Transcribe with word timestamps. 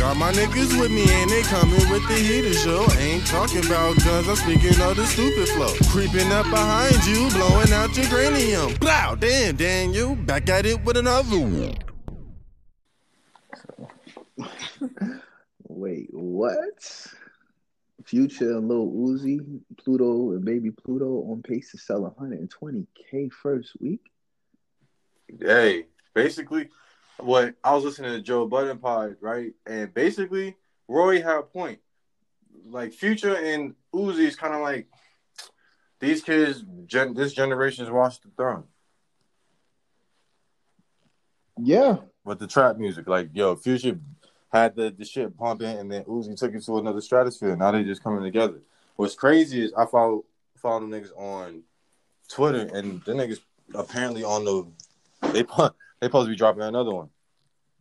Got 0.00 0.16
my 0.16 0.32
niggas 0.32 0.80
with 0.80 0.90
me 0.90 1.04
and 1.06 1.30
they 1.30 1.42
coming 1.42 1.90
with 1.90 2.08
the 2.08 2.14
heater 2.14 2.54
show. 2.54 2.90
Ain't 2.98 3.26
talking 3.26 3.62
about 3.66 4.02
guns, 4.02 4.26
I'm 4.28 4.36
speaking 4.36 4.80
of 4.80 4.96
the 4.96 5.04
stupid 5.04 5.46
flow. 5.50 5.74
Creeping 5.90 6.32
up 6.32 6.48
behind 6.48 7.04
you, 7.04 7.28
blowing 7.28 7.70
out 7.70 7.94
your 7.94 8.06
cranium. 8.06 8.72
Blow, 8.76 9.14
damn, 9.16 9.56
damn 9.56 9.92
you, 9.92 10.16
back 10.16 10.48
at 10.48 10.64
it 10.64 10.82
with 10.84 10.96
another 10.96 11.36
one. 11.38 11.74
Wait, 15.68 16.08
what? 16.12 17.06
Future 18.06 18.56
and 18.56 18.68
Lil 18.68 18.90
Uzi, 18.90 19.60
Pluto 19.76 20.30
and 20.30 20.42
Baby 20.46 20.70
Pluto 20.70 21.30
on 21.30 21.42
pace 21.42 21.72
to 21.72 21.76
sell 21.76 22.16
120k 22.18 23.30
first 23.30 23.72
week. 23.78 24.00
Hey, 25.38 25.84
basically, 26.14 26.70
what 27.24 27.54
I 27.62 27.74
was 27.74 27.84
listening 27.84 28.12
to 28.12 28.22
Joe 28.22 28.46
Budden 28.46 28.78
pod, 28.78 29.16
right? 29.20 29.52
And 29.66 29.92
basically, 29.92 30.56
Roy 30.88 31.22
had 31.22 31.38
a 31.38 31.42
point. 31.42 31.80
Like 32.66 32.92
Future 32.92 33.36
and 33.36 33.74
Uzi 33.94 34.26
is 34.26 34.36
kind 34.36 34.54
of 34.54 34.60
like 34.60 34.88
these 35.98 36.22
kids. 36.22 36.64
Gen- 36.86 37.14
this 37.14 37.32
generation's 37.32 37.90
watched 37.90 38.22
the 38.22 38.30
throne. 38.36 38.64
Yeah, 41.58 41.98
with 42.24 42.38
the 42.38 42.46
trap 42.46 42.76
music. 42.76 43.06
Like, 43.06 43.30
yo, 43.34 43.56
Future 43.56 43.98
had 44.52 44.74
the, 44.74 44.94
the 44.96 45.04
shit 45.04 45.36
pumping, 45.36 45.78
and 45.78 45.90
then 45.90 46.04
Uzi 46.04 46.36
took 46.36 46.54
it 46.54 46.64
to 46.64 46.78
another 46.78 47.00
stratosphere. 47.00 47.56
Now 47.56 47.70
they're 47.70 47.84
just 47.84 48.02
coming 48.02 48.22
together. 48.22 48.60
What's 48.96 49.14
crazy 49.14 49.64
is 49.64 49.72
I 49.74 49.86
follow 49.86 50.24
follow 50.56 50.80
them 50.80 50.90
niggas 50.90 51.16
on 51.16 51.62
Twitter, 52.28 52.68
and 52.74 53.02
the 53.04 53.12
niggas 53.12 53.40
apparently 53.74 54.24
on 54.24 54.44
the 54.44 54.66
they 55.32 55.42
they 56.00 56.06
supposed 56.06 56.26
to 56.26 56.30
be 56.30 56.36
dropping 56.36 56.62
another 56.62 56.92
one. 56.92 57.08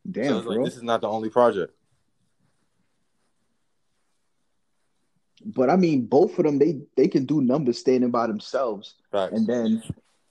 Damn, 0.09 0.43
so 0.43 0.49
like, 0.49 0.65
this 0.65 0.75
is 0.75 0.83
not 0.83 1.01
the 1.01 1.09
only 1.09 1.29
project. 1.29 1.73
But 5.45 5.69
I 5.69 5.75
mean, 5.75 6.05
both 6.05 6.37
of 6.37 6.45
them 6.45 6.59
they 6.59 6.81
they 6.97 7.07
can 7.07 7.25
do 7.25 7.41
numbers 7.41 7.79
standing 7.79 8.11
by 8.11 8.27
themselves, 8.27 8.95
Facts. 9.11 9.33
and 9.33 9.47
then 9.47 9.83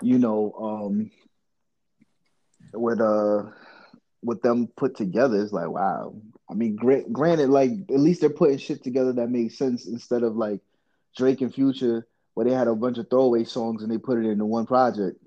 you 0.03 0.19
know, 0.19 0.53
um, 0.61 1.11
with 2.73 3.01
uh 3.01 3.45
with 4.23 4.43
them 4.43 4.69
put 4.77 4.97
together, 4.97 5.41
it's 5.41 5.53
like 5.53 5.69
wow. 5.69 6.15
I 6.51 6.55
mean, 6.55 6.77
gra- 6.77 7.09
granted, 7.11 7.51
like 7.51 7.71
at 7.91 8.01
least 8.01 8.21
they're 8.21 8.31
putting 8.31 8.59
shit 8.59 8.83
together 8.83 9.13
that 9.15 9.31
makes 9.31 9.59
sense 9.59 9.87
instead 9.87 10.23
of 10.23 10.37
like 10.37 10.61
Drake 11.17 11.41
and 11.41 11.55
Future, 11.55 12.07
where 12.35 12.47
they 12.47 12.53
had 12.53 12.69
a 12.69 12.75
bunch 12.75 12.99
of 12.99 13.09
throwaway 13.09 13.45
songs 13.45 13.83
and 13.83 13.93
they 13.93 13.99
put 13.99 14.19
it 14.19 14.29
into 14.29 14.47
one 14.47 14.67
project. 14.67 15.19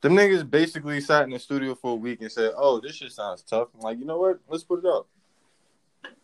Them 0.00 0.14
niggas 0.14 0.48
basically 0.48 1.00
sat 1.00 1.24
in 1.24 1.30
the 1.30 1.38
studio 1.38 1.74
for 1.74 1.92
a 1.92 1.96
week 1.96 2.20
and 2.20 2.30
said, 2.30 2.52
"Oh, 2.56 2.80
this 2.80 2.96
shit 2.96 3.12
sounds 3.12 3.42
tough." 3.42 3.68
I'm 3.74 3.80
like, 3.80 3.98
you 3.98 4.04
know 4.04 4.18
what? 4.18 4.38
Let's 4.48 4.62
put 4.62 4.84
it 4.84 4.86
up. 4.86 5.08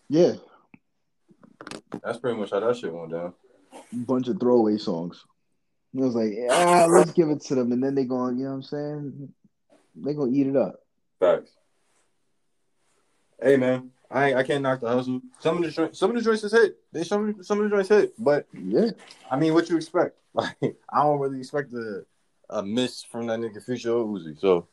Yeah, 0.09 0.35
that's 2.03 2.19
pretty 2.19 2.39
much 2.39 2.51
how 2.51 2.61
that 2.61 2.77
shit 2.77 2.93
went 2.93 3.11
down. 3.11 3.35
Bunch 3.93 4.29
of 4.29 4.39
throwaway 4.39 4.79
songs. 4.79 5.25
It 5.95 6.01
was 6.01 6.15
like, 6.15 6.33
yeah, 6.35 6.87
let's 6.89 7.13
give 7.13 7.31
it 7.31 7.41
to 7.43 7.55
them, 7.55 7.73
and 7.73 7.83
then 7.83 7.95
they 7.95 8.05
going, 8.05 8.39
you 8.39 8.45
know 8.45 8.51
what 8.51 8.57
I'm 8.57 8.63
saying? 8.63 9.33
They 9.97 10.15
gonna 10.15 10.33
eat 10.33 10.47
it 10.47 10.57
up. 10.57 10.81
Facts. 11.19 11.51
Hey 13.43 13.57
man, 13.57 13.91
I 14.11 14.35
I 14.35 14.43
can't 14.43 14.63
knock 14.63 14.81
the 14.81 14.89
hustle. 14.89 15.21
Some 15.41 15.63
of 15.63 15.75
the 15.75 15.91
some 15.93 16.11
of 16.11 16.17
the 16.17 16.23
joints 16.23 16.45
is 16.45 16.53
hit. 16.53 16.79
They 16.93 17.03
some 17.03 17.43
some 17.43 17.59
of 17.59 17.65
the 17.65 17.77
joints 17.77 17.89
hit, 17.89 18.15
but 18.19 18.47
yeah, 18.53 18.91
I 19.31 19.37
mean, 19.37 19.55
what 19.55 19.69
you 19.69 19.77
expect? 19.77 20.17
Like, 20.37 20.57
I 20.93 21.05
don't 21.05 21.21
really 21.21 21.39
expect 21.39 21.71
the 21.71 22.05
a 22.51 22.63
miss 22.63 23.03
from 23.03 23.27
that 23.27 23.41
nigga 23.41 23.63
Future 23.63 23.91
Uzi. 23.91 24.39
So 24.39 24.69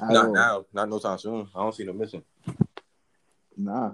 I 0.00 0.12
not 0.12 0.30
now, 0.30 0.66
not 0.72 0.88
no 0.88 0.98
time 0.98 1.18
soon. 1.18 1.48
I 1.54 1.62
don't 1.62 1.74
see 1.74 1.84
no 1.84 1.92
missing. 1.92 2.22
Nah. 3.56 3.92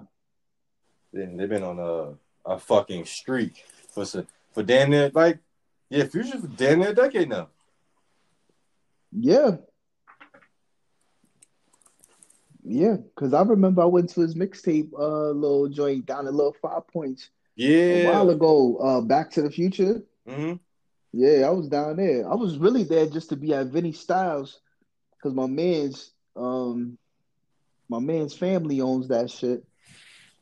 Then 1.11 1.37
they've 1.37 1.49
been 1.49 1.63
on 1.63 1.79
a 1.79 2.15
a 2.45 2.59
fucking 2.59 3.05
streak 3.05 3.63
for 3.93 4.05
for 4.51 4.63
damn 4.63 4.89
near 4.89 5.11
like 5.13 5.39
yeah, 5.89 6.05
Future 6.05 6.39
for 6.39 6.47
damn 6.47 6.79
near 6.79 6.89
a 6.89 6.95
decade 6.95 7.29
now. 7.29 7.49
Yeah. 9.11 9.57
Yeah, 12.65 12.95
because 12.95 13.33
I 13.33 13.41
remember 13.43 13.81
I 13.81 13.85
went 13.85 14.09
to 14.11 14.21
his 14.21 14.35
mixtape 14.35 14.91
uh 14.97 15.29
little 15.31 15.67
joint 15.69 16.05
down 16.05 16.27
a 16.27 16.31
little 16.31 16.55
five 16.61 16.87
points. 16.87 17.29
Yeah. 17.55 17.77
A 17.77 18.11
while 18.11 18.29
ago, 18.29 18.77
uh 18.77 19.01
Back 19.01 19.31
to 19.31 19.41
the 19.41 19.51
Future. 19.51 20.01
Mm-hmm. 20.27 20.53
Yeah, 21.13 21.47
I 21.47 21.51
was 21.51 21.69
down 21.69 21.97
there. 21.97 22.29
I 22.29 22.35
was 22.35 22.57
really 22.57 22.83
there 22.83 23.05
just 23.05 23.29
to 23.29 23.35
be 23.35 23.53
at 23.53 23.67
Vinny 23.67 23.93
Styles 23.93 24.59
because 25.15 25.35
my 25.35 25.45
man's 25.45 26.11
um 26.35 26.97
my 27.87 27.99
man's 27.99 28.33
family 28.33 28.81
owns 28.81 29.07
that 29.09 29.29
shit. 29.29 29.63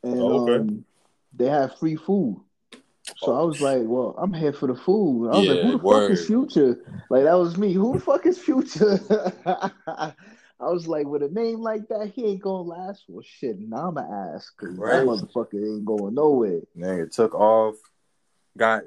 And 0.04 0.20
oh, 0.20 0.44
okay. 0.44 0.56
um, 0.56 0.86
they 1.34 1.48
have 1.48 1.78
free 1.78 1.98
food. 1.98 2.42
So 3.18 3.38
I 3.38 3.44
was 3.44 3.60
like, 3.62 3.82
well, 3.84 4.16
I'm 4.18 4.34
here 4.34 4.54
for 4.54 4.68
the 4.68 4.76
food. 4.76 5.30
I 5.30 5.38
was 5.38 5.46
yeah, 5.46 5.54
like, 5.54 5.64
who 5.64 5.72
the 5.72 5.78
word. 5.80 6.02
fuck 6.08 6.12
is 6.12 6.28
Future? 6.28 6.78
Like 7.10 7.24
that 7.24 7.38
was 7.38 7.58
me. 7.58 7.74
Who 7.74 7.94
the 7.94 8.00
fuck 8.00 8.26
is 8.26 8.38
Future? 8.38 9.00
I 10.62 10.70
was 10.70 10.88
like, 10.88 11.08
with 11.08 11.24
a 11.24 11.30
name 11.30 11.60
like 11.60 11.88
that, 11.90 12.12
he 12.14 12.26
ain't 12.26 12.42
gonna 12.42 12.62
last. 12.62 13.04
Well, 13.08 13.26
shit, 13.26 13.60
now 13.60 13.90
I'ma 13.90 14.36
ask 14.36 14.54
right. 14.62 14.98
that 14.98 15.06
motherfucker 15.06 15.56
ain't 15.56 15.86
going 15.86 16.14
nowhere. 16.14 16.62
Nigga 16.78 17.12
took 17.12 17.34
off, 17.34 17.76
got 18.56 18.84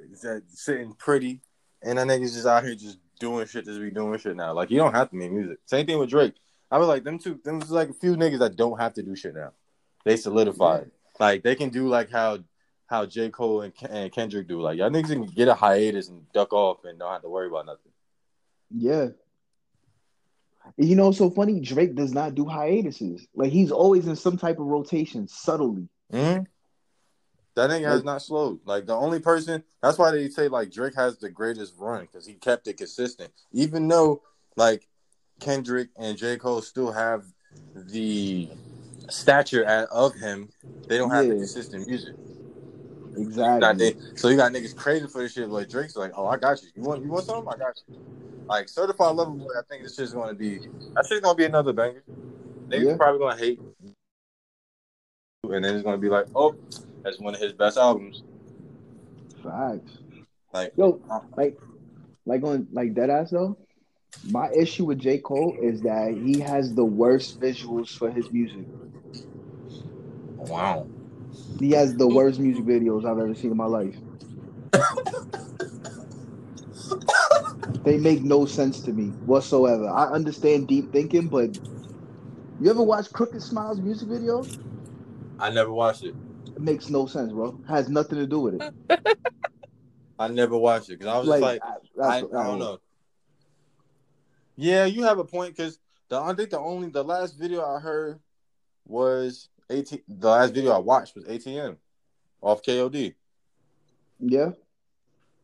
sitting 0.49 0.95
pretty, 0.95 1.41
and 1.85 1.99
that 1.99 2.07
nigga's 2.07 2.35
just 2.35 2.47
out 2.47 2.65
here 2.65 2.75
just 2.75 2.99
doing 3.21 3.47
shit, 3.47 3.65
just 3.65 3.81
be 3.81 3.91
doing 3.91 4.19
shit 4.19 4.37
now. 4.37 4.53
Like 4.53 4.71
you 4.71 4.79
don't 4.79 4.95
have 4.95 5.11
to 5.11 5.17
make 5.17 5.33
music. 5.33 5.59
Same 5.67 5.87
thing 5.87 5.99
with 5.99 6.11
Drake. 6.11 6.35
I 6.71 6.79
was 6.79 6.89
like 6.89 7.05
them 7.05 7.19
two. 7.19 7.41
Them 7.45 7.61
was 7.61 7.71
like 7.71 7.91
a 7.91 7.95
few 7.95 8.17
niggas 8.17 8.41
that 8.41 8.57
don't 8.57 8.81
have 8.81 8.95
to 8.95 9.03
do 9.03 9.15
shit 9.15 9.35
now. 9.35 9.53
They 10.05 10.17
solidified. 10.17 10.91
Yeah. 11.21 11.27
Like 11.27 11.43
they 11.43 11.55
can 11.55 11.71
do 11.71 11.89
like 11.89 12.11
how 12.11 12.39
how 12.87 13.07
J 13.07 13.31
Cole 13.31 13.63
and, 13.63 13.73
and 13.89 14.13
Kendrick 14.13 14.49
do. 14.49 14.61
Like 14.61 14.79
y'all 14.79 14.91
niggas 14.91 15.09
can 15.09 15.25
get 15.27 15.49
a 15.49 15.55
hiatus 15.55 16.09
and 16.09 16.31
duck 16.33 16.53
off 16.53 16.85
and 16.85 16.99
don't 16.99 17.13
have 17.13 17.23
to 17.23 17.29
worry 17.29 17.49
about 17.49 17.67
nothing. 17.67 17.93
Yeah. 18.71 19.09
You 20.77 20.97
know, 20.97 21.13
so 21.13 21.31
funny. 21.31 21.61
Drake 21.61 21.95
does 21.95 22.13
not 22.13 22.35
do 22.35 22.47
hiatuses. 22.47 23.27
Like 23.35 23.53
he's 23.53 23.71
always 23.71 24.07
in 24.07 24.17
some 24.17 24.39
type 24.39 24.59
of 24.59 24.67
rotation, 24.67 25.29
subtly. 25.29 25.89
Mm-hmm. 26.13 26.45
That 27.57 27.71
nigga 27.71 27.87
has 27.87 28.03
not 28.03 28.21
slowed. 28.21 28.61
Like 28.65 28.87
the 28.87 28.97
only 28.97 29.21
person. 29.21 29.63
That's 29.83 29.97
why 29.97 30.11
they 30.11 30.29
say 30.29 30.49
like 30.49 30.73
Drake 30.73 30.95
has 30.97 31.19
the 31.19 31.31
greatest 31.31 31.75
run 31.79 32.03
because 32.03 32.27
he 32.27 32.35
kept 32.35 32.67
it 32.67 32.77
consistent. 32.77 33.33
Even 33.53 33.87
though 33.87 34.23
like 34.57 34.89
Kendrick 35.41 35.91
and 35.97 36.19
J 36.19 36.37
Cole 36.37 36.63
still 36.63 36.91
have 36.91 37.25
the 37.75 38.51
stature 39.09 39.65
of 39.65 40.15
him, 40.15 40.49
they 40.89 40.99
don't 40.99 41.11
have 41.11 41.27
yeah. 41.27 41.35
the 41.35 41.39
consistent 41.39 41.87
music. 41.87 42.15
Exactly. 43.17 43.87
You 43.87 43.95
so 44.17 44.29
you 44.29 44.37
got 44.37 44.51
niggas 44.53 44.75
crazy 44.75 45.07
for 45.07 45.23
this 45.23 45.33
shit. 45.33 45.49
Like 45.49 45.69
Drake's 45.69 45.95
like, 45.95 46.13
oh, 46.17 46.27
I 46.27 46.37
got 46.37 46.61
you. 46.63 46.69
You 46.75 46.83
want 46.83 47.05
you 47.05 47.11
want 47.11 47.25
something? 47.25 47.53
I 47.53 47.57
got 47.57 47.81
you. 47.87 48.01
Like 48.47 48.69
certified 48.69 49.15
lover 49.15 49.31
boy, 49.31 49.47
I 49.57 49.63
think 49.69 49.85
this 49.85 49.95
shit's 49.95 50.13
gonna 50.13 50.35
be. 50.35 50.59
That 50.95 51.07
shit's 51.07 51.21
gonna 51.21 51.37
be 51.37 51.45
another 51.45 51.73
banger. 51.73 52.03
Niggas 52.69 52.85
yeah. 52.85 52.97
probably 52.97 53.21
gonna 53.21 53.37
hate, 53.37 53.61
and 55.45 55.65
then 55.65 55.77
it's 55.77 55.85
gonna 55.85 55.99
be 55.99 56.09
like, 56.09 56.27
oh, 56.35 56.57
that's 57.05 57.21
one 57.21 57.35
of 57.35 57.41
his 57.41 57.53
best 57.53 57.77
albums. 57.77 58.25
Facts. 59.43 59.99
Like 60.53 60.73
yo, 60.77 61.01
like 61.37 61.59
like 62.25 62.43
on 62.43 62.67
like 62.73 62.95
that 62.95 63.11
ass 63.11 63.31
though. 63.31 63.59
My 64.31 64.49
issue 64.53 64.85
with 64.87 65.01
J. 65.01 65.19
Cole 65.19 65.57
is 65.61 65.83
that 65.83 66.15
he 66.15 66.41
has 66.41 66.75
the 66.75 66.85
worst 66.85 67.41
visuals 67.41 67.91
for 67.97 68.11
his 68.11 68.31
music. 68.33 68.65
Wow. 70.37 70.87
He 71.59 71.73
has 71.73 71.97
the 71.97 72.07
worst 72.07 72.39
music 72.39 72.65
videos 72.65 73.05
I've 73.05 73.19
ever 73.19 73.35
seen 73.35 73.51
in 73.51 73.57
my 73.57 73.67
life. 73.67 73.97
they 77.83 77.99
make 77.99 78.23
no 78.23 78.47
sense 78.47 78.81
to 78.83 78.93
me 78.93 79.09
whatsoever. 79.27 79.89
I 79.89 80.07
understand 80.07 80.69
deep 80.69 80.93
thinking, 80.93 81.29
but 81.29 81.59
you 82.61 82.71
ever 82.71 82.83
watch 82.83 83.13
Crooked 83.13 83.43
Smile's 83.43 83.81
music 83.81 84.09
video? 84.09 84.45
I 85.41 85.51
never 85.51 85.73
watched 85.73 86.05
it. 86.05 86.15
It 86.55 86.61
makes 86.61 86.89
no 86.89 87.07
sense, 87.07 87.33
bro. 87.33 87.61
Has 87.69 87.89
nothing 87.89 88.19
to 88.19 88.27
do 88.27 88.41
with 88.41 88.63
it. 88.63 88.73
I 90.19 90.29
never 90.29 90.57
watched 90.57 90.89
it 90.89 90.99
because 90.99 91.09
I 91.09 91.19
was 91.19 91.29
like, 91.29 91.41
just 91.41 91.97
like, 91.97 92.33
I, 92.33 92.39
I, 92.39 92.43
I, 92.43 92.47
don't 92.47 92.59
know. 92.61 92.79
Yeah, 94.57 94.85
you 94.85 95.03
have 95.03 95.19
a 95.19 95.25
point 95.25 95.57
because 95.57 95.81
the 96.09 96.21
I 96.21 96.33
think 96.35 96.51
the 96.51 96.61
only 96.61 96.89
the 96.89 97.03
last 97.03 97.37
video 97.37 97.65
I 97.65 97.81
heard 97.81 98.21
was 98.87 99.49
18 99.71 100.03
the 100.07 100.29
last 100.29 100.55
video 100.55 100.73
I 100.73 100.79
watched 100.79 101.17
was 101.17 101.25
ATM 101.25 101.77
off 102.41 102.63
KOD. 102.63 103.15
Yeah. 104.21 104.51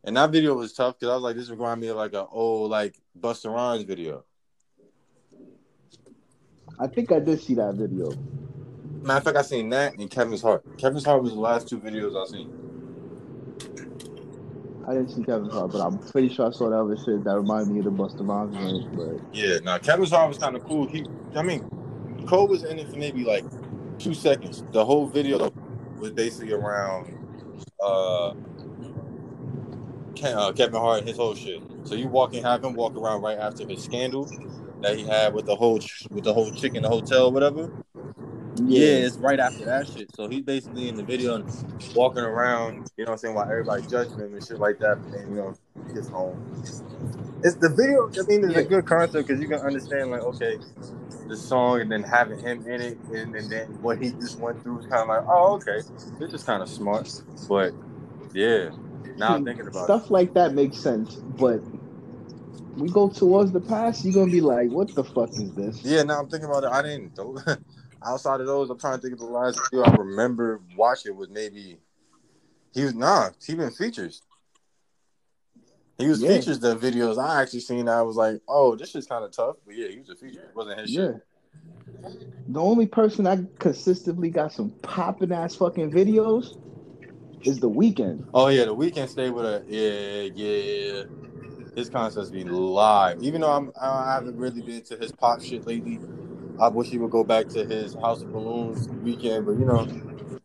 And 0.03 0.17
that 0.17 0.31
video 0.31 0.55
was 0.55 0.73
tough 0.73 0.97
because 0.97 1.11
I 1.11 1.15
was 1.15 1.23
like, 1.23 1.35
this 1.35 1.49
reminded 1.49 1.81
me 1.81 1.87
of 1.89 1.97
like 1.97 2.13
an 2.13 2.25
old 2.31 2.71
like 2.71 2.95
Busta 3.19 3.53
Rhymes 3.53 3.83
video. 3.83 4.23
I 6.79 6.87
think 6.87 7.11
I 7.11 7.19
did 7.19 7.41
see 7.41 7.53
that 7.55 7.75
video. 7.75 8.11
Matter 9.01 9.17
of 9.17 9.23
fact, 9.23 9.37
I 9.37 9.41
seen 9.41 9.69
that 9.69 9.97
and 9.97 10.09
Kevin's 10.09 10.41
Heart. 10.41 10.77
Kevin's 10.77 11.05
Heart 11.05 11.23
was 11.23 11.33
the 11.33 11.39
last 11.39 11.67
two 11.67 11.79
videos 11.79 12.15
I 12.15 12.31
seen. 12.31 12.51
I 14.87 14.93
didn't 14.93 15.09
see 15.09 15.23
Kevin's 15.23 15.53
Heart, 15.53 15.71
but 15.71 15.79
I'm 15.79 15.97
pretty 15.97 16.33
sure 16.33 16.47
I 16.47 16.51
saw 16.51 16.69
that 16.69 16.77
other 16.77 16.97
shit 16.97 17.23
that 17.23 17.35
reminded 17.35 17.73
me 17.73 17.79
of 17.79 17.85
the 17.85 17.91
Busta 17.91 18.27
Rhymes 18.27 18.85
But 18.95 19.35
yeah, 19.35 19.57
now 19.63 19.73
nah, 19.73 19.79
Kevin's 19.79 20.11
Heart 20.11 20.29
was 20.29 20.37
kind 20.37 20.55
of 20.55 20.63
cool. 20.65 20.87
He, 20.87 21.05
I 21.35 21.41
mean, 21.41 21.67
Cole 22.27 22.47
was 22.47 22.63
in 22.63 22.77
it 22.77 22.89
for 22.89 22.97
maybe 22.97 23.23
like 23.23 23.43
two 23.97 24.13
seconds. 24.13 24.63
The 24.71 24.85
whole 24.85 25.07
video 25.07 25.51
was 25.97 26.11
basically 26.11 26.53
around 26.53 27.17
uh, 27.81 28.33
uh, 30.23 30.51
Kevin 30.53 30.79
Hart 30.79 30.99
and 30.99 31.07
his 31.07 31.17
whole 31.17 31.35
shit. 31.35 31.61
So 31.83 31.95
you 31.95 32.07
walk 32.07 32.33
and 32.33 32.45
have 32.45 32.63
him 32.63 32.73
walk 32.73 32.95
around 32.95 33.21
right 33.21 33.37
after 33.37 33.67
his 33.67 33.83
scandal 33.83 34.29
that 34.81 34.97
he 34.97 35.05
had 35.05 35.33
with 35.33 35.45
the 35.45 35.55
whole 35.55 35.79
with 36.09 36.23
the 36.23 36.33
whole 36.33 36.51
chick 36.51 36.75
in 36.75 36.83
the 36.83 36.89
hotel, 36.89 37.31
whatever. 37.31 37.71
Yeah. 38.57 39.05
it's 39.05 39.17
right 39.17 39.39
after 39.39 39.65
that 39.65 39.87
shit. 39.87 40.13
So 40.15 40.27
he's 40.27 40.43
basically 40.43 40.89
in 40.89 40.95
the 40.95 41.03
video 41.03 41.35
and 41.35 41.95
walking 41.95 42.23
around, 42.23 42.89
you 42.97 43.05
know 43.05 43.11
what 43.11 43.13
I'm 43.13 43.17
saying, 43.17 43.35
while 43.35 43.49
everybody 43.49 43.83
judging 43.87 44.19
him 44.19 44.33
and 44.33 44.45
shit 44.45 44.59
like 44.59 44.79
that. 44.79 44.97
And, 44.97 45.29
you 45.29 45.41
know, 45.41 45.55
he 45.87 45.93
gets 45.93 46.09
home. 46.09 46.37
It's 47.43 47.55
the 47.55 47.69
video, 47.69 48.07
I 48.07 48.27
mean, 48.27 48.45
it's 48.49 48.57
a 48.57 48.63
good 48.63 48.85
concept 48.85 49.27
because 49.27 49.41
you 49.41 49.47
can 49.47 49.59
understand, 49.59 50.11
like, 50.11 50.21
okay, 50.21 50.59
the 51.31 51.37
song 51.37 51.81
and 51.81 51.91
then 51.91 52.03
having 52.03 52.39
him 52.39 52.67
in 52.67 52.81
it 52.81 52.97
and, 53.13 53.35
and 53.35 53.49
then 53.49 53.67
what 53.81 54.01
he 54.01 54.11
just 54.11 54.37
went 54.37 54.61
through 54.61 54.79
is 54.79 54.85
kind 54.85 55.01
of 55.01 55.07
like, 55.07 55.23
oh, 55.27 55.53
okay, 55.55 55.79
this 56.19 56.33
is 56.33 56.43
kind 56.43 56.61
of 56.61 56.69
smart. 56.69 57.09
But 57.47 57.73
yeah, 58.33 58.69
now 59.17 59.35
I'm 59.35 59.45
thinking 59.45 59.67
about 59.67 59.85
stuff 59.85 60.05
it. 60.05 60.11
like 60.11 60.33
that 60.33 60.53
makes 60.53 60.77
sense. 60.77 61.15
But 61.15 61.61
we 62.75 62.89
go 62.89 63.09
towards 63.09 63.51
the 63.51 63.61
past, 63.61 64.03
you're 64.03 64.13
gonna 64.13 64.31
be 64.31 64.41
like, 64.41 64.69
what 64.69 64.93
the 64.93 65.03
fuck 65.03 65.29
is 65.31 65.53
this? 65.53 65.83
Yeah, 65.83 66.03
now 66.03 66.19
I'm 66.19 66.29
thinking 66.29 66.49
about 66.49 66.63
it. 66.63 66.69
I 66.71 66.81
didn't. 66.81 67.17
outside 68.05 68.41
of 68.41 68.47
those, 68.47 68.69
I'm 68.69 68.79
trying 68.79 68.97
to 68.97 69.01
think 69.01 69.13
of 69.13 69.19
the 69.19 69.25
last 69.25 69.59
video 69.69 69.85
I 69.85 69.95
remember 69.95 70.61
watching 70.75 71.15
was 71.15 71.29
maybe 71.29 71.79
he 72.73 72.83
was 72.83 72.93
nah, 72.93 73.29
he 73.45 73.55
been 73.55 73.71
features. 73.71 74.21
He 75.97 76.07
was 76.07 76.21
yeah. 76.21 76.29
features 76.29 76.59
the 76.59 76.75
videos 76.75 77.21
I 77.21 77.41
actually 77.41 77.59
seen. 77.59 77.87
I 77.87 78.01
was 78.01 78.15
like, 78.15 78.41
oh, 78.47 78.75
this 78.75 78.95
is 78.95 79.05
kind 79.05 79.23
of 79.23 79.31
tough, 79.31 79.57
but 79.65 79.75
yeah, 79.75 79.87
he 79.87 79.99
was 79.99 80.09
a 80.09 80.15
feature. 80.15 80.41
It 80.41 80.55
wasn't 80.55 80.79
his 80.79 80.91
yeah. 80.91 81.07
shit. 81.07 81.27
The 82.47 82.59
only 82.59 82.87
person 82.87 83.27
I 83.27 83.39
consistently 83.59 84.29
got 84.29 84.51
some 84.51 84.71
popping 84.81 85.31
ass 85.31 85.55
fucking 85.55 85.91
videos 85.91 86.57
is 87.45 87.59
the 87.59 87.69
Weeknd. 87.69 88.25
Oh 88.33 88.47
yeah, 88.47 88.65
the 88.65 88.75
Weeknd 88.75 89.09
stay 89.09 89.29
with 89.29 89.45
a 89.45 89.63
yeah 89.67 90.29
yeah. 90.33 91.03
His 91.75 91.89
concerts 91.89 92.29
be 92.29 92.43
live, 92.43 93.21
even 93.21 93.41
though 93.41 93.51
I'm 93.51 93.71
I 93.79 94.13
haven't 94.13 94.37
really 94.37 94.61
been 94.61 94.81
to 94.83 94.97
his 94.97 95.11
pop 95.11 95.41
shit 95.41 95.65
lately. 95.65 95.99
I 96.61 96.67
wish 96.67 96.89
he 96.89 96.99
would 96.99 97.09
go 97.09 97.23
back 97.23 97.47
to 97.49 97.65
his 97.65 97.95
House 97.95 98.21
of 98.21 98.31
Balloons 98.31 98.87
Weeknd, 98.87 99.47
but 99.47 99.53
you 99.53 99.65
know, 99.65 99.85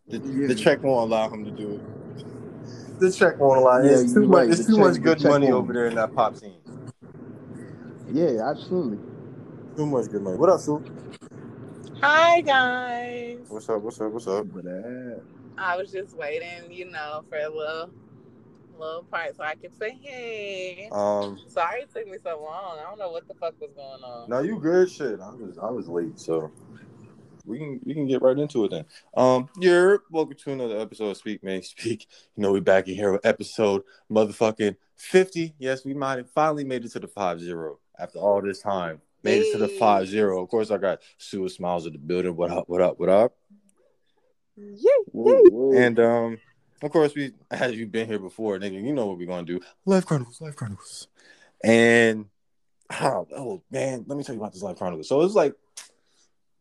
the, 0.09 0.19
yeah. 0.27 0.47
the 0.47 0.55
check 0.55 0.83
won't 0.83 1.11
allow 1.11 1.29
him 1.29 1.45
to 1.45 1.51
do 1.51 1.73
it. 1.75 3.01
The 3.01 3.13
check 3.13 3.39
won't 3.39 3.61
allow. 3.61 3.83
Yeah, 3.83 3.99
it's 3.99 4.15
too 4.15 4.21
right. 4.21 4.49
much. 4.49 4.59
It's 4.59 4.67
too 4.67 4.77
check, 4.77 4.85
much 4.87 5.03
good 5.03 5.23
money 5.23 5.53
over 5.53 5.75
there 5.75 5.89
in 5.89 5.95
that 5.97 6.15
pop 6.15 6.35
scene. 6.35 6.57
Yeah, 8.11 8.49
absolutely. 8.49 8.99
Too 9.77 9.85
much 9.85 10.11
good 10.11 10.23
money. 10.23 10.39
What 10.39 10.49
up, 10.49 10.61
Sue? 10.61 10.83
Hi 12.01 12.41
guys. 12.41 13.41
What's 13.49 13.69
up? 13.69 13.83
What's 13.83 14.01
up? 14.01 14.11
What's 14.11 14.27
up? 14.27 14.47
I 15.59 15.77
was 15.77 15.93
just 15.93 16.17
waiting, 16.17 16.71
you 16.71 16.91
know, 16.91 17.25
for 17.29 17.37
a 17.37 17.49
little 17.51 17.91
little 18.79 19.03
part 19.05 19.37
so 19.37 19.43
I 19.43 19.55
could 19.55 19.77
say 19.79 19.99
hey. 20.01 20.89
Um 20.93 21.39
sorry 21.49 21.83
it 21.83 21.93
took 21.93 22.07
me 22.09 22.19
so 22.23 22.41
long. 22.43 22.79
I 22.79 22.83
don't 22.89 22.99
know 22.99 23.11
what 23.11 23.27
the 23.29 23.35
fuck 23.35 23.55
was 23.61 23.71
going 23.75 24.03
on. 24.03 24.29
No, 24.29 24.41
you 24.41 24.59
good 24.59 24.91
shit. 24.91 25.21
I 25.21 25.31
was 25.31 25.59
I 25.59 25.71
was 25.71 25.89
late, 25.89 26.19
so 26.19 26.51
we 27.47 27.59
can 27.59 27.81
we 27.85 27.95
can 27.95 28.07
get 28.07 28.23
right 28.23 28.39
into 28.39 28.65
it 28.65 28.71
then. 28.71 28.85
Um, 29.17 29.49
you're 29.59 30.03
welcome 30.11 30.37
to 30.37 30.53
another 30.53 30.79
episode 30.79 31.11
of 31.11 31.17
Speak 31.17 31.43
May 31.43 31.61
Speak. 31.63 32.09
You 32.37 32.43
know 32.43 32.53
we 32.53 32.61
back 32.61 32.89
in 32.89 32.95
here 32.95 33.13
with 33.13 33.25
episode 33.25 33.83
motherfucking 34.11 34.77
fifty. 34.97 35.55
Yes, 35.59 35.85
we 35.85 35.95
might 35.95 36.19
have 36.19 36.31
finally 36.31 36.65
made 36.65 36.85
it 36.85 36.93
to 36.93 36.99
the 36.99 37.09
five 37.09 37.41
zero 37.41 37.79
after 37.99 38.19
all 38.19 38.43
this 38.43 38.61
time. 38.61 39.01
Made 39.23 39.43
hey. 39.43 39.49
it 39.49 39.53
to 39.53 39.59
the 39.59 39.69
five 39.69 40.09
zero. 40.09 40.43
Of 40.43 40.49
course, 40.49 40.71
I 40.71 40.79
got 40.79 41.01
Sue 41.19 41.49
Smiles 41.49 41.87
at 41.87 41.93
the 41.93 41.99
building. 41.99 42.37
What 42.37 42.51
up? 42.51 42.69
What 42.69 42.83
up? 42.83 42.99
What 42.99 43.09
up? 43.09 43.37
Yeah. 44.57 45.39
And 45.77 46.01
um, 46.01 46.39
of 46.83 46.91
course, 46.91 47.15
we 47.15 47.33
as 47.51 47.75
you've 47.75 47.93
been 47.93 48.07
here 48.07 48.19
before, 48.19 48.59
nigga, 48.59 48.83
you 48.83 48.93
know 48.93 49.07
what 49.07 49.19
we're 49.19 49.27
gonna 49.27 49.47
do. 49.47 49.61
Life 49.85 50.07
Chronicles, 50.07 50.41
Life 50.41 50.57
Chronicles. 50.57 51.09
And 51.65 52.27
oh, 53.01 53.27
oh 53.35 53.63
man, 53.71 54.05
let 54.07 54.19
me 54.19 54.25
tell 54.25 54.35
you 54.35 54.41
about 54.41 54.53
this 54.53 54.63
Life 54.63 54.79
Chronicles. 54.79 55.09
So 55.09 55.23
it's 55.23 55.35
like 55.35 55.55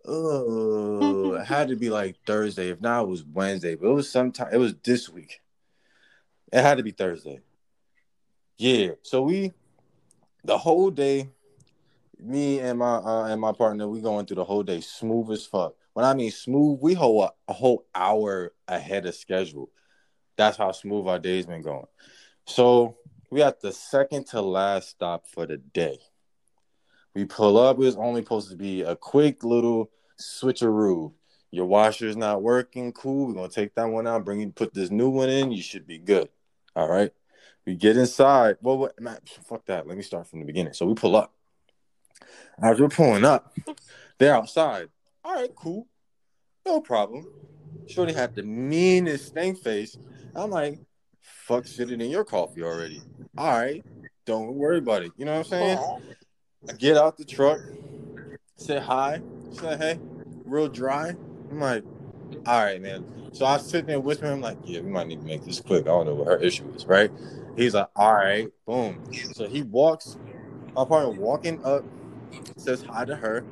uh 0.08 1.34
it 1.34 1.46
had 1.46 1.68
to 1.70 1.76
be 1.76 1.90
like 1.90 2.16
Thursday. 2.26 2.70
If 2.70 2.82
not, 2.82 3.04
it 3.04 3.08
was 3.08 3.24
Wednesday, 3.24 3.76
but 3.76 3.88
it 3.88 3.94
was 3.94 4.10
sometime 4.10 4.50
it 4.54 4.58
was 4.58 4.76
this 4.84 5.10
week. 5.10 5.42
It 6.54 6.62
had 6.62 6.78
to 6.78 6.84
be 6.84 6.92
Thursday. 6.92 7.42
Yeah. 8.58 8.92
So 9.02 9.24
we 9.24 9.54
the 10.46 10.58
whole 10.58 10.92
day, 10.92 11.30
me 12.20 12.60
and 12.60 12.80
my 12.80 12.96
uh, 12.96 13.26
and 13.26 13.42
my 13.42 13.52
partner, 13.52 13.88
we 13.88 14.00
going 14.00 14.26
through 14.26 14.36
the 14.36 14.46
whole 14.46 14.64
day 14.64 14.80
smooth 14.80 15.32
as 15.32 15.46
fuck. 15.46 15.74
When 15.94 16.06
I 16.06 16.14
mean 16.14 16.32
smooth, 16.32 16.80
we 16.82 16.94
hold 16.94 17.30
a, 17.30 17.52
a 17.52 17.54
whole 17.54 17.86
hour 17.94 18.54
ahead 18.68 19.06
of 19.06 19.16
schedule 19.16 19.70
that's 20.38 20.58
how 20.58 20.72
smooth 20.72 21.08
our 21.08 21.20
day's 21.20 21.46
been 21.46 21.62
going. 21.62 21.88
So 22.46 22.98
we 23.32 23.42
at 23.42 23.62
the 23.62 23.72
second 23.72 24.28
to 24.28 24.42
last 24.42 24.90
stop 24.90 25.28
for 25.28 25.46
the 25.46 25.58
day. 25.58 26.00
We 27.14 27.26
pull 27.26 27.58
up. 27.58 27.78
It 27.78 27.80
was 27.80 27.96
only 27.96 28.22
supposed 28.22 28.50
to 28.52 28.58
be 28.58 28.82
a 28.82 28.96
quick 28.96 29.44
little 29.44 29.90
switcheroo. 30.20 31.14
Your 31.52 31.66
washer's 31.66 32.18
not 32.18 32.42
working. 32.42 32.92
Cool. 32.92 33.28
We're 33.28 33.34
gonna 33.34 33.50
take 33.50 33.76
that 33.76 33.88
one 33.88 34.08
out. 34.08 34.26
Bring 34.26 34.42
you 34.42 34.50
put 34.50 34.74
this 34.74 34.92
new 34.92 35.10
one 35.10 35.30
in. 35.30 35.52
You 35.52 35.64
should 35.64 35.88
be 35.88 35.98
good. 35.98 36.30
All 36.76 36.90
right. 36.90 37.12
We 37.66 37.76
get 37.76 37.98
inside. 37.98 38.58
Well, 38.62 38.78
what, 38.78 38.96
fuck 39.46 39.66
that. 39.66 39.88
Let 39.88 39.98
me 39.98 40.04
start 40.04 40.28
from 40.28 40.40
the 40.40 40.46
beginning. 40.46 40.74
So 40.74 40.86
we 40.86 40.94
pull 40.94 41.16
up. 41.16 41.34
As 42.62 42.80
we're 42.80 42.90
pulling 42.90 43.26
up, 43.26 43.54
they're 44.18 44.36
outside. 44.36 44.90
All 45.24 45.34
right, 45.34 45.54
cool. 45.56 45.88
No 46.66 46.82
problem. 46.82 47.28
Shorty 47.88 48.14
had 48.14 48.34
the 48.36 48.44
meanest 48.44 49.28
stank 49.28 49.60
face 49.60 49.98
I'm 50.36 50.50
like, 50.50 50.80
fuck 51.22 51.66
sitting 51.66 52.02
in 52.02 52.10
your 52.10 52.26
coffee 52.26 52.62
already. 52.64 53.02
All 53.38 53.58
right, 53.58 53.84
don't 54.26 54.54
worry 54.54 54.80
about 54.80 55.04
it. 55.04 55.14
You 55.18 55.26
know 55.26 55.32
what 55.32 55.38
I'm 55.40 55.44
saying? 55.46 55.80
I 56.70 56.74
get 56.74 56.98
out 56.98 57.18
the 57.18 57.24
truck, 57.24 57.60
say 58.58 58.80
hi, 58.80 59.22
say 59.52 59.78
hey, 59.78 60.00
real 60.46 60.68
dry. 60.68 61.16
I'm 61.50 61.60
like, 61.60 61.84
all 62.46 62.64
right, 62.64 62.82
man. 62.82 63.06
So 63.32 63.46
I 63.46 63.58
sit 63.58 63.88
there 63.88 64.00
whispering, 64.00 64.34
I'm 64.34 64.42
like, 64.42 64.58
yeah, 64.66 64.82
we 64.82 64.92
might 64.92 65.08
need 65.08 65.22
to 65.22 65.26
make 65.28 65.46
this 65.46 65.62
quick. 65.62 65.84
I 65.84 65.90
don't 65.90 66.06
know 66.06 66.16
what 66.16 66.28
her 66.28 66.38
issue 66.38 66.70
is, 66.76 66.86
right? 66.86 67.12
He's 67.56 67.76
like, 67.76 67.90
all 67.96 68.14
right, 68.14 68.48
boom. 68.66 69.02
So 69.34 69.48
he 69.48 69.62
walks, 69.62 70.18
my 70.76 70.84
partner 70.86 71.12
walking 71.12 71.60
up, 71.64 71.86
says 72.58 72.82
hi 72.82 73.06
to 73.06 73.16
her, 73.16 73.46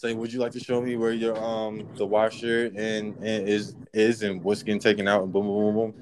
say, 0.00 0.14
would 0.14 0.32
you 0.32 0.40
like 0.40 0.52
to 0.52 0.60
show 0.60 0.80
me 0.82 0.96
where 0.96 1.12
your 1.12 1.36
um 1.42 1.88
the 1.96 2.06
washer 2.06 2.66
and, 2.76 3.16
and 3.20 3.48
is 3.48 3.76
is 3.94 4.22
and 4.22 4.42
what's 4.42 4.62
getting 4.62 4.80
taken 4.80 5.08
out 5.08 5.22
and 5.24 5.32
boom 5.32 5.46
boom 5.46 5.64
boom 5.66 5.74
boom. 5.76 5.94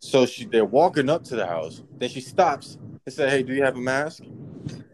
So 0.00 0.26
she 0.26 0.46
they're 0.46 0.64
walking 0.64 1.10
up 1.10 1.24
to 1.24 1.36
the 1.36 1.46
house. 1.46 1.82
Then 2.00 2.08
she 2.10 2.20
stops 2.20 2.78
and 3.06 3.14
said, 3.14 3.30
Hey, 3.30 3.42
do 3.42 3.54
you 3.54 3.64
have 3.64 3.76
a 3.76 3.80
mask? 3.80 4.24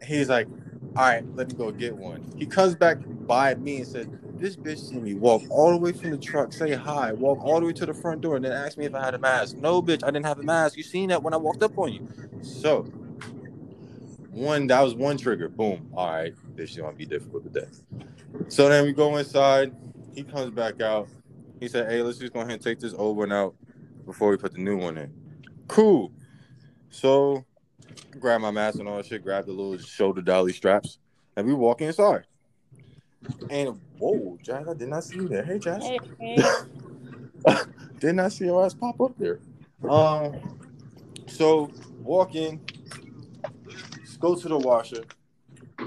He's 0.07 0.29
like, 0.31 0.49
All 0.97 1.05
right, 1.07 1.25
let 1.35 1.49
me 1.49 1.55
go 1.55 1.73
get 1.73 1.97
one. 1.97 2.23
He 2.37 2.47
comes 2.47 2.75
back 2.77 2.99
by 3.27 3.55
me 3.57 3.79
and 3.79 3.89
said, 3.89 4.09
This 4.39 4.57
bitch 4.57 4.81
see 4.81 5.01
me 5.01 5.15
walk 5.15 5.45
all 5.51 5.71
the 5.73 5.79
way 5.79 5.93
from 5.93 6.11
the 6.13 6.19
truck, 6.19 6.53
say 6.53 6.73
hi, 6.75 7.13
walk 7.13 7.45
all 7.45 7.61
the 7.61 7.67
way 7.67 7.73
to 7.75 7.87
the 7.87 7.95
front 7.95 8.23
door, 8.23 8.37
and 8.37 8.45
then 8.45 8.53
ask 8.53 8.79
me 8.79 8.87
if 8.87 8.95
I 8.95 9.05
had 9.05 9.15
a 9.15 9.19
mask. 9.21 9.57
No, 9.59 9.83
bitch, 9.83 10.05
I 10.05 10.09
didn't 10.11 10.27
have 10.27 10.39
a 10.41 10.45
mask. 10.45 10.77
You 10.77 10.85
seen 10.85 11.11
that 11.11 11.23
when 11.23 11.35
I 11.35 11.39
walked 11.39 11.63
up 11.63 11.79
on 11.79 11.93
you. 11.93 12.03
So 12.43 12.89
one 14.33 14.67
that 14.69 14.81
was 14.81 14.95
one 14.95 15.19
trigger. 15.19 15.49
Boom. 15.49 15.91
All 15.95 16.11
right, 16.11 16.35
this 16.57 16.71
is 16.71 16.79
gonna 16.79 16.97
be 16.97 17.07
difficult 17.07 17.45
today. 17.45 17.69
So 18.49 18.69
then 18.69 18.85
we 18.85 18.93
go 18.93 19.17
inside. 19.17 19.75
He 20.15 20.23
comes 20.25 20.51
back 20.51 20.81
out. 20.81 21.09
He 21.61 21.69
said, 21.69 21.91
"Hey, 21.91 22.03
let's 22.03 22.19
just 22.19 22.33
go 22.33 22.41
ahead 22.41 22.53
and 22.53 22.63
take 22.63 22.81
this 22.81 22.95
old 22.95 23.19
one 23.19 23.31
out 23.31 23.55
before 24.07 24.31
we 24.31 24.37
put 24.37 24.53
the 24.53 24.59
new 24.61 24.79
one 24.79 24.97
in." 24.97 25.13
Cool. 25.69 26.13
So 26.91 27.45
grab 28.19 28.41
my 28.41 28.51
mask 28.51 28.79
and 28.79 28.89
all 28.89 28.97
that 28.97 29.07
shit. 29.07 29.23
Grab 29.23 29.45
the 29.47 29.53
little 29.53 29.79
shoulder 29.79 30.23
dolly 30.23 30.53
straps, 30.53 30.99
and 31.37 31.47
we 31.47 31.53
walk 31.53 31.83
inside. 31.83 32.25
And 33.51 33.79
whoa, 33.99 34.39
Jazz, 34.43 34.67
I 34.67 34.75
did 34.75 34.89
not 34.89 35.05
see 35.05 35.17
you 35.17 35.29
there. 35.29 35.45
Hey, 35.45 35.59
Jazz. 35.59 35.83
Hey, 35.85 35.99
hey. 37.47 37.57
did 38.01 38.15
not 38.15 38.33
see 38.33 38.47
your 38.47 38.65
ass 38.65 38.73
pop 38.73 38.99
up 39.01 39.13
there. 39.19 39.41
Um. 39.89 40.59
So 41.27 41.71
walk 42.03 42.35
in, 42.35 42.61
go 44.23 44.35
to 44.35 44.49
the 44.49 44.59
washer 44.59 45.05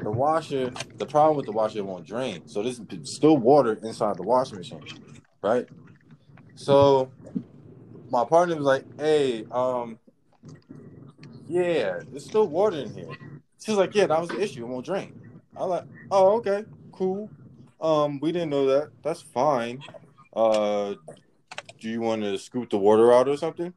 the 0.04 0.12
washer, 0.12 0.72
the 0.98 1.06
problem 1.06 1.38
with 1.38 1.46
the 1.46 1.52
washer, 1.52 1.80
it 1.80 1.86
won't 1.86 2.06
drain. 2.06 2.48
So 2.48 2.62
there's 2.62 2.82
still 3.04 3.38
water 3.38 3.80
inside 3.84 4.18
the 4.18 4.24
washing 4.24 4.58
machine, 4.58 4.84
right? 5.42 5.68
So 6.56 7.12
my 8.10 8.26
partner 8.26 8.56
was 8.56 8.66
like, 8.66 8.86
"Hey, 9.00 9.46
um, 9.52 10.00
yeah, 11.48 12.00
there's 12.10 12.26
still 12.26 12.48
water 12.48 12.78
in 12.78 12.94
here." 12.94 13.10
She's 13.60 13.76
like, 13.76 13.96
"Yeah, 13.96 14.08
that 14.08 14.20
was 14.20 14.30
the 14.30 14.42
issue. 14.42 14.64
It 14.64 14.68
won't 14.68 14.86
drain." 14.86 15.20
I'm 15.56 15.70
like, 15.70 15.86
"Oh, 16.12 16.38
okay, 16.38 16.66
cool. 16.92 17.30
Um, 17.82 18.20
we 18.20 18.32
didn't 18.32 18.50
know 18.50 18.66
that. 18.68 18.90
That's 19.04 19.22
fine. 19.22 19.82
Uh, 20.36 20.96
do 21.80 21.90
you 21.90 22.02
want 22.02 22.22
to 22.24 22.38
scoop 22.38 22.70
the 22.70 22.78
water 22.78 23.14
out 23.14 23.28
or 23.28 23.38
something?" 23.38 23.74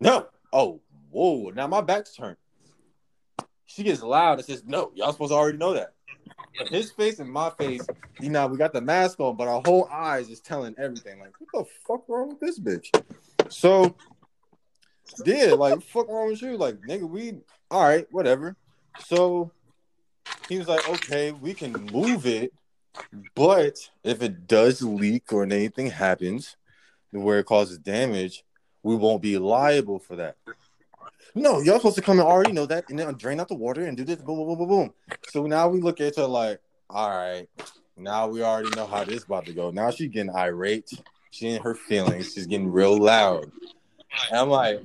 No. 0.00 0.26
Oh, 0.52 0.80
whoa! 1.10 1.50
Now 1.50 1.66
my 1.66 1.80
back's 1.80 2.14
turned 2.14 2.36
she 3.72 3.82
gets 3.82 4.02
loud 4.02 4.38
and 4.38 4.46
says, 4.46 4.64
"No, 4.64 4.92
y'all 4.94 5.12
supposed 5.12 5.32
to 5.32 5.36
already 5.36 5.58
know 5.58 5.74
that." 5.74 5.94
his 6.68 6.90
face 6.90 7.18
and 7.18 7.30
my 7.30 7.50
face, 7.50 7.86
you 8.20 8.30
know, 8.30 8.46
we 8.46 8.56
got 8.56 8.72
the 8.72 8.80
mask 8.80 9.18
on, 9.20 9.36
but 9.36 9.48
our 9.48 9.62
whole 9.64 9.88
eyes 9.90 10.28
is 10.28 10.40
telling 10.40 10.74
everything. 10.78 11.18
Like, 11.20 11.34
what 11.38 11.50
the 11.52 11.70
fuck 11.86 12.08
wrong 12.08 12.28
with 12.28 12.40
this 12.40 12.58
bitch? 12.60 12.88
So, 13.48 13.96
yeah, 15.24 15.52
like, 15.52 15.82
fuck 15.82 16.08
wrong 16.08 16.28
with 16.28 16.42
you? 16.42 16.56
Like, 16.56 16.80
nigga, 16.82 17.08
we, 17.08 17.34
all 17.70 17.82
right, 17.82 18.06
whatever. 18.10 18.56
So, 19.06 19.50
he 20.48 20.58
was 20.58 20.68
like, 20.68 20.88
okay, 20.88 21.32
we 21.32 21.54
can 21.54 21.72
move 21.72 22.26
it, 22.26 22.52
but 23.34 23.90
if 24.04 24.22
it 24.22 24.46
does 24.46 24.82
leak 24.82 25.32
or 25.32 25.44
anything 25.44 25.88
happens 25.88 26.56
where 27.10 27.38
it 27.38 27.46
causes 27.46 27.78
damage, 27.78 28.44
we 28.82 28.94
won't 28.94 29.22
be 29.22 29.38
liable 29.38 29.98
for 29.98 30.16
that. 30.16 30.36
No, 31.34 31.60
y'all 31.60 31.78
supposed 31.78 31.96
to 31.96 32.02
come 32.02 32.18
and 32.18 32.28
already 32.28 32.52
know 32.52 32.66
that 32.66 32.88
and 32.90 32.98
then 32.98 33.14
drain 33.14 33.40
out 33.40 33.48
the 33.48 33.54
water 33.54 33.84
and 33.84 33.96
do 33.96 34.04
this, 34.04 34.16
boom, 34.16 34.36
boom, 34.36 34.46
boom, 34.48 34.58
boom, 34.58 34.68
boom. 34.68 34.94
So 35.28 35.46
now 35.46 35.68
we 35.68 35.80
look 35.80 36.00
at 36.00 36.16
her 36.16 36.26
like, 36.26 36.60
all 36.90 37.08
right, 37.08 37.48
now 37.96 38.28
we 38.28 38.42
already 38.42 38.74
know 38.76 38.86
how 38.86 39.04
this 39.04 39.24
about 39.24 39.46
to 39.46 39.52
go. 39.52 39.70
Now 39.70 39.90
she's 39.90 40.10
getting 40.10 40.34
irate. 40.34 40.90
She 41.30 41.48
in 41.48 41.62
her 41.62 41.74
feelings. 41.74 42.34
She's 42.34 42.46
getting 42.46 42.70
real 42.70 42.98
loud. 42.98 43.50
And 44.30 44.38
I'm 44.38 44.50
like, 44.50 44.82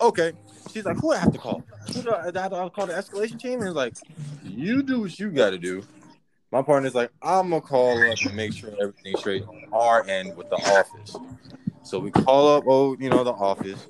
okay. 0.00 0.32
She's 0.72 0.86
like, 0.86 0.96
who 0.98 1.12
I 1.12 1.18
have 1.18 1.32
to 1.32 1.38
call? 1.38 1.62
Who 1.92 2.02
do 2.02 2.14
I, 2.14 2.30
do 2.30 2.38
I 2.38 2.68
call 2.70 2.86
the 2.86 2.94
escalation 2.94 3.38
team? 3.38 3.60
And 3.60 3.68
it's 3.68 3.76
like, 3.76 3.94
you 4.42 4.82
do 4.82 5.00
what 5.00 5.18
you 5.18 5.30
got 5.30 5.50
to 5.50 5.58
do. 5.58 5.82
My 6.50 6.62
partner's 6.62 6.94
like, 6.94 7.10
I'm 7.22 7.48
gonna 7.48 7.62
call 7.62 8.10
up 8.10 8.18
and 8.24 8.36
make 8.36 8.52
sure 8.52 8.70
everything's 8.78 9.20
straight 9.20 9.42
on 9.42 9.62
our 9.72 10.06
end 10.06 10.36
with 10.36 10.48
the 10.50 10.56
office. 10.56 11.16
So 11.82 11.98
we 11.98 12.10
call 12.10 12.56
up, 12.56 12.64
oh, 12.66 12.96
you 13.00 13.08
know, 13.08 13.24
the 13.24 13.32
office 13.32 13.86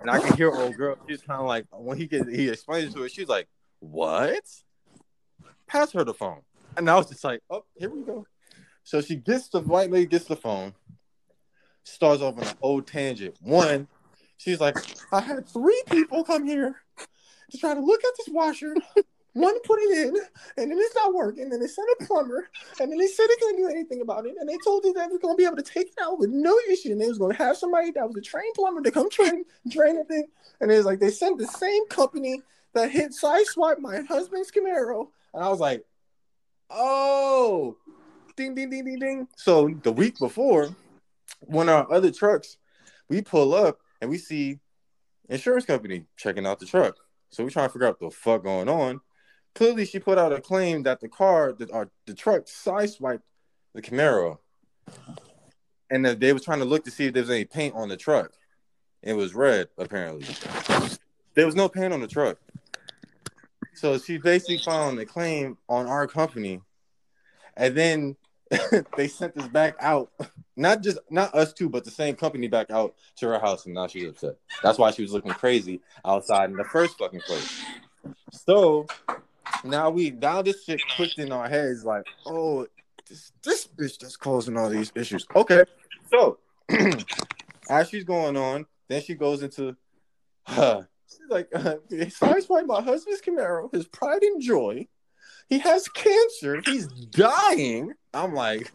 and 0.00 0.10
I 0.10 0.18
can 0.20 0.36
hear 0.36 0.50
old 0.50 0.76
girl. 0.76 0.96
She's 1.08 1.22
kind 1.22 1.40
of 1.40 1.46
like 1.46 1.66
when 1.72 1.98
he 1.98 2.06
gets 2.06 2.28
he 2.28 2.48
explains 2.48 2.94
to 2.94 3.02
her, 3.02 3.08
she's 3.08 3.28
like, 3.28 3.48
"What?" 3.80 4.44
Pass 5.66 5.92
her 5.92 6.04
the 6.04 6.14
phone, 6.14 6.42
and 6.76 6.88
I 6.88 6.96
was 6.96 7.08
just 7.08 7.24
like, 7.24 7.42
"Oh, 7.50 7.64
here 7.76 7.90
we 7.90 8.02
go." 8.02 8.26
So 8.84 9.00
she 9.00 9.16
gets 9.16 9.48
the 9.48 9.60
white 9.60 9.90
lady 9.90 10.06
gets 10.06 10.26
the 10.26 10.36
phone, 10.36 10.74
starts 11.84 12.22
off 12.22 12.38
on 12.38 12.44
an 12.44 12.56
old 12.62 12.86
tangent. 12.86 13.36
One, 13.40 13.88
she's 14.36 14.60
like, 14.60 14.76
"I 15.12 15.20
had 15.20 15.48
three 15.48 15.82
people 15.90 16.24
come 16.24 16.46
here 16.46 16.76
to 17.50 17.58
try 17.58 17.74
to 17.74 17.80
look 17.80 18.04
at 18.04 18.12
this 18.18 18.28
washer 18.28 18.74
one 19.36 19.60
put 19.60 19.78
it 19.80 19.98
in, 19.98 20.16
and 20.56 20.70
then 20.70 20.78
it's 20.78 20.94
not 20.94 21.12
working. 21.12 21.52
And 21.52 21.62
they 21.62 21.66
sent 21.66 21.88
a 22.00 22.04
plumber, 22.06 22.48
and 22.80 22.90
then 22.90 22.98
they 22.98 23.06
said 23.06 23.26
they 23.28 23.36
couldn't 23.36 23.58
do 23.58 23.68
anything 23.68 24.00
about 24.00 24.24
it. 24.24 24.34
And 24.40 24.48
they 24.48 24.56
told 24.64 24.84
us 24.86 24.94
they 24.94 25.06
were 25.12 25.18
going 25.18 25.34
to 25.34 25.38
be 25.38 25.44
able 25.44 25.56
to 25.56 25.62
take 25.62 25.88
it 25.88 25.98
out 26.00 26.18
with 26.18 26.30
no 26.30 26.58
issue. 26.70 26.92
And 26.92 27.00
they 27.00 27.06
was 27.06 27.18
going 27.18 27.36
to 27.36 27.42
have 27.42 27.58
somebody 27.58 27.90
that 27.92 28.06
was 28.06 28.16
a 28.16 28.22
trained 28.22 28.54
plumber 28.54 28.80
to 28.80 28.90
come 28.90 29.10
train, 29.10 29.44
train 29.70 29.96
the 29.96 30.04
thing. 30.04 30.26
And 30.60 30.72
it 30.72 30.76
was 30.76 30.86
like 30.86 31.00
they 31.00 31.10
sent 31.10 31.38
the 31.38 31.46
same 31.46 31.86
company 31.88 32.40
that 32.72 32.90
hit 32.90 33.12
sideswipe 33.12 33.78
my 33.78 34.00
husband's 34.08 34.50
Camaro. 34.50 35.08
And 35.34 35.44
I 35.44 35.50
was 35.50 35.60
like, 35.60 35.84
oh, 36.70 37.76
ding, 38.36 38.54
ding, 38.54 38.70
ding, 38.70 38.86
ding, 38.86 38.98
ding. 38.98 39.28
So 39.36 39.68
the 39.82 39.92
week 39.92 40.18
before, 40.18 40.74
when 41.40 41.68
our 41.68 41.90
other 41.92 42.10
trucks, 42.10 42.56
we 43.10 43.20
pull 43.20 43.54
up 43.54 43.80
and 44.00 44.08
we 44.08 44.16
see 44.16 44.60
insurance 45.28 45.66
company 45.66 46.06
checking 46.16 46.46
out 46.46 46.58
the 46.58 46.66
truck. 46.66 46.96
So 47.28 47.44
we 47.44 47.50
trying 47.50 47.68
to 47.68 47.72
figure 47.72 47.88
out 47.88 48.00
the 48.00 48.10
fuck 48.10 48.42
going 48.42 48.70
on 48.70 49.00
clearly 49.56 49.86
she 49.86 49.98
put 49.98 50.18
out 50.18 50.32
a 50.32 50.40
claim 50.40 50.82
that 50.84 51.00
the 51.00 51.08
car, 51.08 51.52
the, 51.52 51.66
or 51.70 51.90
the 52.04 52.14
truck 52.14 52.44
sideswiped 52.44 53.22
the 53.74 53.82
Camaro, 53.82 54.38
and 55.90 56.04
that 56.04 56.20
they 56.20 56.32
were 56.32 56.38
trying 56.38 56.60
to 56.60 56.64
look 56.64 56.84
to 56.84 56.90
see 56.90 57.06
if 57.06 57.14
there 57.14 57.22
was 57.22 57.30
any 57.30 57.44
paint 57.44 57.74
on 57.74 57.88
the 57.88 57.96
truck. 57.96 58.32
It 59.02 59.14
was 59.14 59.34
red, 59.34 59.68
apparently. 59.78 60.26
There 61.34 61.46
was 61.46 61.54
no 61.54 61.68
paint 61.68 61.92
on 61.92 62.00
the 62.00 62.06
truck. 62.06 62.38
So 63.74 63.98
she 63.98 64.18
basically 64.18 64.58
filed 64.58 64.98
a 64.98 65.06
claim 65.06 65.58
on 65.68 65.86
our 65.86 66.06
company, 66.06 66.60
and 67.56 67.74
then 67.74 68.16
they 68.96 69.08
sent 69.08 69.36
us 69.36 69.48
back 69.48 69.76
out. 69.80 70.10
Not 70.56 70.82
just 70.82 70.98
not 71.10 71.34
us 71.34 71.52
two, 71.52 71.68
but 71.68 71.84
the 71.84 71.90
same 71.90 72.16
company 72.16 72.48
back 72.48 72.70
out 72.70 72.94
to 73.16 73.28
her 73.28 73.38
house, 73.38 73.66
and 73.66 73.74
now 73.74 73.86
she's 73.86 74.08
upset. 74.08 74.36
That's 74.62 74.78
why 74.78 74.90
she 74.90 75.02
was 75.02 75.12
looking 75.12 75.32
crazy 75.32 75.80
outside 76.04 76.50
in 76.50 76.56
the 76.56 76.64
first 76.64 76.96
fucking 76.98 77.20
place. 77.20 77.62
So 78.30 78.86
now 79.64 79.90
we 79.90 80.10
now 80.10 80.42
this 80.42 80.64
shit 80.64 80.80
clicked 80.96 81.18
in 81.18 81.32
our 81.32 81.48
heads 81.48 81.84
like, 81.84 82.04
oh, 82.26 82.66
this 83.08 83.32
this 83.42 83.66
bitch 83.66 83.98
that's 83.98 84.16
causing 84.16 84.56
all 84.56 84.68
these 84.68 84.92
issues. 84.94 85.26
Okay, 85.34 85.64
so 86.10 86.38
as 87.70 87.88
she's 87.88 88.04
going 88.04 88.36
on, 88.36 88.66
then 88.88 89.02
she 89.02 89.14
goes 89.14 89.42
into, 89.42 89.76
uh, 90.46 90.82
she's 91.08 91.20
like, 91.28 91.48
uh, 91.54 91.76
besides 91.88 92.48
why 92.48 92.62
my 92.62 92.80
husband's 92.80 93.20
Camaro, 93.20 93.72
his 93.72 93.86
pride 93.86 94.22
and 94.22 94.40
joy, 94.40 94.86
he 95.48 95.58
has 95.58 95.88
cancer, 95.88 96.60
he's 96.64 96.86
dying. 96.86 97.92
I'm 98.12 98.34
like, 98.34 98.72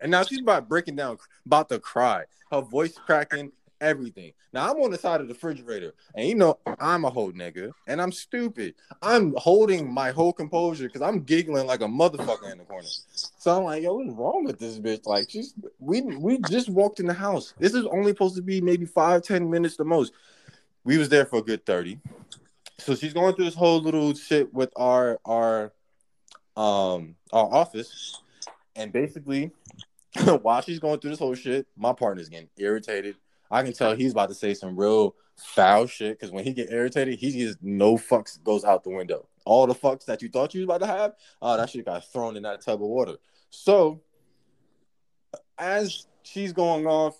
and 0.00 0.10
now 0.10 0.22
she's 0.22 0.40
about 0.40 0.68
breaking 0.68 0.96
down, 0.96 1.18
about 1.46 1.68
to 1.68 1.78
cry, 1.78 2.24
her 2.50 2.60
voice 2.60 2.94
cracking, 3.06 3.52
everything. 3.82 4.32
Now 4.52 4.70
I'm 4.70 4.80
on 4.80 4.90
the 4.90 4.98
side 4.98 5.20
of 5.20 5.28
the 5.28 5.34
refrigerator, 5.34 5.92
and 6.14 6.26
you 6.26 6.34
know 6.34 6.58
I'm 6.78 7.04
a 7.04 7.10
whole 7.10 7.32
nigga, 7.32 7.72
and 7.86 8.00
I'm 8.00 8.12
stupid. 8.12 8.74
I'm 9.02 9.34
holding 9.36 9.92
my 9.92 10.12
whole 10.12 10.32
composure 10.32 10.86
because 10.86 11.02
I'm 11.02 11.22
giggling 11.22 11.66
like 11.66 11.82
a 11.82 11.86
motherfucker 11.86 12.50
in 12.50 12.58
the 12.58 12.64
corner. 12.64 12.88
So 13.38 13.56
I'm 13.56 13.64
like, 13.64 13.82
yo, 13.82 13.94
what's 13.94 14.10
wrong 14.10 14.44
with 14.44 14.58
this 14.58 14.78
bitch? 14.78 15.04
Like, 15.06 15.28
she's 15.28 15.54
we 15.78 16.00
we 16.00 16.38
just 16.48 16.70
walked 16.70 17.00
in 17.00 17.06
the 17.06 17.12
house. 17.12 17.52
This 17.58 17.74
is 17.74 17.84
only 17.86 18.12
supposed 18.12 18.36
to 18.36 18.42
be 18.42 18.60
maybe 18.60 18.86
five 18.86 19.22
ten 19.22 19.50
minutes 19.50 19.76
the 19.76 19.84
most. 19.84 20.12
We 20.84 20.96
was 20.96 21.08
there 21.08 21.26
for 21.26 21.40
a 21.40 21.42
good 21.42 21.66
thirty. 21.66 21.98
So 22.78 22.94
she's 22.94 23.12
going 23.12 23.34
through 23.34 23.46
this 23.46 23.54
whole 23.54 23.80
little 23.80 24.14
shit 24.14 24.54
with 24.54 24.70
our 24.76 25.18
our 25.24 25.72
um 26.56 27.16
our 27.32 27.52
office, 27.52 28.20
and 28.76 28.92
basically. 28.92 29.50
while 30.42 30.60
she's 30.60 30.78
going 30.78 31.00
through 31.00 31.08
this 31.08 31.18
whole 31.18 31.34
shit, 31.34 31.66
my 31.74 31.90
partner's 31.94 32.28
getting 32.28 32.50
irritated 32.58 33.16
I 33.52 33.62
can 33.62 33.74
tell 33.74 33.94
he's 33.94 34.12
about 34.12 34.30
to 34.30 34.34
say 34.34 34.54
some 34.54 34.76
real 34.76 35.14
foul 35.36 35.86
shit 35.86 36.18
because 36.18 36.32
when 36.32 36.44
he 36.44 36.54
get 36.54 36.72
irritated, 36.72 37.18
he 37.18 37.32
just 37.32 37.62
no 37.62 37.96
fucks 37.96 38.42
goes 38.42 38.64
out 38.64 38.82
the 38.82 38.90
window. 38.90 39.28
All 39.44 39.66
the 39.66 39.74
fucks 39.74 40.06
that 40.06 40.22
you 40.22 40.30
thought 40.30 40.54
you 40.54 40.60
was 40.60 40.64
about 40.64 40.80
to 40.80 40.86
have, 40.86 41.12
oh, 41.42 41.56
that 41.56 41.68
shit 41.68 41.84
got 41.84 42.10
thrown 42.10 42.36
in 42.36 42.44
that 42.44 42.62
tub 42.62 42.82
of 42.82 42.88
water. 42.88 43.16
So 43.50 44.00
as 45.58 46.06
she's 46.22 46.54
going 46.54 46.86
off, 46.86 47.14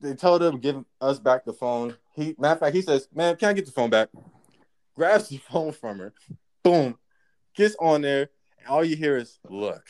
they 0.00 0.14
told 0.14 0.42
him 0.42 0.58
give 0.58 0.84
us 1.00 1.18
back 1.18 1.44
the 1.44 1.54
phone. 1.54 1.96
He 2.14 2.34
matter 2.38 2.54
of 2.54 2.60
fact, 2.60 2.76
he 2.76 2.82
says, 2.82 3.08
"Man, 3.14 3.36
can 3.36 3.48
I 3.48 3.52
get 3.54 3.64
the 3.64 3.72
phone 3.72 3.88
back?" 3.90 4.10
Grabs 4.94 5.28
the 5.28 5.36
phone 5.50 5.72
from 5.72 6.00
her, 6.00 6.12
boom, 6.62 6.98
gets 7.54 7.76
on 7.80 8.02
there, 8.02 8.28
and 8.58 8.68
all 8.68 8.84
you 8.84 8.96
hear 8.96 9.16
is, 9.16 9.38
"Look, 9.48 9.84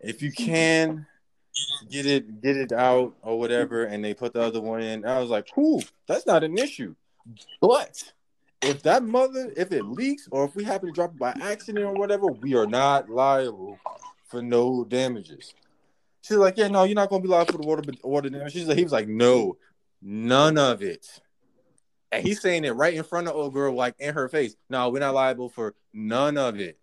if 0.00 0.20
you 0.20 0.32
can." 0.32 1.06
Get 1.90 2.06
it 2.06 2.42
get 2.42 2.56
it 2.56 2.72
out 2.72 3.14
or 3.22 3.38
whatever, 3.38 3.84
and 3.84 4.04
they 4.04 4.14
put 4.14 4.32
the 4.32 4.40
other 4.40 4.60
one 4.60 4.82
in. 4.82 5.04
I 5.04 5.20
was 5.20 5.30
like, 5.30 5.48
cool, 5.52 5.82
that's 6.06 6.26
not 6.26 6.44
an 6.44 6.58
issue. 6.58 6.94
But 7.60 8.12
if 8.62 8.82
that 8.82 9.02
mother, 9.02 9.52
if 9.56 9.72
it 9.72 9.84
leaks 9.84 10.28
or 10.30 10.44
if 10.44 10.54
we 10.54 10.64
happen 10.64 10.88
to 10.88 10.94
drop 10.94 11.12
it 11.12 11.18
by 11.18 11.30
accident 11.40 11.84
or 11.84 11.94
whatever, 11.94 12.26
we 12.26 12.54
are 12.54 12.66
not 12.66 13.08
liable 13.08 13.78
for 14.28 14.42
no 14.42 14.84
damages. 14.84 15.54
She's 16.22 16.36
like, 16.36 16.56
yeah, 16.56 16.68
no, 16.68 16.84
you're 16.84 16.94
not 16.94 17.08
gonna 17.08 17.22
be 17.22 17.28
liable 17.28 17.52
for 17.52 17.58
the 17.58 17.66
water 17.66 17.92
water 18.02 18.30
damage. 18.30 18.52
She's 18.52 18.66
like, 18.66 18.78
he 18.78 18.84
was 18.84 18.92
like, 18.92 19.08
no, 19.08 19.56
none 20.02 20.58
of 20.58 20.82
it. 20.82 21.06
And 22.12 22.26
he's 22.26 22.40
saying 22.40 22.64
it 22.64 22.70
right 22.70 22.94
in 22.94 23.02
front 23.02 23.28
of 23.28 23.34
old 23.34 23.52
girl, 23.52 23.74
like 23.74 23.94
in 23.98 24.14
her 24.14 24.28
face. 24.28 24.56
No, 24.70 24.90
we're 24.90 25.00
not 25.00 25.14
liable 25.14 25.48
for 25.48 25.74
none 25.92 26.36
of 26.36 26.58
it. 26.58 26.78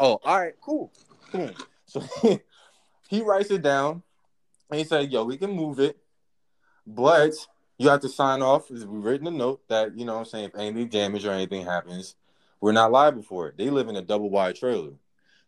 Oh, 0.00 0.20
all 0.22 0.40
right, 0.40 0.54
cool, 0.60 0.92
cool. 1.32 1.50
So 1.86 2.02
he 3.08 3.22
writes 3.22 3.50
it 3.50 3.62
down 3.62 4.02
and 4.70 4.78
he 4.78 4.84
said, 4.84 5.10
Yo, 5.10 5.24
we 5.24 5.36
can 5.36 5.50
move 5.50 5.80
it, 5.80 5.98
but 6.86 7.34
you 7.78 7.88
have 7.88 8.00
to 8.00 8.08
sign 8.08 8.42
off. 8.42 8.70
We've 8.70 8.86
written 8.86 9.26
a 9.26 9.30
note 9.30 9.66
that, 9.68 9.96
you 9.98 10.04
know 10.04 10.14
what 10.14 10.20
I'm 10.20 10.24
saying, 10.26 10.44
if 10.44 10.54
any 10.54 10.84
damage 10.84 11.24
or 11.24 11.32
anything 11.32 11.64
happens, 11.64 12.16
we're 12.60 12.72
not 12.72 12.92
liable 12.92 13.22
for 13.22 13.48
it. 13.48 13.56
They 13.56 13.70
live 13.70 13.88
in 13.88 13.96
a 13.96 14.02
double 14.02 14.30
wide 14.30 14.56
trailer. 14.56 14.92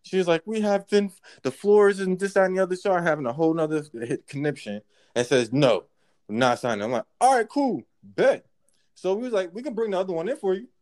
She 0.03 0.17
was 0.17 0.27
like, 0.27 0.43
We 0.47 0.63
have 0.63 0.89
been 0.89 1.13
the 1.43 1.51
floors 1.51 2.01
and 2.01 2.19
this, 2.19 2.33
that, 2.33 2.47
and 2.47 2.57
the 2.57 2.63
other 2.63 2.77
start 2.77 3.05
having 3.05 3.27
a 3.27 3.33
whole 3.33 3.53
nother 3.53 3.85
conniption 4.27 4.81
and 5.15 5.27
says, 5.27 5.53
No, 5.53 5.85
not 6.29 6.59
signing. 6.59 6.83
I'm 6.83 6.93
like, 6.93 7.05
All 7.21 7.37
right, 7.37 7.49
cool, 7.49 7.83
bet. 8.03 8.47
So 8.95 9.15
we 9.15 9.25
was 9.25 9.35
like, 9.35 9.55
We 9.55 9.63
can 9.63 9.75
bring 9.75 9.91
the 9.91 10.01
other 10.01 10.15
one 10.15 10.29
in 10.29 10.37
for 10.37 10.55
you. 10.55 10.67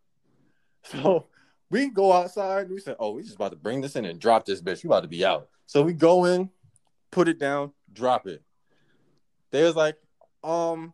So 0.85 1.27
we 1.71 1.91
go 1.91 2.13
outside. 2.13 2.71
We 2.71 2.79
said, 2.79 2.97
Oh, 2.99 3.11
we 3.11 3.23
just 3.23 3.35
about 3.35 3.51
to 3.51 3.57
bring 3.57 3.81
this 3.81 3.97
in 3.97 4.05
and 4.05 4.21
drop 4.21 4.47
this 4.47 4.63
bitch. 4.63 4.85
We 4.85 4.89
about 4.89 5.03
to 5.03 5.09
be 5.09 5.25
out. 5.25 5.49
So 5.67 5.83
we 5.83 5.93
go 5.93 6.25
in, 6.25 6.49
put 7.11 7.29
it 7.29 7.39
down, 7.39 7.73
drop 7.93 8.27
it. 8.27 8.43
They 9.51 9.63
was 9.63 9.77
like, 9.77 9.97
um, 10.45 10.93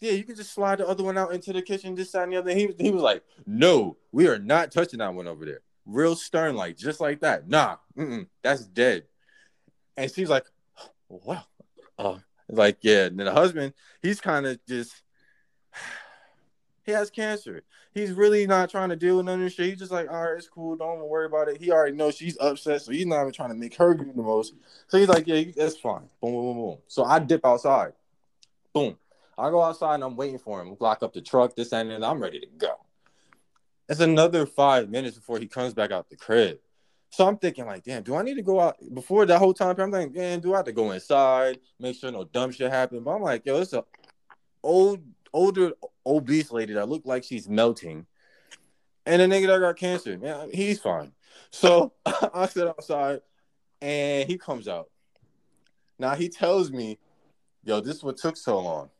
yeah, 0.00 0.12
you 0.12 0.24
can 0.24 0.36
just 0.36 0.52
slide 0.52 0.78
the 0.78 0.86
other 0.86 1.02
one 1.02 1.16
out 1.16 1.32
into 1.32 1.52
the 1.52 1.62
kitchen, 1.62 1.94
this 1.94 2.12
side 2.12 2.24
and 2.24 2.32
the 2.32 2.36
other. 2.36 2.54
He, 2.54 2.74
he 2.78 2.90
was 2.90 3.02
like, 3.02 3.22
no, 3.46 3.96
we 4.12 4.28
are 4.28 4.38
not 4.38 4.70
touching 4.70 4.98
that 4.98 5.14
one 5.14 5.26
over 5.26 5.44
there. 5.44 5.60
Real 5.86 6.16
stern, 6.16 6.56
like 6.56 6.76
just 6.76 7.00
like 7.00 7.20
that. 7.20 7.48
Nah, 7.48 7.76
that's 8.42 8.66
dead. 8.66 9.04
And 9.96 10.10
she's 10.10 10.28
like, 10.28 10.44
well, 11.08 11.46
uh, 11.98 12.18
like, 12.48 12.78
yeah. 12.82 13.04
And 13.04 13.18
the 13.18 13.32
husband, 13.32 13.72
he's 14.02 14.20
kind 14.20 14.46
of 14.46 14.58
just, 14.68 15.02
He 16.86 16.92
has 16.92 17.10
cancer. 17.10 17.64
He's 17.92 18.12
really 18.12 18.46
not 18.46 18.70
trying 18.70 18.90
to 18.90 18.96
deal 18.96 19.16
with 19.16 19.26
none 19.26 19.40
of 19.40 19.40
this 19.40 19.54
shit. 19.54 19.70
He's 19.70 19.78
just 19.80 19.90
like, 19.90 20.08
all 20.08 20.22
right, 20.22 20.38
it's 20.38 20.48
cool. 20.48 20.76
Don't 20.76 21.00
worry 21.08 21.26
about 21.26 21.48
it. 21.48 21.60
He 21.60 21.72
already 21.72 21.96
knows 21.96 22.16
she's 22.16 22.38
upset, 22.40 22.80
so 22.80 22.92
he's 22.92 23.06
not 23.06 23.22
even 23.22 23.32
trying 23.32 23.48
to 23.48 23.56
make 23.56 23.74
her 23.74 23.92
do 23.92 24.04
the 24.04 24.22
most. 24.22 24.54
So 24.86 24.96
he's 24.96 25.08
like, 25.08 25.26
yeah, 25.26 25.42
that's 25.56 25.76
fine. 25.76 26.08
Boom, 26.22 26.32
boom, 26.32 26.44
boom, 26.44 26.56
boom. 26.56 26.78
So 26.86 27.04
I 27.04 27.18
dip 27.18 27.44
outside. 27.44 27.92
Boom. 28.72 28.96
I 29.36 29.50
go 29.50 29.62
outside 29.62 29.96
and 29.96 30.04
I'm 30.04 30.16
waiting 30.16 30.38
for 30.38 30.62
him. 30.62 30.76
Lock 30.78 31.02
up 31.02 31.12
the 31.12 31.20
truck, 31.20 31.56
this 31.56 31.72
and 31.72 31.90
then 31.90 32.04
I'm 32.04 32.22
ready 32.22 32.40
to 32.40 32.46
go. 32.56 32.72
It's 33.88 34.00
another 34.00 34.46
five 34.46 34.88
minutes 34.88 35.16
before 35.16 35.38
he 35.38 35.46
comes 35.46 35.74
back 35.74 35.90
out 35.90 36.08
the 36.08 36.16
crib. 36.16 36.58
So 37.10 37.26
I'm 37.26 37.36
thinking, 37.36 37.66
like, 37.66 37.84
damn, 37.84 38.02
do 38.02 38.14
I 38.14 38.22
need 38.22 38.34
to 38.34 38.42
go 38.42 38.60
out 38.60 38.76
before 38.94 39.26
that 39.26 39.38
whole 39.38 39.54
time? 39.54 39.74
I'm 39.78 39.90
thinking, 39.90 40.20
man, 40.20 40.40
do 40.40 40.54
I 40.54 40.58
have 40.58 40.66
to 40.66 40.72
go 40.72 40.90
inside, 40.92 41.58
make 41.80 41.96
sure 41.96 42.12
no 42.12 42.24
dumb 42.24 42.52
shit 42.52 42.70
happen? 42.70 43.02
But 43.02 43.12
I'm 43.12 43.22
like, 43.22 43.44
yo, 43.44 43.60
it's 43.60 43.72
a 43.72 43.84
old, 44.62 45.00
older, 45.32 45.72
obese 46.04 46.52
lady 46.52 46.74
that 46.74 46.88
looked 46.88 47.06
like 47.06 47.24
she's 47.24 47.48
melting, 47.48 48.06
and 49.04 49.22
a 49.22 49.26
nigga 49.26 49.46
that 49.48 49.60
got 49.60 49.76
cancer. 49.76 50.16
Man, 50.18 50.50
he's 50.52 50.80
fine. 50.80 51.12
So 51.50 51.92
I 52.34 52.46
sit 52.46 52.66
outside, 52.66 53.20
and 53.80 54.28
he 54.28 54.38
comes 54.38 54.68
out. 54.68 54.90
Now 55.98 56.14
he 56.14 56.28
tells 56.28 56.70
me, 56.70 56.98
yo, 57.64 57.80
this 57.80 57.96
is 57.96 58.04
what 58.04 58.16
took 58.16 58.36
so 58.36 58.58
long. 58.58 58.90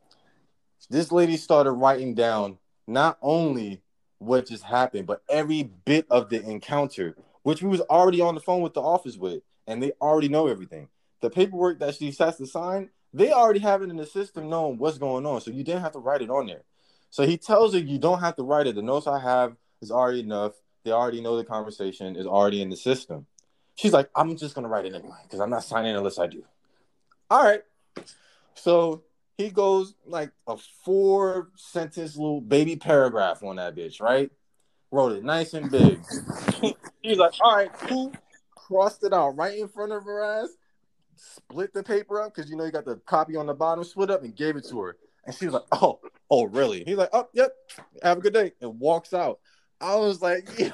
This 0.88 1.10
lady 1.10 1.36
started 1.36 1.72
writing 1.72 2.14
down 2.14 2.58
not 2.86 3.18
only 3.20 3.82
what 4.18 4.46
just 4.46 4.62
happened, 4.62 5.06
but 5.06 5.22
every 5.28 5.64
bit 5.84 6.06
of 6.10 6.28
the 6.28 6.40
encounter 6.48 7.16
which 7.46 7.62
we 7.62 7.68
was 7.68 7.80
already 7.82 8.20
on 8.20 8.34
the 8.34 8.40
phone 8.40 8.60
with 8.60 8.74
the 8.74 8.82
office 8.82 9.16
with, 9.16 9.40
and 9.68 9.80
they 9.80 9.92
already 10.00 10.28
know 10.28 10.48
everything. 10.48 10.88
The 11.20 11.30
paperwork 11.30 11.78
that 11.78 11.94
she 11.94 12.10
has 12.10 12.36
to 12.38 12.44
sign, 12.44 12.90
they 13.16 13.32
already 13.32 13.60
have 13.60 13.82
it 13.82 13.88
in 13.88 13.96
the 13.96 14.06
system 14.06 14.50
knowing 14.50 14.76
what's 14.76 14.98
going 14.98 15.24
on, 15.24 15.40
so 15.40 15.50
you 15.50 15.64
didn't 15.64 15.80
have 15.82 15.92
to 15.92 15.98
write 15.98 16.20
it 16.20 16.28
on 16.28 16.46
there. 16.46 16.62
So 17.10 17.26
he 17.26 17.38
tells 17.38 17.72
her 17.72 17.78
you 17.78 17.98
don't 17.98 18.20
have 18.20 18.36
to 18.36 18.42
write 18.42 18.66
it. 18.66 18.74
The 18.74 18.82
notes 18.82 19.06
I 19.06 19.18
have 19.20 19.56
is 19.80 19.90
already 19.90 20.20
enough. 20.20 20.52
They 20.84 20.92
already 20.92 21.22
know 21.22 21.36
the 21.36 21.44
conversation 21.44 22.14
is 22.14 22.26
already 22.26 22.60
in 22.60 22.68
the 22.68 22.76
system. 22.76 23.26
She's 23.74 23.92
like, 23.92 24.10
I'm 24.14 24.36
just 24.36 24.54
gonna 24.54 24.68
write 24.68 24.84
it 24.84 24.94
anyway 24.94 25.16
because 25.22 25.40
I'm 25.40 25.48
not 25.48 25.64
signing 25.64 25.96
unless 25.96 26.18
I 26.18 26.26
do. 26.26 26.44
All 27.30 27.42
right. 27.42 27.62
So 28.54 29.02
he 29.38 29.50
goes 29.50 29.94
like 30.06 30.30
a 30.46 30.58
four 30.84 31.50
sentence 31.56 32.16
little 32.16 32.42
baby 32.42 32.76
paragraph 32.76 33.42
on 33.42 33.56
that 33.56 33.74
bitch, 33.74 34.00
right? 34.00 34.30
Wrote 34.90 35.12
it 35.12 35.24
nice 35.24 35.54
and 35.54 35.70
big. 35.70 36.00
He's 37.02 37.18
like, 37.18 37.32
all 37.40 37.56
right, 37.56 37.72
cool. 37.72 38.12
Crossed 38.54 39.04
it 39.04 39.12
out 39.12 39.36
right 39.36 39.58
in 39.58 39.68
front 39.68 39.92
of 39.92 40.04
her 40.04 40.22
ass, 40.22 40.50
split 41.16 41.72
the 41.72 41.82
paper 41.82 42.20
up 42.20 42.34
because 42.34 42.50
you 42.50 42.56
know 42.56 42.64
you 42.64 42.72
got 42.72 42.84
the 42.84 42.96
copy 43.06 43.36
on 43.36 43.46
the 43.46 43.54
bottom, 43.54 43.84
split 43.84 44.10
up 44.10 44.22
and 44.22 44.36
gave 44.36 44.56
it 44.56 44.66
to 44.68 44.80
her. 44.80 44.96
And 45.24 45.34
she 45.34 45.46
was 45.46 45.54
like, 45.54 45.64
oh, 45.72 46.00
oh, 46.30 46.44
really? 46.44 46.84
He's 46.84 46.96
like, 46.96 47.10
oh, 47.12 47.28
yep, 47.32 47.50
have 48.02 48.18
a 48.18 48.20
good 48.20 48.32
day, 48.32 48.52
and 48.60 48.78
walks 48.78 49.12
out. 49.12 49.40
I 49.80 49.96
was 49.96 50.22
like, 50.22 50.48
Yo. 50.58 50.70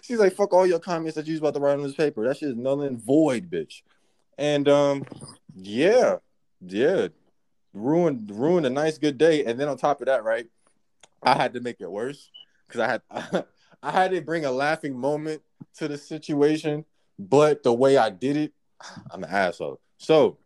she's 0.00 0.18
like, 0.18 0.34
fuck 0.34 0.52
all 0.52 0.66
your 0.66 0.78
comments 0.78 1.16
that 1.16 1.26
you 1.26 1.34
was 1.34 1.40
about 1.40 1.54
to 1.54 1.60
write 1.60 1.74
on 1.74 1.82
this 1.82 1.94
paper. 1.94 2.26
That 2.26 2.38
shit 2.38 2.50
is 2.50 2.56
null 2.56 2.82
and 2.82 2.98
void, 2.98 3.50
bitch. 3.50 3.82
And 4.38 4.68
um, 4.68 5.04
yeah, 5.54 6.16
yeah, 6.66 7.08
ruined 7.72 8.30
ruined 8.34 8.66
a 8.66 8.70
nice 8.70 8.98
good 8.98 9.18
day. 9.18 9.44
And 9.44 9.58
then 9.58 9.68
on 9.68 9.76
top 9.76 10.00
of 10.00 10.06
that, 10.06 10.24
right, 10.24 10.46
I 11.22 11.34
had 11.34 11.54
to 11.54 11.60
make 11.60 11.80
it 11.80 11.90
worse 11.90 12.30
because 12.66 12.80
I 12.80 12.88
had 12.88 13.44
I 13.82 13.90
had 13.90 14.10
to 14.12 14.20
bring 14.20 14.44
a 14.44 14.50
laughing 14.50 14.98
moment 14.98 15.42
to 15.76 15.88
the 15.88 15.98
situation, 15.98 16.84
but 17.18 17.62
the 17.62 17.72
way 17.72 17.96
I 17.96 18.10
did 18.10 18.36
it, 18.36 18.52
I'm 19.10 19.24
an 19.24 19.30
asshole. 19.30 19.80
So 19.98 20.38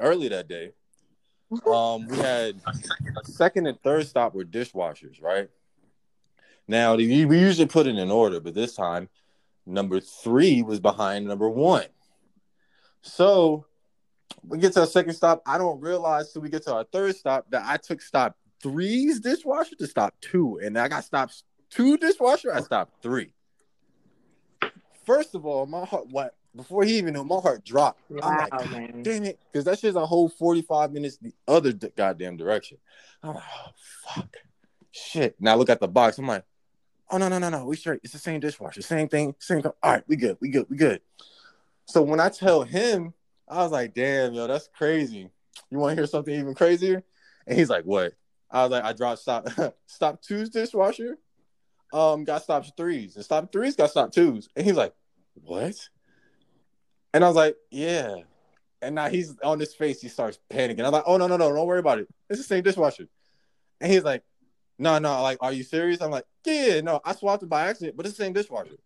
early 0.00 0.28
that 0.28 0.48
day, 0.48 0.72
um, 1.66 2.06
we 2.08 2.16
had 2.16 2.60
a 3.16 3.24
second 3.24 3.66
and 3.66 3.80
third 3.82 4.06
stop 4.06 4.34
were 4.34 4.44
dishwashers, 4.44 5.22
right? 5.22 5.48
Now 6.66 6.96
we 6.96 7.04
usually 7.04 7.68
put 7.68 7.86
it 7.86 7.96
in 7.96 8.10
order, 8.10 8.40
but 8.40 8.54
this 8.54 8.74
time 8.74 9.08
number 9.66 10.00
three 10.00 10.62
was 10.62 10.80
behind 10.80 11.26
number 11.26 11.48
one. 11.48 11.86
So 13.02 13.66
we 14.46 14.58
get 14.58 14.72
to 14.74 14.80
our 14.80 14.86
second 14.86 15.14
stop. 15.14 15.42
I 15.46 15.58
don't 15.58 15.80
realize 15.80 16.32
till 16.32 16.42
we 16.42 16.48
get 16.48 16.64
to 16.64 16.74
our 16.74 16.84
third 16.84 17.16
stop 17.16 17.46
that 17.50 17.62
I 17.66 17.76
took 17.76 18.00
stop 18.00 18.36
three's 18.62 19.20
dishwasher 19.20 19.76
to 19.76 19.86
stop 19.86 20.14
two, 20.20 20.58
and 20.62 20.78
I 20.78 20.88
got 20.88 21.04
stopped 21.04 21.42
two 21.70 21.98
dishwasher, 21.98 22.52
I 22.52 22.60
stopped 22.60 23.02
three. 23.02 23.34
First 25.04 25.34
of 25.34 25.44
all, 25.44 25.66
my 25.66 25.84
heart 25.84 26.06
what 26.08 26.34
before 26.54 26.84
he 26.84 26.98
even 26.98 27.14
knew, 27.14 27.24
my 27.24 27.40
heart 27.40 27.64
dropped. 27.64 28.00
Wow, 28.08 28.46
I'm 28.52 28.58
like, 28.58 28.70
man. 28.70 29.02
damn 29.02 29.24
it, 29.24 29.40
because 29.50 29.64
that 29.64 29.78
shit's 29.78 29.96
a 29.96 30.06
whole 30.06 30.28
45 30.28 30.92
minutes 30.92 31.18
the 31.18 31.32
other 31.48 31.72
d- 31.72 31.90
goddamn 31.96 32.36
direction. 32.36 32.78
I'm 33.22 33.34
like, 33.34 33.44
oh 33.44 33.70
fuck. 34.04 34.36
Shit. 34.92 35.36
Now 35.40 35.56
look 35.56 35.70
at 35.70 35.80
the 35.80 35.88
box. 35.88 36.18
I'm 36.18 36.26
like, 36.26 36.44
oh 37.10 37.18
no, 37.18 37.28
no, 37.28 37.38
no, 37.38 37.48
no. 37.48 37.64
We 37.64 37.76
straight. 37.76 38.00
It's 38.04 38.12
the 38.12 38.18
same 38.18 38.40
dishwasher, 38.40 38.82
same 38.82 39.08
thing, 39.08 39.34
same 39.38 39.62
all 39.64 39.92
right, 39.92 40.04
we 40.06 40.16
good, 40.16 40.36
we 40.40 40.48
good, 40.48 40.66
we 40.68 40.76
good. 40.76 41.00
So 41.86 42.02
when 42.02 42.20
I 42.20 42.28
tell 42.28 42.62
him, 42.62 43.14
I 43.48 43.58
was 43.58 43.72
like, 43.72 43.94
damn, 43.94 44.34
yo, 44.34 44.46
that's 44.46 44.68
crazy. 44.74 45.30
You 45.70 45.78
want 45.78 45.92
to 45.92 46.00
hear 46.00 46.06
something 46.06 46.34
even 46.34 46.54
crazier? 46.54 47.02
And 47.46 47.58
he's 47.58 47.68
like, 47.68 47.84
what? 47.84 48.14
I 48.50 48.62
was 48.62 48.70
like, 48.70 48.84
I 48.84 48.92
dropped 48.92 49.20
stop 49.20 49.48
stop 49.86 50.22
two's 50.22 50.50
dishwasher 50.50 51.18
um 51.94 52.24
got 52.24 52.42
stopped 52.42 52.72
threes, 52.76 53.14
and 53.16 53.24
stop 53.24 53.50
threes 53.52 53.76
got 53.76 53.90
stopped 53.90 54.14
twos. 54.14 54.48
And 54.56 54.66
he's 54.66 54.76
like, 54.76 54.92
What? 55.34 55.76
And 57.14 57.24
I 57.24 57.28
was 57.28 57.36
like, 57.36 57.56
Yeah. 57.70 58.16
And 58.82 58.96
now 58.96 59.08
he's 59.08 59.34
on 59.42 59.58
his 59.58 59.74
face, 59.74 60.02
he 60.02 60.08
starts 60.08 60.38
panicking. 60.50 60.84
I'm 60.84 60.92
like, 60.92 61.04
Oh 61.06 61.16
no, 61.16 61.26
no, 61.26 61.38
no, 61.38 61.54
don't 61.54 61.66
worry 61.66 61.78
about 61.78 62.00
it. 62.00 62.08
It's 62.28 62.40
the 62.40 62.44
same 62.44 62.62
dishwasher. 62.62 63.06
And 63.80 63.90
he's 63.90 64.02
like, 64.02 64.22
No, 64.78 64.98
no, 64.98 65.22
like, 65.22 65.38
are 65.40 65.52
you 65.52 65.62
serious? 65.62 66.02
I'm 66.02 66.10
like, 66.10 66.26
Yeah, 66.44 66.80
no, 66.82 67.00
I 67.04 67.14
swapped 67.14 67.44
it 67.44 67.48
by 67.48 67.68
accident, 67.68 67.96
but 67.96 68.04
it's 68.04 68.18
the 68.18 68.24
same 68.24 68.34
dishwasher. 68.34 68.76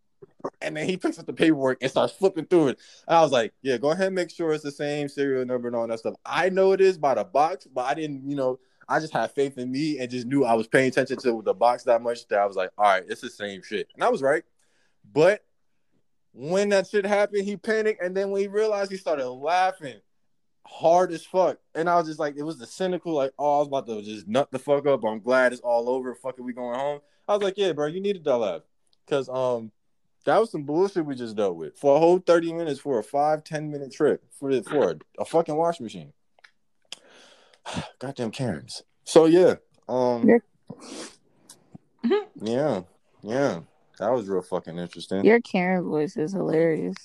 And 0.60 0.76
then 0.76 0.86
he 0.86 0.96
picks 0.96 1.18
up 1.18 1.26
the 1.26 1.32
paperwork 1.32 1.78
and 1.80 1.90
starts 1.90 2.12
flipping 2.12 2.44
through 2.44 2.68
it. 2.68 2.78
And 3.08 3.16
I 3.16 3.22
was 3.22 3.32
like, 3.32 3.54
Yeah, 3.62 3.78
go 3.78 3.90
ahead 3.90 4.08
and 4.08 4.14
make 4.14 4.30
sure 4.30 4.52
it's 4.52 4.62
the 4.62 4.70
same 4.70 5.08
serial 5.08 5.46
number 5.46 5.68
and 5.68 5.74
all 5.74 5.88
that 5.88 5.98
stuff. 5.98 6.14
I 6.26 6.50
know 6.50 6.72
it 6.72 6.82
is 6.82 6.98
by 6.98 7.14
the 7.14 7.24
box, 7.24 7.66
but 7.66 7.86
I 7.86 7.94
didn't, 7.94 8.28
you 8.28 8.36
know, 8.36 8.60
I 8.90 9.00
just 9.00 9.12
had 9.12 9.30
faith 9.32 9.56
in 9.56 9.70
me 9.70 9.98
and 9.98 10.10
just 10.10 10.26
knew 10.26 10.44
I 10.44 10.54
was 10.54 10.68
paying 10.68 10.88
attention 10.88 11.18
to 11.18 11.42
the 11.42 11.54
box 11.54 11.84
that 11.84 12.02
much 12.02 12.28
that 12.28 12.40
I 12.40 12.46
was 12.46 12.56
like, 12.56 12.70
all 12.76 12.84
right, 12.84 13.04
it's 13.06 13.20
the 13.22 13.30
same 13.30 13.62
shit. 13.62 13.88
And 13.94 14.04
I 14.04 14.08
was 14.10 14.22
right. 14.22 14.44
But 15.12 15.44
when 16.32 16.68
that 16.70 16.86
shit 16.88 17.06
happened, 17.06 17.44
he 17.44 17.56
panicked. 17.56 18.02
And 18.02 18.16
then 18.16 18.30
when 18.30 18.40
he 18.40 18.48
realized, 18.48 18.90
he 18.90 18.96
started 18.96 19.28
laughing 19.28 20.00
hard 20.68 21.12
as 21.12 21.24
fuck. 21.24 21.58
And 21.74 21.88
I 21.88 21.96
was 21.96 22.06
just 22.06 22.20
like, 22.20 22.36
it 22.36 22.42
was 22.42 22.58
the 22.58 22.66
cynical, 22.66 23.14
like, 23.14 23.32
oh, 23.38 23.56
I 23.56 23.58
was 23.58 23.68
about 23.68 23.86
to 23.86 24.02
just 24.02 24.28
nut 24.28 24.50
the 24.50 24.58
fuck 24.58 24.86
up. 24.86 25.04
I'm 25.04 25.20
glad 25.20 25.52
it's 25.52 25.62
all 25.62 25.88
over. 25.88 26.14
Fucking 26.14 26.44
we 26.44 26.52
going 26.52 26.78
home. 26.78 27.00
I 27.26 27.34
was 27.34 27.42
like, 27.42 27.54
yeah, 27.56 27.72
bro, 27.72 27.86
you 27.86 28.00
needed 28.00 28.24
that 28.24 28.36
laugh. 28.36 28.62
Cause 29.08 29.28
um 29.30 29.72
that 30.24 30.38
was 30.38 30.50
some 30.50 30.64
bullshit 30.64 31.06
we 31.06 31.14
just 31.14 31.36
dealt 31.36 31.56
with 31.56 31.78
for 31.78 31.96
a 31.96 31.98
whole 31.98 32.18
30 32.18 32.52
minutes 32.52 32.80
for 32.80 32.98
a 32.98 33.02
five, 33.02 33.42
10 33.44 33.70
minute 33.70 33.92
trip 33.92 34.22
for, 34.38 34.62
for 34.62 34.90
a, 34.90 34.96
a 35.20 35.24
fucking 35.24 35.56
wash 35.56 35.80
machine. 35.80 36.12
Goddamn 37.98 38.30
Karens. 38.30 38.82
So 39.04 39.24
yeah. 39.24 39.54
Um 39.88 40.28
Yeah. 42.40 42.82
Yeah. 43.22 43.60
That 43.98 44.12
was 44.12 44.28
real 44.28 44.42
fucking 44.42 44.78
interesting. 44.78 45.24
Your 45.24 45.40
Karen 45.40 45.84
voice 45.84 46.16
is 46.16 46.32
hilarious. 46.32 46.96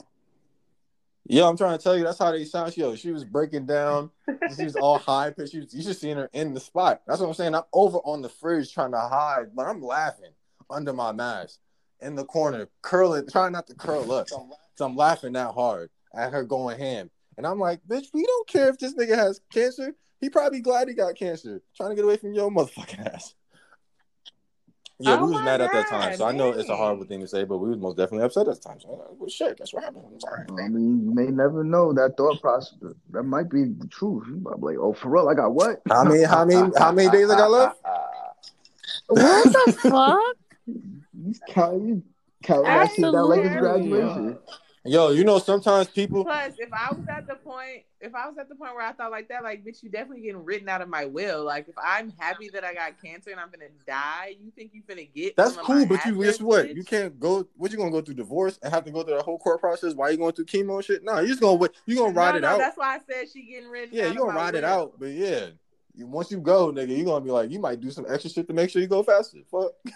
Yeah, 1.26 1.48
I'm 1.48 1.56
trying 1.56 1.78
to 1.78 1.84
tell 1.84 1.98
you, 1.98 2.04
that's 2.04 2.20
how 2.20 2.32
they 2.32 2.44
sound. 2.44 2.76
Yo, 2.76 2.96
she 2.96 3.12
was 3.12 3.24
breaking 3.24 3.66
down. 3.66 4.12
she 4.58 4.66
was 4.66 4.76
all 4.76 5.00
high 5.00 5.32
pitched. 5.32 5.54
You 5.54 5.66
just 5.66 6.02
seeing 6.02 6.18
her 6.18 6.30
in 6.34 6.54
the 6.54 6.60
spot. 6.60 7.02
That's 7.08 7.22
what 7.22 7.28
I'm 7.28 7.34
saying. 7.34 7.56
I'm 7.56 7.64
over 7.72 8.00
on 8.00 8.22
the 8.22 8.30
fridge 8.30 8.74
trying 8.74 8.92
to 8.92 9.00
hide, 9.00 9.56
but 9.56 9.66
I'm 9.66 9.82
laughing 9.82 10.32
under 10.70 10.92
my 10.92 11.14
mask 11.14 11.60
in 12.02 12.16
the 12.16 12.26
corner, 12.26 12.68
curling, 12.82 13.28
trying 13.32 13.54
not 13.54 13.68
to 13.68 13.76
curl 13.76 14.12
up. 14.12 14.28
So 14.30 14.86
I'm 14.86 14.96
laughing 14.98 15.34
that 15.34 15.54
hard 15.54 15.90
at 16.14 16.34
her 16.34 16.44
going 16.44 16.78
ham. 16.78 17.10
And 17.38 17.48
I'm 17.48 17.60
like, 17.60 17.80
bitch, 17.88 18.08
we 18.14 18.26
don't 18.26 18.48
care 18.48 18.70
if 18.70 18.78
this 18.78 18.94
nigga 18.94 19.16
has 19.16 19.40
cancer. 19.52 19.96
He 20.20 20.30
probably 20.30 20.60
glad 20.60 20.88
he 20.88 20.94
got 20.94 21.16
cancer. 21.16 21.62
Trying 21.76 21.92
to 21.92 21.96
get 21.96 22.06
away 22.06 22.18
from 22.18 22.34
your 22.34 22.52
motherfucking 22.52 23.14
ass. 23.14 23.34
Yeah, 25.00 25.18
oh 25.20 25.26
we 25.26 25.32
was 25.34 25.42
mad 25.44 25.58
God, 25.58 25.62
at 25.62 25.72
that 25.74 25.88
time, 25.90 26.14
so 26.14 26.26
dang. 26.26 26.36
I 26.36 26.38
know 26.38 26.52
it's 26.52 26.70
a 26.70 26.76
horrible 26.76 27.06
thing 27.06 27.20
to 27.22 27.28
say, 27.28 27.44
but 27.44 27.58
we 27.58 27.70
was 27.70 27.80
most 27.80 27.98
definitely 27.98 28.26
upset 28.26 28.48
at 28.48 28.56
the 28.56 28.62
time. 28.62 28.80
So, 28.80 28.90
like, 28.92 29.08
well, 29.18 29.30
shit, 29.30 29.58
that's 29.58 29.74
what 29.74 29.84
happened. 29.84 30.04
I'm 30.08 30.20
sorry. 30.20 30.46
I 30.64 30.70
mean, 30.70 31.04
you 31.04 31.14
may 31.14 31.26
never 31.26 31.64
know 31.64 31.94
that 31.94 32.16
thought 32.16 32.40
process. 32.42 32.78
That 33.10 33.24
might 33.24 33.50
be 33.50 33.64
the 33.64 33.88
truth. 33.88 34.24
I'm 34.28 34.62
like, 34.62 34.78
oh, 34.78 34.94
for 34.94 35.10
real, 35.10 35.30
I 35.30 35.34
got 35.34 35.54
what? 35.54 35.82
How 35.90 36.04
many? 36.04 36.24
How 36.24 36.46
many? 36.46 36.72
how 36.78 36.92
many 36.92 37.10
days 37.10 37.30
I 37.30 37.38
got 37.38 37.52
left? 37.52 37.80
what 39.08 39.44
the 39.44 39.74
fuck? 39.82 40.38
He's 41.26 41.42
counting, 41.50 42.04
counting 42.44 42.64
that 42.64 42.92
shit 42.92 43.02
down 43.02 43.30
like 43.30 43.44
his 43.44 43.56
graduation. 43.56 44.38
Yo, 44.86 45.12
you 45.12 45.24
know, 45.24 45.40
sometimes 45.40 45.88
people. 45.88 46.26
Plus, 46.26 46.56
if 46.58 46.70
I 46.74 46.94
was 46.94 47.06
at 47.08 47.26
the 47.26 47.36
point, 47.36 47.84
if 48.02 48.14
I 48.14 48.28
was 48.28 48.38
at 48.38 48.50
the 48.50 48.56
point 48.56 48.76
where 48.76 48.86
I 48.86 48.92
thought 48.92 49.12
like 49.12 49.30
that, 49.30 49.42
like, 49.42 49.64
bitch, 49.64 49.82
you 49.82 49.90
definitely 49.90 50.24
getting 50.24 50.44
written 50.44 50.68
out 50.68 50.82
of 50.82 50.90
my 50.90 51.06
will. 51.06 51.46
Like, 51.46 51.70
if 51.70 51.76
I'm 51.82 52.12
happy 52.18 52.50
that 52.50 52.66
I 52.66 52.74
got 52.74 53.02
cancer 53.02 53.30
and 53.30 53.40
I'm 53.40 53.50
gonna 53.50 53.72
die, 53.88 54.36
you 54.42 54.52
think 54.52 54.72
you're 54.74 54.84
gonna 54.86 55.06
get? 55.06 55.38
That's 55.38 55.56
cool, 55.56 55.86
but 55.86 56.06
you 56.06 56.22
guess 56.22 56.42
what? 56.42 56.66
Bitch? 56.66 56.76
You 56.76 56.84
can't 56.84 57.18
go. 57.18 57.48
What 57.56 57.72
you 57.72 57.78
gonna 57.78 57.92
go 57.92 58.02
through 58.02 58.16
divorce 58.16 58.60
and 58.62 58.74
have 58.74 58.84
to 58.84 58.92
go 58.92 59.04
through 59.04 59.16
the 59.16 59.24
whole 59.24 59.40
court 59.40 59.62
process? 59.62 59.94
Why 59.94 60.10
you 60.10 60.18
going 60.18 60.34
through 60.34 60.46
chemo 60.46 60.76
and 60.76 60.84
shit? 60.84 61.02
No, 61.02 61.18
you 61.20 61.28
just 61.28 61.40
gonna 61.40 61.56
wait. 61.56 61.72
You 61.86 61.96
gonna 61.96 62.12
ride 62.12 62.32
no, 62.32 62.38
it 62.38 62.42
no, 62.42 62.48
out. 62.50 62.58
That's 62.58 62.78
why 62.78 62.96
I 62.96 63.00
said 63.10 63.30
she 63.32 63.44
getting 63.44 63.70
written. 63.70 63.98
Out. 63.98 64.04
Yeah, 64.04 64.12
you 64.12 64.18
gonna 64.18 64.34
ride 64.34 64.54
will. 64.54 64.58
it 64.60 64.64
out. 64.66 65.00
But 65.00 65.12
yeah, 65.12 65.46
once 65.96 66.30
you 66.30 66.42
go, 66.42 66.74
nigga, 66.74 66.98
you 66.98 67.06
gonna 67.06 67.24
be 67.24 67.32
like, 67.32 67.52
you 67.52 67.60
might 67.60 67.80
do 67.80 67.90
some 67.90 68.06
extra 68.10 68.30
shit 68.30 68.48
to 68.50 68.54
make 68.54 68.70
sure 68.70 68.82
you 68.82 68.90
go 68.90 69.02
faster. 69.02 69.38
Fuck. 69.50 69.72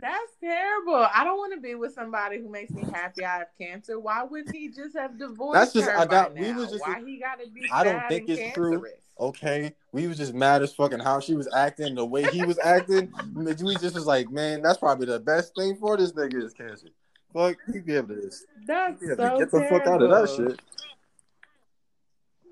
That's 0.00 0.32
terrible. 0.40 1.06
I 1.14 1.24
don't 1.24 1.36
want 1.38 1.54
to 1.54 1.60
be 1.60 1.74
with 1.74 1.94
somebody 1.94 2.40
who 2.40 2.48
makes 2.50 2.72
me 2.72 2.82
happy 2.92 3.24
I 3.24 3.38
have 3.38 3.46
cancer. 3.58 3.98
Why 4.00 4.22
would 4.22 4.50
he 4.50 4.68
just 4.68 4.96
have 4.96 5.18
divorced 5.18 5.54
That's 5.54 5.72
just, 5.72 5.88
her 5.88 5.98
I 5.98 6.04
doubt, 6.04 6.34
we 6.34 6.52
was 6.52 6.70
just, 6.70 6.86
Why 6.86 7.00
he 7.04 7.18
gotta 7.18 7.48
be 7.48 7.68
I 7.72 7.84
don't 7.84 8.08
think 8.08 8.28
it's 8.28 8.40
cancerous? 8.40 8.80
true. 8.80 8.86
Okay, 9.20 9.72
we 9.92 10.08
was 10.08 10.16
just 10.16 10.34
mad 10.34 10.62
as 10.62 10.74
fucking 10.74 10.98
how 10.98 11.20
she 11.20 11.34
was 11.34 11.48
acting, 11.54 11.94
the 11.94 12.04
way 12.04 12.24
he 12.24 12.44
was 12.44 12.58
acting. 12.58 13.12
we 13.34 13.54
just 13.54 13.94
was 13.94 14.06
like, 14.06 14.28
man, 14.30 14.60
that's 14.60 14.78
probably 14.78 15.06
the 15.06 15.20
best 15.20 15.54
thing 15.54 15.76
for 15.76 15.96
this 15.96 16.12
nigga 16.12 16.42
is 16.42 16.52
cancer. 16.52 16.88
Fuck, 17.32 17.56
he 17.72 17.80
be 17.80 17.94
able 17.94 18.08
to, 18.08 18.30
that's 18.66 19.00
so 19.00 19.38
get 19.38 19.50
the 19.50 19.66
fuck 19.70 19.86
out 19.86 20.02
of 20.02 20.10
that 20.10 20.34
shit. 20.36 20.60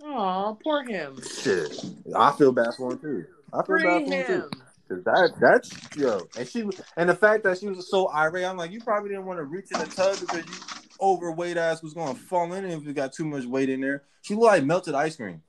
Oh, 0.05 0.57
poor 0.63 0.85
him. 0.85 1.21
Shit, 1.23 1.85
I 2.15 2.31
feel 2.33 2.53
bad 2.53 2.75
for 2.77 2.93
him 2.93 2.99
too. 2.99 3.25
I 3.53 3.57
feel 3.59 3.65
Free 3.65 3.83
bad 3.83 4.07
for 4.07 4.15
him, 4.15 4.43
him 4.43 4.51
too. 4.53 4.59
Cause 4.93 5.05
that 5.05 5.33
that's 5.41 5.97
yo, 5.97 6.29
and 6.37 6.47
she 6.47 6.63
was. 6.65 6.81
and 6.99 7.09
the 7.09 7.15
fact 7.15 7.45
that 7.45 7.59
she 7.59 7.67
was 7.67 7.91
so 7.91 8.11
irate, 8.11 8.45
I'm 8.45 8.59
like, 8.59 8.73
you 8.73 8.81
probably 8.81 9.09
didn't 9.09 9.25
want 9.25 9.39
to 9.39 9.45
reach 9.45 9.71
in 9.73 9.79
the 9.79 9.87
tub 9.87 10.21
because 10.21 10.45
you 10.45 10.81
overweight 11.01 11.57
ass 11.57 11.83
was 11.83 11.95
gonna 11.95 12.15
fall 12.15 12.53
in 12.53 12.65
if 12.67 12.85
you 12.85 12.93
got 12.93 13.15
too 13.15 13.25
much 13.25 13.47
weight 13.47 13.71
in 13.71 13.81
there. 13.81 14.03
She 14.21 14.35
looked 14.35 14.47
like 14.47 14.65
melted 14.65 14.95
ice 14.95 15.17
cream. 15.17 15.43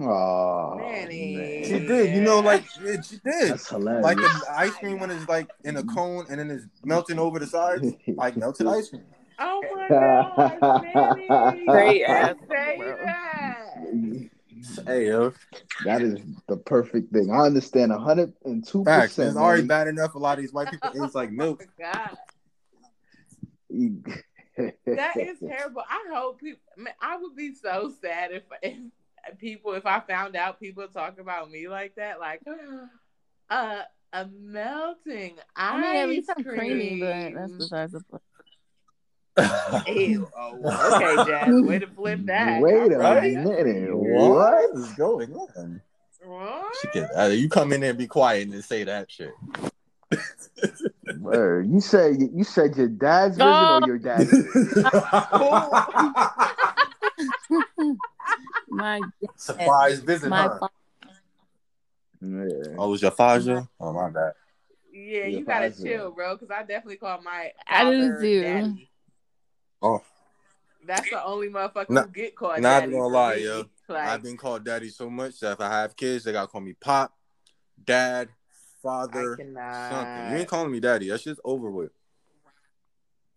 Oh, 0.00 0.76
Manny. 0.78 1.64
she 1.64 1.78
did. 1.78 2.14
You 2.14 2.22
know, 2.22 2.40
like 2.40 2.64
yeah, 2.82 3.00
she 3.02 3.16
did. 3.18 3.52
That's 3.52 3.68
hilarious. 3.68 4.04
Like 4.04 4.16
the 4.16 4.44
ice 4.50 4.72
cream 4.72 4.98
when 4.98 5.10
it's 5.10 5.28
like 5.28 5.48
in 5.62 5.76
a 5.76 5.84
cone 5.84 6.26
and 6.28 6.40
then 6.40 6.50
it's 6.50 6.66
melting 6.84 7.20
over 7.20 7.38
the 7.38 7.46
sides, 7.46 7.86
like 8.16 8.36
melted 8.36 8.66
ice 8.66 8.88
cream. 8.88 9.04
Oh 9.38 9.62
my 9.74 9.88
god, 9.88 10.82
Manny! 10.94 11.64
Great 11.66 12.02
ass. 12.02 12.36
Say 12.48 12.78
that. 13.04 14.29
Hey 14.86 15.08
yo, 15.08 15.32
that 15.84 16.02
is 16.02 16.18
the 16.48 16.56
perfect 16.56 17.12
thing. 17.12 17.30
I 17.30 17.46
understand 17.46 17.92
hundred 17.92 18.32
and 18.44 18.66
two 18.66 18.84
percent. 18.84 19.28
It's 19.30 19.36
already 19.36 19.66
bad 19.66 19.88
enough. 19.88 20.14
A 20.14 20.18
lot 20.18 20.38
of 20.38 20.42
these 20.42 20.52
white 20.52 20.70
people 20.70 20.90
it's 20.94 21.14
like 21.14 21.30
milk. 21.30 21.64
Oh 23.72 24.68
god. 24.72 24.76
that 24.84 25.16
is 25.16 25.38
terrible. 25.46 25.82
I 25.88 26.12
hope 26.12 26.40
people. 26.40 26.60
Man, 26.76 26.92
I 27.00 27.16
would 27.16 27.36
be 27.36 27.54
so 27.54 27.92
sad 28.02 28.32
if, 28.32 28.42
if 28.62 28.78
people 29.38 29.74
if 29.74 29.86
I 29.86 30.00
found 30.00 30.34
out 30.34 30.58
people 30.58 30.86
talk 30.88 31.18
about 31.18 31.50
me 31.50 31.68
like 31.68 31.94
that, 31.94 32.18
like 32.18 32.42
uh 33.50 33.82
a 34.12 34.26
melting 34.26 35.36
ice 35.54 35.72
I 35.74 35.80
mean, 35.80 35.96
at 35.96 36.08
least 36.08 36.30
I'm 36.36 36.44
creamy, 36.44 37.00
but 37.00 37.34
that's 37.34 37.52
besides 37.52 37.92
the 37.92 38.00
point. 38.00 38.22
Ew. 39.86 40.28
Oh, 40.36 40.94
okay, 40.94 41.16
Jazz. 41.30 41.62
Way 41.62 41.78
to 41.78 41.86
flip 41.86 42.20
that. 42.26 42.60
Wait 42.60 42.92
a 42.92 42.98
right? 42.98 43.32
minute. 43.32 43.96
What? 43.96 44.30
what 44.30 44.70
is 44.74 44.92
going 44.94 45.32
on? 45.32 45.80
What? 46.22 46.76
She 46.80 46.88
can, 46.88 47.08
uh, 47.16 47.26
you 47.26 47.48
come 47.48 47.72
in 47.72 47.80
there 47.80 47.90
and 47.90 47.98
be 47.98 48.06
quiet 48.06 48.48
and 48.48 48.64
say 48.64 48.84
that 48.84 49.10
shit. 49.10 49.32
Word. 51.20 51.70
You 51.70 51.80
said 51.80 52.16
you 52.20 52.44
said 52.44 52.76
your 52.76 52.88
dad's 52.88 53.36
version 53.36 53.70
or 53.70 53.86
your 53.86 53.98
dad's 53.98 54.32
my 58.68 59.00
surprise 59.36 60.00
visit. 60.00 60.28
My 60.28 60.48
huh? 60.48 60.68
Yeah. 62.20 62.74
Oh, 62.78 62.90
was 62.90 63.02
your 63.02 63.10
father? 63.12 63.66
Oh 63.78 63.92
my 63.92 64.10
bad. 64.10 64.32
Yeah, 64.92 65.26
you 65.26 65.44
gotta 65.44 65.70
chill, 65.70 66.10
bro. 66.10 66.34
Because 66.36 66.50
I 66.50 66.60
definitely 66.60 66.96
call 66.96 67.20
my 67.22 67.52
I 67.66 67.90
do 67.90 68.20
too. 68.20 68.42
Daddy. 68.42 68.89
Oh, 69.82 70.02
that's 70.86 71.10
the 71.10 71.22
only 71.24 71.48
motherfucker 71.48 71.90
not, 71.90 72.06
who 72.06 72.12
get 72.12 72.36
called. 72.36 72.60
Not 72.60 72.80
daddy 72.80 72.92
gonna 72.92 73.06
lie, 73.06 73.34
yo. 73.34 73.64
Like, 73.88 74.08
I've 74.08 74.22
been 74.22 74.36
called 74.36 74.64
daddy 74.64 74.88
so 74.88 75.10
much 75.10 75.40
that 75.40 75.52
if 75.52 75.60
I 75.60 75.68
have 75.80 75.96
kids, 75.96 76.24
they 76.24 76.32
gotta 76.32 76.46
call 76.46 76.60
me 76.60 76.74
pop, 76.74 77.12
dad, 77.84 78.28
father, 78.82 79.36
something. 79.36 80.32
You 80.32 80.38
ain't 80.38 80.48
calling 80.48 80.72
me 80.72 80.80
daddy. 80.80 81.08
That's 81.08 81.24
just 81.24 81.40
over 81.44 81.70
with. 81.70 81.90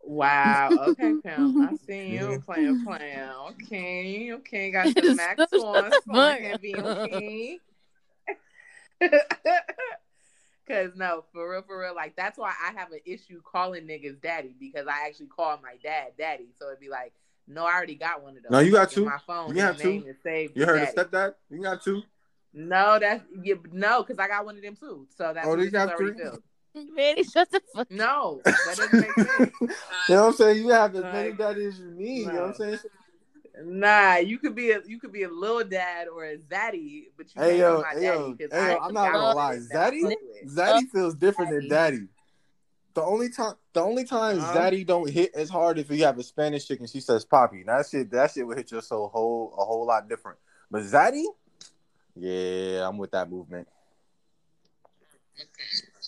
Wow. 0.02 0.78
Okay, 0.90 1.14
Pam. 1.24 1.62
I 1.62 1.76
see 1.88 2.14
you 2.14 2.42
playing, 2.46 2.84
playing. 2.84 3.30
Okay, 3.52 4.34
okay. 4.34 4.72
Got 4.72 4.94
the 4.96 5.16
max 5.16 5.54
on. 5.54 5.92
be 6.62 6.76
okay. 6.76 7.60
Cause 10.66 10.92
no, 10.96 11.26
for 11.34 11.52
real, 11.52 11.62
for 11.64 11.82
real, 11.82 11.94
like 11.94 12.16
that's 12.16 12.38
why 12.38 12.54
I 12.66 12.72
have 12.80 12.92
an 12.94 13.02
issue 13.06 13.42
calling 13.44 13.86
niggas 13.86 14.22
daddy 14.22 14.56
because 14.58 14.88
I 14.88 15.08
actually 15.08 15.28
call 15.28 15.60
my 15.62 15.76
dad 15.84 16.14
daddy. 16.18 16.48
So 16.58 16.68
it'd 16.68 16.80
be 16.80 16.88
like, 16.88 17.12
no, 17.48 17.66
I 17.66 17.74
already 17.74 17.96
got 17.96 18.24
one 18.24 18.38
of 18.38 18.44
those. 18.44 18.52
No, 18.52 18.60
you 18.60 18.72
got 18.72 18.90
two. 18.90 19.04
My 19.04 19.18
phone. 19.28 19.50
You 19.50 19.56
got 19.56 19.78
two. 19.78 20.06
You 20.56 20.66
heard 20.66 20.86
daddy. 20.86 20.98
of 20.98 21.12
stepdad? 21.12 21.34
You 21.50 21.62
got 21.62 21.84
two. 21.84 22.04
No, 22.54 22.98
that's 23.00 23.24
you, 23.42 23.62
no, 23.72 24.04
because 24.04 24.20
I 24.20 24.28
got 24.28 24.46
one 24.46 24.56
of 24.56 24.62
them 24.62 24.76
too. 24.76 25.08
So 25.18 25.34
that's 25.34 25.46
oh, 25.46 25.58
you 25.58 25.70
got 25.70 25.98
three. 25.98 26.14
Filled. 26.14 26.42
Manny, 26.96 27.24
shut 27.24 27.52
the 27.52 27.62
fuck. 27.74 27.92
No, 27.92 28.42
that 28.46 28.56
doesn't 28.78 28.94
make 28.94 29.14
sense. 29.14 29.52
you 29.60 29.68
know 30.16 30.22
what 30.22 30.28
I'm 30.28 30.34
saying? 30.34 30.58
You 30.64 30.70
have 30.70 30.96
as 30.96 31.04
many 31.04 31.32
daddies 31.34 31.74
as 31.74 31.80
you 31.80 31.92
need. 31.92 32.28
No. 32.28 32.32
You 32.32 32.38
know 32.38 32.42
what 32.42 32.50
I'm 32.50 32.56
saying? 32.56 32.80
Nah, 33.62 34.16
you 34.16 34.40
could 34.40 34.56
be 34.56 34.72
a 34.72 34.82
you 34.86 35.00
could 35.00 35.12
be 35.12 35.24
a 35.24 35.30
little 35.30 35.64
dad 35.64 36.08
or 36.08 36.26
a 36.26 36.38
zaddy, 36.38 37.06
but 37.16 37.28
you 37.36 37.42
hey 37.42 37.60
yo, 37.60 37.84
hey 37.94 38.06
yo, 38.06 38.36
hey 38.40 38.48
yo, 38.52 38.78
I'm 38.80 38.94
not 38.94 39.12
gonna 39.12 39.36
lie, 39.36 39.58
zaddy, 39.58 40.12
zaddy 40.46 40.90
feels 40.90 41.14
different 41.14 41.52
than 41.52 41.70
daddy. 41.70 42.08
The 42.96 43.04
only 43.04 43.30
time, 43.30 43.54
the 43.74 43.82
only 43.82 44.06
time 44.06 44.40
uh-huh. 44.40 44.58
zaddy 44.58 44.86
don't 44.86 45.10
hit 45.10 45.36
as 45.36 45.50
hard 45.50 45.78
if 45.78 45.92
you 45.92 46.04
have 46.04 46.18
a 46.18 46.24
Spanish 46.24 46.68
chick 46.68 46.80
and 46.80 46.90
she 46.90 47.00
says 47.00 47.26
"poppy." 47.26 47.64
That 47.64 47.88
shit, 47.88 48.10
that 48.12 48.32
shit 48.32 48.46
will 48.46 48.56
hit 48.56 48.72
your 48.72 48.82
soul 48.82 49.08
whole 49.10 49.54
a 49.58 49.64
whole 49.64 49.86
lot 49.86 50.10
different. 50.10 50.40
But 50.72 50.84
zaddy, 50.84 51.26
yeah, 52.16 52.88
I'm 52.88 52.98
with 52.98 53.12
that 53.12 53.30
movement. 53.30 53.68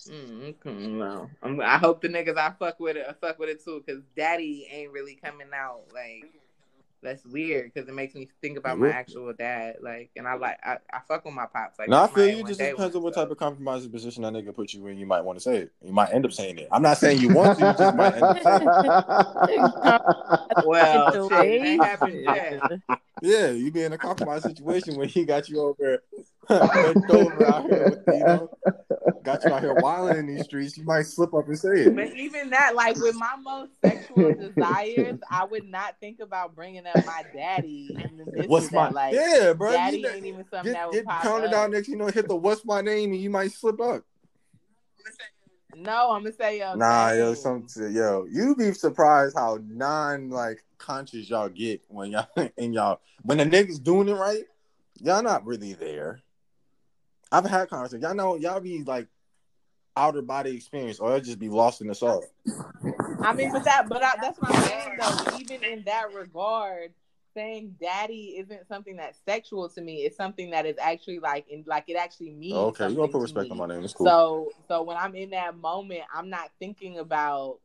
Mm-hmm. 0.08 0.98
no, 0.98 1.28
I'm, 1.42 1.60
i 1.60 1.78
hope 1.78 2.00
the 2.00 2.08
niggas 2.08 2.38
I 2.38 2.52
fuck 2.56 2.78
with 2.78 2.96
it, 2.96 3.06
I 3.08 3.12
fuck 3.12 3.40
with 3.40 3.48
it 3.48 3.64
too, 3.64 3.82
cause 3.86 4.02
daddy 4.16 4.68
ain't 4.70 4.92
really 4.92 5.16
coming 5.16 5.48
out 5.52 5.82
like 5.92 6.32
that's 7.02 7.24
weird 7.24 7.72
because 7.72 7.88
it 7.88 7.94
makes 7.94 8.14
me 8.14 8.28
think 8.40 8.58
about 8.58 8.78
my 8.78 8.90
actual 8.90 9.32
dad. 9.32 9.76
Like, 9.80 10.10
and 10.16 10.26
I 10.26 10.34
like 10.34 10.58
I, 10.64 10.78
I 10.92 11.00
fuck 11.06 11.24
with 11.24 11.34
my 11.34 11.46
pops. 11.46 11.78
Like, 11.78 11.88
no, 11.88 12.02
I 12.02 12.06
feel 12.08 12.28
you. 12.28 12.44
Just 12.44 12.60
depends 12.60 12.96
on 12.96 13.02
what 13.02 13.14
type 13.14 13.30
of 13.30 13.36
compromising 13.36 13.90
position 13.90 14.22
that 14.22 14.32
nigga 14.32 14.54
put 14.54 14.72
you 14.72 14.86
in. 14.86 14.98
You 14.98 15.06
might 15.06 15.22
want 15.22 15.38
to 15.38 15.42
say 15.42 15.56
it. 15.58 15.72
You 15.84 15.92
might 15.92 16.12
end 16.12 16.24
up 16.24 16.32
saying 16.32 16.58
it. 16.58 16.68
I'm 16.72 16.82
not 16.82 16.98
saying 16.98 17.20
you 17.20 17.34
want 17.34 17.58
to. 17.58 17.66
You 17.66 17.72
just 17.72 17.96
might 17.96 18.14
end 18.14 18.22
up 18.22 18.42
saying 18.42 18.68
it. 19.48 20.64
well, 20.66 21.28
shit, 21.28 21.80
happened. 21.80 22.82
Yeah, 23.22 23.50
you 23.50 23.70
be 23.70 23.82
in 23.82 23.92
a 23.92 23.98
compromised 23.98 24.44
situation 24.44 24.96
when 24.96 25.08
he 25.08 25.24
got 25.24 25.48
you 25.48 25.60
over, 25.60 26.02
bent 26.48 27.10
over 27.10 27.46
out 27.46 27.70
here, 27.70 27.90
with, 27.90 28.02
you 28.06 28.24
know, 28.24 28.50
got 29.24 29.44
you 29.44 29.52
out 29.52 29.62
here 29.62 29.74
wilding 29.74 30.18
in 30.18 30.26
these 30.26 30.44
streets. 30.44 30.76
You 30.76 30.84
might 30.84 31.06
slip 31.06 31.34
up 31.34 31.46
and 31.48 31.58
say 31.58 31.82
it. 31.82 31.96
But 31.96 32.14
even 32.16 32.50
that, 32.50 32.74
like 32.74 32.96
with 32.96 33.16
my 33.16 33.34
most 33.40 33.72
sexual 33.84 34.34
desires, 34.40 35.18
I 35.30 35.44
would 35.44 35.64
not 35.64 35.96
think 36.00 36.20
about 36.20 36.54
bringing 36.54 36.86
up 36.86 37.04
my 37.04 37.24
daddy. 37.34 37.96
And 37.98 38.48
what's 38.48 38.72
my 38.72 38.90
like? 38.90 39.14
Yeah, 39.14 39.52
bro. 39.52 39.72
Daddy 39.72 39.98
you 39.98 40.08
ain't 40.08 40.26
even 40.26 40.44
something 40.50 40.72
get, 40.72 40.74
that 40.74 40.86
would 40.86 40.94
get 40.94 41.04
pop 41.06 41.22
counted 41.22 41.48
up. 41.48 41.54
out 41.54 41.70
next. 41.70 41.88
You 41.88 41.96
know, 41.96 42.06
hit 42.06 42.28
the 42.28 42.36
what's 42.36 42.64
my 42.64 42.80
name, 42.80 43.12
and 43.12 43.20
you 43.20 43.30
might 43.30 43.52
slip 43.52 43.80
up. 43.80 44.04
No, 45.76 46.12
I'm 46.12 46.22
gonna 46.22 46.34
say 46.34 46.60
yo. 46.60 46.74
Nah, 46.74 47.10
yo, 47.10 47.34
some 47.34 47.66
yo, 47.76 48.26
you 48.30 48.56
be 48.56 48.72
surprised 48.72 49.36
how 49.36 49.58
non 49.66 50.30
like 50.30 50.64
conscious 50.78 51.28
y'all 51.28 51.48
get 51.48 51.82
when 51.88 52.12
y'all 52.12 52.26
and 52.58 52.72
y'all 52.72 53.00
when 53.22 53.38
the 53.38 53.44
niggas 53.44 53.82
doing 53.82 54.08
it 54.08 54.14
right, 54.14 54.44
y'all 55.00 55.22
not 55.22 55.44
really 55.44 55.74
there. 55.74 56.22
I've 57.32 57.44
had 57.44 57.68
conversations. 57.68 58.02
Y'all 58.02 58.14
know 58.14 58.36
y'all 58.36 58.60
be 58.60 58.82
like 58.84 59.08
outer 59.96 60.22
body 60.22 60.54
experience, 60.54 60.98
or 60.98 61.12
I'll 61.12 61.20
just 61.20 61.38
be 61.38 61.48
lost 61.48 61.80
in 61.80 61.88
the 61.88 61.94
sauce. 61.94 62.24
I 63.22 63.32
mean, 63.32 63.50
but 63.52 63.64
that, 63.64 63.88
but 63.88 64.02
I, 64.02 64.14
that's 64.20 64.38
what 64.38 64.50
I'm 64.50 64.62
saying 64.62 64.98
though. 64.98 65.38
Even 65.38 65.64
in 65.64 65.82
that 65.84 66.12
regard, 66.14 66.92
saying 67.34 67.76
daddy 67.80 68.36
isn't 68.38 68.66
something 68.68 68.96
that's 68.96 69.18
sexual 69.24 69.68
to 69.70 69.80
me. 69.80 70.04
It's 70.04 70.16
something 70.16 70.50
that 70.50 70.66
is 70.66 70.76
actually 70.80 71.18
like 71.18 71.48
in 71.48 71.64
like 71.66 71.84
it 71.88 71.96
actually 71.96 72.30
means. 72.30 72.54
okay, 72.54 72.88
you 72.88 72.96
gonna 72.96 73.08
put 73.08 73.20
respect 73.22 73.50
on 73.50 73.58
my 73.58 73.66
name. 73.66 73.84
It's 73.84 73.94
cool. 73.94 74.06
So 74.06 74.52
so 74.68 74.82
when 74.82 74.96
I'm 74.96 75.14
in 75.14 75.30
that 75.30 75.56
moment, 75.56 76.02
I'm 76.14 76.30
not 76.30 76.50
thinking 76.58 76.98
about 76.98 77.58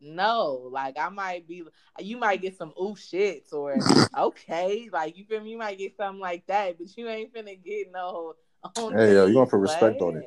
no, 0.00 0.68
like 0.70 0.98
I 0.98 1.08
might 1.08 1.48
be, 1.48 1.62
you 1.98 2.16
might 2.18 2.42
get 2.42 2.56
some 2.56 2.72
ooh 2.80 2.94
shits 2.94 3.52
or 3.52 3.76
okay, 4.16 4.88
like 4.92 5.16
you 5.16 5.24
feel 5.24 5.40
me, 5.40 5.50
you 5.50 5.58
might 5.58 5.78
get 5.78 5.96
something 5.96 6.20
like 6.20 6.46
that, 6.46 6.78
but 6.78 6.96
you 6.96 7.08
ain't 7.08 7.34
finna 7.34 7.62
get 7.62 7.92
no. 7.92 8.34
Hey 8.74 9.14
yo, 9.14 9.26
you 9.26 9.34
gonna 9.34 9.46
put 9.46 9.58
respect 9.58 10.00
on 10.00 10.16
it? 10.16 10.24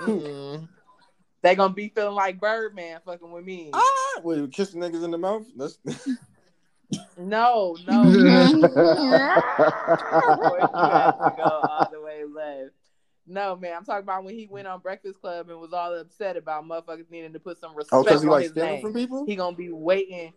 mm 0.00 0.68
They 1.42 1.54
gonna 1.54 1.74
be 1.74 1.88
feeling 1.88 2.14
like 2.14 2.40
Birdman 2.40 3.00
fucking 3.04 3.30
with 3.30 3.44
me. 3.44 3.70
Ah, 3.72 4.20
wait, 4.22 4.52
kissing 4.52 4.80
niggas 4.80 5.04
in 5.04 5.10
the 5.10 5.18
mouth? 5.18 5.46
That's 5.56 5.78
no, 7.16 7.76
no. 7.86 8.04
no. 8.04 8.44
of 8.44 10.38
course, 10.38 10.70
you 10.74 10.90
have 10.90 11.18
to 11.18 11.32
go 11.36 11.44
all 11.44 11.88
the 11.90 12.00
way 12.00 12.24
left. 12.24 12.72
No, 13.26 13.54
man, 13.56 13.74
I'm 13.76 13.84
talking 13.84 14.02
about 14.02 14.24
when 14.24 14.34
he 14.34 14.48
went 14.50 14.66
on 14.66 14.80
Breakfast 14.80 15.20
Club 15.20 15.48
and 15.48 15.60
was 15.60 15.72
all 15.72 15.94
upset 15.94 16.36
about 16.36 16.64
motherfuckers 16.64 17.10
needing 17.10 17.32
to 17.34 17.38
put 17.38 17.58
some 17.58 17.76
respect 17.76 17.92
oh, 17.92 18.16
on 18.16 18.26
like 18.26 18.42
his 18.42 18.56
name. 18.56 18.80
From 18.80 18.94
people? 18.94 19.24
He 19.26 19.36
gonna 19.36 19.56
be 19.56 19.70
waiting. 19.70 20.32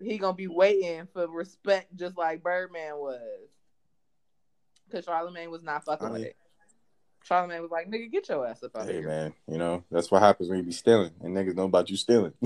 He 0.00 0.18
gonna 0.18 0.34
be 0.34 0.48
waiting 0.48 1.08
for 1.12 1.26
respect, 1.28 1.96
just 1.96 2.18
like 2.18 2.42
Birdman 2.42 2.96
was. 2.96 3.48
Because 4.88 5.04
Charlemagne 5.04 5.50
was 5.50 5.62
not 5.62 5.84
fucking 5.84 6.06
I 6.06 6.10
mean, 6.10 6.20
with 6.20 6.28
it. 6.28 6.36
Charlemagne 7.24 7.62
was 7.62 7.70
like, 7.70 7.90
"Nigga, 7.90 8.10
get 8.10 8.28
your 8.28 8.46
ass 8.46 8.62
up 8.62 8.76
out 8.76 8.86
hey, 8.86 8.94
here." 8.94 9.06
man, 9.06 9.34
you 9.46 9.58
know 9.58 9.84
that's 9.90 10.10
what 10.10 10.22
happens 10.22 10.48
when 10.48 10.58
you 10.58 10.64
be 10.64 10.72
stealing, 10.72 11.10
and 11.20 11.36
niggas 11.36 11.54
know 11.54 11.64
about 11.64 11.90
you 11.90 11.96
stealing. 11.96 12.32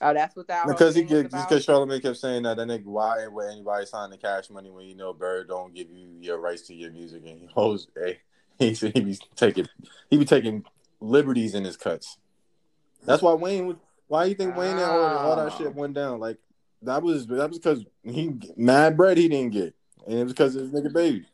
oh, 0.00 0.14
that's 0.14 0.34
what 0.34 0.48
that 0.48 0.66
was. 0.66 0.74
because 0.74 0.94
he 0.94 1.02
get, 1.02 1.30
just 1.30 1.48
because 1.48 1.64
Charlemagne 1.64 2.00
kept 2.00 2.16
saying 2.16 2.44
that 2.44 2.56
that 2.56 2.68
nigga 2.68 2.84
why 2.84 3.26
would 3.26 3.50
anybody 3.50 3.86
sign 3.86 4.10
the 4.10 4.16
cash 4.16 4.50
money 4.50 4.70
when 4.70 4.86
you 4.86 4.94
know 4.94 5.12
Bird 5.12 5.48
don't 5.48 5.74
give 5.74 5.90
you 5.90 6.08
your 6.20 6.38
rights 6.38 6.62
to 6.68 6.74
your 6.74 6.90
music 6.90 7.22
and 7.26 7.38
he 7.40 7.46
holds 7.46 7.88
hey, 7.96 8.20
he 8.58 8.74
said 8.74 8.92
he 8.94 9.00
be 9.00 9.18
taking 9.36 9.66
he 10.08 10.16
be 10.16 10.24
taking 10.24 10.64
liberties 11.00 11.54
in 11.54 11.64
his 11.64 11.76
cuts. 11.76 12.18
That's 13.04 13.22
why 13.22 13.34
Wayne 13.34 13.66
would. 13.66 13.78
Why 14.08 14.24
do 14.24 14.30
you 14.30 14.36
think 14.36 14.56
Wayne 14.56 14.72
and 14.72 14.80
all, 14.80 15.00
all 15.00 15.36
that 15.36 15.52
ah. 15.52 15.58
shit 15.58 15.74
went 15.74 15.94
down? 15.94 16.20
Like 16.20 16.38
that 16.82 17.02
was 17.02 17.26
that 17.28 17.48
was 17.48 17.58
because 17.58 17.84
he 18.02 18.34
mad 18.56 18.96
bread 18.96 19.18
he 19.18 19.28
didn't 19.28 19.52
get, 19.52 19.74
and 20.06 20.18
it 20.18 20.24
was 20.24 20.32
because 20.32 20.56
of 20.56 20.62
his 20.62 20.72
nigga 20.72 20.92
baby. 20.92 21.26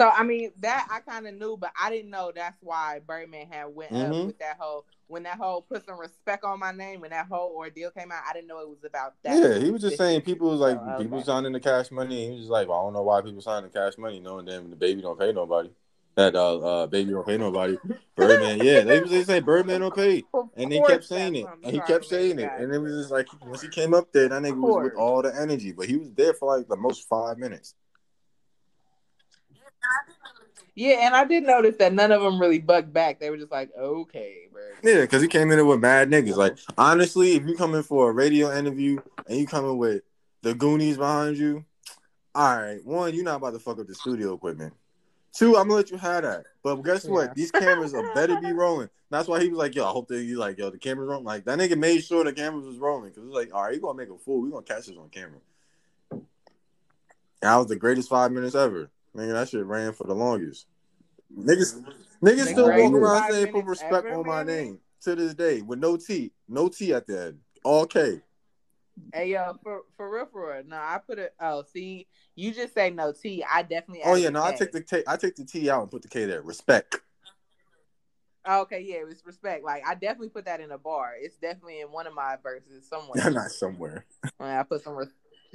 So 0.00 0.08
I 0.08 0.22
mean 0.24 0.50
that 0.60 0.88
I 0.90 1.00
kind 1.00 1.26
of 1.26 1.34
knew, 1.34 1.56
but 1.56 1.70
I 1.80 1.90
didn't 1.90 2.10
know 2.10 2.32
that's 2.34 2.56
why 2.60 3.00
Birdman 3.06 3.46
had 3.50 3.66
went 3.66 3.92
mm-hmm. 3.92 4.12
up 4.12 4.26
with 4.26 4.38
that 4.38 4.56
whole 4.58 4.84
when 5.06 5.22
that 5.24 5.36
whole 5.36 5.62
put 5.62 5.84
some 5.84 6.00
respect 6.00 6.42
on 6.44 6.58
my 6.58 6.72
name 6.72 7.02
when 7.02 7.10
that 7.10 7.26
whole 7.26 7.54
ordeal 7.54 7.90
came 7.90 8.10
out. 8.10 8.22
I 8.28 8.32
didn't 8.32 8.48
know 8.48 8.60
it 8.60 8.68
was 8.68 8.84
about 8.84 9.14
that. 9.22 9.36
Yeah, 9.36 9.58
he 9.58 9.70
was 9.70 9.82
just 9.82 9.98
saying 9.98 10.22
people 10.22 10.50
was 10.50 10.60
like 10.60 10.78
so, 10.78 11.02
people 11.02 11.22
signing 11.22 11.52
the 11.52 11.60
cash 11.60 11.90
money. 11.90 12.24
He 12.24 12.30
was 12.32 12.40
just 12.40 12.50
like, 12.50 12.68
well, 12.68 12.80
I 12.80 12.82
don't 12.84 12.94
know 12.94 13.02
why 13.02 13.20
people 13.20 13.42
signing 13.42 13.70
the 13.70 13.78
cash 13.78 13.98
money, 13.98 14.18
knowing 14.20 14.46
them 14.46 14.70
the 14.70 14.76
baby 14.76 15.02
don't 15.02 15.18
pay 15.18 15.32
nobody. 15.32 15.70
That 16.14 16.34
uh, 16.34 16.58
uh 16.58 16.86
baby 16.88 17.12
don't 17.12 17.26
pay 17.26 17.38
nobody. 17.38 17.76
Birdman, 18.16 18.58
yeah, 18.62 18.80
they 18.80 19.00
was 19.00 19.10
they 19.10 19.24
say 19.24 19.40
Birdman 19.40 19.82
don't 19.82 19.94
pay, 19.94 20.24
and 20.56 20.72
he 20.72 20.82
kept 20.82 21.04
saying 21.04 21.36
it, 21.36 21.46
and 21.62 21.72
he 21.72 21.80
kept 21.80 22.06
saying 22.06 22.38
it, 22.38 22.50
and 22.58 22.74
it 22.74 22.78
was 22.78 22.92
just 22.92 23.10
like 23.10 23.28
once 23.44 23.62
he 23.62 23.68
came 23.68 23.94
up 23.94 24.12
there, 24.12 24.28
that 24.28 24.42
nigga 24.42 24.56
was 24.58 24.84
with 24.84 24.94
all 24.94 25.22
the 25.22 25.34
energy, 25.38 25.72
but 25.72 25.86
he 25.86 25.96
was 25.96 26.10
there 26.12 26.34
for 26.34 26.56
like 26.56 26.68
the 26.68 26.76
most 26.76 27.08
five 27.08 27.38
minutes. 27.38 27.74
Yeah, 30.74 31.06
and 31.06 31.14
I 31.14 31.24
did 31.24 31.42
notice 31.42 31.76
that 31.76 31.92
none 31.92 32.12
of 32.12 32.22
them 32.22 32.40
really 32.40 32.58
bucked 32.58 32.92
back. 32.92 33.20
They 33.20 33.28
were 33.28 33.36
just 33.36 33.52
like, 33.52 33.70
okay, 33.78 34.48
bro. 34.50 34.62
Yeah, 34.82 35.02
because 35.02 35.20
he 35.20 35.28
came 35.28 35.50
in 35.50 35.66
with 35.66 35.80
mad 35.80 36.08
niggas. 36.10 36.36
Like, 36.36 36.56
honestly, 36.78 37.32
if 37.32 37.46
you 37.46 37.54
come 37.54 37.74
in 37.74 37.82
for 37.82 38.08
a 38.08 38.12
radio 38.12 38.56
interview 38.56 38.98
and 39.28 39.38
you 39.38 39.46
coming 39.46 39.76
with 39.76 40.02
the 40.40 40.54
Goonies 40.54 40.96
behind 40.96 41.36
you, 41.36 41.64
all 42.34 42.56
right, 42.56 42.84
one, 42.84 43.14
you're 43.14 43.24
not 43.24 43.36
about 43.36 43.52
to 43.52 43.58
fuck 43.58 43.78
up 43.78 43.86
the 43.86 43.94
studio 43.94 44.32
equipment. 44.32 44.72
Two, 45.34 45.56
I'm 45.56 45.68
gonna 45.68 45.74
let 45.74 45.90
you 45.90 45.96
have 45.98 46.22
that. 46.22 46.44
But 46.62 46.76
guess 46.76 47.06
what? 47.06 47.28
Yeah. 47.28 47.32
These 47.34 47.50
cameras 47.50 47.94
are 47.94 48.14
better 48.14 48.38
be 48.40 48.52
rolling. 48.52 48.88
That's 49.10 49.28
why 49.28 49.40
he 49.40 49.48
was 49.48 49.58
like, 49.58 49.74
yo, 49.74 49.84
I 49.84 49.90
hope 49.90 50.08
that 50.08 50.22
you 50.22 50.38
like, 50.38 50.58
yo, 50.58 50.70
the 50.70 50.78
camera's 50.78 51.08
rolling. 51.08 51.24
Like 51.24 51.44
that 51.46 51.58
nigga 51.58 51.76
made 51.76 52.04
sure 52.04 52.24
the 52.24 52.32
cameras 52.32 52.66
was 52.66 52.78
rolling. 52.78 53.12
Cause 53.12 53.24
it's 53.24 53.34
like, 53.34 53.54
all 53.54 53.64
right, 53.64 53.74
you 53.74 53.80
gonna 53.80 53.96
make 53.96 54.10
a 54.10 54.18
fool. 54.18 54.42
We 54.42 54.50
gonna 54.50 54.62
catch 54.62 54.86
this 54.86 54.96
on 54.96 55.08
camera. 55.08 55.40
And 56.10 56.22
that 57.40 57.56
was 57.56 57.66
the 57.66 57.76
greatest 57.76 58.08
five 58.08 58.30
minutes 58.30 58.54
ever. 58.54 58.90
Man, 59.14 59.28
that 59.28 59.48
shit 59.48 59.64
ran 59.64 59.92
for 59.92 60.06
the 60.06 60.14
longest. 60.14 60.66
Niggas, 61.36 61.84
niggas 62.22 62.52
still 62.52 62.68
walk 62.68 62.92
around 62.92 63.32
saying 63.32 63.52
put 63.52 63.64
respect 63.64 64.10
on 64.10 64.26
my 64.26 64.42
name 64.42 64.78
to 65.02 65.14
this 65.14 65.34
day 65.34 65.62
with 65.62 65.78
no 65.78 65.96
T, 65.96 66.32
no 66.48 66.68
T 66.68 66.92
at 66.94 67.06
the 67.06 67.26
end, 67.26 67.38
all 67.64 67.86
K. 67.86 68.20
Hey 69.12 69.30
yo, 69.30 69.58
for 69.62 69.82
for 69.96 70.10
real, 70.10 70.26
for 70.26 70.52
real. 70.52 70.62
No, 70.66 70.76
I 70.76 70.98
put 71.04 71.18
it. 71.18 71.34
Oh, 71.40 71.64
see, 71.72 72.06
you 72.34 72.52
just 72.52 72.74
say 72.74 72.90
no 72.90 73.12
T. 73.12 73.44
I 73.50 73.62
definitely. 73.62 74.02
Oh 74.04 74.14
yeah, 74.14 74.28
no, 74.28 74.42
K. 74.42 74.48
I 74.48 74.52
take 74.52 74.72
the 74.72 74.80
T. 74.82 75.02
I 75.06 75.16
take 75.16 75.36
the 75.36 75.44
T 75.44 75.70
out 75.70 75.82
and 75.82 75.90
put 75.90 76.02
the 76.02 76.08
K 76.08 76.26
there. 76.26 76.42
Respect. 76.42 76.96
Oh, 78.44 78.62
okay, 78.62 78.80
yeah, 78.80 78.96
it 78.96 79.06
was 79.06 79.22
respect. 79.24 79.64
Like 79.64 79.82
I 79.86 79.94
definitely 79.94 80.30
put 80.30 80.44
that 80.44 80.60
in 80.60 80.70
a 80.72 80.78
bar. 80.78 81.14
It's 81.18 81.36
definitely 81.36 81.80
in 81.80 81.88
one 81.88 82.06
of 82.06 82.14
my 82.14 82.36
verses 82.42 82.86
somewhere. 82.88 83.30
not 83.30 83.50
somewhere. 83.50 84.04
I 84.38 84.62
put 84.62 84.82
some. 84.82 84.98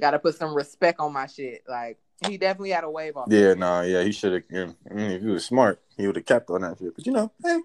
Got 0.00 0.12
to 0.12 0.18
put 0.18 0.36
some 0.36 0.54
respect 0.54 1.00
on 1.00 1.12
my 1.12 1.26
shit. 1.26 1.62
Like 1.68 1.98
he 2.26 2.36
definitely 2.38 2.70
had 2.70 2.84
a 2.84 2.90
wave 2.90 3.16
off. 3.16 3.28
Yeah, 3.30 3.54
no, 3.54 3.54
nah, 3.54 3.80
yeah, 3.82 4.02
he 4.02 4.12
should 4.12 4.32
have. 4.32 4.42
Yeah, 4.50 4.72
I 4.90 4.94
mean, 4.94 5.10
if 5.12 5.22
he 5.22 5.28
was 5.28 5.44
smart, 5.44 5.80
he 5.96 6.06
would 6.06 6.16
have 6.16 6.26
kept 6.26 6.50
on 6.50 6.62
that 6.62 6.78
shit. 6.78 6.94
But 6.96 7.06
you 7.06 7.12
know, 7.12 7.30
hey, 7.42 7.60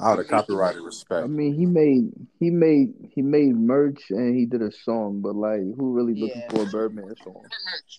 I 0.00 0.10
would 0.10 0.18
have 0.18 0.28
copyrighted 0.28 0.82
respect. 0.82 1.24
I 1.24 1.26
mean, 1.26 1.54
he 1.54 1.66
made 1.66 2.10
he 2.40 2.50
made 2.50 2.94
he 3.14 3.22
made 3.22 3.54
merch 3.54 4.10
and 4.10 4.36
he 4.36 4.46
did 4.46 4.62
a 4.62 4.72
song, 4.72 5.20
but 5.20 5.36
like, 5.36 5.60
who 5.60 5.92
really 5.92 6.14
looking 6.14 6.40
yeah. 6.40 6.50
for 6.50 6.62
a 6.62 6.66
Birdman 6.66 7.14
song? 7.22 7.44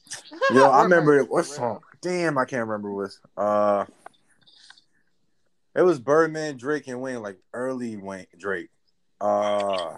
Yo, 0.53 0.69
I 0.69 0.83
remember 0.83 1.17
it. 1.19 1.29
What 1.29 1.45
song? 1.45 1.81
Damn, 2.01 2.37
I 2.37 2.45
can't 2.45 2.67
remember 2.67 2.91
what. 2.91 3.11
Uh, 3.37 3.85
it 5.75 5.83
was 5.83 5.99
Birdman, 5.99 6.57
Drake, 6.57 6.87
and 6.87 7.01
Wayne, 7.01 7.21
like 7.21 7.37
early 7.53 7.97
Wayne 7.97 8.27
Drake. 8.37 8.69
Uh, 9.21 9.97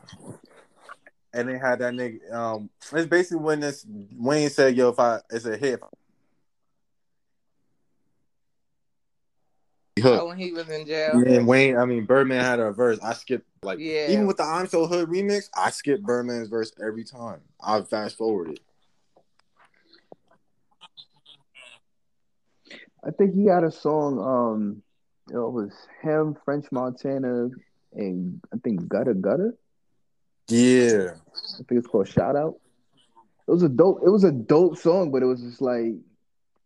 and 1.37 1.47
they 1.47 1.57
had 1.57 1.79
that 1.79 1.93
nigga. 1.93 2.33
Um, 2.33 2.69
it's 2.91 3.07
basically 3.07 3.43
when 3.43 3.59
this 3.59 3.85
Wayne 4.17 4.49
said, 4.49 4.75
"Yo, 4.75 4.89
if 4.89 4.99
I 4.99 5.19
it's 5.29 5.45
a 5.45 5.55
hit." 5.55 5.79
Oh, 10.03 10.27
when 10.27 10.37
he 10.37 10.51
was 10.51 10.69
in 10.69 10.85
jail. 10.85 11.23
And 11.25 11.47
Wayne, 11.47 11.77
I 11.77 11.85
mean 11.85 12.05
Birdman 12.05 12.43
had 12.43 12.59
a 12.59 12.71
verse. 12.71 12.99
I 13.01 13.13
skipped 13.13 13.47
like 13.63 13.79
yeah. 13.79 14.09
even 14.09 14.27
with 14.27 14.37
the 14.37 14.43
I'm 14.43 14.67
So 14.67 14.85
Hood 14.85 15.09
remix, 15.09 15.49
I 15.55 15.71
skip 15.71 16.01
Birdman's 16.01 16.49
verse 16.49 16.71
every 16.83 17.03
time. 17.03 17.41
I 17.61 17.81
fast 17.81 18.17
forwarded. 18.17 18.59
I 23.03 23.11
think 23.11 23.35
he 23.35 23.45
had 23.45 23.63
a 23.63 23.71
song. 23.71 24.19
Um, 24.19 24.83
it 25.29 25.37
was 25.37 25.71
him, 26.01 26.37
French 26.45 26.65
Montana, 26.71 27.49
and 27.93 28.41
I 28.53 28.57
think 28.63 28.81
Gudda 28.81 29.13
Gudda. 29.19 29.53
Yeah. 30.49 31.15
I 31.59 31.63
think 31.63 31.79
it's 31.79 31.87
called 31.87 32.07
Shout 32.07 32.35
Out. 32.35 32.55
It 33.47 33.51
was 33.51 33.63
a 33.63 33.69
dope. 33.69 34.01
It 34.05 34.09
was 34.09 34.23
a 34.23 34.31
dope 34.31 34.77
song, 34.77 35.11
but 35.11 35.23
it 35.23 35.25
was 35.25 35.41
just 35.41 35.61
like. 35.61 35.93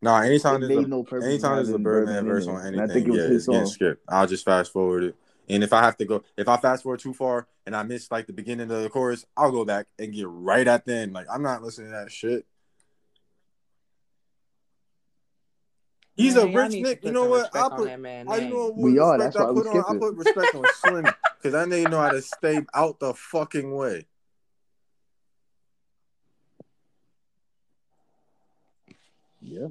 Nah, 0.02 0.22
anytime 0.22 0.62
there's 0.62 0.86
a, 0.86 0.88
no 0.88 1.06
anytime 1.22 1.58
there's 1.58 1.70
a 1.70 1.78
Birdman 1.78 2.26
verse 2.26 2.48
on 2.48 2.66
anything, 2.66 2.80
I 2.82 2.88
think 2.92 3.08
it 3.08 3.12
was 3.12 3.20
yeah, 3.20 3.28
his 3.28 3.36
it's 3.36 3.46
song. 3.46 3.54
getting 3.54 3.70
skipped. 3.70 4.04
I'll 4.10 4.26
just 4.26 4.44
fast 4.44 4.74
forward 4.74 5.04
it. 5.04 5.16
And 5.48 5.64
if 5.64 5.74
I 5.74 5.84
have 5.84 5.98
to 5.98 6.06
go, 6.06 6.24
if 6.38 6.48
I 6.48 6.58
fast 6.58 6.84
forward 6.84 7.02
too 7.02 7.14
far 7.14 7.48
and 7.66 7.76
I 7.76 7.84
miss 7.84 8.10
like 8.10 8.26
the 8.26 8.34
beginning 8.34 8.72
of 8.72 8.82
the 8.82 8.90
chorus, 8.90 9.26
I'll 9.38 9.52
go 9.52 9.64
back 9.64 9.88
and 10.00 10.14
get 10.14 10.28
right 10.28 10.68
at 10.68 10.86
the 10.86 10.96
end. 10.96 11.14
Like 11.14 11.28
I'm 11.32 11.44
not 11.44 11.62
listening 11.62 11.92
to 11.92 11.98
that 11.98 12.12
shit. 12.12 12.46
He's 16.16 16.36
man, 16.36 16.56
a 16.56 16.58
rich 16.58 16.74
Nick. 16.74 17.06
You 17.06 17.12
know 17.12 17.26
what? 17.26 17.56
I 17.56 17.70
put. 17.76 18.00
Man, 18.00 18.28
I 18.30 18.40
know 18.40 18.68
what 18.68 18.78
we 18.78 19.00
are. 19.00 19.18
That's 19.18 19.36
why 19.36 19.44
I 19.44 19.48
put 19.48 19.66
we 19.66 19.80
on. 19.80 19.96
I 19.96 20.00
put 20.00 20.16
respect 20.16 20.56
on 20.56 20.64
Slim 20.76 21.06
because 21.42 21.56
I 21.56 21.66
know 21.66 21.84
know 21.84 22.00
how 22.00 22.12
to 22.12 22.22
stay 22.22 22.62
out 22.74 23.00
the 23.00 23.14
fucking 23.14 23.76
way. 23.76 24.06
Yeah. 29.42 29.68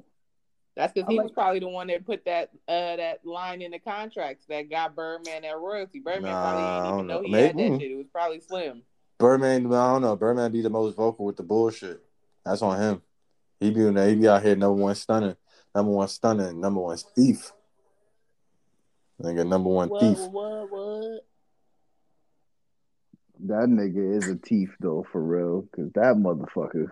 That's 0.77 0.93
because 0.93 1.09
he 1.09 1.17
like 1.17 1.25
was 1.25 1.33
probably 1.33 1.61
the 1.61 1.69
one 1.69 1.89
that 1.89 2.07
put 2.07 2.25
that 2.25 2.51
uh 2.69 2.97
that 2.97 3.21
line 3.25 3.61
in 3.61 3.73
the 3.73 3.79
contracts 3.79 4.47
that 4.47 4.71
got 4.71 4.95
Birdman 4.95 5.43
that 5.43 5.59
royalty. 5.59 6.01
Birdman 6.01 6.33
nah, 6.33 6.43
probably 6.43 6.63
didn't 6.63 6.95
even 6.95 7.07
know, 7.07 7.15
know 7.15 7.23
he 7.23 7.31
Maybe. 7.31 7.47
had 7.47 7.73
that 7.73 7.81
shit. 7.81 7.91
It 7.91 7.97
was 7.97 8.07
probably 8.13 8.41
Slim. 8.41 8.83
Birdman, 9.19 9.67
I 9.67 9.93
don't 9.93 10.03
know. 10.03 10.17
Birdman 10.17 10.53
be 10.53 10.63
the 10.63 10.71
most 10.71 10.97
vocal 10.97 11.27
with 11.27 11.37
the 11.37 11.43
bullshit. 11.43 12.01
That's 12.45 12.63
on 12.63 12.81
him. 12.81 13.03
He 13.59 13.71
be 13.71 13.85
on 13.85 13.95
that 13.95 14.09
he 14.09 14.15
be 14.15 14.29
out 14.29 14.43
here 14.43 14.57
number 14.57 14.83
one 14.83 14.95
stunning, 14.95 15.37
number 15.75 15.93
one 15.93 16.09
stunning, 16.09 16.61
number 16.61 16.81
one 16.81 16.97
thief. 16.97 17.53
Nigga, 19.23 19.47
number 19.47 19.69
one 19.69 19.91
what, 19.91 20.01
thief. 20.01 20.19
What, 20.31 20.71
what, 20.71 21.25
that 23.47 23.69
nigga 23.69 24.17
is 24.17 24.29
a 24.29 24.37
thief 24.37 24.75
though, 24.81 25.07
for 25.11 25.23
real. 25.23 25.67
Cause 25.75 25.91
that 25.95 26.17
motherfucker. 26.17 26.89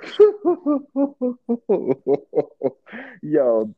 Yo, 3.22 3.74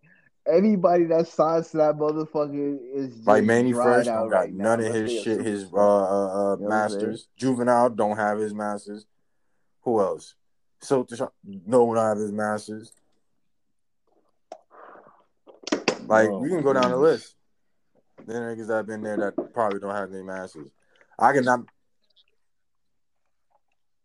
anybody 0.47 1.05
that 1.05 1.29
signs 1.29 1.71
to 1.71 1.79
that 1.79 1.97
motherfucker 1.97 2.79
is 2.95 3.27
like 3.27 3.45
Mannie 3.45 3.73
Fresh 3.73 4.07
don't 4.07 4.29
got 4.29 4.37
right 4.37 4.53
none 4.53 4.81
now. 4.81 4.87
of 4.87 4.95
his 4.95 5.23
shit. 5.23 5.41
His 5.41 5.67
uh, 5.73 5.77
uh, 5.77 6.55
uh 6.55 6.57
masters. 6.57 7.29
Juvenile 7.37 7.91
don't 7.91 8.17
have 8.17 8.39
his 8.39 8.55
masters. 8.55 9.07
Who 9.83 10.01
else? 10.01 10.35
So 10.81 11.07
no 11.45 11.85
one 11.85 11.97
have 11.97 12.19
his 12.19 12.33
masters. 12.33 12.93
Like 16.07 16.29
oh, 16.29 16.39
we 16.39 16.49
can 16.49 16.63
go 16.63 16.73
down 16.73 16.91
the 16.91 16.97
list. 16.97 17.35
Then 18.27 18.43
niggas 18.43 18.69
that 18.69 18.77
have 18.77 18.87
been 18.87 19.03
there 19.03 19.17
that 19.17 19.53
probably 19.55 19.81
don't 19.81 19.95
have 19.95 20.13
any 20.13 20.23
masters. 20.23 20.71
I 21.19 21.33
cannot 21.33 21.61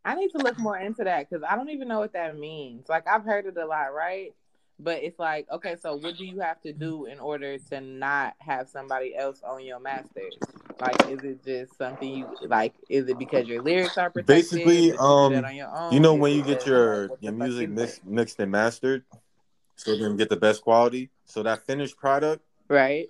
I 0.06 0.14
need 0.14 0.30
to 0.34 0.38
look 0.38 0.60
more 0.60 0.78
into 0.78 1.04
that 1.04 1.28
because 1.28 1.44
I 1.44 1.56
don't 1.56 1.72
even 1.72 1.88
know 1.88 2.00
what 2.00 2.14
that 2.14 2.38
means. 2.38 2.88
Like 2.88 3.08
I've 3.08 3.26
heard 3.26 3.48
it 3.48 3.58
a 3.58 3.66
lot, 3.66 3.94
right? 3.94 4.34
But 4.80 5.04
it's 5.04 5.18
like, 5.18 5.48
okay, 5.52 5.78
so 5.82 5.96
what 5.96 6.18
do 6.18 6.26
you 6.26 6.42
have 6.42 6.62
to 6.62 6.74
do 6.74 7.06
in 7.06 7.20
order 7.20 7.58
to 7.58 7.82
not 7.82 8.36
have 8.40 8.70
somebody 8.70 9.16
else 9.16 9.42
on 9.42 9.64
your 9.64 9.80
masters? 9.80 10.36
Like, 10.80 11.10
is 11.10 11.24
it 11.24 11.44
just 11.46 11.78
something 11.78 12.08
you 12.08 12.28
like? 12.44 12.74
Is 12.90 13.08
it 13.08 13.18
because 13.18 13.48
your 13.48 13.62
lyrics 13.62 13.98
are 13.98 14.10
protected? 14.10 14.28
Basically, 14.28 14.92
um, 15.00 15.34
you, 15.34 15.66
you, 15.92 16.00
know 16.02 16.14
when 16.14 16.34
you 16.34 16.44
get 16.44 16.66
your 16.66 17.10
your 17.22 17.32
music 17.32 17.70
mix, 17.70 18.02
mixed 18.04 18.40
and 18.40 18.52
mastered, 18.52 19.04
so 19.78 19.94
you 19.94 20.06
can 20.06 20.18
get 20.18 20.30
the 20.30 20.36
best 20.36 20.62
quality. 20.62 21.10
So 21.24 21.42
that 21.44 21.66
finished 21.66 21.96
product, 21.96 22.44
right, 22.68 23.10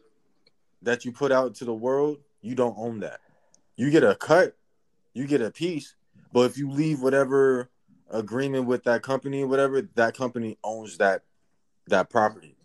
that 0.83 1.03
you 1.03 1.11
put 1.11 1.31
out 1.31 1.55
to 1.55 1.65
the 1.65 1.73
world, 1.73 2.19
you 2.41 2.53
don't 2.53 2.77
own 2.77 2.99
that. 2.99 3.19
You 3.75 3.89
get 3.89 4.03
a 4.03 4.13
cut, 4.13 4.55
you 5.15 5.25
get 5.25 5.41
a 5.41 5.49
piece, 5.49 5.95
but 6.35 6.51
if 6.51 6.57
you 6.57 6.69
leave 6.69 7.01
whatever 7.01 7.69
agreement 8.11 8.65
with 8.65 8.83
that 8.83 9.01
company, 9.01 9.45
whatever, 9.45 9.81
that 9.95 10.17
company 10.17 10.57
owns 10.65 10.97
that 10.97 11.21
that 11.87 12.09
property. 12.09 12.57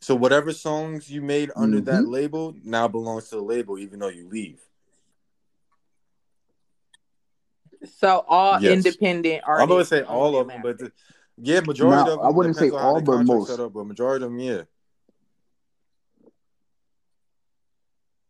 So 0.00 0.14
whatever 0.14 0.54
songs 0.54 1.10
you 1.10 1.20
made 1.20 1.50
under 1.54 1.82
mm-hmm. 1.82 1.84
that 1.84 2.08
label 2.08 2.54
now 2.64 2.88
belongs 2.88 3.28
to 3.28 3.36
the 3.36 3.42
label, 3.42 3.78
even 3.78 3.98
though 3.98 4.08
you 4.08 4.26
leave. 4.26 4.58
So 7.98 8.24
all 8.26 8.58
yes. 8.58 8.72
independent 8.72 9.42
artists. 9.46 9.62
I'm 9.64 9.68
gonna 9.68 9.84
say 9.84 10.00
all 10.00 10.38
of 10.38 10.48
them, 10.48 10.62
but 10.62 10.78
the, 10.78 10.90
yeah, 11.36 11.60
majority 11.60 11.94
now, 11.94 12.12
of 12.12 12.18
them. 12.20 12.26
I 12.26 12.30
wouldn't 12.30 12.56
say 12.56 12.70
all, 12.70 13.02
but 13.02 13.22
most. 13.22 13.50
Up, 13.50 13.74
but 13.74 13.84
majority 13.84 14.24
of 14.24 14.30
them, 14.30 14.40
yeah. 14.40 14.62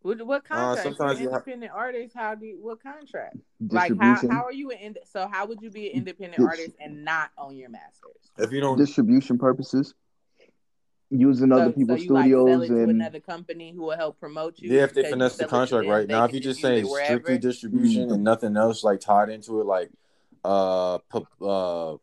What, 0.02 0.24
what 0.26 0.44
contract? 0.44 0.80
Uh, 0.80 0.82
sometimes 0.82 1.20
independent 1.20 1.72
have... 1.72 1.78
artists. 1.78 2.14
How 2.14 2.34
do 2.34 2.46
you, 2.46 2.58
what 2.60 2.82
contract? 2.82 3.36
Like 3.60 3.92
how, 4.00 4.14
how 4.30 4.44
are 4.44 4.52
you 4.52 4.70
an 4.70 4.96
so 5.04 5.26
how 5.26 5.46
would 5.46 5.60
you 5.60 5.70
be 5.70 5.90
an 5.90 5.96
independent 5.96 6.42
artist 6.42 6.76
and 6.80 7.04
not 7.04 7.30
own 7.36 7.56
your 7.56 7.68
masters? 7.68 8.30
If 8.38 8.52
you 8.52 8.60
don't 8.60 8.78
distribution 8.78 9.38
purposes, 9.38 9.94
using 11.10 11.50
so, 11.50 11.56
other 11.56 11.72
people's 11.72 12.00
so 12.00 12.14
studios 12.16 12.60
like 12.60 12.70
and 12.70 12.90
another 12.90 13.20
company 13.20 13.72
who 13.72 13.82
will 13.82 13.96
help 13.96 14.20
promote 14.20 14.58
you. 14.58 14.72
Yeah, 14.72 14.84
if 14.84 14.94
they 14.94 15.08
finesse 15.08 15.36
the 15.36 15.46
contract 15.46 15.88
right 15.88 16.06
now, 16.06 16.24
if 16.24 16.32
you 16.32 16.40
just 16.40 16.60
say 16.60 16.84
strictly 16.84 17.38
distribution 17.38 18.04
mm-hmm. 18.04 18.14
and 18.14 18.24
nothing 18.24 18.56
else 18.56 18.84
like 18.84 19.00
tied 19.00 19.30
into 19.30 19.60
it, 19.60 19.64
like 19.64 19.90
uh, 20.44 20.98
pu- 21.10 21.44
uh, 21.44 21.96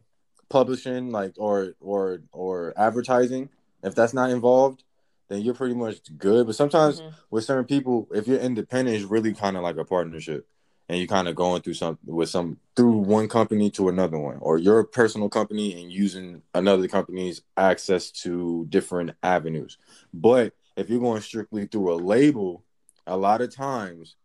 publishing, 0.49 1.11
like 1.11 1.33
or 1.37 1.75
or 1.79 2.21
or 2.31 2.73
advertising, 2.77 3.49
if 3.83 3.95
that's 3.95 4.13
not 4.13 4.31
involved, 4.31 4.83
then 5.27 5.41
you're 5.41 5.53
pretty 5.53 5.75
much 5.75 5.99
good. 6.17 6.45
But 6.45 6.55
sometimes 6.55 7.01
mm-hmm. 7.01 7.15
with 7.29 7.45
certain 7.45 7.65
people, 7.65 8.07
if 8.13 8.27
you're 8.27 8.39
independent, 8.39 8.95
it's 8.95 9.05
really 9.05 9.33
kind 9.33 9.57
of 9.57 9.63
like 9.63 9.77
a 9.77 9.85
partnership, 9.85 10.47
and 10.87 10.97
you're 10.97 11.07
kind 11.07 11.27
of 11.27 11.35
going 11.35 11.61
through 11.61 11.73
some 11.73 11.97
with 12.05 12.29
some 12.29 12.57
through 12.75 12.97
one 12.97 13.27
company 13.27 13.69
to 13.71 13.89
another 13.89 14.19
one, 14.19 14.37
or 14.39 14.57
your 14.57 14.83
personal 14.83 15.29
company 15.29 15.81
and 15.81 15.91
using 15.91 16.41
another 16.53 16.87
company's 16.87 17.41
access 17.57 18.11
to 18.11 18.65
different 18.69 19.11
avenues. 19.23 19.77
But 20.13 20.53
if 20.75 20.89
you're 20.89 20.99
going 20.99 21.21
strictly 21.21 21.65
through 21.65 21.93
a 21.93 21.95
label, 21.95 22.63
a 23.07 23.17
lot 23.17 23.41
of 23.41 23.53
times, 23.53 24.15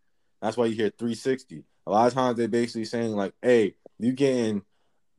that's 0.43 0.57
why 0.57 0.67
you 0.67 0.75
hear 0.75 0.91
360. 0.91 1.65
A 1.87 1.91
lot 1.91 2.09
of 2.09 2.15
times 2.15 2.37
they're 2.37 2.49
basically 2.49 2.85
saying 2.85 3.13
like, 3.13 3.35
"Hey, 3.43 3.75
you 3.99 4.13
getting 4.13 4.63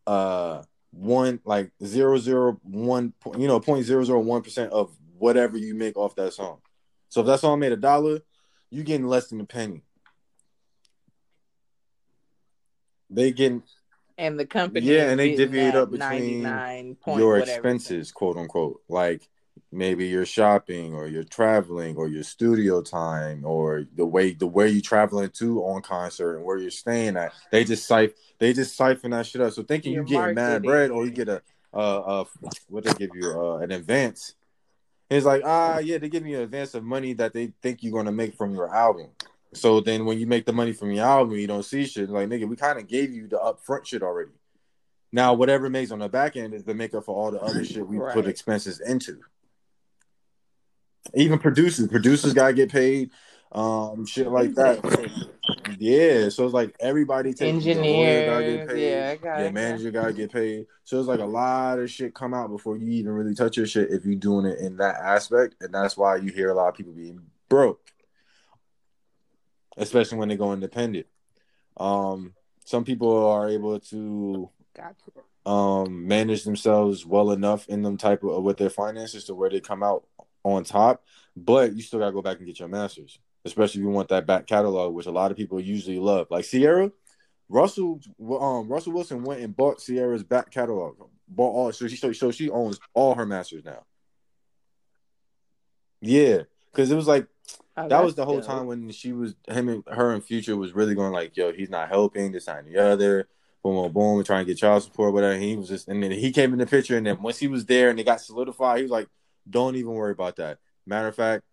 uh 0.07 0.63
one 0.91 1.39
like 1.45 1.71
zero 1.83 2.17
zero 2.17 2.59
one 2.63 3.13
point 3.19 3.39
you 3.39 3.47
know 3.47 3.59
point 3.59 3.85
zero 3.85 4.03
zero 4.03 4.19
one 4.19 4.41
percent 4.41 4.71
of 4.73 4.91
whatever 5.21 5.55
you 5.57 5.75
make 5.75 5.95
off 5.97 6.15
that 6.15 6.33
song. 6.33 6.57
So 7.09 7.21
if 7.21 7.27
that 7.27 7.39
song 7.39 7.59
made 7.59 7.71
a 7.71 7.77
dollar, 7.77 8.21
you 8.71 8.83
getting 8.83 9.05
less 9.05 9.27
than 9.27 9.39
a 9.39 9.45
penny. 9.45 9.83
They 13.09 13.31
getting 13.31 13.63
and 14.17 14.39
the 14.39 14.45
company 14.45 14.85
yeah, 14.85 15.09
and 15.09 15.19
they 15.19 15.35
divvy 15.35 15.67
it 15.67 15.75
up 15.75 15.91
between 15.91 16.43
your 17.05 17.37
expenses, 17.37 18.11
quote 18.11 18.37
unquote, 18.37 18.81
like 18.87 19.27
maybe 19.71 20.07
you're 20.07 20.25
shopping 20.25 20.93
or 20.93 21.07
you're 21.07 21.23
traveling 21.23 21.97
or 21.97 22.07
your 22.07 22.23
studio 22.23 22.81
time 22.81 23.45
or 23.45 23.85
the 23.95 24.05
way 24.05 24.33
the 24.33 24.47
where 24.47 24.67
you're 24.67 24.81
traveling 24.81 25.29
to 25.29 25.61
on 25.63 25.81
concert 25.81 26.35
and 26.37 26.45
where 26.45 26.57
you're 26.57 26.71
staying 26.71 27.17
at. 27.17 27.33
They 27.51 27.63
just 27.63 27.85
siphon 27.85 28.15
they 28.39 28.53
just 28.53 28.75
siphon 28.75 29.11
that 29.11 29.27
shit 29.27 29.41
up. 29.41 29.53
So 29.53 29.63
thinking 29.63 29.93
you 29.93 30.03
get 30.03 30.33
mad 30.33 30.63
bread 30.63 30.89
or 30.89 31.05
you 31.05 31.11
get 31.11 31.29
a 31.29 31.41
uh 31.73 31.99
uh 31.99 32.25
what 32.69 32.85
they 32.85 32.93
give 32.93 33.15
you 33.15 33.29
uh 33.29 33.57
an 33.57 33.71
advance 33.71 34.35
it's 35.11 35.25
like, 35.25 35.41
ah, 35.45 35.79
yeah, 35.79 35.97
they 35.97 36.09
give 36.09 36.25
you 36.25 36.37
an 36.37 36.43
advance 36.43 36.73
of 36.73 36.83
money 36.83 37.13
that 37.13 37.33
they 37.33 37.53
think 37.61 37.83
you're 37.83 37.93
gonna 37.93 38.11
make 38.11 38.35
from 38.35 38.53
your 38.55 38.73
album. 38.73 39.07
So 39.53 39.81
then 39.81 40.05
when 40.05 40.17
you 40.17 40.25
make 40.25 40.45
the 40.45 40.53
money 40.53 40.71
from 40.71 40.91
your 40.91 41.05
album, 41.05 41.35
you 41.35 41.47
don't 41.47 41.63
see 41.63 41.85
shit. 41.85 42.09
Like, 42.09 42.29
nigga, 42.29 42.47
we 42.47 42.55
kind 42.55 42.79
of 42.79 42.87
gave 42.87 43.11
you 43.11 43.27
the 43.27 43.37
upfront 43.37 43.85
shit 43.85 44.03
already. 44.03 44.31
Now, 45.11 45.33
whatever 45.33 45.69
makes 45.69 45.91
on 45.91 45.99
the 45.99 46.07
back 46.07 46.37
end 46.37 46.53
is 46.53 46.63
the 46.63 46.73
makeup 46.73 47.03
for 47.03 47.13
all 47.13 47.31
the 47.31 47.41
other 47.41 47.65
shit 47.65 47.85
we 47.85 47.97
right. 47.97 48.13
put 48.13 48.25
expenses 48.25 48.79
into. 48.79 49.19
Even 51.13 51.39
producers, 51.39 51.87
producers 51.89 52.33
gotta 52.33 52.53
get 52.53 52.71
paid 52.71 53.11
um, 53.51 54.05
shit 54.05 54.29
like 54.29 54.55
that. 54.55 54.79
Yeah, 55.79 56.29
so 56.29 56.45
it's 56.45 56.53
like 56.53 56.75
everybody 56.79 57.33
takes 57.33 57.41
engineer 57.41 58.25
gotta 58.25 58.43
get 58.43 58.67
paid. 58.67 58.91
Yeah, 58.91 59.15
got 59.15 59.39
yeah, 59.39 59.51
manager 59.51 59.91
gotta 59.91 60.13
get 60.13 60.31
paid. 60.31 60.67
So 60.83 60.99
it's 60.99 61.07
like 61.07 61.19
a 61.19 61.25
lot 61.25 61.79
of 61.79 61.89
shit 61.89 62.13
come 62.13 62.33
out 62.33 62.49
before 62.49 62.77
you 62.77 62.89
even 62.91 63.11
really 63.11 63.35
touch 63.35 63.57
your 63.57 63.65
shit 63.65 63.91
if 63.91 64.05
you're 64.05 64.15
doing 64.15 64.45
it 64.45 64.59
in 64.59 64.77
that 64.77 64.95
aspect, 64.95 65.55
and 65.61 65.73
that's 65.73 65.97
why 65.97 66.17
you 66.17 66.31
hear 66.31 66.49
a 66.49 66.53
lot 66.53 66.69
of 66.69 66.75
people 66.75 66.93
being 66.93 67.21
broke, 67.49 67.81
especially 69.77 70.17
when 70.17 70.29
they 70.29 70.37
go 70.37 70.53
independent. 70.53 71.07
Um, 71.77 72.33
some 72.65 72.83
people 72.83 73.27
are 73.27 73.49
able 73.49 73.79
to 73.79 74.49
um 75.45 76.07
manage 76.07 76.43
themselves 76.43 77.05
well 77.05 77.31
enough 77.31 77.67
in 77.67 77.81
them 77.81 77.97
type 77.97 78.23
of 78.23 78.43
with 78.43 78.57
their 78.57 78.69
finances 78.69 79.23
to 79.25 79.33
where 79.33 79.49
they 79.49 79.59
come 79.59 79.83
out 79.83 80.05
on 80.43 80.63
top, 80.63 81.03
but 81.35 81.73
you 81.73 81.81
still 81.81 81.99
gotta 81.99 82.11
go 82.11 82.21
back 82.21 82.37
and 82.37 82.45
get 82.47 82.59
your 82.59 82.67
masters 82.67 83.19
especially 83.45 83.81
if 83.81 83.85
you 83.85 83.89
want 83.89 84.09
that 84.09 84.27
back 84.27 84.47
catalog, 84.47 84.93
which 84.93 85.05
a 85.05 85.11
lot 85.11 85.31
of 85.31 85.37
people 85.37 85.59
usually 85.59 85.99
love. 85.99 86.27
Like 86.29 86.45
Ciara, 86.45 86.91
Russell, 87.49 87.99
um, 88.39 88.67
Russell 88.67 88.93
Wilson 88.93 89.23
went 89.23 89.41
and 89.41 89.55
bought 89.55 89.79
Ciara's 89.79 90.23
back 90.23 90.51
catalog, 90.51 90.97
bought 91.27 91.53
all. 91.53 91.71
So 91.71 91.87
she 91.87 91.95
so, 92.13 92.31
she 92.31 92.49
owns 92.49 92.79
all 92.93 93.15
her 93.15 93.25
masters 93.25 93.65
now. 93.65 93.83
Yeah, 96.01 96.43
because 96.71 96.91
it 96.91 96.95
was 96.95 97.07
like 97.07 97.27
oh, 97.77 97.87
that 97.87 98.03
was 98.03 98.15
the 98.15 98.25
whole 98.25 98.41
time 98.41 98.67
when 98.67 98.89
she 98.91 99.13
was 99.13 99.35
him 99.47 99.69
and 99.69 99.83
her 99.87 100.13
and 100.13 100.23
Future 100.23 100.55
was 100.55 100.73
really 100.73 100.95
going 100.95 101.11
like, 101.11 101.35
yo, 101.35 101.51
he's 101.51 101.69
not 101.69 101.89
helping 101.89 102.31
this 102.31 102.47
and 102.47 102.67
the 102.67 102.77
other. 102.77 103.27
Boom, 103.63 103.75
boom, 103.75 103.91
boom, 103.91 104.23
trying 104.23 104.43
to 104.43 104.51
get 104.51 104.57
child 104.57 104.81
support, 104.81 105.13
whatever. 105.13 105.37
He 105.37 105.55
was 105.55 105.67
just, 105.67 105.87
and 105.87 106.01
then 106.01 106.09
he 106.09 106.31
came 106.31 106.51
in 106.51 106.57
the 106.57 106.65
picture, 106.65 106.97
and 106.97 107.05
then 107.05 107.21
once 107.21 107.37
he 107.37 107.47
was 107.47 107.65
there 107.65 107.91
and 107.91 107.99
it 107.99 108.05
got 108.05 108.19
solidified, 108.19 108.77
he 108.77 108.83
was 108.83 108.91
like, 108.91 109.07
"Don't 109.47 109.75
even 109.75 109.91
worry 109.91 110.13
about 110.13 110.37
that." 110.37 110.57
Matter 110.87 111.09
of 111.09 111.15
fact, 111.15 111.43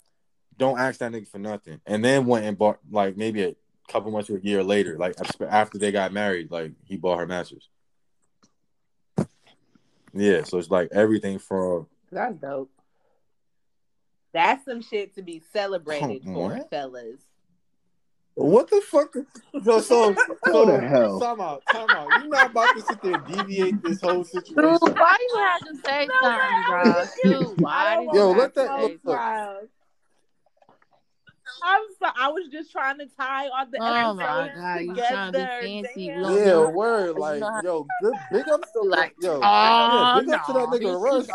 don't 0.58 0.78
ask 0.78 1.00
that 1.00 1.12
nigga 1.12 1.28
for 1.28 1.38
nothing. 1.38 1.80
And 1.86 2.04
then 2.04 2.26
went 2.26 2.44
and 2.44 2.58
bought 2.58 2.78
like 2.90 3.16
maybe 3.16 3.42
a 3.44 3.54
couple 3.88 4.10
months 4.10 4.28
or 4.28 4.36
a 4.36 4.40
year 4.40 4.62
later, 4.62 4.98
like 4.98 5.16
after 5.48 5.78
they 5.78 5.92
got 5.92 6.12
married, 6.12 6.50
like 6.50 6.72
he 6.84 6.96
bought 6.96 7.18
her 7.18 7.26
masters. 7.26 7.68
Yeah, 10.12 10.42
so 10.44 10.58
it's 10.58 10.70
like 10.70 10.88
everything 10.92 11.38
from 11.38 11.86
that's 12.10 12.34
dope. 12.36 12.70
That's 14.32 14.64
some 14.64 14.82
shit 14.82 15.14
to 15.14 15.22
be 15.22 15.42
celebrated 15.52 16.24
for, 16.24 16.58
fellas. 16.70 17.20
What 18.34 18.70
the 18.70 18.80
fuck? 18.80 19.14
So, 19.64 19.80
so, 19.80 20.14
so 20.46 20.64
the 20.64 20.80
hell? 20.80 21.18
Time 21.18 21.40
out, 21.40 21.62
time 21.72 21.90
out. 21.90 22.08
You're 22.20 22.28
not 22.28 22.50
about 22.52 22.76
to 22.76 22.82
sit 22.82 23.02
there 23.02 23.14
and 23.14 23.26
deviate 23.26 23.82
this 23.82 24.00
whole 24.00 24.22
situation. 24.22 24.54
Dude, 24.80 24.96
why 24.96 25.16
do 25.18 25.24
you 25.28 25.36
have 25.38 25.60
to 25.60 25.74
say 25.84 26.08
something, 26.22 26.64
bro? 26.68 27.04
Dude, 27.48 27.60
why 27.60 27.96
did 27.96 28.14
Yo, 28.14 28.30
you 28.30 28.38
let 28.38 28.54
that. 28.54 28.80
Look, 28.80 29.68
I'm 31.62 31.82
so, 31.98 32.08
I 32.16 32.28
was 32.28 32.48
just 32.48 32.70
trying 32.70 32.98
to 32.98 33.06
tie 33.06 33.48
all 33.48 33.66
the 33.70 33.78
oh 33.80 34.14
my 34.14 34.50
god, 34.54 34.80
you 34.80 34.94
trying 34.94 35.32
to 35.32 35.58
be 35.60 35.82
fancy? 35.82 36.04
Yeah, 36.04 36.66
word 36.66 37.16
like 37.16 37.42
yo, 37.62 37.86
good, 38.02 38.14
big 38.32 38.48
up 38.48 38.72
to 38.72 38.80
like 38.80 39.14
yo, 39.20 39.40
oh, 39.42 39.42
yeah, 39.42 40.20
big 40.20 40.28
no, 40.28 40.34
up 40.34 40.46
to 40.46 40.52
that 40.52 40.68
nigga 40.68 41.00
Russ. 41.00 41.28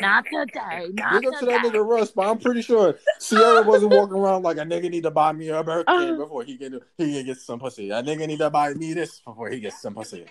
Not 0.00 0.24
today, 0.26 0.90
not 0.92 1.20
big 1.20 1.26
up 1.26 1.40
to 1.40 1.46
that 1.46 1.64
nigga 1.64 1.84
Russ, 1.84 2.10
but 2.10 2.28
I'm 2.28 2.38
pretty 2.38 2.62
sure 2.62 2.96
Ciara 3.20 3.62
wasn't 3.62 3.92
walking 3.92 4.16
around 4.16 4.42
like 4.42 4.58
a 4.58 4.60
nigga 4.60 4.90
need 4.90 5.02
to 5.02 5.10
buy 5.10 5.32
me 5.32 5.48
a 5.48 5.62
birthday 5.62 6.10
uh, 6.10 6.16
before 6.16 6.44
he 6.44 6.56
can 6.56 6.80
he 6.98 7.14
can 7.14 7.26
get 7.26 7.38
some 7.38 7.58
pussy. 7.58 7.90
A 7.90 8.02
nigga 8.02 8.26
need 8.26 8.38
to 8.38 8.50
buy 8.50 8.74
me 8.74 8.92
this 8.94 9.20
before 9.20 9.50
he 9.50 9.60
gets 9.60 9.80
some 9.80 9.94
pussy. 9.94 10.26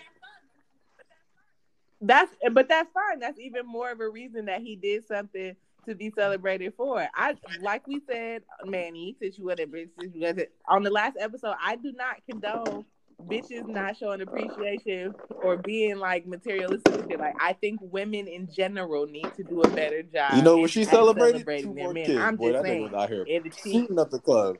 That's 2.00 2.32
but 2.52 2.68
that's 2.68 2.90
fine. 2.92 3.18
That's 3.18 3.38
even 3.38 3.66
more 3.66 3.90
of 3.90 4.00
a 4.00 4.08
reason 4.08 4.46
that 4.46 4.60
he 4.60 4.76
did 4.76 5.06
something 5.06 5.56
to 5.86 5.94
be 5.94 6.12
celebrated 6.16 6.74
for. 6.76 7.06
I 7.14 7.36
like 7.60 7.86
we 7.86 8.00
said, 8.10 8.42
Manny, 8.64 9.16
since 9.20 9.38
you 9.38 9.44
wasn't 9.46 9.72
since 9.98 10.14
you 10.14 10.46
on 10.68 10.82
the 10.82 10.90
last 10.90 11.16
episode, 11.18 11.54
I 11.62 11.76
do 11.76 11.92
not 11.92 12.16
condone 12.28 12.84
bitches 13.28 13.66
not 13.66 13.96
showing 13.96 14.20
appreciation 14.20 15.14
or 15.42 15.56
being 15.56 15.96
like 15.96 16.26
materialistic. 16.26 17.18
Like 17.18 17.36
I 17.40 17.52
think 17.54 17.80
women 17.82 18.26
in 18.26 18.48
general 18.52 19.06
need 19.06 19.32
to 19.36 19.42
do 19.42 19.62
a 19.62 19.70
better 19.70 20.02
job. 20.02 20.36
You 20.36 20.42
know 20.42 20.58
what 20.58 20.70
she 20.70 20.84
celebrated? 20.84 21.40
Celebrating 21.40 21.74
more 21.74 21.92
men. 21.92 22.04
Kids. 22.04 22.18
I'm 22.18 22.36
Boy, 22.36 22.52
just 22.52 22.64
saying. 22.64 22.82
Was 22.82 22.92
out 22.92 23.10
here 23.10 23.26
shooting 23.62 23.98
up 23.98 24.10
the 24.10 24.18
club. 24.18 24.56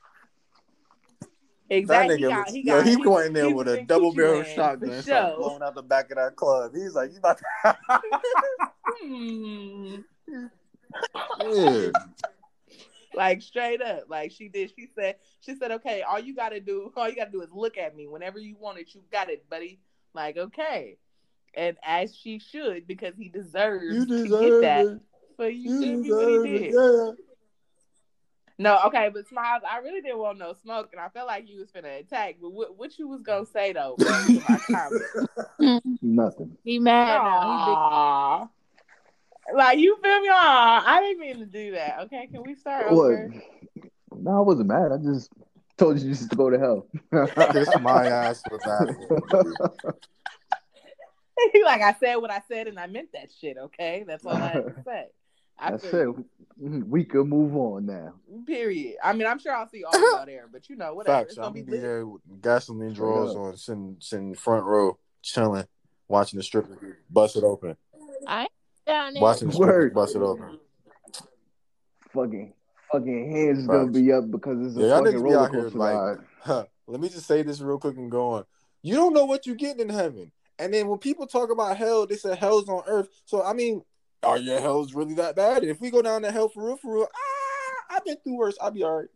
Exactly. 1.70 2.16
That 2.16 2.20
nigga, 2.20 2.26
he 2.26 2.34
got, 2.34 2.48
he 2.50 2.62
got, 2.62 2.86
yo, 2.86 2.90
he 2.90 2.96
went 3.08 3.26
in 3.28 3.32
there 3.32 3.50
with 3.50 3.68
a 3.68 3.82
double 3.84 4.12
barrel 4.12 4.42
shotgun 4.42 5.02
blowing 5.36 5.62
out 5.62 5.74
the 5.74 5.82
back 5.82 6.10
of 6.10 6.16
that 6.16 6.36
club. 6.36 6.72
He's 6.74 6.94
like, 6.94 7.10
you 7.12 7.18
about 7.18 7.38
to. 7.38 7.76
hmm 9.02 9.96
yeah. 11.42 11.88
like 13.14 13.42
straight 13.42 13.82
up. 13.82 14.04
Like 14.08 14.32
she 14.32 14.48
did. 14.48 14.72
She 14.76 14.88
said, 14.94 15.16
she 15.40 15.56
said, 15.56 15.70
okay, 15.72 16.02
all 16.02 16.18
you 16.18 16.34
gotta 16.34 16.60
do, 16.60 16.92
all 16.96 17.08
you 17.08 17.16
gotta 17.16 17.30
do 17.30 17.42
is 17.42 17.50
look 17.52 17.78
at 17.78 17.96
me. 17.96 18.06
Whenever 18.06 18.38
you 18.38 18.56
want 18.58 18.78
it, 18.78 18.94
you 18.94 19.02
got 19.10 19.30
it, 19.30 19.48
buddy. 19.48 19.78
Like, 20.14 20.36
okay. 20.36 20.96
And 21.54 21.76
as 21.84 22.14
she 22.14 22.38
should, 22.38 22.86
because 22.86 23.14
he 23.16 23.28
deserves 23.28 23.94
you 23.94 24.06
deserve 24.06 24.40
to 24.40 24.50
get 24.50 24.60
that. 24.62 24.86
It. 24.86 25.00
But 25.36 25.54
you, 25.54 25.80
you 25.80 25.96
me 25.98 26.12
what 26.12 26.46
he 26.46 26.58
did. 26.58 26.74
Yeah. 26.74 27.10
No, 28.56 28.78
okay, 28.86 29.10
but 29.12 29.26
Smiles, 29.26 29.62
I 29.68 29.78
really 29.78 30.00
didn't 30.00 30.18
want 30.18 30.38
no 30.38 30.52
smoke, 30.52 30.90
and 30.92 31.00
I 31.00 31.08
felt 31.08 31.26
like 31.26 31.48
you 31.48 31.58
was 31.58 31.72
gonna 31.72 31.88
attack. 31.88 32.36
But 32.40 32.50
what, 32.50 32.78
what 32.78 32.96
you 32.98 33.08
was 33.08 33.20
gonna 33.22 33.46
say 33.46 33.72
though? 33.72 33.96
Nothing. 36.02 36.56
He 36.62 36.78
mad 36.78 37.24
now. 37.24 38.40
He 38.44 38.63
like 39.52 39.78
you 39.78 39.96
feel 40.02 40.20
me? 40.20 40.28
Oh, 40.30 40.82
I 40.86 41.00
didn't 41.00 41.20
mean 41.20 41.38
to 41.38 41.46
do 41.46 41.72
that. 41.72 42.00
Okay, 42.04 42.28
can 42.32 42.42
we 42.42 42.54
start 42.54 42.86
over? 42.86 43.32
No, 44.16 44.38
I 44.38 44.40
wasn't 44.40 44.68
mad. 44.68 44.92
I 44.92 44.98
just 44.98 45.30
told 45.76 46.00
you 46.00 46.10
just 46.10 46.30
to 46.30 46.36
go 46.36 46.50
to 46.50 46.58
hell. 46.58 46.86
Kiss 47.52 47.68
my 47.80 48.06
ass 48.08 48.42
with 48.50 48.62
that. 48.64 49.94
like 51.64 51.82
I 51.82 51.94
said 51.98 52.16
what 52.16 52.30
I 52.30 52.42
said 52.48 52.68
and 52.68 52.78
I 52.78 52.86
meant 52.86 53.08
that 53.12 53.30
shit, 53.38 53.56
okay? 53.58 54.04
That's 54.06 54.24
all 54.24 54.34
I 54.34 54.48
had 54.48 54.52
to 54.64 54.82
say. 54.84 55.06
I 55.58 55.70
That's 55.72 55.84
it. 55.84 55.92
Mm-hmm. 55.92 56.82
We 56.88 57.04
could 57.04 57.26
move 57.26 57.56
on 57.56 57.86
now. 57.86 58.14
Period. 58.46 58.96
I 59.02 59.12
mean, 59.12 59.26
I'm 59.26 59.38
sure 59.38 59.52
I'll 59.54 59.68
see 59.68 59.84
all 59.84 59.94
of 59.94 60.00
y'all 60.00 60.26
there, 60.26 60.48
but 60.50 60.68
you 60.68 60.76
know, 60.76 60.94
whatever. 60.94 61.18
Facts. 61.18 61.30
It's 61.32 61.38
I'm 61.38 61.44
gonna 61.44 61.60
gonna 61.60 61.64
be 61.66 61.72
be 61.72 61.78
there 61.78 62.06
with 62.06 62.22
gasoline 62.40 62.92
drawers 62.92 63.30
up. 63.32 63.36
on, 63.36 63.56
sitting, 63.56 63.96
sitting 64.00 64.34
front 64.34 64.64
row, 64.64 64.98
chilling, 65.22 65.66
watching 66.08 66.36
the 66.38 66.42
stripper 66.42 66.98
bust 67.10 67.36
it 67.36 67.44
open, 67.44 67.76
Down 68.86 69.14
there. 69.14 69.22
watching 69.22 69.48
the 69.48 69.90
bust 69.94 70.14
it 70.16 70.22
open. 70.22 70.58
Fucking, 72.12 72.52
fucking 72.92 73.32
hands 73.32 73.58
is 73.60 73.66
gonna 73.66 73.90
be 73.90 74.12
up 74.12 74.30
because 74.30 74.66
it's 74.66 74.76
a 74.76 74.80
Yeah, 74.80 74.98
fucking 74.98 75.14
niggas 75.14 75.22
roller 75.22 75.38
out 75.38 75.50
here 75.50 75.62
coaster 75.62 75.78
like- 75.78 75.94
ride. 75.96 76.18
Huh. 76.40 76.66
Let 76.86 77.00
me 77.00 77.08
just 77.08 77.26
say 77.26 77.42
this 77.42 77.60
real 77.60 77.78
quick 77.78 77.96
and 77.96 78.10
go 78.10 78.30
on. 78.30 78.44
You 78.82 78.94
don't 78.94 79.14
know 79.14 79.24
what 79.24 79.46
you're 79.46 79.56
getting 79.56 79.80
in 79.80 79.88
heaven. 79.88 80.30
And 80.58 80.72
then 80.72 80.86
when 80.88 80.98
people 80.98 81.26
talk 81.26 81.50
about 81.50 81.76
hell, 81.76 82.06
they 82.06 82.16
say 82.16 82.36
hell's 82.36 82.68
on 82.68 82.82
earth. 82.86 83.08
So 83.24 83.42
I 83.42 83.52
mean, 83.54 83.82
are 84.22 84.38
your 84.38 84.60
hells 84.60 84.94
really 84.94 85.14
that 85.14 85.34
bad? 85.34 85.62
And 85.62 85.70
if 85.70 85.80
we 85.80 85.90
go 85.90 86.02
down 86.02 86.22
to 86.22 86.30
hell 86.30 86.48
for 86.48 86.66
real, 86.66 86.76
for 86.76 86.94
real, 86.94 87.08
ah, 87.12 87.96
I've 87.96 88.04
been 88.04 88.16
through 88.22 88.36
worse. 88.36 88.56
I'll 88.60 88.70
be 88.70 88.84
all 88.84 88.98
right. 88.98 89.08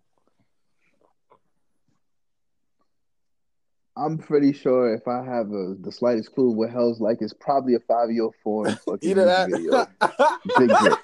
I'm 3.98 4.16
pretty 4.18 4.52
sure 4.52 4.94
if 4.94 5.08
I 5.08 5.24
have 5.24 5.50
a, 5.52 5.74
the 5.80 5.90
slightest 5.90 6.32
clue 6.34 6.50
what 6.50 6.70
hell's 6.70 7.00
like, 7.00 7.18
it's 7.20 7.32
probably 7.32 7.74
a 7.74 7.80
five 7.80 8.10
year 8.10 8.28
four 8.44 8.70
fucking 8.86 9.10
Either 9.10 9.24
that. 9.24 9.48
music 9.48 9.88
video. 10.56 10.96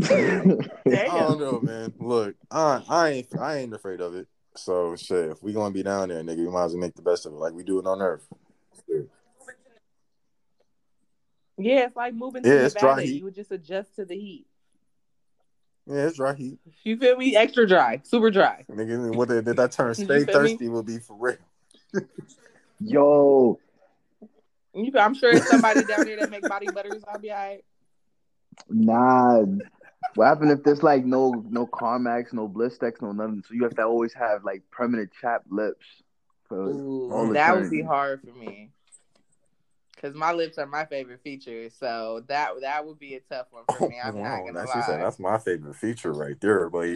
Big 0.84 1.08
I 1.10 1.18
don't 1.18 1.40
know, 1.40 1.60
man. 1.60 1.92
Look, 1.98 2.34
I 2.50 2.82
I 2.88 3.08
ain't 3.10 3.38
I 3.38 3.56
ain't 3.58 3.74
afraid 3.74 4.00
of 4.00 4.14
it. 4.14 4.28
So 4.56 4.96
shit, 4.96 5.30
if 5.30 5.42
we 5.42 5.52
gonna 5.52 5.72
be 5.72 5.82
down 5.82 6.10
there, 6.10 6.22
nigga, 6.22 6.38
we 6.38 6.48
might 6.48 6.64
as 6.64 6.72
well 6.72 6.80
make 6.80 6.94
the 6.94 7.02
best 7.02 7.26
of 7.26 7.32
it, 7.32 7.36
like 7.36 7.54
we 7.54 7.62
do 7.64 7.78
it 7.78 7.86
on 7.86 8.02
Earth. 8.02 8.26
Yeah, 11.58 11.84
it's 11.84 11.96
like 11.96 12.14
moving 12.14 12.42
Yeah, 12.44 12.50
to 12.52 12.64
it's 12.64 12.74
dry 12.74 13.02
heat. 13.02 13.18
You 13.18 13.24
would 13.24 13.34
just 13.34 13.50
adjust 13.52 13.96
to 13.96 14.04
the 14.04 14.14
heat. 14.14 14.46
Yeah, 15.86 16.06
it's 16.06 16.16
dry 16.16 16.34
heat, 16.34 16.58
You 16.84 16.96
feel 16.96 17.16
me? 17.16 17.36
Extra 17.36 17.66
dry, 17.66 18.00
super 18.04 18.30
dry. 18.30 18.64
nigga. 18.70 19.14
What 19.14 19.28
they 19.28 19.40
did 19.40 19.56
that 19.56 19.72
turn 19.72 19.94
stay 19.94 20.24
feel 20.24 20.42
me? 20.42 20.50
thirsty 20.50 20.68
will 20.68 20.82
be 20.82 20.98
for 20.98 21.16
real. 21.18 21.36
Yo, 22.80 23.58
You, 24.74 24.92
I'm 24.98 25.14
sure 25.14 25.32
it's 25.32 25.48
somebody 25.48 25.84
down 25.84 26.04
there 26.04 26.16
that 26.16 26.30
make 26.30 26.48
body 26.48 26.68
butters. 26.70 27.02
I'll 27.08 27.18
be 27.18 27.30
all 27.30 27.36
right. 27.38 27.64
nah. 28.68 29.44
What 30.14 30.26
happened 30.26 30.50
if 30.50 30.64
there's 30.64 30.82
like 30.82 31.04
no 31.04 31.44
no 31.50 31.66
Carmex, 31.66 32.32
no 32.32 32.48
Blistex, 32.48 33.02
no 33.02 33.12
nothing? 33.12 33.42
So 33.46 33.54
you 33.54 33.62
have 33.64 33.74
to 33.76 33.82
always 33.84 34.12
have 34.14 34.44
like 34.44 34.62
permanent 34.70 35.10
chapped 35.20 35.50
lips. 35.50 35.84
For 36.48 36.72
all 36.72 37.26
the 37.28 37.34
that 37.34 37.54
would 37.56 37.70
be 37.70 37.82
hard 37.82 38.20
for 38.22 38.36
me. 38.38 38.70
Cause 40.00 40.14
my 40.14 40.32
lips 40.32 40.56
are 40.56 40.66
my 40.66 40.86
favorite 40.86 41.20
feature, 41.22 41.68
so 41.68 42.24
that 42.26 42.52
that 42.62 42.86
would 42.86 42.98
be 42.98 43.16
a 43.16 43.20
tough 43.20 43.48
one 43.50 43.64
for 43.66 43.86
me. 43.90 43.98
I'm 44.02 44.14
not 44.16 44.22
Wow, 44.22 44.44
gonna 44.46 44.58
that's, 44.58 44.70
lie. 44.70 44.76
just- 44.80 44.88
that's 44.88 45.18
my 45.18 45.36
favorite 45.38 45.76
feature 45.76 46.12
right 46.12 46.40
there, 46.40 46.70
but 46.70 46.88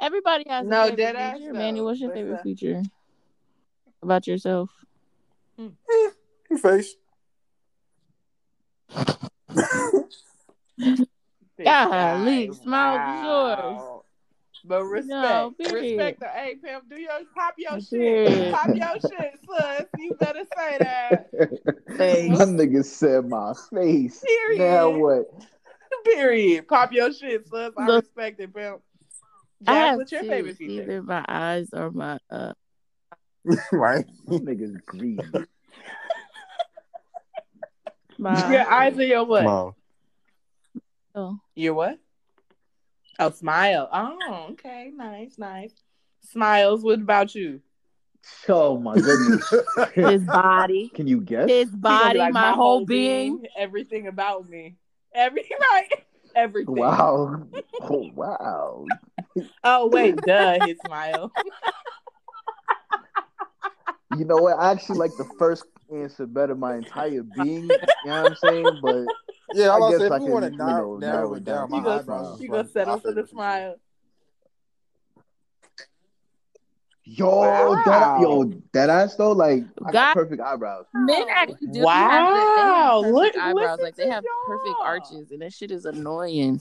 Everybody 0.00 0.44
has 0.48 0.66
No, 0.66 0.82
a 0.82 0.90
favorite 0.90 0.96
dead 0.96 1.16
ass, 1.16 1.38
feature. 1.38 1.52
though. 1.52 1.58
Manny, 1.58 1.80
what's 1.80 2.00
your 2.00 2.10
What's 2.10 2.18
favorite 2.18 2.36
that? 2.36 2.42
feature 2.42 2.82
about 4.02 4.26
yourself? 4.26 4.70
Hmm. 5.56 5.68
Eh, 5.90 6.10
your 6.50 6.58
face. 6.58 6.94
This 11.58 11.66
Golly, 11.66 12.46
guy, 12.48 12.52
smile 12.54 12.96
wow. 12.96 13.91
But 14.64 14.84
respect, 14.84 15.08
No, 15.08 15.54
respect. 15.58 16.20
The, 16.20 16.28
hey, 16.28 16.56
Pam, 16.62 16.82
do 16.88 17.00
your 17.00 17.10
pop 17.34 17.54
your 17.58 17.80
shit, 17.80 18.54
pop 18.54 18.68
your 18.68 19.00
shit, 19.00 19.38
sis. 19.40 19.86
You 19.98 20.14
better 20.18 20.44
say 20.56 20.78
that. 20.78 21.30
My 21.88 22.44
nigga 22.44 22.84
said 22.84 23.28
my 23.28 23.52
face. 23.72 24.20
Period. 24.20 24.58
Now 24.60 24.90
what? 24.90 25.24
Period. 26.04 26.68
Pop 26.68 26.92
your 26.92 27.12
shit, 27.12 27.46
sis. 27.48 27.72
I 27.76 27.86
Look, 27.86 28.04
respect 28.04 28.40
it, 28.40 28.54
Pam. 28.54 28.78
I 29.66 29.74
have 29.74 29.96
what's 29.96 30.12
your 30.12 30.22
two, 30.22 30.28
favorite 30.28 30.56
feature? 30.56 30.82
either 30.82 31.02
my 31.02 31.24
eyes 31.28 31.68
or 31.72 31.90
my 31.90 32.18
uh. 32.30 32.52
right? 33.72 34.04
This 34.26 34.40
nigga's 34.40 34.76
green. 34.86 35.20
My 38.18 38.52
Your 38.52 38.70
eyes 38.70 38.96
or 38.98 39.02
your 39.02 39.24
what? 39.24 39.44
Mom. 39.44 39.72
oh, 41.14 41.38
Your 41.56 41.74
what? 41.74 41.98
Oh, 43.22 43.30
smile. 43.30 43.88
Oh, 43.92 44.48
okay. 44.52 44.90
Nice, 44.94 45.38
nice. 45.38 45.72
Smiles. 46.30 46.82
What 46.82 47.00
about 47.00 47.34
you? 47.34 47.60
Oh 48.48 48.78
my 48.78 48.94
goodness. 48.96 49.52
his 49.94 50.22
body, 50.22 50.90
Can 50.94 51.06
you 51.06 51.20
guess? 51.20 51.48
his 51.48 51.70
He 51.70 51.76
gonna 51.76 51.80
be 51.80 51.80
body, 51.80 52.18
like, 52.18 52.32
my, 52.32 52.52
whole 52.52 52.84
being. 52.84 53.44
everything 53.56 54.06
about 54.06 54.48
me, 54.48 54.76
every 55.14 55.42
right, 55.72 55.88
everything. 56.34 56.74
Wow. 56.74 57.42
Oh 57.84 58.08
wow. 58.14 58.84
Oh 59.64 59.88
wait, 59.88 60.24
duh, 60.24 60.60
his 60.60 60.78
smile. 60.80 61.32
You 64.10 64.24
know 64.24 64.38
what? 64.38 64.56
I 64.56 64.70
actually 64.70 64.98
like 64.98 65.16
the 65.16 65.26
first 65.36 65.64
answer 65.92 66.26
better, 66.26 66.54
my 66.54 66.76
entire 66.76 67.24
being. 67.24 67.62
You 67.62 67.68
know 68.04 68.22
what 68.22 68.30
I'm 68.30 68.34
saying? 68.36 68.78
But 68.80 69.06
Yeah, 69.54 69.70
I 69.70 69.74
I 69.74 69.78
was 69.78 69.90
guess 69.92 70.00
say 70.00 70.06
if 70.06 70.12
I 70.12 70.18
we 70.18 70.30
want 70.30 70.44
to 70.44 70.50
narrow, 70.50 70.96
narrow 70.98 70.98
narrow 70.98 71.34
it 71.34 71.36
it 71.38 71.44
down, 71.44 71.56
down. 71.56 71.70
my 71.70 71.76
You 71.78 71.82
go, 71.84 71.90
eyebrows. 71.98 72.36
is 72.36 72.42
you 72.42 72.48
my- 72.50 72.62
go 72.62 72.68
settle 72.68 72.98
for 73.00 73.12
the 73.12 73.26
smile. 73.26 73.76
yo, 77.04 77.26
Wow. 77.28 77.82
that 77.84 78.20
yo, 78.20 78.52
that 78.72 78.90
ass 78.90 79.16
though, 79.16 79.32
like 79.32 79.64
God- 79.76 79.92
got 79.92 80.14
perfect 80.14 80.40
eyebrows. 80.40 80.86
Men 80.94 81.26
actually 81.28 81.66
do 81.68 81.80
Wow, 81.82 81.92
have, 81.92 82.32
the, 82.32 82.32
they 82.32 82.38
have 82.38 83.02
perfect 83.02 83.12
look- 83.14 83.36
eyebrows. 83.36 83.54
listen 83.78 83.84
Like 83.84 83.96
they 83.96 84.08
have 84.08 84.24
perfect 84.46 84.66
y'all. 84.68 84.82
arches, 84.86 85.30
and 85.32 85.42
that 85.42 85.52
shit 85.52 85.70
is 85.70 85.84
annoying. 85.84 86.60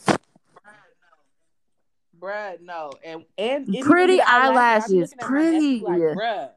Bruh, 2.20 2.60
no, 2.62 2.92
and 3.04 3.26
and 3.38 3.66
Pretty 3.82 4.22
eyelashes. 4.22 4.28
I 4.28 4.48
eyelashes, 4.48 4.92
looking 4.92 5.20
at 5.20 5.30
my 5.32 5.40
nephew 5.42 5.60
pretty. 5.80 5.80
Like, 5.80 6.18
bruh, 6.18 6.50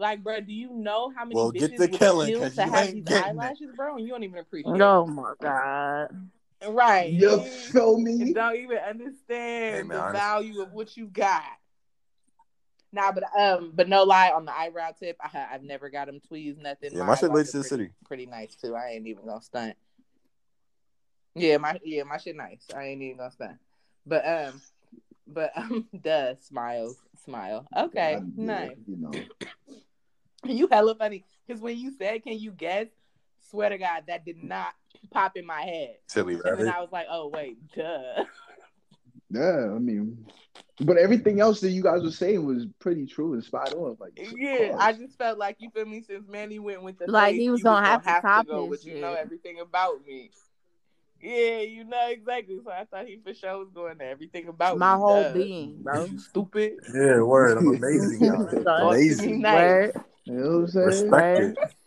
like, 0.00 0.22
bro, 0.24 0.40
do 0.40 0.52
you 0.52 0.70
know 0.70 1.12
how 1.14 1.24
many 1.24 1.36
Well, 1.36 1.52
bitches 1.52 1.60
get 1.70 1.76
the 1.76 1.78
would 1.88 1.92
killing, 1.92 2.28
kill 2.28 2.40
'cause 2.40 2.56
to 2.56 2.64
you 2.64 2.70
have 2.70 2.92
these 2.92 3.04
getting 3.04 3.16
it. 3.22 3.26
eyelashes, 3.28 3.68
bro? 3.76 3.96
And 3.96 4.04
you 4.04 4.10
don't 4.10 4.24
even 4.24 4.38
appreciate 4.38 4.80
Oh 4.80 5.06
my 5.06 5.34
god. 5.40 6.08
right? 6.68 7.12
You 7.12 7.38
feel 7.40 7.98
You 7.98 8.04
me? 8.04 8.32
don't 8.32 8.56
even 8.56 8.78
understand 8.78 9.76
Hey, 9.76 9.82
man, 9.82 9.88
the 9.88 10.00
honest- 10.00 10.12
value 10.20 10.60
of 10.62 10.72
what 10.72 10.96
you 10.96 11.06
got. 11.06 11.42
Nah, 12.92 13.12
but 13.12 13.22
um, 13.38 13.70
but 13.72 13.88
no 13.88 14.02
lie 14.02 14.30
on 14.32 14.44
the 14.44 14.52
eyebrow 14.52 14.90
tip. 14.98 15.16
I 15.20 15.46
I've 15.52 15.62
never 15.62 15.90
got 15.90 16.06
them 16.08 16.18
tweezed, 16.26 16.58
nothing. 16.58 16.90
Yeah, 16.92 17.04
my 17.04 17.14
shit 17.14 17.26
eyebrows 17.26 17.36
late 17.36 17.46
to 17.52 17.58
the 17.58 17.64
city. 17.64 17.90
Pretty 18.04 18.26
nice 18.26 18.56
too. 18.56 18.74
I 18.74 18.88
ain't 18.88 19.06
even 19.06 19.24
gonna 19.26 19.40
stunt. 19.42 19.76
Yeah, 21.36 21.58
my 21.58 21.78
yeah, 21.84 22.02
my 22.02 22.16
shit 22.16 22.34
nice. 22.34 22.66
I 22.74 22.86
ain't 22.86 23.00
even 23.02 23.18
gonna 23.18 23.30
stunt. 23.30 23.58
But 24.04 24.26
um, 24.26 24.60
but 25.28 25.52
um, 25.56 25.86
duh, 26.02 26.34
smiles, 26.40 26.96
smile. 27.24 27.64
Okay, 27.76 28.14
yeah, 28.14 28.44
nice. 28.44 28.76
You 28.88 28.96
know. 28.96 29.12
You 30.46 30.68
hella 30.70 30.94
funny 30.94 31.24
because 31.46 31.60
when 31.60 31.76
you 31.78 31.92
said, 31.98 32.22
"Can 32.22 32.38
you 32.38 32.52
guess?" 32.52 32.86
Swear 33.50 33.70
to 33.70 33.78
God, 33.78 34.04
that 34.06 34.24
did 34.24 34.42
not 34.42 34.74
pop 35.10 35.36
in 35.36 35.44
my 35.46 35.62
head. 35.62 35.96
Silly 36.06 36.34
And 36.44 36.60
then. 36.60 36.68
I 36.68 36.80
was 36.80 36.90
like, 36.92 37.06
"Oh 37.10 37.28
wait, 37.28 37.56
duh." 37.74 38.24
Yeah, 39.32 39.70
I 39.72 39.78
mean, 39.78 40.26
but 40.80 40.96
everything 40.96 41.40
else 41.40 41.60
that 41.60 41.70
you 41.70 41.84
guys 41.84 42.02
were 42.02 42.10
saying 42.10 42.44
was 42.44 42.66
pretty 42.80 43.06
true 43.06 43.34
and 43.34 43.44
spot 43.44 43.72
on. 43.74 43.96
Like, 44.00 44.12
Yeah. 44.16 44.74
I 44.76 44.92
just 44.92 45.16
felt 45.18 45.38
like 45.38 45.56
you 45.60 45.70
feel 45.70 45.86
me. 45.86 46.02
Since 46.02 46.26
Manny 46.28 46.58
went 46.58 46.82
with 46.82 46.98
the 46.98 47.08
Like, 47.08 47.34
face, 47.34 47.40
he 47.40 47.48
was 47.50 47.62
gonna 47.62 47.86
have 47.86 48.02
to 48.02 48.08
have 48.08 48.22
top 48.22 48.46
go, 48.48 48.68
his 48.68 48.82
but 48.82 48.92
you 48.92 49.00
know 49.00 49.14
everything 49.14 49.60
about 49.60 50.04
me. 50.04 50.32
Yeah, 51.22 51.60
you 51.60 51.84
know 51.84 52.08
exactly. 52.08 52.58
So 52.64 52.70
I 52.70 52.86
thought 52.86 53.06
he 53.06 53.18
for 53.22 53.34
sure 53.34 53.58
was 53.58 53.70
going 53.70 53.98
to 53.98 54.04
everything 54.04 54.48
about 54.48 54.78
My 54.78 54.94
me. 54.94 55.00
whole 55.00 55.22
Duh. 55.22 55.32
being, 55.34 55.82
bro. 55.82 56.06
You 56.06 56.18
stupid. 56.18 56.72
Yeah, 56.94 57.20
word. 57.20 57.58
I'm 57.58 57.68
amazing, 57.68 58.24
y'all. 58.24 58.46
Talk 58.64 58.64
to 58.64 58.86
amazing. 58.88 59.42
Word, 59.42 59.92
you 60.24 60.34
know 60.34 60.48
what 60.60 60.62
I'm 60.62 60.68
saying? 60.68 60.86
Respect 60.86 61.10
word. 61.40 61.56
it. 61.62 61.74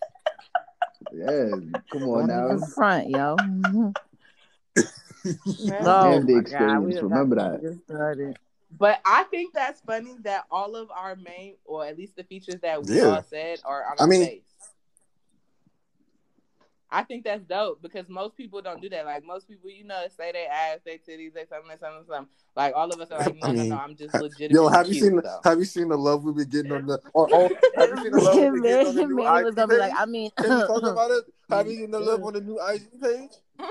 Yeah, 1.15 1.49
come 1.91 2.03
on 2.09 2.27
Don't 2.27 2.27
now. 2.27 2.45
even 2.55 2.59
front, 2.67 3.09
yo. 3.09 3.35
Man. 3.35 3.93
Oh 5.85 6.11
And 6.13 6.27
the 6.27 6.33
my 6.35 6.41
God, 6.41 6.41
experience, 6.41 7.01
remember 7.03 7.35
that. 7.35 7.79
started. 7.87 8.37
But 8.77 8.99
I 9.05 9.23
think 9.25 9.53
that's 9.53 9.79
funny 9.81 10.15
that 10.23 10.45
all 10.49 10.75
of 10.75 10.89
our 10.91 11.15
main, 11.15 11.55
or 11.65 11.85
at 11.85 11.97
least 11.97 12.15
the 12.15 12.23
features 12.23 12.59
that 12.61 12.83
we 12.83 12.97
Yeah. 12.97 13.03
all 13.15 13.23
said, 13.23 13.59
are 13.63 13.85
on 13.85 13.97
I 13.99 14.05
mean- 14.07 14.25
face. 14.25 14.43
I 16.93 17.01
think 17.03 17.23
that's 17.23 17.43
dope 17.43 17.81
because 17.81 18.07
most 18.07 18.37
people 18.37 18.61
don't 18.61 18.79
do 18.79 18.87
that. 18.89 19.05
Like 19.05 19.25
most 19.25 19.47
people, 19.47 19.67
you 19.69 19.83
know, 19.83 20.05
say 20.15 20.31
they 20.31 20.45
ass, 20.45 20.77
they 20.85 20.97
titties, 20.97 21.33
they 21.33 21.45
something, 21.49 21.75
something, 21.79 22.05
something. 22.07 22.27
Like 22.55 22.73
all 22.75 22.87
of 22.87 23.01
us 23.01 23.09
are 23.09 23.17
like, 23.17 23.35
no, 23.35 23.47
I 23.47 23.51
no, 23.51 23.59
mean, 23.61 23.69
no, 23.69 23.77
I'm 23.77 23.95
just 23.95 24.13
legitimately 24.13 24.53
Yo, 24.53 24.67
have 24.67 24.87
you 24.87 24.93
cute, 24.93 25.03
seen 25.05 25.15
the 25.15 25.23
though. 25.23 25.39
Have 25.43 25.57
you 25.57 25.65
seen 25.65 25.89
the 25.89 25.97
love 25.97 26.23
we've 26.23 26.35
been 26.35 26.49
getting 26.49 26.71
on 26.71 26.85
the? 26.85 26.99
Or, 27.13 27.27
oh, 27.31 27.49
have 27.75 27.89
you 27.89 27.97
seen 27.97 28.11
the 28.11 28.21
love 28.21 28.35
we've 28.35 28.53
been 28.53 28.61
getting 28.61 28.87
on 28.87 28.95
the 28.95 29.05
new 29.07 29.15
Manny 29.15 29.43
was 29.43 29.49
IG 29.49 29.55
gonna 29.55 29.67
be 29.67 29.77
like. 29.77 29.93
I 29.97 30.05
mean, 30.05 30.29
Can 30.37 30.49
we 30.59 30.67
talk 30.67 30.83
about 30.83 31.11
it? 31.11 31.23
Have 31.49 31.67
you 31.67 31.87
gonna 31.87 32.05
live 32.05 32.23
on 32.23 32.33
the 32.33 32.41
new 32.41 32.59
IG 32.63 33.01
page? 33.01 33.31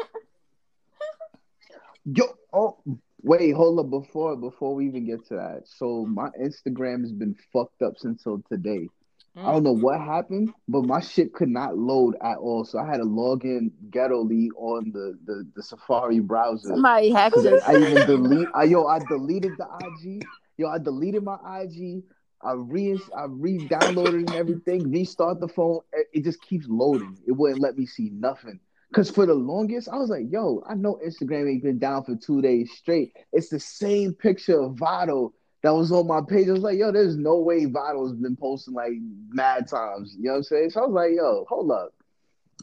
Yo, 2.05 2.25
oh, 2.53 2.79
wait, 3.23 3.53
hold 3.53 3.79
up 3.79 3.89
before 3.89 4.35
before 4.35 4.75
we 4.75 4.87
even 4.89 5.07
get 5.07 5.25
to 5.29 5.35
that. 5.35 5.63
So 5.67 6.05
my 6.07 6.31
Instagram 6.31 7.03
has 7.03 7.13
been 7.13 7.37
fucked 7.53 7.83
up 7.83 7.99
since 7.99 8.25
till 8.25 8.43
today. 8.51 8.89
I 9.35 9.51
don't 9.51 9.63
know 9.63 9.75
mm. 9.75 9.81
what 9.81 9.99
happened, 9.99 10.53
but 10.69 10.85
my 10.85 11.01
shit 11.01 11.33
could 11.33 11.49
not 11.49 11.79
load 11.79 12.17
at 12.23 12.37
all. 12.37 12.65
So 12.65 12.79
I 12.79 12.87
had 12.87 12.99
to 12.99 13.05
log 13.05 13.45
in 13.45 13.73
ghettoly 13.89 14.49
on 14.57 14.93
the, 14.93 15.19
the, 15.25 15.49
the 15.57 15.63
Safari 15.63 16.21
browser. 16.21 16.69
Somebody 16.69 17.11
hacked 17.11 17.39
I, 17.39 17.53
us. 17.53 17.63
I 17.67 17.77
even 17.77 17.95
delete. 18.07 18.49
I, 18.55 18.65
yo, 18.65 18.87
I 18.87 18.99
deleted 18.99 19.53
the 19.57 19.67
IG. 19.81 20.25
Yo, 20.59 20.69
I 20.69 20.79
deleted 20.79 21.23
my 21.23 21.39
IG. 21.63 22.03
I 22.45 22.53
re 22.53 22.99
I 23.17 23.25
re-downloaded 23.29 24.15
and 24.15 24.35
everything. 24.35 24.91
Restart 24.91 25.41
the 25.41 25.49
phone. 25.49 25.81
It, 25.93 26.09
it 26.13 26.25
just 26.25 26.43
keeps 26.43 26.67
loading. 26.69 27.17
It 27.27 27.33
wouldn't 27.33 27.61
let 27.61 27.79
me 27.79 27.87
see 27.87 28.11
nothing. 28.13 28.61
Cause 28.93 29.09
for 29.09 29.25
the 29.25 29.33
longest, 29.33 29.89
I 29.89 29.97
was 29.97 30.11
like, 30.11 30.27
"Yo, 30.29 30.63
I 30.69 30.75
know 30.75 31.01
Instagram 31.03 31.51
ain't 31.51 31.63
been 31.63 31.79
down 31.79 32.05
for 32.05 32.15
two 32.15 32.43
days 32.43 32.71
straight. 32.73 33.15
It's 33.33 33.49
the 33.49 33.59
same 33.59 34.13
picture 34.13 34.61
of 34.61 34.75
Vado 34.75 35.33
that 35.63 35.75
was 35.75 35.93
on 35.93 36.07
my 36.07 36.21
page. 36.21 36.49
I 36.49 36.53
was 36.53 36.63
like, 36.63 36.79
yo, 36.79 36.93
there's 36.93 37.17
no 37.17 37.39
way 37.39 37.65
Vital's 37.65 38.13
been 38.13 38.37
posting 38.37 38.75
like 38.75 38.93
mad 39.31 39.69
times. 39.69 40.17
You 40.19 40.25
know 40.25 40.31
what 40.33 40.37
I'm 40.39 40.43
saying? 40.45 40.71
So 40.71 40.83
I 40.83 40.87
was 40.87 40.95
like, 40.95 41.11
yo, 41.15 41.45
hold 41.49 41.71
up. 41.71 41.95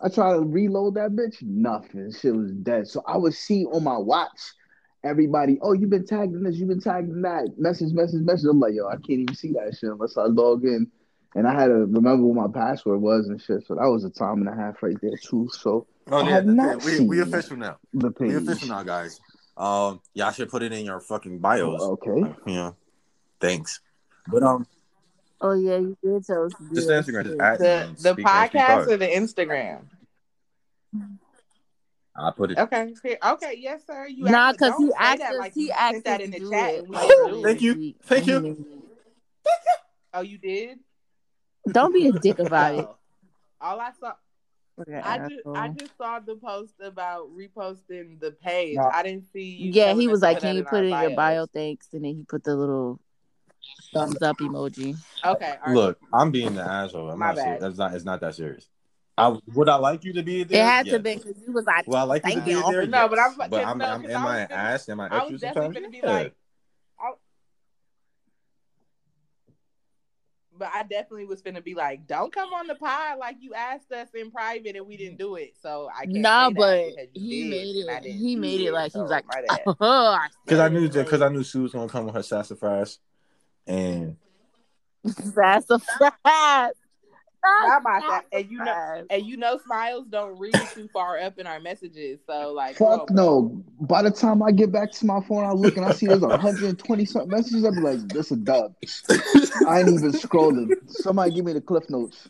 I 0.01 0.09
tried 0.09 0.33
to 0.33 0.39
reload 0.41 0.95
that 0.95 1.11
bitch. 1.11 1.41
Nothing. 1.41 2.11
Shit 2.11 2.35
was 2.35 2.51
dead. 2.51 2.87
So 2.87 3.01
I 3.05 3.17
would 3.17 3.33
see 3.33 3.65
on 3.65 3.83
my 3.83 3.97
watch 3.97 4.39
everybody, 5.03 5.57
oh, 5.61 5.73
you've 5.73 5.89
been 5.89 6.05
tagged 6.05 6.33
in 6.33 6.43
this, 6.43 6.57
you've 6.57 6.69
been 6.69 6.81
tagged 6.81 7.09
in 7.09 7.21
that. 7.21 7.57
Message, 7.57 7.93
message, 7.93 8.21
message. 8.21 8.47
I'm 8.49 8.59
like, 8.59 8.73
yo, 8.73 8.87
I 8.87 8.95
can't 8.95 9.09
even 9.21 9.35
see 9.35 9.53
that 9.53 9.77
shit 9.79 9.89
unless 9.89 10.17
I 10.17 10.23
log 10.23 10.63
in. 10.63 10.91
And 11.35 11.47
I 11.47 11.53
had 11.53 11.67
to 11.67 11.73
remember 11.73 12.23
what 12.23 12.51
my 12.51 12.61
password 12.61 13.01
was 13.01 13.27
and 13.27 13.41
shit. 13.41 13.65
So 13.67 13.75
that 13.75 13.89
was 13.89 14.03
a 14.03 14.09
time 14.09 14.39
and 14.39 14.49
a 14.49 14.55
half 14.55 14.81
right 14.81 14.97
there 15.01 15.17
too. 15.21 15.47
So 15.51 15.85
Oh 16.11 16.27
yeah, 16.27 16.39
not 16.39 16.83
we 16.83 16.99
we 17.01 17.21
official 17.21 17.57
now. 17.57 17.77
the 17.93 18.11
page. 18.11 18.29
We 18.29 18.35
official 18.35 18.67
now, 18.69 18.83
guys. 18.83 19.19
Um, 19.55 20.01
y'all 20.13 20.31
should 20.31 20.49
put 20.49 20.63
it 20.63 20.71
in 20.71 20.85
your 20.85 20.99
fucking 21.01 21.39
bios. 21.39 21.81
Okay. 21.81 22.33
Yeah, 22.47 22.71
thanks. 23.39 23.81
But 24.27 24.43
um, 24.43 24.67
Oh 25.41 25.53
yeah, 25.53 25.77
you 25.77 25.97
did 26.03 26.25
tell 26.25 26.45
us. 26.45 26.53
to 26.53 26.63
do 26.69 26.75
just 26.75 26.87
that 26.89 27.05
Instagram, 27.05 27.23
just 27.23 27.33
shit. 27.35 27.41
at 27.41 27.59
The 27.59 27.89
the 28.03 28.11
Speak 28.13 28.25
Man, 28.25 28.49
Speak 28.49 28.61
podcast 28.61 28.87
or 28.87 28.97
the 28.97 29.07
Instagram? 29.07 29.79
I 32.15 32.31
put 32.31 32.51
it. 32.51 32.57
Okay, 32.57 32.93
okay, 33.23 33.55
yes, 33.57 33.85
sir. 33.87 34.07
You 34.07 34.25
Nah, 34.25 34.51
because 34.51 34.73
he 34.77 34.91
asked 34.99 35.19
that 35.19 35.33
us. 35.33 35.39
like 35.39 35.53
he 35.53 35.65
you 35.67 35.71
asked 35.71 36.03
that 36.03 36.19
in 36.19 36.31
the 36.31 36.39
chat 36.39 36.73
it. 36.73 36.79
and 36.79 36.89
we 36.89 36.97
earlier 36.97 37.07
didn't 37.07 37.31
do 37.31 37.43
Thank 37.43 37.61
you. 37.61 37.93
Thank 38.03 38.27
you. 38.27 38.39
didn't. 38.41 38.67
Oh, 40.13 40.21
you 40.21 40.37
did? 40.37 40.79
Don't 41.71 41.93
be 41.93 42.07
a 42.07 42.11
dick 42.11 42.39
about 42.39 42.75
it. 42.75 42.87
All 43.61 43.79
I 43.79 43.91
saw, 43.99 44.13
Fucking 44.77 44.95
I 44.95 45.17
just, 45.29 45.41
I 45.55 45.67
just 45.69 45.97
saw 45.97 46.19
the 46.19 46.35
post 46.35 46.73
about 46.81 47.29
reposting 47.35 48.19
the 48.19 48.31
page. 48.31 48.75
Nah. 48.75 48.89
I 48.93 49.03
didn't 49.03 49.31
see 49.31 49.43
you. 49.43 49.71
Yeah, 49.71 49.93
he 49.93 50.07
was 50.07 50.21
like, 50.21 50.39
"Can 50.41 50.55
you 50.55 50.63
put 50.63 50.83
it 50.83 50.91
in 50.91 51.01
your 51.01 51.15
bio? 51.15 51.45
Thanks." 51.45 51.87
And 51.93 52.03
then 52.03 52.15
he 52.15 52.23
put 52.23 52.43
the 52.43 52.55
little 52.55 52.99
Um, 53.95 54.01
thumbs 54.11 54.21
up 54.21 54.37
emoji. 54.37 54.95
Okay, 55.25 55.49
all 55.51 55.57
right. 55.65 55.75
Look, 55.75 55.99
I'm 56.13 56.31
being 56.31 56.55
the 56.55 56.61
asshole. 56.61 57.09
I'm 57.11 57.19
My 57.19 57.27
not. 57.27 57.37
Serious. 57.37 57.59
bad. 57.59 57.61
That's 57.61 57.77
not. 57.77 57.93
It's 57.93 58.05
not 58.05 58.21
that 58.21 58.35
serious. 58.35 58.67
I 59.17 59.37
would 59.53 59.67
I 59.67 59.75
like 59.75 60.03
you 60.05 60.13
to 60.13 60.23
be 60.23 60.41
It 60.41 60.47
there? 60.49 60.65
had 60.65 60.85
to 60.85 60.99
be 60.99 61.15
because 61.15 61.35
you 61.45 61.51
was 61.51 61.65
like, 61.65 61.85
Well, 61.87 61.99
I 61.99 62.03
like 62.03 62.25
you 62.25 62.35
to 62.35 62.41
be 62.41 62.53
there. 62.53 62.87
No, 62.87 63.09
but. 63.09 63.19
I'm- 63.19 63.35
But 63.37 63.51
'cause 63.51 63.63
I'm. 63.65 63.77
no, 63.77 63.85
I'm 63.85 64.01
'cause 64.03 64.11
am 64.11 64.25
I 64.25 64.29
I 64.29 64.37
an 64.39 64.47
gonna- 64.49 64.61
ass? 64.61 64.89
Am 64.89 64.99
I 65.01 65.07
I 65.09 65.23
was 65.25 65.41
definitely 65.41 65.73
gonna 65.75 65.89
be 65.89 65.97
Yeah. 65.97 66.09
like, 66.11 66.35
I, 67.01 67.11
but 70.57 70.69
I 70.73 70.83
definitely 70.83 71.25
was 71.25 71.41
gonna 71.41 71.61
be 71.61 71.73
like, 71.75 72.05
don't 72.07 72.33
come 72.33 72.53
on 72.53 72.67
the 72.67 72.75
pod 72.75 73.17
like 73.17 73.37
you 73.41 73.53
asked 73.53 73.91
us 73.91 74.07
in 74.13 74.29
private 74.31 74.75
and 74.75 74.85
we 74.87 74.95
didn't 74.97 75.17
do 75.17 75.35
it. 75.35 75.53
So 75.61 75.89
I 75.93 76.05
can't. 76.05 76.17
Nah, 76.17 76.49
but 76.51 76.85
he 77.13 77.43
did, 77.43 77.49
made 77.49 77.75
it. 77.75 78.03
didn't 78.03 78.17
He 78.19 78.35
made 78.35 78.61
it 78.61 78.71
like 78.73 78.93
he 78.93 78.99
was 78.99 79.09
like, 79.11 79.25
my 79.27 79.43
"Oh, 79.67 79.75
I 80.13 80.27
Because 80.45 80.59
I 80.59 80.69
knew 80.69 80.85
it." 80.85 80.93
because 80.93 81.21
I 81.21 81.29
knew 81.29 81.43
Sue 81.43 81.63
was 81.63 81.71
gonna 81.73 81.87
come 81.89 82.05
with 82.05 82.15
her 82.15 82.23
sassafras, 82.23 82.99
and 83.69 84.17
sassafras. 85.05 86.73
Not 87.41 87.83
my 87.83 87.99
that, 87.99 88.25
and 88.33 88.51
you 88.51 88.57
know, 88.57 89.05
and 89.09 89.25
you 89.25 89.37
know, 89.37 89.57
smiles 89.63 90.07
don't 90.09 90.37
read 90.37 90.57
too 90.73 90.89
far 90.91 91.17
up 91.19 91.39
in 91.39 91.47
our 91.47 91.59
messages. 91.59 92.19
So 92.27 92.51
like, 92.51 92.75
Fuck 92.77 93.07
bro. 93.07 93.15
no. 93.15 93.63
By 93.79 94.01
the 94.01 94.11
time 94.11 94.43
I 94.43 94.51
get 94.51 94.73
back 94.73 94.91
to 94.93 95.05
my 95.05 95.21
phone, 95.21 95.45
I 95.45 95.53
look 95.53 95.77
and 95.77 95.85
I 95.85 95.91
see 95.91 96.07
there's 96.07 96.19
120 96.19 97.05
something 97.05 97.31
messages. 97.31 97.63
I'll 97.63 97.71
be 97.71 97.79
like, 97.79 98.09
this 98.09 98.31
a 98.31 98.35
dub. 98.35 98.75
I 99.67 99.79
ain't 99.79 99.87
even 99.89 100.11
scrolling. 100.11 100.75
Somebody 100.89 101.31
give 101.31 101.45
me 101.45 101.53
the 101.53 101.61
cliff 101.61 101.89
notes. 101.89 102.27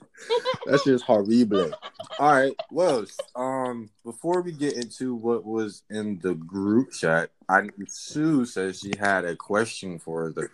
That's 0.66 0.84
just 0.84 0.88
is 0.88 1.02
horrible. 1.02 1.74
All 2.20 2.34
right. 2.34 2.56
Well, 2.70 3.06
um, 3.36 3.90
before 4.06 4.42
we 4.42 4.52
get 4.52 4.74
into 4.74 5.16
what 5.16 5.46
was 5.46 5.84
in 5.90 6.20
the 6.20 6.36
group 6.36 6.92
chat, 6.92 7.32
I 7.48 7.70
Sue 7.88 8.46
says 8.46 8.80
she 8.80 8.92
had 9.00 9.26
a 9.26 9.36
question 9.36 9.98
for 9.98 10.28
us 10.28 10.36
to 10.36 10.50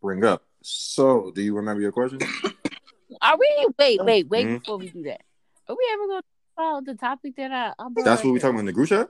bring 0.00 0.24
up. 0.24 0.44
So, 0.62 1.30
do 1.34 1.42
you 1.42 1.54
remember 1.56 1.80
your 1.82 1.92
question? 1.92 2.18
Are 3.22 3.38
we? 3.38 3.68
Wait, 3.78 4.04
wait, 4.04 4.28
wait! 4.28 4.46
Mhm. 4.46 4.58
Before 4.60 4.78
we 4.78 4.88
do 4.90 5.02
that, 5.04 5.22
are 5.66 5.74
we 5.74 5.88
ever 5.92 6.06
going 6.06 6.20
to 6.20 6.26
talk 6.56 6.70
about 6.82 6.84
the 6.84 6.94
topic 6.94 7.36
that 7.36 7.50
I? 7.52 7.68
I 7.78 7.88
brought 7.88 8.04
That's 8.04 8.20
up 8.20 8.24
what 8.26 8.32
we 8.32 8.38
here? 8.38 8.40
talking 8.40 8.56
about 8.56 8.60
in 8.60 8.66
the 8.66 8.72
group 8.72 8.88
chat. 8.88 9.08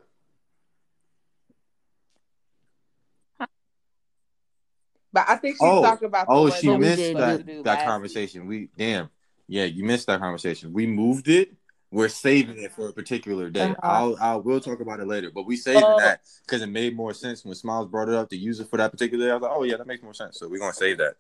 But 5.13 5.25
I 5.29 5.37
think 5.37 5.57
she's 5.57 5.63
Oh, 5.63 5.83
talking 5.83 6.07
about. 6.07 6.27
The 6.27 6.33
Oh, 6.33 6.49
one 6.49 6.53
she 6.53 6.77
missed 6.77 6.97
did 6.99 7.17
that 7.17 7.47
that 7.47 7.65
last 7.65 7.85
conversation. 7.87 8.47
We 8.47 8.69
damn, 8.77 9.09
yeah, 9.49 9.65
you 9.65 9.85
missed 9.85 10.07
that 10.07 10.21
conversation. 10.21 10.73
We 10.73 10.87
moved 10.87 11.29
it. 11.29 11.55
We're 11.91 12.09
saving 12.09 12.59
it 12.59 12.73
for 12.73 12.89
a 12.89 12.93
particular 12.93 13.49
day. 13.49 13.71
Uh-huh. 13.71 13.77
I'll 13.83 14.17
I'll 14.21 14.43
we'll 14.43 14.61
talk 14.61 14.81
about 14.81 15.01
it 15.01 15.07
later. 15.07 15.31
But 15.35 15.45
we 15.47 15.57
saving 15.57 15.83
Oh. 15.85 15.99
that 15.99 16.21
because 16.47 16.61
it 16.61 16.67
made 16.69 16.95
more 16.95 17.15
sense 17.15 17.45
when 17.45 17.55
Smiles 17.55 17.89
brought 17.89 18.09
it 18.09 18.15
up 18.15 18.29
to 18.31 18.37
use 18.37 18.61
it 18.61 18.69
for 18.69 18.77
that 18.77 18.91
particular 18.91 19.25
day. 19.27 19.31
I 19.31 19.35
was 19.35 19.43
like, 19.43 19.53
oh 19.55 19.63
yeah, 19.63 19.77
that 19.79 19.87
makes 19.87 20.03
more 20.03 20.13
sense. 20.13 20.39
So 20.39 20.49
we're 20.49 20.59
gonna 20.59 20.75
save 20.75 20.99
that. 20.99 21.15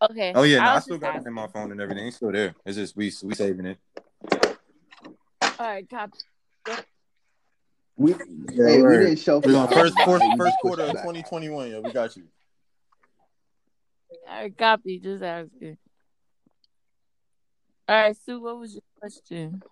Okay. 0.00 0.32
Oh 0.34 0.44
yeah, 0.44 0.58
no, 0.60 0.64
I 0.70 0.74
was 0.76 0.84
still 0.84 0.96
just 0.96 1.02
got 1.02 1.16
it 1.16 1.26
in 1.26 1.34
my 1.34 1.48
phone 1.48 1.70
and 1.70 1.80
everything. 1.80 2.06
It's 2.06 2.16
still 2.16 2.32
there. 2.32 2.54
It's 2.64 2.76
just 2.76 2.96
we 2.96 3.12
we 3.24 3.34
saving 3.34 3.66
it. 3.66 3.78
All 5.42 5.50
right, 5.58 5.88
copy. 5.90 6.18
We 7.96 8.12
Hey, 8.12 8.80
we 8.80 8.96
didn't 8.96 9.16
show 9.18 9.40
We're 9.40 9.52
going 9.52 9.68
first 9.68 9.94
first 10.04 10.24
first 10.38 10.56
quarter 10.62 10.84
of 10.84 10.92
2021. 10.92 11.70
Yeah, 11.72 11.80
we 11.80 11.92
got 11.92 12.16
you. 12.16 12.24
All 14.28 14.42
right, 14.42 14.56
copy. 14.56 14.98
Just 14.98 15.22
asking. 15.22 15.76
All 17.88 17.96
right, 17.96 18.14
Sue. 18.14 18.38
What 18.38 18.58
was 18.58 18.74
your 18.74 18.82
question? 19.00 19.62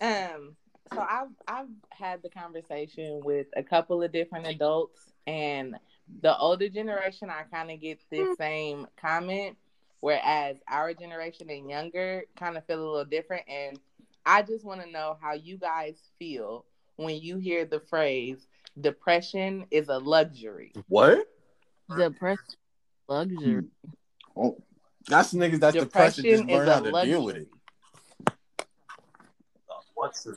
Um, 0.00 0.56
so 0.92 0.98
I've 0.98 1.28
I've 1.46 1.68
had 1.90 2.20
the 2.22 2.30
conversation 2.30 3.20
with 3.22 3.46
a 3.56 3.62
couple 3.62 4.02
of 4.02 4.10
different 4.10 4.48
adults, 4.48 5.12
and 5.28 5.76
the 6.20 6.36
older 6.36 6.68
generation, 6.68 7.30
I 7.30 7.42
kind 7.44 7.70
of 7.70 7.80
get 7.80 8.00
this 8.10 8.36
same 8.36 8.88
comment, 9.00 9.56
whereas 10.00 10.56
our 10.68 10.92
generation 10.94 11.48
and 11.48 11.70
younger 11.70 12.24
kind 12.36 12.56
of 12.56 12.66
feel 12.66 12.80
a 12.80 12.84
little 12.84 13.04
different. 13.04 13.44
And 13.48 13.78
I 14.24 14.42
just 14.42 14.64
want 14.64 14.82
to 14.82 14.90
know 14.90 15.16
how 15.20 15.34
you 15.34 15.58
guys 15.58 15.94
feel 16.18 16.64
when 16.96 17.20
you 17.20 17.38
hear 17.38 17.64
the 17.64 17.80
phrase 17.80 18.48
"depression 18.80 19.66
is 19.70 19.88
a 19.90 19.98
luxury." 19.98 20.72
What? 20.88 21.28
Depression, 21.96 22.42
luxury. 23.08 23.62
Oh, 24.36 24.56
That's 25.08 25.30
the 25.30 25.38
niggas 25.38 25.60
that's 25.60 25.76
depressed 25.76 26.18
and 26.18 26.26
just 26.26 26.42
Depression 26.42 26.48
is 26.50 26.54
learn 26.54 26.68
how 26.68 26.80
to 26.80 27.06
deal 27.06 27.24
with 27.24 27.36
luxury. 27.36 27.48
it. 28.26 28.32
What's 29.94 30.24
the 30.24 30.36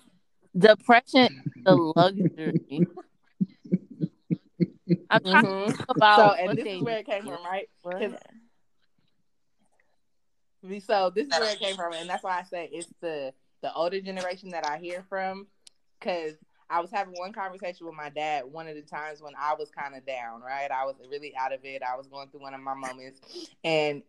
Depression, 0.57 1.43
is 1.55 1.63
a 1.65 1.75
luxury. 1.75 2.87
I'm 5.11 5.23
trying 5.23 5.43
to 5.43 5.49
Mhm. 5.49 5.67
think 5.67 5.85
about 5.89 6.17
So, 6.37 6.43
and 6.43 6.57
this 6.57 6.67
is 6.67 6.81
where 6.81 6.97
it 6.99 7.05
came 7.05 7.23
from, 7.23 7.43
right? 7.43 7.69
What? 7.81 7.99
'Cause 7.99 8.13
We- 10.61 10.81
So 10.81 11.09
this 11.09 11.25
is 11.27 11.39
where 11.39 11.53
it 11.53 11.59
came 11.59 11.75
from, 11.77 11.93
and 11.93 12.09
that's 12.09 12.21
why 12.23 12.37
I 12.37 12.43
say 12.43 12.65
it's 12.71 12.91
the 12.99 13.33
the 13.61 13.73
older 13.73 13.99
generation 14.01 14.49
that 14.51 14.65
I 14.65 14.77
hear 14.77 15.03
from. 15.03 15.47
Because 15.99 16.35
I 16.69 16.79
was 16.81 16.91
having 16.91 17.13
one 17.17 17.33
conversation 17.33 17.85
with 17.85 17.95
my 17.95 18.09
dad 18.09 18.45
one 18.45 18.67
of 18.67 18.75
the 18.75 18.81
times 18.81 19.21
when 19.21 19.33
I 19.37 19.53
was 19.53 19.69
kind 19.71 19.95
of 19.95 20.05
down, 20.05 20.41
right? 20.41 20.69
I 20.71 20.85
was 20.85 20.95
really 21.09 21.35
out 21.35 21.51
of 21.53 21.63
it. 21.65 21.81
I 21.81 21.95
was 21.95 22.07
going 22.07 22.29
through 22.29 22.41
one 22.41 22.53
of 22.53 22.59
my 22.61 22.73
moments, 22.73 23.19
and 23.63 24.03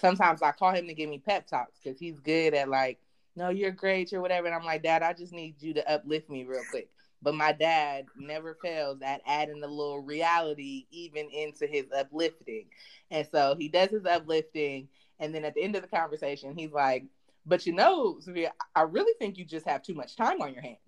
sometimes 0.00 0.42
I 0.42 0.52
call 0.52 0.72
him 0.72 0.86
to 0.86 0.94
give 0.94 1.08
me 1.10 1.18
pep 1.18 1.46
talks 1.46 1.78
because 1.82 1.98
he's 1.98 2.18
good 2.20 2.54
at 2.54 2.68
like, 2.68 2.98
no, 3.34 3.50
you're 3.50 3.70
great, 3.70 4.12
or 4.12 4.20
whatever. 4.22 4.46
And 4.46 4.56
I'm 4.56 4.64
like, 4.64 4.82
Dad, 4.82 5.02
I 5.02 5.12
just 5.12 5.32
need 5.32 5.60
you 5.60 5.74
to 5.74 5.90
uplift 5.92 6.30
me 6.30 6.44
real 6.44 6.62
quick. 6.70 6.88
But 7.22 7.34
my 7.34 7.52
dad 7.52 8.06
never 8.16 8.54
fails 8.62 8.98
at 9.02 9.20
adding 9.26 9.62
a 9.62 9.66
little 9.66 10.00
reality 10.00 10.86
even 10.90 11.28
into 11.30 11.66
his 11.66 11.84
uplifting. 11.96 12.66
And 13.10 13.26
so 13.30 13.54
he 13.58 13.68
does 13.68 13.90
his 13.90 14.06
uplifting. 14.06 14.88
And 15.18 15.34
then 15.34 15.44
at 15.44 15.54
the 15.54 15.62
end 15.62 15.76
of 15.76 15.82
the 15.82 15.88
conversation, 15.88 16.56
he's 16.56 16.72
like, 16.72 17.04
But 17.44 17.66
you 17.66 17.72
know, 17.72 18.18
Sophia, 18.20 18.52
I 18.74 18.82
really 18.82 19.12
think 19.18 19.36
you 19.38 19.44
just 19.44 19.66
have 19.66 19.82
too 19.82 19.94
much 19.94 20.16
time 20.16 20.40
on 20.40 20.52
your 20.52 20.62
hands. 20.62 20.78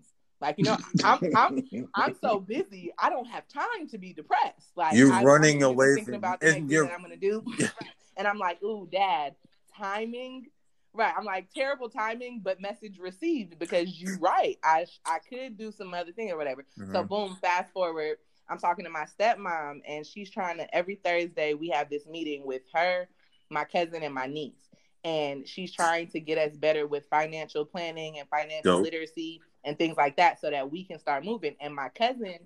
Like, 0.41 0.57
you 0.59 0.65
know, 0.65 0.77
I'm 1.05 1.19
I'm 1.37 1.89
I'm 1.95 2.15
so 2.21 2.39
busy, 2.41 2.93
I 2.99 3.11
don't 3.11 3.27
have 3.27 3.49
time 3.49 3.89
to 3.91 3.99
be 3.99 4.13
depressed. 4.13 4.71
Like 4.77 4.95
You're 4.95 5.13
I'm, 5.13 5.25
running 5.25 5.63
away 5.63 5.97
thinking 5.97 6.05
from- 6.05 6.15
about 6.15 6.41
the 6.41 6.49
and 6.55 6.69
thing 6.69 6.85
that 6.85 6.93
I'm 6.95 7.03
gonna 7.03 7.17
do. 7.17 7.45
and 8.19 8.29
I'm 8.29 8.39
like, 8.39 8.63
ooh, 8.63 8.87
dad, 8.91 9.37
timing 9.77 10.49
Right. 10.95 11.13
I'm 11.17 11.25
like 11.25 11.53
terrible 11.55 11.89
timing, 11.89 12.41
but 12.43 12.61
message 12.61 12.99
received 12.99 13.59
because 13.59 14.01
you 14.01 14.17
right. 14.21 14.59
I 14.65 14.87
I 15.05 15.19
could 15.21 15.57
do 15.57 15.71
some 15.71 15.95
other 15.95 16.13
thing 16.13 16.31
or 16.31 16.37
whatever. 16.37 16.65
Mm-hmm. 16.79 16.93
So 16.93 17.05
boom, 17.05 17.37
fast 17.41 17.73
forward. 17.73 18.17
I'm 18.49 18.59
talking 18.59 18.85
to 18.85 18.91
my 18.91 19.05
stepmom 19.05 19.81
and 19.87 20.07
she's 20.07 20.31
trying 20.31 20.57
to 20.57 20.75
every 20.75 20.97
Thursday 20.97 21.55
we 21.55 21.69
have 21.69 21.91
this 21.91 22.07
meeting 22.07 22.47
with 22.47 22.63
her, 22.73 23.09
my 23.51 23.65
cousin, 23.65 24.03
and 24.03 24.15
my 24.15 24.27
niece. 24.27 24.71
And 25.05 25.47
she's 25.47 25.73
trying 25.73 26.09
to 26.09 26.21
get 26.21 26.39
us 26.39 26.57
better 26.57 26.87
with 26.87 27.07
financial 27.09 27.65
planning 27.65 28.19
and 28.19 28.29
financial 28.29 28.79
Dope. 28.79 28.83
literacy 28.83 29.41
and 29.65 29.79
things 29.79 29.97
like 29.97 30.17
that 30.17 30.41
so 30.41 30.51
that 30.51 30.69
we 30.69 30.83
can 30.85 30.99
start 30.99 31.25
moving. 31.25 31.55
And 31.61 31.75
my 31.75 31.91
cousin 31.91 32.39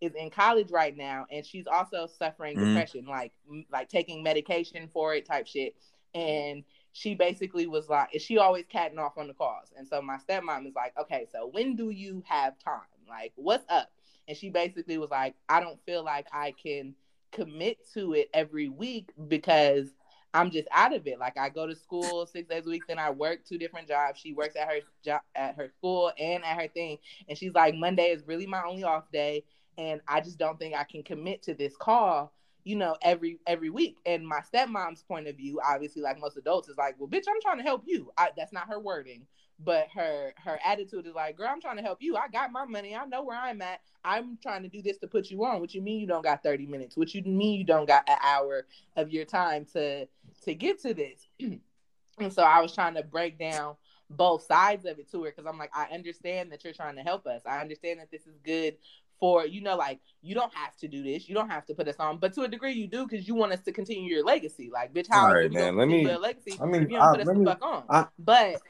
is 0.00 0.12
in 0.14 0.30
college 0.30 0.70
right 0.70 0.96
now 0.96 1.26
and 1.30 1.44
she's 1.44 1.66
also 1.66 2.06
suffering 2.06 2.56
mm-hmm. 2.56 2.74
depression, 2.74 3.06
like 3.06 3.32
like 3.70 3.88
taking 3.88 4.22
medication 4.22 4.88
for 4.92 5.14
it 5.14 5.26
type 5.26 5.46
shit. 5.46 5.74
And 6.14 6.64
she 6.92 7.14
basically 7.14 7.66
was 7.66 7.88
like, 7.88 8.08
she 8.18 8.38
always 8.38 8.64
catting 8.68 8.98
off 8.98 9.16
on 9.16 9.28
the 9.28 9.34
calls. 9.34 9.72
And 9.76 9.86
so 9.86 10.02
my 10.02 10.16
stepmom 10.16 10.66
is 10.66 10.74
like, 10.74 10.92
okay, 10.98 11.26
so 11.30 11.48
when 11.52 11.76
do 11.76 11.90
you 11.90 12.22
have 12.26 12.58
time? 12.58 12.80
Like, 13.08 13.32
what's 13.36 13.64
up? 13.68 13.90
And 14.26 14.36
she 14.36 14.50
basically 14.50 14.98
was 14.98 15.10
like, 15.10 15.34
I 15.48 15.60
don't 15.60 15.78
feel 15.86 16.04
like 16.04 16.26
I 16.32 16.52
can 16.52 16.94
commit 17.32 17.78
to 17.94 18.14
it 18.14 18.28
every 18.34 18.68
week 18.68 19.10
because 19.28 19.88
I'm 20.32 20.50
just 20.50 20.68
out 20.72 20.94
of 20.94 21.06
it. 21.06 21.18
Like 21.18 21.36
I 21.36 21.48
go 21.48 21.66
to 21.66 21.74
school 21.74 22.26
six 22.26 22.48
days 22.48 22.66
a 22.66 22.70
week, 22.70 22.84
then 22.86 22.98
I 22.98 23.10
work 23.10 23.44
two 23.44 23.58
different 23.58 23.88
jobs. 23.88 24.20
She 24.20 24.32
works 24.32 24.54
at 24.56 24.68
her 24.68 24.80
job 25.04 25.20
at 25.34 25.56
her 25.56 25.68
school 25.68 26.12
and 26.18 26.44
at 26.44 26.60
her 26.60 26.68
thing. 26.68 26.98
And 27.28 27.36
she's 27.36 27.54
like, 27.54 27.74
Monday 27.74 28.10
is 28.10 28.26
really 28.26 28.46
my 28.46 28.62
only 28.62 28.84
off 28.84 29.10
day. 29.12 29.44
And 29.80 30.00
I 30.06 30.20
just 30.20 30.38
don't 30.38 30.58
think 30.58 30.74
I 30.74 30.84
can 30.84 31.02
commit 31.02 31.42
to 31.44 31.54
this 31.54 31.74
call 31.76 32.32
you 32.64 32.76
know, 32.76 32.96
every 33.02 33.38
every 33.46 33.70
week. 33.70 33.98
And 34.06 34.26
my 34.26 34.40
stepmom's 34.40 35.02
point 35.02 35.26
of 35.28 35.36
view, 35.36 35.60
obviously, 35.64 36.02
like 36.02 36.20
most 36.20 36.36
adults, 36.36 36.68
is 36.68 36.76
like, 36.76 36.96
well, 36.98 37.08
bitch, 37.08 37.24
I'm 37.28 37.40
trying 37.40 37.58
to 37.58 37.62
help 37.62 37.84
you. 37.86 38.10
I, 38.16 38.30
that's 38.36 38.52
not 38.52 38.68
her 38.68 38.78
wording, 38.78 39.26
but 39.58 39.88
her 39.94 40.32
her 40.36 40.58
attitude 40.64 41.06
is 41.06 41.14
like, 41.14 41.36
girl, 41.36 41.48
I'm 41.50 41.60
trying 41.60 41.76
to 41.76 41.82
help 41.82 41.98
you. 42.00 42.16
I 42.16 42.28
got 42.28 42.52
my 42.52 42.64
money. 42.64 42.94
I 42.94 43.04
know 43.06 43.22
where 43.22 43.38
I'm 43.38 43.62
at. 43.62 43.80
I'm 44.04 44.38
trying 44.42 44.62
to 44.62 44.68
do 44.68 44.82
this 44.82 44.98
to 44.98 45.06
put 45.06 45.30
you 45.30 45.44
on. 45.44 45.60
What 45.60 45.74
you 45.74 45.82
mean 45.82 46.00
you 46.00 46.06
don't 46.06 46.24
got 46.24 46.42
30 46.42 46.66
minutes? 46.66 46.96
What 46.96 47.14
you 47.14 47.22
mean 47.22 47.58
you 47.58 47.64
don't 47.64 47.86
got 47.86 48.08
an 48.08 48.18
hour 48.22 48.66
of 48.96 49.10
your 49.10 49.24
time 49.24 49.64
to 49.72 50.06
to 50.44 50.54
get 50.54 50.80
to 50.82 50.94
this? 50.94 51.28
and 52.18 52.32
so 52.32 52.42
I 52.42 52.60
was 52.60 52.74
trying 52.74 52.94
to 52.94 53.02
break 53.02 53.38
down 53.38 53.76
both 54.10 54.42
sides 54.42 54.84
of 54.86 54.98
it 54.98 55.10
to 55.12 55.22
her 55.22 55.30
because 55.30 55.46
I'm 55.46 55.58
like, 55.58 55.70
I 55.72 55.86
understand 55.94 56.50
that 56.52 56.64
you're 56.64 56.72
trying 56.72 56.96
to 56.96 57.02
help 57.02 57.26
us. 57.26 57.42
I 57.46 57.60
understand 57.60 58.00
that 58.00 58.10
this 58.10 58.26
is 58.26 58.38
good 58.44 58.76
for 59.20 59.46
you 59.46 59.60
know 59.60 59.76
like 59.76 60.00
you 60.22 60.34
don't 60.34 60.52
have 60.54 60.74
to 60.76 60.88
do 60.88 61.02
this 61.02 61.28
you 61.28 61.34
don't 61.34 61.50
have 61.50 61.64
to 61.66 61.74
put 61.74 61.86
us 61.86 61.96
on 61.98 62.18
but 62.18 62.32
to 62.32 62.42
a 62.42 62.48
degree 62.48 62.72
you 62.72 62.88
do 62.88 63.06
because 63.06 63.28
you 63.28 63.34
want 63.34 63.52
us 63.52 63.60
to 63.60 63.70
continue 63.70 64.12
your 64.12 64.24
legacy 64.24 64.70
like 64.72 64.92
bitch 64.92 65.06
how 65.08 65.26
All 65.26 65.34
right, 65.34 65.52
man 65.52 65.76
let 65.76 65.86
me 65.86 66.06
legacy 66.16 66.58
I 66.60 66.66
mean 66.66 66.82
you 66.82 66.96
don't 66.96 67.02
I, 67.02 67.10
put 67.12 67.20
us 67.20 67.28
the 67.28 67.44
fuck 67.44 67.62
on 67.62 67.84
I, 67.88 68.06
but 68.18 68.60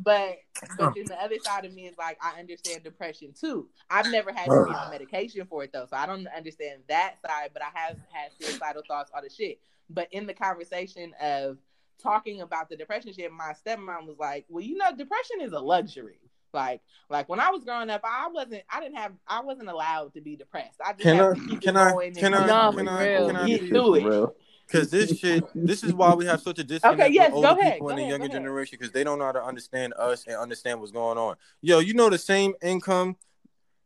but 0.00 0.38
but 0.76 0.94
then 0.94 1.04
the 1.06 1.20
other 1.20 1.36
side 1.42 1.64
of 1.64 1.72
me 1.72 1.86
is 1.86 1.96
like 1.98 2.18
I 2.22 2.38
understand 2.38 2.84
depression 2.84 3.32
too. 3.38 3.68
I've 3.90 4.10
never 4.10 4.32
had 4.32 4.46
to 4.46 4.64
be 4.64 4.74
on 4.74 4.90
medication 4.90 5.46
for 5.46 5.64
it 5.64 5.72
though, 5.72 5.86
so 5.88 5.96
I 5.96 6.06
don't 6.06 6.26
understand 6.28 6.82
that 6.88 7.16
side. 7.26 7.50
But 7.52 7.62
I 7.62 7.70
have 7.74 7.96
had 8.12 8.30
suicidal 8.38 8.82
thoughts, 8.86 9.10
all 9.14 9.22
the 9.22 9.30
shit. 9.30 9.60
But 9.90 10.08
in 10.12 10.26
the 10.26 10.34
conversation 10.34 11.14
of 11.20 11.58
talking 12.02 12.42
about 12.42 12.68
the 12.68 12.76
depression 12.76 13.12
shit, 13.12 13.32
my 13.32 13.54
stepmom 13.66 14.06
was 14.06 14.18
like, 14.18 14.44
"Well, 14.48 14.64
you 14.64 14.76
know, 14.76 14.94
depression 14.96 15.40
is 15.40 15.52
a 15.52 15.60
luxury. 15.60 16.20
Like 16.52 16.80
like 17.10 17.28
when 17.28 17.40
I 17.40 17.50
was 17.50 17.64
growing 17.64 17.90
up, 17.90 18.02
I 18.04 18.28
wasn't 18.28 18.62
I 18.70 18.80
didn't 18.80 18.96
have 18.96 19.12
I 19.26 19.40
wasn't 19.40 19.68
allowed 19.68 20.14
to 20.14 20.20
be 20.20 20.36
depressed. 20.36 20.80
I 20.84 20.92
just 20.92 21.02
can 21.02 21.20
I, 21.20 21.34
to 21.34 21.34
can 21.34 21.76
I, 21.76 22.10
can 22.10 22.34
I, 22.34 22.46
no, 22.46 22.72
can 22.72 22.88
I 22.88 23.16
can 23.26 23.36
I 23.36 23.46
get 23.46 23.68
through 23.68 23.94
it. 23.94 24.30
Because 24.66 24.90
this 24.90 25.18
shit, 25.18 25.44
this 25.54 25.82
is 25.82 25.94
why 25.94 26.14
we 26.14 26.26
have 26.26 26.40
such 26.40 26.58
a 26.58 26.64
disconnect 26.64 27.00
okay, 27.00 27.12
yes, 27.12 27.32
with 27.32 27.44
older 27.44 27.60
ahead, 27.60 27.74
people 27.74 27.90
in 27.90 27.96
the 27.96 28.02
ahead, 28.02 28.10
younger 28.10 28.28
generation 28.28 28.78
because 28.78 28.92
they 28.92 29.04
don't 29.04 29.18
know 29.18 29.26
how 29.26 29.32
to 29.32 29.42
understand 29.42 29.94
us 29.98 30.24
and 30.26 30.36
understand 30.36 30.80
what's 30.80 30.92
going 30.92 31.18
on. 31.18 31.36
Yo, 31.60 31.78
you 31.78 31.94
know 31.94 32.10
the 32.10 32.18
same 32.18 32.54
income 32.62 33.16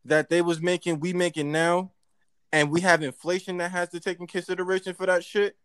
that 0.05 0.29
they 0.29 0.43
was 0.43 0.61
making, 0.61 1.01
we 1.01 1.13
making 1.13 1.53
now, 1.53 1.93
and 2.53 2.71
we 2.71 2.81
have 2.81 3.03
inflation 3.03 3.59
that 3.59 3.71
has 3.71 3.89
to 3.91 4.01
take 4.01 4.21
in 4.21 4.27
consideration 4.27 4.95
for 4.95 5.07
that 5.07 5.25
shit. 5.25 5.57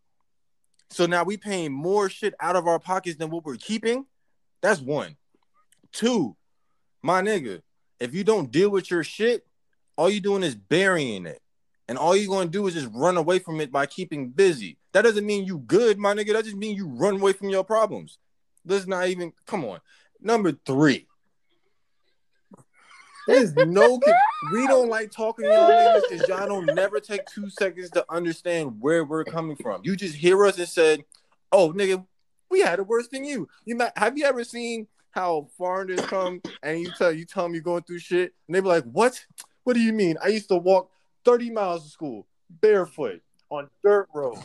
So 0.90 1.06
now 1.06 1.24
we 1.24 1.38
paying 1.38 1.74
more 1.74 2.10
shit 2.10 2.34
out 2.40 2.56
of 2.56 2.68
our 2.68 2.80
pockets 2.80 3.18
than 3.18 3.30
what 3.30 3.44
we're 3.44 3.58
keeping. 3.58 4.06
That's 4.62 4.80
one. 4.80 5.18
Two, 5.92 6.36
my 7.02 7.22
nigga, 7.22 7.62
if 8.00 8.14
you 8.14 8.24
don't 8.24 8.52
deal 8.52 8.70
with 8.70 8.92
your 8.92 9.04
shit, 9.04 9.46
all 9.98 10.10
you 10.10 10.20
doing 10.20 10.44
is 10.44 10.56
burying 10.56 11.26
it. 11.26 11.42
And 11.88 11.98
all 11.98 12.16
you're 12.16 12.34
gonna 12.34 12.50
do 12.50 12.68
is 12.68 12.74
just 12.74 12.90
run 12.94 13.18
away 13.18 13.40
from 13.40 13.62
it 13.62 13.72
by 13.72 13.86
keeping 13.86 14.30
busy. 14.30 14.78
That 14.92 15.04
doesn't 15.04 15.26
mean 15.26 15.46
you 15.46 15.60
good, 15.60 15.98
my 15.98 16.14
nigga. 16.14 16.34
That 16.34 16.46
just 16.46 16.58
means 16.58 16.78
you 16.78 16.88
run 16.88 17.16
away 17.16 17.34
from 17.34 17.50
your 17.50 17.64
problems. 17.64 18.18
Let's 18.66 18.88
not 18.88 19.08
even 19.08 19.32
come 19.46 19.64
on. 19.64 19.80
Number 20.22 20.52
three. 20.52 21.08
There's 23.28 23.54
no 23.56 24.00
we 24.54 24.68
don't 24.68 24.90
like 24.90 25.12
talking 25.12 25.46
y'all 25.46 25.70
niggas 25.70 26.02
because 26.10 26.28
y'all 26.30 26.48
don't 26.48 26.74
never 26.74 27.00
take 27.02 27.26
two 27.26 27.50
seconds 27.50 27.90
to 27.92 28.06
understand 28.10 28.78
where 28.80 29.04
we're 29.04 29.26
coming 29.26 29.58
from. 29.58 29.82
You 29.84 29.98
just 29.98 30.16
hear 30.16 30.46
us 30.46 30.58
and 30.58 30.68
said, 30.68 31.04
Oh 31.52 31.74
nigga, 31.74 32.06
we 32.50 32.62
had 32.62 32.80
it 32.80 32.88
worse 32.88 33.10
than 33.10 33.26
you. 33.26 33.50
You 33.66 33.76
might 33.76 33.92
have 33.98 34.18
you 34.18 34.26
ever 34.26 34.44
seen 34.44 34.88
how 35.18 35.48
foreigners 35.58 36.00
come 36.02 36.40
and 36.62 36.80
you 36.80 36.92
tell 36.92 37.12
you 37.12 37.26
tell 37.26 37.44
them 37.44 37.54
you're 37.56 37.64
going 37.64 37.82
through 37.82 37.98
shit, 37.98 38.36
and 38.48 38.56
they 38.56 38.60
be 38.60 38.68
like, 38.68 38.84
"What? 38.84 39.26
What 39.64 39.74
do 39.74 39.80
you 39.80 39.92
mean? 39.92 40.16
I 40.24 40.28
used 40.28 40.48
to 40.50 40.58
walk 40.58 40.92
30 41.26 41.50
miles 41.50 41.84
to 41.84 41.90
school 41.90 42.28
barefoot 42.62 43.22
on 43.50 43.68
dirt 43.84 44.08
road, 44.14 44.38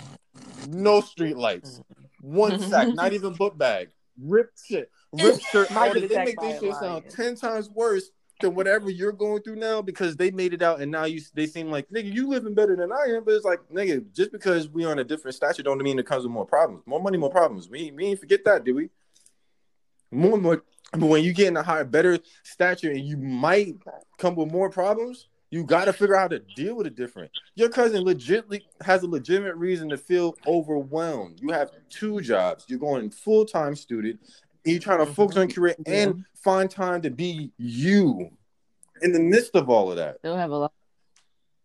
no 0.69 1.03
street 1.03 1.37
lights, 1.37 1.83
one 2.23 2.59
sack, 2.59 2.89
not 2.95 3.13
even 3.13 3.35
book 3.35 3.59
bag, 3.59 3.91
ripped 4.19 4.61
shit, 4.67 4.91
ripped 5.13 5.43
shirt. 5.53 5.69
They 5.69 6.09
make 6.25 6.41
this 6.41 6.61
shit 6.61 6.75
sound 6.77 7.05
ten 7.11 7.37
times 7.37 7.69
worse 7.69 8.11
than 8.41 8.55
whatever 8.55 8.89
you're 8.89 9.13
going 9.13 9.43
through 9.43 9.57
now 9.57 9.83
because 9.83 10.17
they 10.17 10.31
made 10.31 10.55
it 10.55 10.63
out 10.63 10.81
and 10.81 10.91
now 10.91 11.05
you 11.05 11.21
they 11.35 11.47
seem 11.47 11.71
like 11.71 11.89
nigga 11.91 12.13
you 12.13 12.27
living 12.29 12.55
better 12.55 12.75
than 12.75 12.91
I 12.91 13.15
am 13.15 13.23
but 13.25 13.35
it's 13.35 13.45
like 13.45 13.61
nigga 13.73 14.11
just 14.13 14.33
because 14.33 14.69
we 14.69 14.85
are 14.85 14.91
on 14.91 14.99
a 14.99 15.05
different 15.05 15.37
stature 15.37 15.63
don't 15.63 15.81
mean 15.81 15.99
it 16.01 16.07
comes 16.07 16.25
with 16.25 16.33
more 16.33 16.45
problems 16.45 16.83
more 16.85 17.01
money 17.01 17.19
more 17.19 17.31
problems 17.31 17.69
we 17.69 17.93
we 17.93 18.07
ain't 18.07 18.19
forget 18.19 18.45
that 18.47 18.65
do 18.65 18.75
we 18.75 18.89
more 20.13 20.39
more 20.39 20.63
but 20.93 21.07
when 21.07 21.25
you 21.25 21.33
get 21.33 21.49
in 21.49 21.57
a 21.57 21.63
higher 21.63 21.85
better 21.85 22.19
stature 22.43 22.91
and 22.91 23.01
you 23.01 23.17
might 23.17 23.77
come 24.19 24.35
with 24.37 24.53
more 24.53 24.71
problems 24.71 25.29
you 25.53 25.65
got 25.65 25.85
to 25.85 25.93
figure 25.93 26.17
out 26.17 26.23
how 26.23 26.29
to 26.29 26.39
deal 26.57 26.75
with 26.75 26.87
it 26.87 26.97
different. 26.97 27.31
Your 27.57 27.69
cousin 27.69 28.03
legitimately 28.05 28.65
has 28.81 29.03
a 29.03 29.07
legitimate 29.07 29.55
reason 29.57 29.91
to 29.91 29.99
feel 29.99 30.35
overwhelmed. 30.47 31.41
You 31.43 31.53
have 31.53 31.71
two 31.91 32.23
jobs. 32.23 32.65
You're 32.69 32.79
going 32.79 33.11
full-time 33.11 33.77
student 33.77 34.19
And 34.65 34.73
you're 34.73 34.81
trying 34.81 35.01
to 35.01 35.05
mm-hmm. 35.05 35.13
focus 35.13 35.37
on 35.37 35.49
career 35.49 35.77
and 35.85 36.25
find 36.35 36.71
time 36.71 37.03
to 37.03 37.11
be 37.11 37.53
you. 37.59 38.31
In 39.03 39.13
the 39.13 39.21
midst 39.21 39.55
of 39.55 39.69
all 39.69 39.91
of 39.91 39.99
that 39.99 40.23
they'll 40.23 40.37
have 40.37 40.53
a 40.53 40.57
lot 40.57 40.73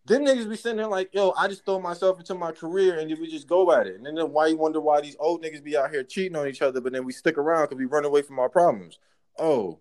then 0.08 0.26
niggas 0.26 0.50
be 0.50 0.56
sitting 0.56 0.78
there 0.78 0.88
like, 0.88 1.14
yo, 1.14 1.34
I 1.38 1.50
just 1.50 1.66
throw 1.66 1.80
myself 1.82 2.20
into 2.20 2.34
my 2.34 2.54
career 2.54 2.98
and 2.98 3.10
we 3.20 3.30
just 3.30 3.48
go 3.48 3.72
at 3.74 3.88
it. 3.88 3.98
And 3.98 4.06
then 4.06 4.32
why 4.32 4.48
you 4.48 4.58
wonder 4.58 4.80
why 4.80 5.02
these 5.02 5.18
old 5.20 5.44
niggas 5.44 5.62
be 5.64 5.76
out 5.76 5.92
here 5.92 6.04
cheating 6.04 6.38
on 6.38 6.48
each 6.48 6.62
other, 6.62 6.80
but 6.80 6.94
then 6.94 7.04
we 7.04 7.12
stick 7.12 7.38
around 7.38 7.66
because 7.66 7.78
we 7.78 7.86
run 7.86 8.06
away 8.06 8.22
from 8.22 8.40
our 8.40 8.48
problems. 8.48 9.00
Oh, 9.38 9.80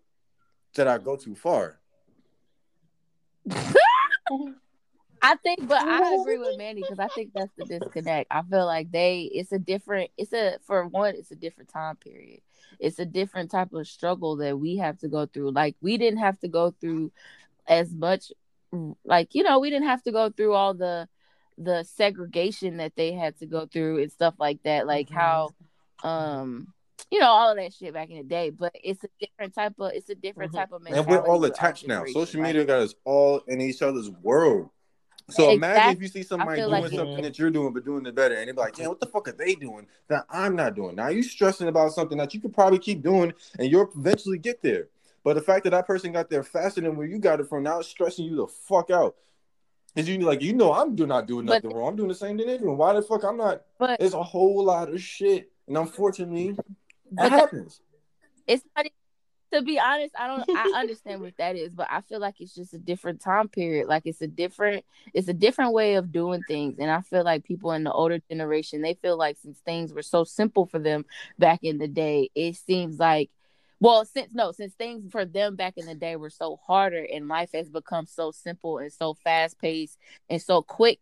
did 0.75 0.89
I 0.89 0.99
go 0.99 1.17
too 1.17 1.37
far? 1.37 1.79
I 5.23 5.37
think, 5.37 5.69
but 5.69 5.81
I 5.83 6.15
agree 6.21 6.39
with 6.39 6.59
Manny 6.59 6.83
because 6.83 6.99
I 6.99 7.07
think 7.09 7.31
that's 7.33 7.53
the 7.57 7.65
disconnect. 7.65 8.27
I 8.31 8.43
feel 8.43 8.67
like 8.67 8.91
they, 8.91 9.31
it's 9.33 9.53
a 9.53 9.61
different, 9.61 10.11
it's 10.17 10.33
a, 10.33 10.59
for 10.67 10.87
one, 10.87 11.15
it's 11.15 11.31
a 11.31 11.37
different 11.37 11.71
time 11.71 11.97
period. 11.97 12.41
It's 12.81 12.99
a 12.99 13.07
different 13.07 13.53
type 13.53 13.73
of 13.73 13.87
struggle 13.87 14.37
that 14.37 14.59
we 14.59 14.79
have 14.79 14.99
to 14.99 15.09
go 15.09 15.27
through. 15.27 15.53
Like, 15.53 15.77
we 15.81 15.97
didn't 15.99 16.19
have 16.19 16.39
to 16.41 16.49
go 16.49 16.73
through 16.81 17.13
as 17.69 17.93
much 17.93 18.33
like 19.05 19.35
you 19.35 19.43
know 19.43 19.59
we 19.59 19.71
didn't 19.71 19.89
have 19.89 20.03
to 20.03 20.13
go 20.13 20.31
through 20.31 20.53
all 20.53 20.75
the 20.75 21.09
the 21.59 21.85
segregation 21.85 22.79
that 22.79 22.95
they 22.97 23.13
had 23.13 23.39
to 23.39 23.47
go 23.47 23.67
through 23.67 24.03
and 24.03 24.13
stuff 24.13 24.35
like 24.39 24.63
that 24.65 24.87
like 24.87 25.09
mm-hmm. 25.09 25.19
how 25.19 25.51
um 26.03 26.73
you 27.11 27.19
know 27.19 27.27
all 27.27 27.51
of 27.51 27.57
that 27.57 27.73
shit 27.73 27.95
back 27.95 28.11
in 28.11 28.19
the 28.19 28.23
day 28.23 28.51
but 28.51 28.73
it's 28.75 29.03
a 29.05 29.09
different 29.21 29.55
type 29.55 29.75
of 29.79 29.93
it's 29.95 30.11
a 30.11 30.15
different 30.15 30.53
mm-hmm. 30.53 30.59
type 30.59 30.73
of 30.73 30.83
mentality 30.83 31.13
and 31.13 31.23
we're 31.23 31.29
all 31.29 31.43
attached 31.45 31.87
now 31.87 32.05
social 32.07 32.41
media 32.41 32.65
got 32.65 32.81
us 32.81 32.95
all 33.05 33.41
in 33.49 33.61
each 33.61 33.83
other's 33.83 34.11
world 34.11 34.69
so 35.29 35.51
exactly. 35.51 35.55
imagine 35.55 35.97
if 35.97 36.03
you 36.03 36.09
see 36.09 36.23
somebody 36.23 36.61
doing 36.61 36.71
like 36.71 36.93
something 36.93 37.23
that 37.23 37.39
you're 37.39 37.51
doing 37.51 37.73
but 37.73 37.85
doing 37.85 38.05
it 38.07 38.15
better 38.15 38.35
and 38.35 38.49
they're 38.49 38.55
like 38.55 38.79
yeah 38.79 38.87
what 38.87 39.01
the 39.01 39.07
fuck 39.07 39.27
are 39.29 39.33
they 39.33 39.55
doing 39.55 39.87
that 40.09 40.25
i'm 40.31 40.55
not 40.55 40.75
doing 40.75 40.95
now 40.95 41.09
you 41.09 41.23
stressing 41.23 41.69
about 41.69 41.93
something 41.93 42.19
that 42.19 42.33
you 42.35 42.41
could 42.41 42.53
probably 42.53 42.79
keep 42.79 43.03
doing 43.03 43.33
and 43.59 43.71
you'll 43.71 43.91
eventually 43.97 44.39
get 44.39 44.63
there 44.63 44.89
but 45.27 45.35
the 45.35 45.43
fact 45.43 45.65
that 45.65 45.71
that 45.71 45.89
person 45.89 46.13
got 46.13 46.31
there 46.31 46.45
faster 46.45 46.81
than 46.81 46.95
where 46.95 47.05
you 47.05 47.19
got 47.19 47.41
it 47.41 47.49
from, 47.49 47.65
now 47.65 47.81
it's 47.81 47.89
stressing 47.89 48.27
you 48.27 48.37
the 48.37 48.47
fuck 48.47 48.93
out. 48.93 49.17
Is 49.97 50.09
you 50.09 50.19
like 50.21 50.41
you 50.41 50.53
know 50.53 50.73
I'm 50.73 50.95
do 50.95 51.05
not 51.05 51.27
doing 51.27 51.47
nothing 51.47 51.71
but, 51.71 51.77
wrong. 51.77 51.89
I'm 51.89 51.97
doing 51.97 52.11
the 52.11 52.15
same 52.15 52.39
thing 52.39 52.47
they're 52.47 52.59
doing. 52.59 52.77
Why 52.77 52.93
the 52.93 53.03
fuck 53.03 53.25
I'm 53.25 53.37
not? 53.37 53.63
But 53.77 54.01
it's 54.01 54.15
a 54.15 54.23
whole 54.23 54.65
lot 54.65 54.89
of 54.89 55.03
shit, 55.03 55.51
and 55.67 55.77
unfortunately, 55.77 56.57
that 57.11 57.33
happens. 57.33 57.81
It's 58.47 58.63
not 58.77 58.87
to 59.53 59.63
be 59.63 59.81
honest, 59.81 60.15
I 60.17 60.29
don't 60.29 60.49
I 60.57 60.79
understand 60.79 61.21
what 61.21 61.37
that 61.39 61.57
is, 61.57 61.73
but 61.73 61.89
I 61.91 62.03
feel 62.03 62.21
like 62.21 62.41
it's 62.41 62.55
just 62.55 62.75
a 62.75 62.79
different 62.79 63.21
time 63.21 63.49
period. 63.49 63.89
Like 63.89 64.03
it's 64.05 64.23
a 64.23 64.29
different 64.29 64.85
it's 65.13 65.27
a 65.27 65.35
different 65.35 65.73
way 65.73 65.97
of 65.97 66.13
doing 66.13 66.43
things. 66.47 66.79
And 66.79 66.89
I 66.89 67.01
feel 67.01 67.25
like 67.25 67.43
people 67.43 67.73
in 67.73 67.83
the 67.83 67.93
older 67.93 68.21
generation, 68.31 68.81
they 68.81 68.95
feel 68.95 69.17
like 69.17 69.39
since 69.43 69.59
things 69.59 69.93
were 69.93 70.03
so 70.03 70.23
simple 70.23 70.67
for 70.67 70.79
them 70.79 71.05
back 71.37 71.65
in 71.65 71.79
the 71.79 71.89
day, 71.89 72.31
it 72.37 72.55
seems 72.55 73.01
like 73.01 73.31
well, 73.81 74.05
since 74.05 74.33
no, 74.33 74.53
since 74.53 74.75
things 74.75 75.11
for 75.11 75.25
them 75.25 75.57
back 75.57 75.75
in 75.77 75.87
the 75.87 75.95
day 75.95 76.17
were 76.17 76.31
so 76.31 76.57
harder 76.67 77.07
and 77.13 77.29
life 77.29 77.51
has 77.53 77.69
become 77.69 78.07
so 78.07 78.31
simple 78.31 78.79
and 78.79 78.93
so 78.93 79.15
fast 79.15 79.59
paced 79.61 79.99
and 80.31 80.41
so 80.41 80.63
quick 80.63 80.99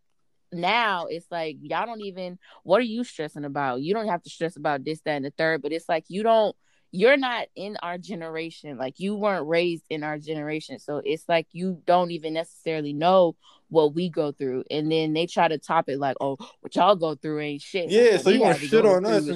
now 0.51 1.05
it's 1.07 1.25
like 1.31 1.57
y'all 1.61 1.85
don't 1.85 2.01
even 2.01 2.37
what 2.63 2.79
are 2.79 2.83
you 2.83 3.03
stressing 3.03 3.45
about? 3.45 3.81
You 3.81 3.93
don't 3.93 4.07
have 4.07 4.23
to 4.23 4.29
stress 4.29 4.55
about 4.55 4.83
this 4.83 5.01
that 5.01 5.17
and 5.17 5.25
the 5.25 5.31
third 5.31 5.61
but 5.61 5.71
it's 5.71 5.89
like 5.89 6.05
you 6.07 6.23
don't 6.23 6.55
you're 6.91 7.17
not 7.17 7.47
in 7.55 7.77
our 7.83 7.97
generation. 7.97 8.77
Like 8.77 8.99
you 8.99 9.15
weren't 9.15 9.47
raised 9.47 9.83
in 9.89 10.03
our 10.03 10.17
generation. 10.17 10.79
So 10.79 11.01
it's 11.03 11.27
like 11.27 11.47
you 11.51 11.81
don't 11.85 12.11
even 12.11 12.33
necessarily 12.33 12.93
know 12.93 13.35
what 13.67 13.93
we 13.93 14.09
go 14.09 14.31
through. 14.31 14.63
And 14.71 14.89
then 14.89 15.11
they 15.11 15.25
try 15.25 15.49
to 15.49 15.57
top 15.57 15.89
it 15.89 15.99
like 15.99 16.15
oh 16.21 16.37
what 16.61 16.75
y'all 16.75 16.95
go 16.95 17.15
through 17.15 17.41
ain't 17.41 17.61
shit. 17.61 17.89
Yeah 17.89 18.17
so 18.17 18.29
you 18.29 18.41
want 18.41 18.59
to 18.59 18.67
shit 18.67 18.85
on 18.85 19.05
us 19.05 19.29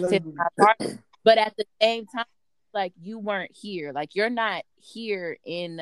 but 1.24 1.38
at 1.38 1.54
the 1.58 1.66
same 1.82 2.06
time 2.06 2.26
like 2.74 2.94
you 3.02 3.20
weren't 3.20 3.56
here 3.56 3.92
like 3.94 4.16
you're 4.16 4.30
not 4.30 4.64
here 4.78 5.38
in 5.46 5.82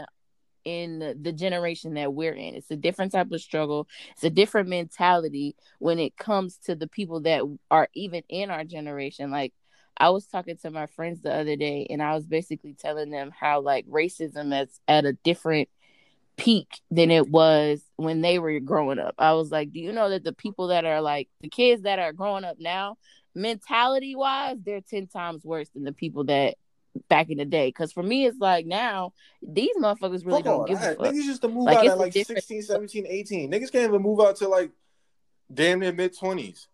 in 0.67 1.17
the 1.21 1.31
generation 1.31 1.93
that 1.93 2.13
we're 2.13 2.33
in. 2.33 2.53
It's 2.53 2.69
a 2.71 2.75
different 2.75 3.13
type 3.13 3.31
of 3.31 3.39
struggle. 3.39 3.87
It's 4.11 4.25
a 4.25 4.29
different 4.29 4.67
mentality 4.67 5.55
when 5.79 5.97
it 5.97 6.17
comes 6.17 6.57
to 6.65 6.75
the 6.75 6.89
people 6.89 7.21
that 7.21 7.43
are 7.71 7.87
even 7.93 8.23
in 8.27 8.51
our 8.51 8.65
generation. 8.65 9.31
Like 9.31 9.53
I 9.95 10.09
was 10.09 10.25
talking 10.27 10.57
to 10.57 10.69
my 10.69 10.87
friends 10.87 11.21
the 11.21 11.33
other 11.33 11.55
day 11.55 11.87
and 11.89 12.03
I 12.03 12.15
was 12.15 12.27
basically 12.27 12.73
telling 12.73 13.11
them 13.11 13.31
how 13.31 13.61
like 13.61 13.87
racism 13.87 14.61
is 14.61 14.77
at 14.89 15.05
a 15.05 15.13
different 15.13 15.69
peak 16.35 16.81
than 16.91 17.11
it 17.11 17.29
was 17.29 17.81
when 17.95 18.19
they 18.19 18.37
were 18.37 18.59
growing 18.59 18.99
up. 18.99 19.15
I 19.17 19.35
was 19.35 19.49
like, 19.49 19.71
do 19.71 19.79
you 19.79 19.93
know 19.93 20.09
that 20.09 20.25
the 20.25 20.33
people 20.33 20.67
that 20.67 20.83
are 20.83 20.99
like 20.99 21.29
the 21.39 21.49
kids 21.49 21.83
that 21.83 21.97
are 21.97 22.11
growing 22.11 22.43
up 22.43 22.57
now, 22.59 22.97
mentality 23.33 24.17
wise, 24.17 24.57
they're 24.65 24.81
10 24.81 25.07
times 25.07 25.45
worse 25.45 25.69
than 25.69 25.85
the 25.85 25.93
people 25.93 26.25
that 26.25 26.57
back 27.09 27.29
in 27.29 27.37
the 27.37 27.45
day. 27.45 27.69
Because 27.69 27.91
for 27.91 28.03
me, 28.03 28.25
it's 28.25 28.39
like 28.39 28.65
now 28.65 29.13
these 29.41 29.75
motherfuckers 29.77 30.25
really 30.25 30.43
don't 30.43 30.67
give 30.67 30.77
a 30.77 30.95
fuck. 30.95 30.97
Niggas 30.97 31.13
used 31.15 31.41
to 31.41 31.47
move 31.47 31.65
like, 31.65 31.77
out 31.77 31.87
at 31.87 31.97
like 31.97 32.13
different... 32.13 32.43
16, 32.43 32.63
17, 32.63 33.05
18. 33.07 33.51
Niggas 33.51 33.71
can't 33.71 33.89
even 33.89 34.01
move 34.01 34.19
out 34.19 34.35
to 34.37 34.47
like 34.47 34.71
damn 35.53 35.79
near 35.79 35.93
mid 35.93 36.15
20s. 36.15 36.67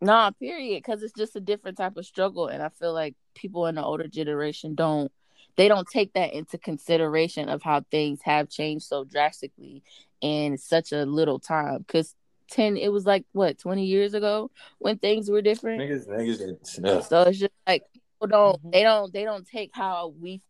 Nah, 0.00 0.30
period. 0.32 0.82
Because 0.82 1.02
it's 1.02 1.14
just 1.14 1.36
a 1.36 1.40
different 1.40 1.78
type 1.78 1.96
of 1.96 2.04
struggle, 2.06 2.48
and 2.48 2.62
I 2.62 2.68
feel 2.68 2.92
like 2.92 3.14
people 3.34 3.66
in 3.66 3.76
the 3.76 3.82
older 3.82 4.06
generation 4.08 4.74
don't 4.74 5.10
they 5.56 5.68
don't 5.68 5.86
take 5.88 6.12
that 6.14 6.32
into 6.32 6.58
consideration 6.58 7.48
of 7.48 7.62
how 7.62 7.82
things 7.90 8.20
have 8.22 8.48
changed 8.48 8.86
so 8.86 9.04
drastically 9.04 9.82
in 10.20 10.58
such 10.58 10.92
a 10.92 11.04
little 11.04 11.38
time. 11.38 11.78
Because 11.78 12.14
ten, 12.50 12.76
it 12.76 12.88
was 12.88 13.06
like 13.06 13.24
what 13.32 13.58
twenty 13.58 13.86
years 13.86 14.14
ago 14.14 14.50
when 14.78 14.98
things 14.98 15.30
were 15.30 15.42
different. 15.42 15.80
Niggas, 15.80 16.08
niggas, 16.08 17.04
so 17.04 17.22
it's 17.22 17.38
just 17.38 17.52
like 17.66 17.84
people 18.24 18.38
don't 18.38 18.58
mm-hmm. 18.58 18.70
they 18.70 18.82
don't 18.82 19.12
they 19.12 19.24
don't 19.24 19.46
take 19.46 19.70
how 19.72 20.14
we 20.20 20.40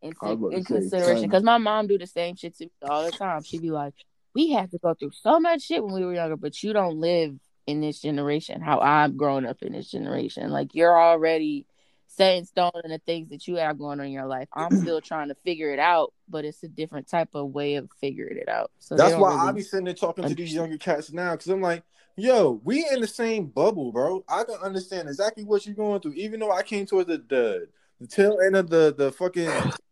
into 0.00 0.48
in 0.50 0.64
consideration 0.64 1.28
because 1.28 1.42
my 1.42 1.58
mom 1.58 1.86
do 1.86 1.98
the 1.98 2.06
same 2.06 2.36
shit 2.36 2.56
to 2.56 2.66
me 2.66 2.70
all 2.88 3.04
the 3.04 3.10
time. 3.10 3.42
She'd 3.42 3.62
be 3.62 3.70
like, 3.70 3.94
"We 4.34 4.52
have 4.52 4.70
to 4.70 4.78
go 4.78 4.94
through 4.94 5.10
so 5.12 5.40
much 5.40 5.62
shit 5.62 5.82
when 5.82 5.94
we 5.94 6.04
were 6.04 6.14
younger, 6.14 6.36
but 6.36 6.62
you 6.62 6.72
don't 6.72 7.00
live 7.00 7.36
in 7.66 7.80
this 7.80 8.00
generation 8.00 8.60
how 8.60 8.78
I'm 8.80 9.16
growing 9.16 9.44
up 9.44 9.60
in 9.62 9.72
this 9.72 9.90
generation. 9.90 10.50
Like 10.50 10.74
you're 10.74 10.98
already 10.98 11.66
set 12.08 12.36
in 12.36 12.44
stone 12.44 12.72
in 12.84 12.90
the 12.90 12.98
things 12.98 13.28
that 13.30 13.46
you 13.46 13.56
have 13.56 13.78
going 13.78 14.00
on 14.00 14.06
in 14.06 14.12
your 14.12 14.26
life. 14.26 14.48
I'm 14.52 14.76
still 14.82 15.00
trying 15.00 15.28
to 15.28 15.34
figure 15.34 15.72
it 15.72 15.78
out, 15.78 16.12
but 16.28 16.44
it's 16.44 16.62
a 16.62 16.68
different 16.68 17.08
type 17.08 17.34
of 17.34 17.50
way 17.50 17.76
of 17.76 17.88
figuring 18.00 18.38
it 18.38 18.48
out. 18.48 18.70
So 18.78 18.96
that's 18.96 19.14
why 19.14 19.30
really 19.30 19.48
I 19.48 19.52
be 19.52 19.62
sitting 19.62 19.84
there 19.84 19.94
talking 19.94 20.24
understand. 20.24 20.36
to 20.36 20.42
these 20.42 20.54
younger 20.54 20.78
cats 20.78 21.12
now 21.12 21.32
because 21.32 21.48
I'm 21.48 21.60
like, 21.60 21.84
yo, 22.16 22.60
we 22.64 22.86
in 22.90 23.00
the 23.00 23.06
same 23.06 23.46
bubble, 23.46 23.92
bro. 23.92 24.24
I 24.28 24.44
can 24.44 24.56
understand 24.56 25.08
exactly 25.08 25.44
what 25.44 25.66
you're 25.66 25.74
going 25.74 26.00
through, 26.00 26.14
even 26.14 26.40
though 26.40 26.50
I 26.50 26.62
came 26.62 26.86
towards 26.86 27.08
the 27.08 27.18
the, 27.28 27.68
the 28.00 28.06
tail 28.06 28.38
end 28.44 28.56
of 28.56 28.70
the 28.70 28.94
the 28.96 29.12
fucking 29.12 29.50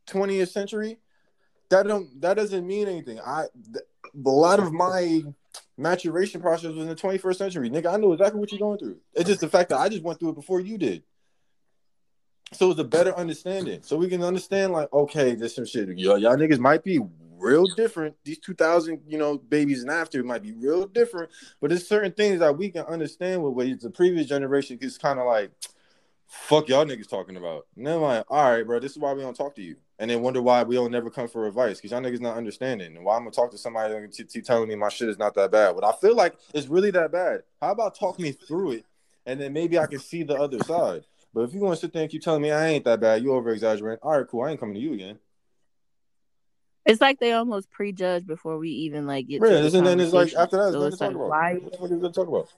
20th 0.08 0.48
century. 0.48 0.98
That 1.68 1.86
don't 1.86 2.20
that 2.20 2.34
doesn't 2.34 2.66
mean 2.66 2.88
anything. 2.88 3.20
I 3.20 3.46
th- 3.72 3.84
a 4.14 4.30
lot 4.30 4.60
of 4.60 4.72
my 4.72 5.22
maturation 5.76 6.40
process 6.40 6.70
was 6.70 6.78
in 6.78 6.88
the 6.88 6.94
21st 6.94 7.36
century. 7.36 7.70
Nigga, 7.70 7.92
I 7.92 7.96
know 7.96 8.12
exactly 8.12 8.40
what 8.40 8.50
you're 8.52 8.58
going 8.58 8.78
through. 8.78 8.98
It's 9.14 9.28
just 9.28 9.40
the 9.40 9.48
fact 9.48 9.70
that 9.70 9.78
I 9.78 9.88
just 9.88 10.02
went 10.02 10.18
through 10.18 10.30
it 10.30 10.36
before 10.36 10.60
you 10.60 10.78
did. 10.78 11.02
So 12.56 12.70
it's 12.70 12.80
a 12.80 12.84
better 12.84 13.14
understanding. 13.16 13.80
So 13.82 13.96
we 13.98 14.08
can 14.08 14.22
understand, 14.22 14.72
like, 14.72 14.90
okay, 14.92 15.34
there's 15.34 15.54
some 15.54 15.66
shit. 15.66 15.88
Y'all, 15.98 16.18
niggas 16.18 16.58
might 16.58 16.82
be 16.82 17.00
real 17.38 17.66
different. 17.66 18.16
These 18.24 18.38
2000, 18.38 19.02
you 19.06 19.18
know, 19.18 19.36
babies 19.36 19.82
and 19.82 19.90
after 19.90 20.22
might 20.24 20.42
be 20.42 20.52
real 20.52 20.86
different, 20.86 21.30
but 21.60 21.68
there's 21.68 21.86
certain 21.86 22.12
things 22.12 22.40
that 22.40 22.56
we 22.56 22.70
can 22.70 22.86
understand 22.86 23.42
with 23.42 23.52
what 23.52 23.80
the 23.80 23.90
previous 23.90 24.26
generation 24.26 24.78
is 24.80 24.96
kind 24.96 25.18
of 25.18 25.26
like, 25.26 25.50
fuck 26.26 26.68
y'all 26.68 26.86
niggas 26.86 27.08
talking 27.08 27.36
about. 27.36 27.66
And 27.76 27.86
then 27.86 28.00
like, 28.00 28.24
all 28.28 28.50
right, 28.50 28.66
bro, 28.66 28.80
this 28.80 28.92
is 28.92 28.98
why 28.98 29.12
we 29.12 29.22
don't 29.22 29.36
talk 29.36 29.54
to 29.56 29.62
you. 29.62 29.76
And 29.98 30.10
then 30.10 30.22
wonder 30.22 30.42
why 30.42 30.62
we 30.62 30.74
don't 30.74 30.90
never 30.90 31.10
come 31.10 31.28
for 31.28 31.46
advice 31.46 31.76
because 31.76 31.90
y'all 31.90 32.00
niggas 32.00 32.20
not 32.20 32.36
understanding. 32.36 32.96
And 32.96 33.04
why 33.04 33.16
I'm 33.16 33.22
gonna 33.22 33.32
talk 33.32 33.50
to 33.50 33.58
somebody 33.58 33.94
t- 34.08 34.24
t- 34.24 34.40
telling 34.42 34.68
me 34.68 34.74
my 34.74 34.88
shit 34.88 35.08
is 35.08 35.18
not 35.18 35.34
that 35.34 35.50
bad. 35.50 35.74
But 35.74 35.84
I 35.84 35.92
feel 35.92 36.14
like 36.14 36.36
it's 36.52 36.68
really 36.68 36.90
that 36.92 37.12
bad. 37.12 37.42
How 37.60 37.72
about 37.72 37.98
talk 37.98 38.18
me 38.18 38.32
through 38.32 38.72
it, 38.72 38.84
and 39.24 39.40
then 39.40 39.52
maybe 39.52 39.78
I 39.78 39.86
can 39.86 39.98
see 39.98 40.22
the 40.22 40.34
other 40.34 40.58
side. 40.64 41.04
But 41.36 41.42
if 41.42 41.52
you 41.52 41.60
want 41.60 41.74
to 41.74 41.80
sit 41.82 41.92
there 41.92 42.00
and 42.00 42.10
keep 42.10 42.22
telling 42.22 42.40
me 42.40 42.50
I 42.50 42.68
ain't 42.68 42.86
that 42.86 42.98
bad, 42.98 43.22
you 43.22 43.34
over 43.34 43.50
exaggerating. 43.50 43.98
All 44.02 44.16
right, 44.16 44.26
cool. 44.26 44.44
I 44.44 44.52
ain't 44.52 44.58
coming 44.58 44.74
to 44.74 44.80
you 44.80 44.94
again. 44.94 45.18
It's 46.86 47.02
like 47.02 47.20
they 47.20 47.32
almost 47.32 47.70
prejudge 47.70 48.26
before 48.26 48.56
we 48.56 48.70
even 48.70 49.06
like 49.06 49.28
get. 49.28 49.42
Yeah, 49.44 49.58
and 49.58 49.86
then 49.86 50.00
it's 50.00 50.14
like 50.14 50.32
after 50.32 50.56
that, 50.56 50.72
so 50.72 50.84
it's 50.84 50.98
like 50.98 51.14
why? 51.14 51.56
What 51.56 51.90
are 51.90 51.94
we 51.94 52.10
talk 52.10 52.26
about? 52.26 52.48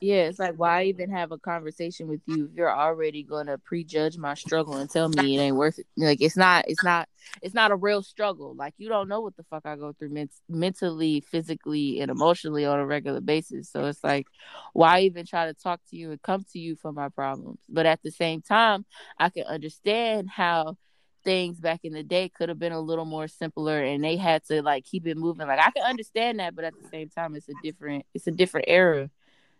Yeah, 0.00 0.26
it's 0.28 0.38
like 0.38 0.54
why 0.54 0.84
even 0.84 1.10
have 1.10 1.32
a 1.32 1.38
conversation 1.38 2.06
with 2.06 2.20
you 2.26 2.44
if 2.44 2.52
you're 2.54 2.72
already 2.72 3.24
gonna 3.24 3.58
prejudge 3.58 4.16
my 4.16 4.34
struggle 4.34 4.76
and 4.76 4.88
tell 4.88 5.08
me 5.08 5.36
it 5.36 5.40
ain't 5.40 5.56
worth 5.56 5.78
it. 5.80 5.86
Like 5.96 6.20
it's 6.20 6.36
not, 6.36 6.66
it's 6.68 6.84
not, 6.84 7.08
it's 7.42 7.54
not 7.54 7.72
a 7.72 7.76
real 7.76 8.02
struggle. 8.04 8.54
Like 8.54 8.74
you 8.78 8.88
don't 8.88 9.08
know 9.08 9.20
what 9.20 9.36
the 9.36 9.42
fuck 9.44 9.66
I 9.66 9.74
go 9.74 9.92
through 9.92 10.10
men- 10.10 10.30
mentally, 10.48 11.20
physically, 11.20 12.00
and 12.00 12.12
emotionally 12.12 12.64
on 12.64 12.78
a 12.78 12.86
regular 12.86 13.20
basis. 13.20 13.70
So 13.70 13.86
it's 13.86 14.04
like, 14.04 14.28
why 14.72 15.00
even 15.00 15.26
try 15.26 15.46
to 15.46 15.54
talk 15.54 15.80
to 15.90 15.96
you 15.96 16.12
and 16.12 16.22
come 16.22 16.44
to 16.52 16.60
you 16.60 16.76
for 16.76 16.92
my 16.92 17.08
problems? 17.08 17.58
But 17.68 17.86
at 17.86 18.00
the 18.02 18.12
same 18.12 18.40
time, 18.40 18.86
I 19.18 19.30
can 19.30 19.44
understand 19.44 20.28
how 20.30 20.76
things 21.24 21.58
back 21.58 21.80
in 21.82 21.92
the 21.92 22.04
day 22.04 22.28
could 22.28 22.48
have 22.48 22.58
been 22.60 22.72
a 22.72 22.80
little 22.80 23.04
more 23.04 23.26
simpler 23.26 23.82
and 23.82 24.04
they 24.04 24.16
had 24.16 24.44
to 24.44 24.62
like 24.62 24.84
keep 24.84 25.08
it 25.08 25.16
moving. 25.16 25.48
Like 25.48 25.58
I 25.58 25.72
can 25.72 25.82
understand 25.82 26.38
that, 26.38 26.54
but 26.54 26.64
at 26.64 26.78
the 26.78 26.88
same 26.88 27.08
time, 27.08 27.34
it's 27.34 27.48
a 27.48 27.54
different, 27.54 28.06
it's 28.14 28.28
a 28.28 28.30
different 28.30 28.66
era 28.68 29.10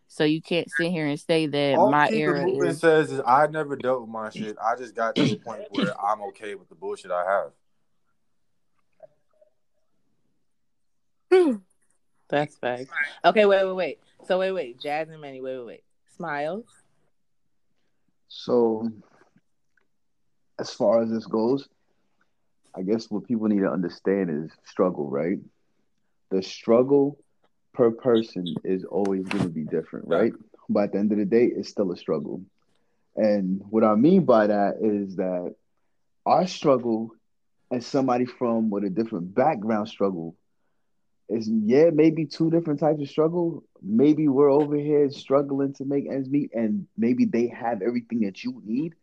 so 0.08 0.24
you 0.24 0.40
can't 0.40 0.68
sit 0.70 0.90
here 0.90 1.06
and 1.06 1.20
say 1.20 1.46
that 1.46 1.74
All 1.76 1.90
my 1.90 2.08
era 2.10 2.44
movement 2.44 2.70
is... 2.70 2.80
says 2.80 3.12
is 3.12 3.20
I 3.26 3.46
never 3.46 3.76
dealt 3.76 4.00
with 4.00 4.10
my 4.10 4.30
shit. 4.30 4.56
I 4.62 4.74
just 4.74 4.94
got 4.94 5.14
to 5.14 5.22
the 5.22 5.36
point 5.36 5.64
where 5.70 5.92
I'm 6.02 6.22
okay 6.22 6.54
with 6.54 6.70
the 6.70 6.74
bullshit 6.74 7.10
I 7.10 7.50
have. 11.30 11.60
That's 12.30 12.56
fact. 12.56 12.86
Okay, 13.24 13.44
wait, 13.44 13.64
wait, 13.66 13.74
wait. 13.74 14.00
So 14.26 14.38
wait, 14.38 14.52
wait, 14.52 14.80
Jazz 14.80 15.08
and 15.10 15.20
Manny, 15.20 15.40
wait, 15.40 15.58
wait, 15.58 15.66
wait. 15.66 15.84
Smiles. 16.16 16.64
So, 18.28 18.90
as 20.58 20.70
far 20.70 21.02
as 21.02 21.10
this 21.10 21.26
goes, 21.26 21.68
I 22.74 22.82
guess 22.82 23.10
what 23.10 23.26
people 23.26 23.46
need 23.48 23.60
to 23.60 23.70
understand 23.70 24.30
is 24.30 24.50
struggle, 24.64 25.08
right? 25.08 25.38
The 26.30 26.42
struggle 26.42 27.18
per 27.72 27.90
person 27.90 28.54
is 28.64 28.84
always 28.84 29.24
going 29.26 29.44
to 29.44 29.50
be 29.50 29.64
different, 29.64 30.08
right? 30.08 30.32
But 30.68 30.84
at 30.84 30.92
the 30.92 30.98
end 30.98 31.12
of 31.12 31.18
the 31.18 31.24
day, 31.24 31.46
it's 31.46 31.68
still 31.68 31.92
a 31.92 31.96
struggle. 31.96 32.42
And 33.16 33.62
what 33.70 33.84
I 33.84 33.94
mean 33.94 34.24
by 34.24 34.46
that 34.46 34.76
is 34.80 35.16
that 35.16 35.54
our 36.26 36.46
struggle 36.46 37.10
and 37.70 37.82
somebody 37.82 38.24
from 38.26 38.70
with 38.70 38.84
a 38.84 38.90
different 38.90 39.34
background 39.34 39.88
struggle 39.88 40.36
is 41.28 41.48
yeah, 41.48 41.90
maybe 41.92 42.26
two 42.26 42.50
different 42.50 42.80
types 42.80 43.00
of 43.00 43.08
struggle. 43.08 43.64
Maybe 43.82 44.28
we're 44.28 44.50
over 44.50 44.76
here 44.76 45.10
struggling 45.10 45.74
to 45.74 45.84
make 45.84 46.08
ends 46.10 46.28
meet, 46.28 46.50
and 46.54 46.86
maybe 46.96 47.24
they 47.26 47.48
have 47.48 47.82
everything 47.82 48.20
that 48.20 48.42
you 48.44 48.62
need. 48.64 48.94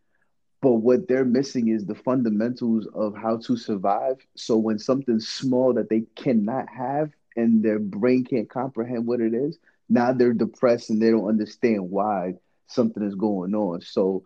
But 0.61 0.73
what 0.73 1.07
they're 1.07 1.25
missing 1.25 1.67
is 1.67 1.85
the 1.85 1.95
fundamentals 1.95 2.87
of 2.93 3.15
how 3.15 3.37
to 3.37 3.55
survive. 3.55 4.17
So 4.35 4.57
when 4.57 4.79
something 4.79 5.19
small 5.19 5.73
that 5.73 5.89
they 5.89 6.05
cannot 6.15 6.67
have 6.69 7.11
and 7.35 7.63
their 7.63 7.79
brain 7.79 8.23
can't 8.23 8.49
comprehend 8.49 9.05
what 9.05 9.21
it 9.21 9.33
is, 9.33 9.57
now 9.89 10.13
they're 10.13 10.33
depressed 10.33 10.89
and 10.89 11.01
they 11.01 11.11
don't 11.11 11.27
understand 11.27 11.89
why 11.89 12.35
something 12.67 13.03
is 13.03 13.15
going 13.15 13.53
on. 13.53 13.81
So 13.81 14.23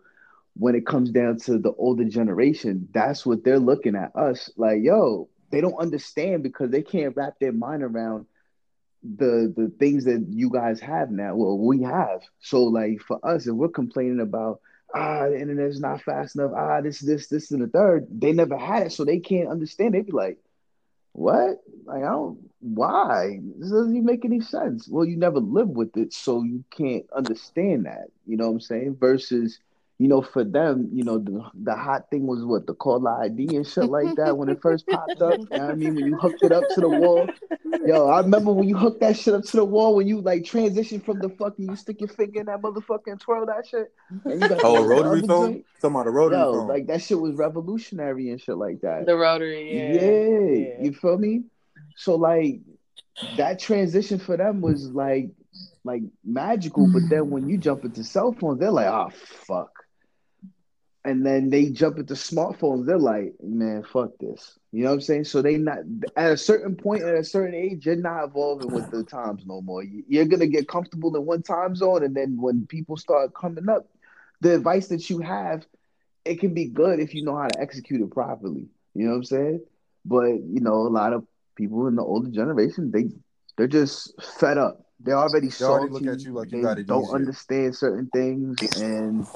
when 0.54 0.74
it 0.74 0.86
comes 0.86 1.10
down 1.10 1.38
to 1.38 1.58
the 1.58 1.72
older 1.72 2.04
generation, 2.04 2.88
that's 2.92 3.24
what 3.24 3.44
they're 3.44 3.58
looking 3.58 3.96
at 3.96 4.14
us 4.16 4.50
like, 4.56 4.82
yo, 4.82 5.28
they 5.50 5.60
don't 5.60 5.80
understand 5.80 6.42
because 6.42 6.70
they 6.70 6.82
can't 6.82 7.16
wrap 7.16 7.38
their 7.40 7.52
mind 7.52 7.82
around 7.82 8.26
the 9.02 9.52
the 9.56 9.72
things 9.78 10.04
that 10.04 10.26
you 10.28 10.50
guys 10.50 10.78
have 10.80 11.10
now. 11.10 11.34
Well, 11.34 11.58
we 11.58 11.82
have. 11.82 12.20
So 12.40 12.64
like 12.64 13.00
for 13.00 13.18
us, 13.26 13.46
if 13.46 13.54
we're 13.54 13.68
complaining 13.68 14.20
about 14.20 14.60
ah, 14.94 15.28
the 15.28 15.40
internet's 15.40 15.80
not 15.80 16.02
fast 16.02 16.36
enough. 16.36 16.52
Ah, 16.56 16.80
this, 16.80 17.00
this, 17.00 17.28
this, 17.28 17.50
and 17.50 17.62
the 17.62 17.66
third. 17.66 18.06
They 18.10 18.32
never 18.32 18.56
had 18.56 18.86
it, 18.86 18.92
so 18.92 19.04
they 19.04 19.18
can't 19.18 19.48
understand. 19.48 19.94
They'd 19.94 20.06
be 20.06 20.12
like, 20.12 20.38
what? 21.20 21.62
Like, 21.84 22.02
I 22.02 22.08
don't, 22.08 22.38
why? 22.60 23.40
This 23.58 23.70
doesn't 23.70 23.94
even 23.94 24.06
make 24.06 24.24
any 24.24 24.40
sense. 24.40 24.88
Well, 24.88 25.04
you 25.04 25.16
never 25.16 25.38
lived 25.38 25.76
with 25.76 25.96
it, 25.96 26.14
so 26.14 26.42
you 26.42 26.64
can't 26.70 27.04
understand 27.14 27.84
that. 27.84 28.06
You 28.26 28.38
know 28.38 28.46
what 28.46 28.54
I'm 28.54 28.60
saying? 28.60 28.96
Versus, 28.98 29.58
you 30.00 30.08
know, 30.08 30.22
for 30.22 30.44
them, 30.44 30.88
you 30.94 31.04
know, 31.04 31.18
the, 31.18 31.44
the 31.62 31.76
hot 31.76 32.08
thing 32.10 32.26
was 32.26 32.42
what 32.42 32.66
the 32.66 32.72
caller 32.72 33.22
ID 33.22 33.54
and 33.54 33.66
shit 33.66 33.84
like 33.84 34.16
that 34.16 34.38
when 34.38 34.48
it 34.48 34.58
first 34.62 34.86
popped 34.86 35.20
up. 35.20 35.38
You 35.38 35.58
know 35.58 35.68
I 35.68 35.74
mean? 35.74 35.94
When 35.94 36.06
you 36.06 36.16
hooked 36.16 36.42
it 36.42 36.52
up 36.52 36.64
to 36.70 36.80
the 36.80 36.88
wall. 36.88 37.28
Yo, 37.84 38.08
I 38.08 38.22
remember 38.22 38.50
when 38.50 38.66
you 38.66 38.78
hooked 38.78 39.00
that 39.00 39.18
shit 39.18 39.34
up 39.34 39.44
to 39.44 39.58
the 39.58 39.64
wall 39.66 39.94
when 39.94 40.08
you 40.08 40.22
like 40.22 40.46
transition 40.46 41.00
from 41.00 41.18
the 41.18 41.28
fucking 41.28 41.68
you 41.68 41.76
stick 41.76 42.00
your 42.00 42.08
finger 42.08 42.40
in 42.40 42.46
that 42.46 42.62
motherfucker 42.62 43.08
and 43.08 43.20
twirl 43.20 43.44
that 43.44 43.66
shit. 43.66 43.92
And 44.24 44.40
you 44.40 44.48
got 44.48 44.64
oh, 44.64 44.82
a 44.82 44.88
rotary 44.88 45.20
phone? 45.20 45.52
Joint. 45.52 45.66
Talking 45.82 45.94
about 45.96 46.06
a 46.06 46.10
rotary 46.10 46.40
Yo, 46.40 46.52
phone. 46.54 46.68
Like 46.68 46.86
that 46.86 47.02
shit 47.02 47.20
was 47.20 47.34
revolutionary 47.34 48.30
and 48.30 48.40
shit 48.40 48.56
like 48.56 48.80
that. 48.80 49.04
The 49.04 49.16
rotary, 49.16 49.76
yeah. 49.76 49.92
Yeah. 49.92 50.78
yeah. 50.78 50.82
You 50.82 50.94
feel 50.94 51.18
me? 51.18 51.42
So 51.96 52.14
like 52.14 52.60
that 53.36 53.58
transition 53.58 54.18
for 54.18 54.38
them 54.38 54.62
was 54.62 54.88
like 54.92 55.28
like 55.84 56.04
magical, 56.24 56.90
but 56.90 57.02
then 57.10 57.28
when 57.28 57.50
you 57.50 57.58
jump 57.58 57.84
into 57.84 58.02
cell 58.02 58.32
phones, 58.32 58.60
they're 58.60 58.70
like, 58.70 58.86
oh 58.86 59.10
fuck 59.46 59.70
and 61.04 61.24
then 61.24 61.48
they 61.48 61.70
jump 61.70 61.98
into 61.98 62.14
smartphones. 62.14 62.86
They're 62.86 62.98
like, 62.98 63.34
man, 63.42 63.82
fuck 63.82 64.10
this. 64.20 64.58
You 64.72 64.84
know 64.84 64.90
what 64.90 64.94
I'm 64.94 65.00
saying? 65.00 65.24
So 65.24 65.40
they 65.40 65.56
not 65.56 65.78
at 66.16 66.32
a 66.32 66.36
certain 66.36 66.76
point 66.76 67.02
at 67.02 67.14
a 67.14 67.24
certain 67.24 67.54
age, 67.54 67.86
you're 67.86 67.96
not 67.96 68.24
evolving 68.24 68.70
with 68.70 68.90
the 68.90 69.02
times 69.04 69.44
no 69.46 69.62
more. 69.62 69.82
You're 69.82 70.26
gonna 70.26 70.46
get 70.46 70.68
comfortable 70.68 71.14
in 71.16 71.24
one 71.24 71.42
time 71.42 71.74
zone, 71.74 72.04
and 72.04 72.14
then 72.14 72.36
when 72.38 72.66
people 72.66 72.96
start 72.96 73.34
coming 73.34 73.68
up, 73.68 73.88
the 74.40 74.54
advice 74.54 74.88
that 74.88 75.08
you 75.08 75.20
have, 75.20 75.66
it 76.24 76.38
can 76.38 76.54
be 76.54 76.66
good 76.66 77.00
if 77.00 77.14
you 77.14 77.24
know 77.24 77.36
how 77.36 77.48
to 77.48 77.60
execute 77.60 78.02
it 78.02 78.10
properly. 78.10 78.68
You 78.94 79.06
know 79.06 79.10
what 79.12 79.16
I'm 79.16 79.24
saying? 79.24 79.60
But 80.04 80.26
you 80.26 80.60
know, 80.60 80.74
a 80.74 80.88
lot 80.88 81.14
of 81.14 81.26
people 81.56 81.86
in 81.86 81.96
the 81.96 82.02
older 82.02 82.30
generation, 82.30 82.90
they 82.90 83.08
they're 83.56 83.66
just 83.66 84.22
fed 84.38 84.58
up. 84.58 84.86
They're 85.00 85.18
already 85.18 85.46
they 85.46 85.52
salty. 85.52 85.88
Already 85.88 86.04
look 86.04 86.14
at 86.14 86.24
you 86.24 86.32
like 86.34 86.52
you 86.52 86.74
they 86.74 86.82
don't 86.82 87.10
understand 87.10 87.74
certain 87.74 88.08
things 88.12 88.60
and 88.76 89.26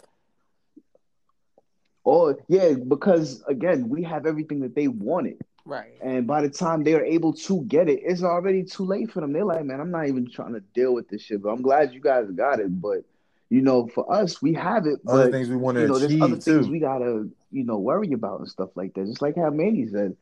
or 2.05 2.39
yeah, 2.49 2.75
because 2.75 3.43
again, 3.49 3.89
we 3.89 4.03
have 4.05 4.27
everything 4.27 4.61
that 4.61 4.75
they 4.75 4.89
wanted. 4.89 5.41
Right. 5.67 5.95
And 6.03 6.27
by 6.27 6.43
the 6.43 6.51
time 6.51 6.85
they 6.85 6.93
are 6.93 7.05
able 7.05 7.33
to 7.33 7.63
get 7.63 7.89
it, 7.89 8.01
it's 8.05 8.23
already 8.23 8.65
too 8.65 8.85
late 8.85 9.11
for 9.11 9.23
them. 9.23 9.33
They're 9.33 9.47
like, 9.47 9.65
man, 9.65 9.81
I'm 9.81 9.91
not 9.91 10.09
even 10.09 10.31
trying 10.31 10.53
to 10.53 10.61
deal 10.61 10.93
with 10.93 11.09
this 11.09 11.23
shit. 11.23 11.43
But 11.43 11.51
I'm 11.51 11.63
glad 11.63 11.95
you 11.95 12.01
guys 12.01 12.31
got 12.31 12.61
it. 12.61 12.81
But 12.81 13.05
you 13.49 13.63
know, 13.63 13.87
for 13.87 14.11
us, 14.13 14.43
we 14.43 14.53
have 14.55 14.87
it. 14.87 15.01
Other 15.09 15.25
but, 15.25 15.33
things 15.33 15.49
we 15.49 15.57
want 15.57 15.77
to 15.77 15.83
you 15.83 15.89
know, 15.89 15.97
achieve 15.97 16.11
there's 16.11 16.23
other 16.23 16.37
too. 16.37 16.59
things 16.59 16.69
we 16.69 16.81
gotta, 16.81 17.29
you 17.51 17.65
know, 17.65 17.79
worry 17.79 18.13
about 18.13 18.41
and 18.41 18.49
stuff 18.49 18.71
like 18.75 18.93
that. 18.95 19.07
Just 19.07 19.23
like 19.23 19.37
how 19.37 19.51
Manny 19.51 19.89
said. 19.89 20.17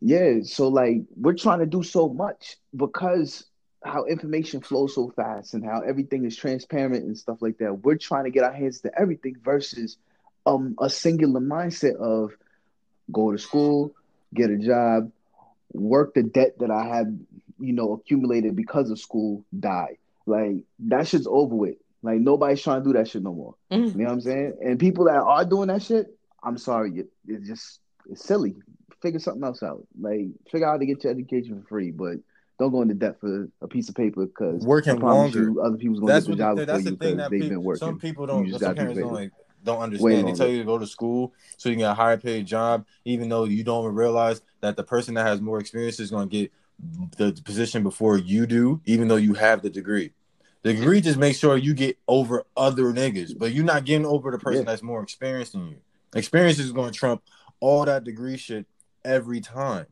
Yeah. 0.00 0.40
So 0.42 0.68
like 0.68 0.98
we're 1.16 1.34
trying 1.34 1.60
to 1.60 1.66
do 1.66 1.82
so 1.82 2.10
much 2.10 2.56
because 2.76 3.46
how 3.84 4.04
information 4.04 4.60
flows 4.60 4.94
so 4.94 5.10
fast 5.16 5.54
and 5.54 5.64
how 5.64 5.80
everything 5.80 6.24
is 6.24 6.36
transparent 6.36 7.04
and 7.04 7.16
stuff 7.16 7.38
like 7.40 7.56
that. 7.58 7.72
We're 7.72 7.96
trying 7.96 8.24
to 8.24 8.30
get 8.30 8.44
our 8.44 8.52
hands 8.52 8.80
to 8.82 8.90
everything 8.98 9.36
versus 9.42 9.96
um, 10.48 10.74
a 10.80 10.88
singular 10.88 11.40
mindset 11.40 11.96
of 11.96 12.32
go 13.12 13.32
to 13.32 13.38
school, 13.38 13.94
get 14.34 14.50
a 14.50 14.58
job, 14.58 15.10
work 15.72 16.14
the 16.14 16.22
debt 16.22 16.58
that 16.58 16.70
I 16.70 16.96
have, 16.96 17.06
you 17.58 17.72
know, 17.72 17.92
accumulated 17.92 18.56
because 18.56 18.90
of 18.90 18.98
school, 18.98 19.44
die. 19.58 19.98
Like 20.26 20.64
that 20.80 21.08
shit's 21.08 21.26
over 21.26 21.54
with. 21.54 21.76
Like 22.02 22.20
nobody's 22.20 22.62
trying 22.62 22.82
to 22.82 22.84
do 22.84 22.92
that 22.98 23.08
shit 23.08 23.22
no 23.22 23.32
more. 23.32 23.54
Mm-hmm. 23.70 23.98
You 23.98 24.04
know 24.04 24.10
what 24.10 24.12
I'm 24.12 24.20
saying? 24.20 24.54
And 24.62 24.78
people 24.78 25.04
that 25.06 25.16
are 25.16 25.44
doing 25.44 25.68
that 25.68 25.82
shit, 25.82 26.06
I'm 26.42 26.58
sorry, 26.58 27.04
it's 27.26 27.48
just 27.48 27.80
it's 28.10 28.24
silly. 28.24 28.56
Figure 29.02 29.20
something 29.20 29.44
else 29.44 29.62
out. 29.62 29.86
Like 30.00 30.26
figure 30.50 30.66
out 30.66 30.72
how 30.72 30.78
to 30.78 30.86
get 30.86 31.04
your 31.04 31.12
education 31.12 31.62
for 31.62 31.68
free, 31.68 31.90
but 31.90 32.16
don't 32.58 32.72
go 32.72 32.82
into 32.82 32.94
debt 32.94 33.20
for 33.20 33.48
a 33.62 33.68
piece 33.68 33.88
of 33.88 33.94
paper 33.94 34.26
because 34.26 34.64
working 34.64 34.98
longer. 34.98 35.42
You, 35.42 35.62
other 35.62 35.76
people's 35.76 36.00
gonna 36.00 36.12
that's 36.12 36.26
get 36.26 36.32
the 36.32 36.38
job 36.38 36.56
the, 36.56 36.66
for 36.66 36.78
you 36.78 36.96
because 36.96 37.30
they've 37.30 37.48
been 37.48 37.62
working. 37.62 37.78
Some 37.78 37.98
people 37.98 38.26
don't. 38.26 38.50
Some 38.58 38.74
parents 38.74 38.98
don't 38.98 39.12
like 39.12 39.32
don't 39.64 39.80
understand. 39.80 40.28
They 40.28 40.32
tell 40.32 40.48
you 40.48 40.58
to 40.58 40.64
go 40.64 40.78
to 40.78 40.86
school 40.86 41.32
so 41.56 41.68
you 41.68 41.74
can 41.74 41.80
get 41.80 41.90
a 41.90 41.94
higher 41.94 42.16
paid 42.16 42.46
job, 42.46 42.86
even 43.04 43.28
though 43.28 43.44
you 43.44 43.64
don't 43.64 43.94
realize 43.94 44.42
that 44.60 44.76
the 44.76 44.84
person 44.84 45.14
that 45.14 45.26
has 45.26 45.40
more 45.40 45.58
experience 45.58 46.00
is 46.00 46.10
going 46.10 46.28
to 46.28 46.36
get 46.36 46.52
the 47.16 47.32
position 47.44 47.82
before 47.82 48.18
you 48.18 48.46
do, 48.46 48.80
even 48.84 49.08
though 49.08 49.16
you 49.16 49.34
have 49.34 49.62
the 49.62 49.70
degree. 49.70 50.12
The 50.62 50.74
degree 50.74 51.00
just 51.00 51.18
makes 51.18 51.38
sure 51.38 51.56
you 51.56 51.74
get 51.74 51.98
over 52.08 52.44
other 52.56 52.92
niggas, 52.92 53.36
but 53.36 53.52
you're 53.52 53.64
not 53.64 53.84
getting 53.84 54.06
over 54.06 54.30
the 54.30 54.38
person 54.38 54.62
yeah. 54.62 54.70
that's 54.70 54.82
more 54.82 55.02
experienced 55.02 55.52
than 55.52 55.68
you. 55.68 55.76
Experience 56.14 56.58
is 56.58 56.72
going 56.72 56.92
to 56.92 56.98
trump 56.98 57.22
all 57.60 57.84
that 57.84 58.04
degree 58.04 58.36
shit 58.36 58.66
every 59.04 59.40
time. 59.40 59.86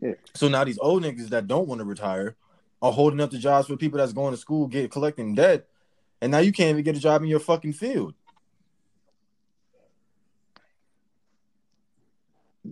Yeah. 0.00 0.14
So 0.34 0.48
now 0.48 0.64
these 0.64 0.78
old 0.80 1.02
niggas 1.02 1.28
that 1.28 1.46
don't 1.46 1.68
want 1.68 1.80
to 1.80 1.84
retire 1.84 2.36
are 2.82 2.92
holding 2.92 3.20
up 3.20 3.30
the 3.30 3.38
jobs 3.38 3.68
for 3.68 3.76
people 3.76 3.98
that's 3.98 4.12
going 4.12 4.32
to 4.32 4.36
school, 4.36 4.66
get 4.66 4.90
collecting 4.90 5.34
debt, 5.34 5.66
and 6.20 6.32
now 6.32 6.38
you 6.38 6.52
can't 6.52 6.70
even 6.70 6.84
get 6.84 6.96
a 6.96 7.00
job 7.00 7.22
in 7.22 7.28
your 7.28 7.40
fucking 7.40 7.72
field. 7.72 8.14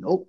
Nope. 0.01 0.29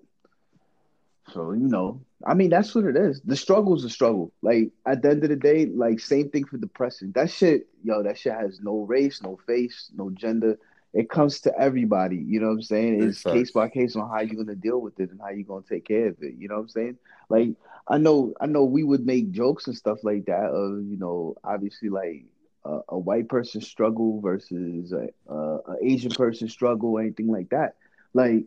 So 1.34 1.52
you 1.52 1.68
know, 1.68 2.02
I 2.26 2.34
mean, 2.34 2.50
that's 2.50 2.74
what 2.74 2.86
it 2.86 2.96
is. 2.96 3.22
The 3.22 3.36
struggle 3.36 3.76
is 3.76 3.84
a 3.84 3.90
struggle. 3.90 4.32
Like 4.42 4.72
at 4.86 5.02
the 5.02 5.10
end 5.10 5.24
of 5.24 5.30
the 5.30 5.36
day, 5.36 5.68
like 5.68 6.00
same 6.00 6.30
thing 6.30 6.46
for 6.46 6.58
depression. 6.58 7.12
That 7.14 7.30
shit, 7.32 7.68
yo, 7.84 8.04
that 8.04 8.18
shit 8.18 8.34
has 8.34 8.60
no 8.62 8.82
race, 8.82 9.22
no 9.22 9.38
face, 9.48 9.92
no 9.96 10.10
gender. 10.10 10.60
It 10.94 11.10
comes 11.10 11.42
to 11.42 11.58
everybody. 11.58 12.18
You 12.18 12.40
know 12.40 12.48
what 12.48 12.54
I'm 12.54 12.62
saying? 12.64 13.04
It's 13.04 13.22
case 13.22 13.52
by 13.52 13.70
case 13.70 13.96
on 13.96 14.10
how 14.10 14.22
you're 14.22 14.44
gonna 14.44 14.56
deal 14.56 14.82
with 14.82 15.00
it 15.00 15.12
and 15.12 15.22
how 15.22 15.30
you're 15.30 15.44
gonna 15.44 15.64
take 15.68 15.86
care 15.86 16.08
of 16.08 16.18
it. 16.22 16.34
You 16.36 16.48
know 16.48 16.56
what 16.56 16.62
I'm 16.62 16.70
saying? 16.70 16.98
Like 17.30 17.50
I 17.88 17.98
know, 17.98 18.34
I 18.42 18.48
know, 18.48 18.64
we 18.64 18.84
would 18.84 19.06
make 19.06 19.32
jokes 19.32 19.68
and 19.68 19.78
stuff 19.78 20.00
like 20.04 20.26
that. 20.26 20.46
Of 20.46 20.84
you 20.86 20.98
know, 20.98 21.36
obviously 21.44 21.90
like 21.90 22.26
a, 22.66 22.80
a 22.90 22.98
white 22.98 23.30
person 23.30 23.62
struggle 23.62 24.20
versus 24.20 24.92
a, 24.92 25.10
a, 25.32 25.36
a 25.36 25.76
Asian 25.84 26.12
person 26.12 26.50
struggle, 26.50 26.98
anything 26.98 27.28
like 27.28 27.50
that. 27.50 27.76
Like 28.14 28.46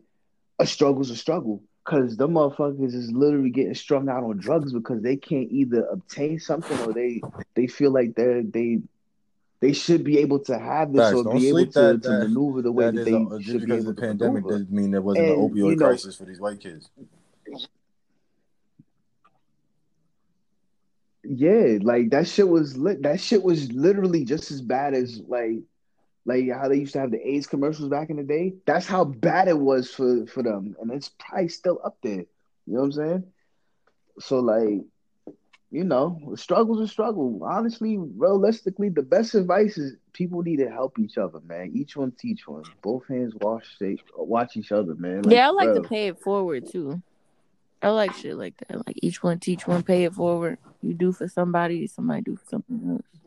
a 0.59 0.65
struggle's 0.65 1.09
a 1.09 1.15
struggle 1.15 1.61
because 1.83 2.15
the 2.15 2.27
motherfuckers 2.27 2.93
is 2.93 3.11
literally 3.11 3.49
getting 3.49 3.75
strung 3.75 4.09
out 4.09 4.23
on 4.23 4.37
drugs 4.37 4.71
because 4.71 5.01
they 5.01 5.15
can't 5.15 5.51
either 5.51 5.85
obtain 5.87 6.39
something 6.39 6.79
or 6.81 6.93
they 6.93 7.21
they 7.55 7.67
feel 7.67 7.91
like 7.91 8.15
they 8.15 8.41
they 8.41 8.79
they 9.59 9.73
should 9.73 10.03
be 10.03 10.19
able 10.19 10.39
to 10.39 10.59
have 10.59 10.91
this 10.91 11.01
Facts. 11.01 11.15
or 11.15 11.23
Don't 11.23 11.39
be 11.39 11.47
able 11.47 11.65
to, 11.65 11.71
that, 11.71 12.03
to 12.03 12.09
maneuver 12.19 12.61
the 12.61 12.71
way 12.71 12.85
that, 12.85 12.95
that 12.95 13.05
they 13.05 13.13
a, 13.13 13.41
should 13.41 13.43
just 13.43 13.65
because 13.65 13.85
of 13.87 13.95
the 13.95 14.01
pandemic 14.01 14.45
doesn't 14.45 14.71
mean 14.71 14.91
there 14.91 15.01
wasn't 15.01 15.25
and, 15.25 15.35
an 15.35 15.49
opioid 15.49 15.55
you 15.55 15.75
know, 15.77 15.87
crisis 15.87 16.17
for 16.17 16.25
these 16.25 16.39
white 16.39 16.59
kids. 16.59 16.89
Yeah, 21.23 21.77
like 21.81 22.09
that 22.09 22.27
shit 22.27 22.47
was 22.47 22.75
lit. 22.75 23.03
That 23.03 23.21
shit 23.21 23.41
was 23.41 23.71
literally 23.71 24.25
just 24.25 24.51
as 24.51 24.61
bad 24.61 24.93
as 24.93 25.21
like 25.29 25.59
like 26.25 26.49
how 26.49 26.69
they 26.69 26.77
used 26.77 26.93
to 26.93 26.99
have 26.99 27.11
the 27.11 27.27
AIDS 27.27 27.47
commercials 27.47 27.89
back 27.89 28.09
in 28.09 28.17
the 28.17 28.23
day. 28.23 28.53
That's 28.65 28.87
how 28.87 29.03
bad 29.03 29.47
it 29.47 29.57
was 29.57 29.89
for 29.91 30.25
for 30.27 30.43
them, 30.43 30.75
and 30.79 30.91
it's 30.91 31.09
probably 31.09 31.49
still 31.49 31.79
up 31.83 31.97
there. 32.01 32.25
You 32.65 32.73
know 32.73 32.79
what 32.79 32.85
I'm 32.85 32.91
saying? 32.93 33.23
So 34.19 34.39
like, 34.39 34.81
you 35.71 35.83
know, 35.83 36.33
struggle's 36.35 36.81
a 36.81 36.87
struggle. 36.87 37.41
Honestly, 37.43 37.97
realistically, 37.97 38.89
the 38.89 39.01
best 39.01 39.35
advice 39.35 39.77
is 39.77 39.97
people 40.13 40.41
need 40.43 40.57
to 40.57 40.69
help 40.69 40.97
each 40.99 41.17
other, 41.17 41.39
man. 41.45 41.71
Each 41.73 41.97
one 41.97 42.11
teach 42.11 42.47
one. 42.47 42.63
Both 42.81 43.07
hands 43.07 43.33
wash 43.35 43.65
watch 44.15 44.55
each 44.55 44.71
other, 44.71 44.95
man. 44.95 45.23
Like, 45.23 45.33
yeah, 45.33 45.47
I 45.47 45.51
like 45.51 45.69
bro. 45.69 45.81
to 45.81 45.89
pay 45.89 46.07
it 46.07 46.21
forward 46.21 46.69
too. 46.69 47.01
I 47.81 47.89
like 47.89 48.13
shit 48.13 48.37
like 48.37 48.55
that. 48.59 48.87
Like 48.87 48.97
each 49.01 49.21
one 49.21 49.39
teach 49.39 49.67
one, 49.67 49.83
pay 49.83 50.05
it 50.05 50.13
forward. 50.13 50.57
You 50.81 50.93
do 50.93 51.11
for 51.11 51.27
somebody, 51.27 51.85
somebody 51.87 52.21
do 52.21 52.37
for 52.37 52.45
something 52.47 52.81
else. 52.91 53.22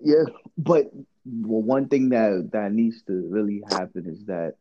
Yeah, 0.00 0.24
but 0.58 0.90
well, 1.24 1.62
one 1.62 1.88
thing 1.88 2.10
that 2.10 2.50
that 2.52 2.72
needs 2.72 3.02
to 3.02 3.26
really 3.30 3.62
happen 3.68 4.06
is 4.06 4.24
that 4.26 4.54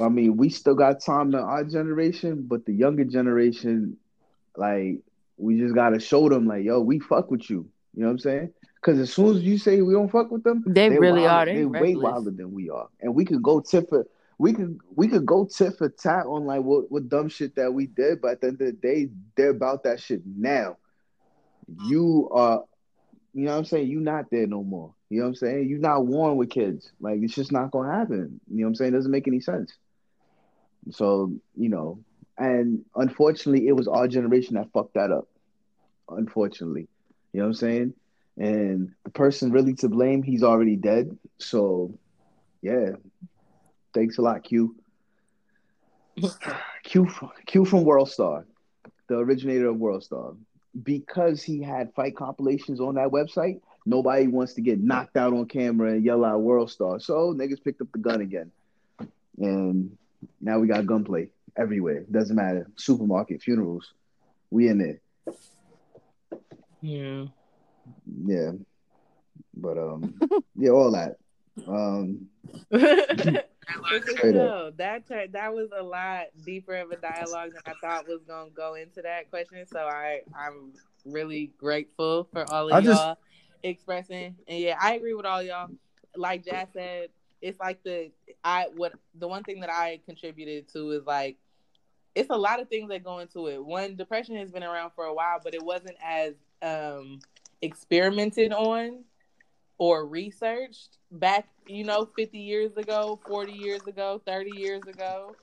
I 0.00 0.08
mean, 0.08 0.36
we 0.36 0.48
still 0.48 0.74
got 0.74 1.00
time 1.00 1.28
in 1.28 1.34
our 1.34 1.64
generation, 1.64 2.46
but 2.48 2.64
the 2.64 2.72
younger 2.72 3.04
generation, 3.04 3.98
like, 4.56 5.00
we 5.36 5.58
just 5.58 5.74
gotta 5.74 6.00
show 6.00 6.28
them, 6.28 6.46
like, 6.46 6.64
yo, 6.64 6.80
we 6.80 6.98
fuck 6.98 7.30
with 7.30 7.48
you. 7.50 7.68
You 7.94 8.02
know 8.02 8.06
what 8.06 8.12
I'm 8.12 8.18
saying? 8.20 8.52
Because 8.76 8.98
as 8.98 9.12
soon 9.12 9.36
as 9.36 9.42
you 9.42 9.58
say 9.58 9.80
we 9.82 9.92
don't 9.92 10.10
fuck 10.10 10.30
with 10.30 10.42
them, 10.42 10.64
they, 10.66 10.88
they 10.88 10.98
really 10.98 11.22
wild, 11.22 11.48
are. 11.48 11.54
They 11.54 11.64
way 11.64 11.94
wilder 11.94 12.30
than 12.30 12.52
we 12.52 12.70
are, 12.70 12.88
and 13.00 13.14
we 13.14 13.24
could 13.24 13.42
go 13.42 13.60
tit 13.60 13.88
for 13.88 14.06
we 14.38 14.52
could 14.52 14.78
we 14.96 15.06
could 15.06 15.24
go 15.24 15.44
tit 15.44 15.76
for 15.78 15.88
tat 15.88 16.26
on 16.26 16.46
like 16.46 16.62
what 16.62 16.90
what 16.90 17.08
dumb 17.08 17.28
shit 17.28 17.54
that 17.56 17.72
we 17.72 17.86
did, 17.86 18.20
but 18.20 18.32
at 18.32 18.40
the 18.40 18.48
end 18.48 18.60
of 18.60 18.66
the 18.66 18.72
day, 18.72 19.08
they're 19.36 19.50
about 19.50 19.84
that 19.84 20.00
shit 20.00 20.22
now. 20.26 20.78
You 21.84 22.28
are 22.32 22.64
you 23.34 23.44
know 23.44 23.52
what 23.52 23.58
I'm 23.58 23.64
saying? 23.64 23.88
You're 23.88 24.00
not 24.00 24.30
there 24.30 24.46
no 24.46 24.62
more. 24.62 24.94
You 25.08 25.18
know 25.18 25.24
what 25.24 25.28
I'm 25.30 25.34
saying? 25.36 25.68
You're 25.68 25.78
not 25.78 26.06
warm 26.06 26.36
with 26.36 26.50
kids. 26.50 26.90
Like 27.00 27.20
it's 27.22 27.34
just 27.34 27.52
not 27.52 27.70
gonna 27.70 27.92
happen. 27.92 28.40
You 28.50 28.58
know 28.58 28.64
what 28.64 28.68
I'm 28.68 28.74
saying? 28.76 28.94
It 28.94 28.96
doesn't 28.96 29.10
make 29.10 29.28
any 29.28 29.40
sense. 29.40 29.72
So, 30.90 31.32
you 31.56 31.68
know, 31.68 32.00
and 32.38 32.84
unfortunately 32.96 33.68
it 33.68 33.72
was 33.72 33.88
our 33.88 34.08
generation 34.08 34.56
that 34.56 34.72
fucked 34.72 34.94
that 34.94 35.10
up. 35.10 35.28
Unfortunately. 36.08 36.88
You 37.32 37.40
know 37.40 37.44
what 37.44 37.50
I'm 37.50 37.54
saying? 37.54 37.94
and 38.36 38.92
the 39.04 39.10
person 39.10 39.52
really 39.52 39.74
to 39.74 39.88
blame, 39.88 40.22
he's 40.22 40.42
already 40.42 40.76
dead. 40.76 41.16
So, 41.38 41.98
yeah, 42.62 42.90
thanks 43.94 44.18
a 44.18 44.22
lot, 44.22 44.42
Q. 44.42 44.76
Q, 46.82 47.08
Q 47.46 47.64
from 47.64 47.84
World 47.84 48.10
Star, 48.10 48.46
the 49.08 49.16
originator 49.16 49.68
of 49.68 49.76
World 49.76 50.04
Star, 50.04 50.32
because 50.80 51.42
he 51.42 51.62
had 51.62 51.92
fight 51.94 52.16
compilations 52.16 52.80
on 52.80 52.94
that 52.94 53.08
website. 53.08 53.60
Nobody 53.84 54.28
wants 54.28 54.54
to 54.54 54.60
get 54.60 54.80
knocked 54.80 55.16
out 55.16 55.32
on 55.32 55.46
camera 55.46 55.92
and 55.92 56.04
yell 56.04 56.24
out 56.24 56.40
World 56.40 56.70
Star. 56.70 57.00
So 57.00 57.34
niggas 57.34 57.62
picked 57.62 57.80
up 57.80 57.88
the 57.92 57.98
gun 57.98 58.20
again, 58.20 58.50
and 59.38 59.96
now 60.40 60.58
we 60.58 60.68
got 60.68 60.86
gunplay 60.86 61.28
everywhere. 61.56 62.04
Doesn't 62.10 62.36
matter. 62.36 62.70
Supermarket, 62.76 63.42
funerals, 63.42 63.92
we 64.50 64.68
in 64.68 64.78
there. 64.78 65.34
Yeah. 66.80 67.24
Yeah. 68.24 68.52
But 69.54 69.78
um, 69.78 70.18
yeah, 70.56 70.70
all 70.70 70.92
that. 70.92 71.16
Um, 71.66 72.28
no, 74.24 74.70
that 74.76 75.04
that 75.32 75.54
was 75.54 75.68
a 75.76 75.82
lot 75.82 76.26
deeper 76.44 76.74
of 76.74 76.90
a 76.90 76.96
dialogue 76.96 77.52
than 77.52 77.62
I 77.66 77.72
thought 77.80 78.08
was 78.08 78.22
gonna 78.26 78.50
go 78.50 78.74
into 78.74 79.02
that 79.02 79.30
question. 79.30 79.64
So 79.66 79.80
I 79.80 80.20
I'm 80.34 80.72
really 81.04 81.52
grateful 81.58 82.28
for 82.32 82.50
all 82.52 82.68
of 82.68 82.72
I 82.72 82.78
y'all 82.78 82.82
just... 82.82 83.18
expressing. 83.62 84.36
And 84.48 84.58
yeah, 84.58 84.76
I 84.80 84.94
agree 84.94 85.14
with 85.14 85.26
all 85.26 85.42
y'all. 85.42 85.70
Like 86.16 86.44
Jazz 86.44 86.68
said, 86.72 87.08
it's 87.40 87.58
like 87.60 87.82
the 87.82 88.10
I 88.44 88.66
what 88.74 88.92
the 89.14 89.28
one 89.28 89.44
thing 89.44 89.60
that 89.60 89.70
I 89.70 90.00
contributed 90.06 90.68
to 90.72 90.90
is 90.90 91.04
like 91.06 91.36
it's 92.14 92.30
a 92.30 92.36
lot 92.36 92.60
of 92.60 92.68
things 92.68 92.88
that 92.90 93.02
go 93.02 93.20
into 93.20 93.48
it. 93.48 93.64
One, 93.64 93.96
depression 93.96 94.36
has 94.36 94.50
been 94.50 94.62
around 94.62 94.90
for 94.94 95.04
a 95.06 95.14
while, 95.14 95.40
but 95.42 95.54
it 95.54 95.62
wasn't 95.62 95.96
as 96.04 96.34
um 96.62 97.20
experimented 97.62 98.52
on 98.52 99.04
or 99.78 100.06
researched 100.06 100.98
back, 101.10 101.48
you 101.66 101.84
know, 101.84 102.06
50 102.16 102.38
years 102.38 102.76
ago, 102.76 103.18
40 103.26 103.52
years 103.52 103.82
ago, 103.86 104.20
30 104.26 104.50
years 104.56 104.82
ago. 104.86 105.34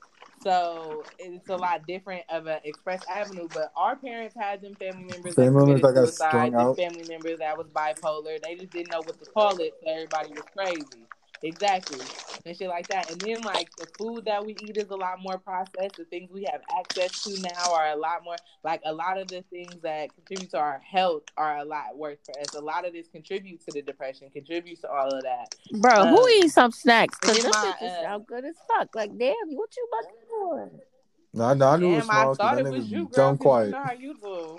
So 0.42 1.04
it's 1.18 1.50
a 1.50 1.56
lot 1.56 1.86
different 1.86 2.22
of 2.30 2.46
an 2.46 2.60
express 2.64 3.02
avenue. 3.08 3.46
But 3.52 3.72
our 3.76 3.96
parents 3.96 4.34
had 4.34 4.62
them 4.62 4.74
family 4.74 5.04
members 5.04 5.34
family 5.34 5.74
that 5.74 5.82
committed 5.82 6.08
suicide, 6.08 6.52
family 6.52 7.04
members 7.08 7.38
that 7.40 7.58
was 7.58 7.66
bipolar. 7.68 8.40
They 8.42 8.54
just 8.54 8.70
didn't 8.70 8.90
know 8.90 9.02
what 9.02 9.22
to 9.22 9.30
call 9.30 9.58
it, 9.60 9.74
so 9.84 9.90
everybody 9.90 10.30
was 10.30 10.44
crazy. 10.56 11.06
Exactly. 11.42 12.04
And 12.44 12.56
shit 12.56 12.68
like 12.68 12.88
that. 12.88 13.10
And 13.10 13.20
then 13.20 13.42
like 13.42 13.70
the 13.76 13.86
food 13.98 14.26
that 14.26 14.44
we 14.44 14.56
eat 14.60 14.76
is 14.76 14.90
a 14.90 14.96
lot 14.96 15.20
more 15.22 15.38
processed. 15.38 15.96
The 15.96 16.04
things 16.04 16.30
we 16.30 16.46
have 16.50 16.60
access 16.78 17.22
to 17.24 17.40
now 17.40 17.74
are 17.74 17.90
a 17.90 17.96
lot 17.96 18.24
more 18.24 18.36
like 18.62 18.82
a 18.84 18.92
lot 18.92 19.18
of 19.18 19.28
the 19.28 19.42
things 19.50 19.74
that 19.82 20.14
contribute 20.14 20.50
to 20.50 20.58
our 20.58 20.80
health 20.80 21.22
are 21.36 21.58
a 21.58 21.64
lot 21.64 21.96
worse 21.96 22.18
for 22.24 22.38
us. 22.38 22.54
A 22.54 22.60
lot 22.60 22.86
of 22.86 22.92
this 22.92 23.08
contributes 23.08 23.64
to 23.66 23.72
the 23.72 23.82
depression, 23.82 24.28
contributes 24.30 24.82
to 24.82 24.90
all 24.90 25.08
of 25.08 25.22
that. 25.22 25.54
Bro, 25.80 26.02
um, 26.02 26.08
who 26.08 26.28
eats 26.28 26.54
some 26.54 26.72
snacks? 26.72 27.16
Cause 27.18 27.38
them 27.38 27.50
my, 27.50 27.74
uh, 27.80 28.02
sound 28.02 28.26
good 28.26 28.44
as 28.44 28.56
fuck. 28.68 28.94
Like 28.94 29.16
damn, 29.16 29.34
what 29.52 29.70
you 29.76 29.88
about 29.90 30.10
to 30.10 30.70
do? 30.70 30.80
No, 31.32 31.54
no, 31.54 31.68
I 31.68 31.76
knew 31.76 31.86
damn, 31.86 31.92
it 31.92 31.96
was 31.96 32.04
small. 32.06 32.32
I 32.32 32.34
thought 32.34 32.58
it 32.58 32.70
was 32.70 32.90
you, 32.90 33.08
girl. 33.08 33.36
Quiet. 33.36 33.66
You 33.66 33.72
know 33.72 33.82
how 33.82 33.92
you 33.92 34.14
do. 34.20 34.58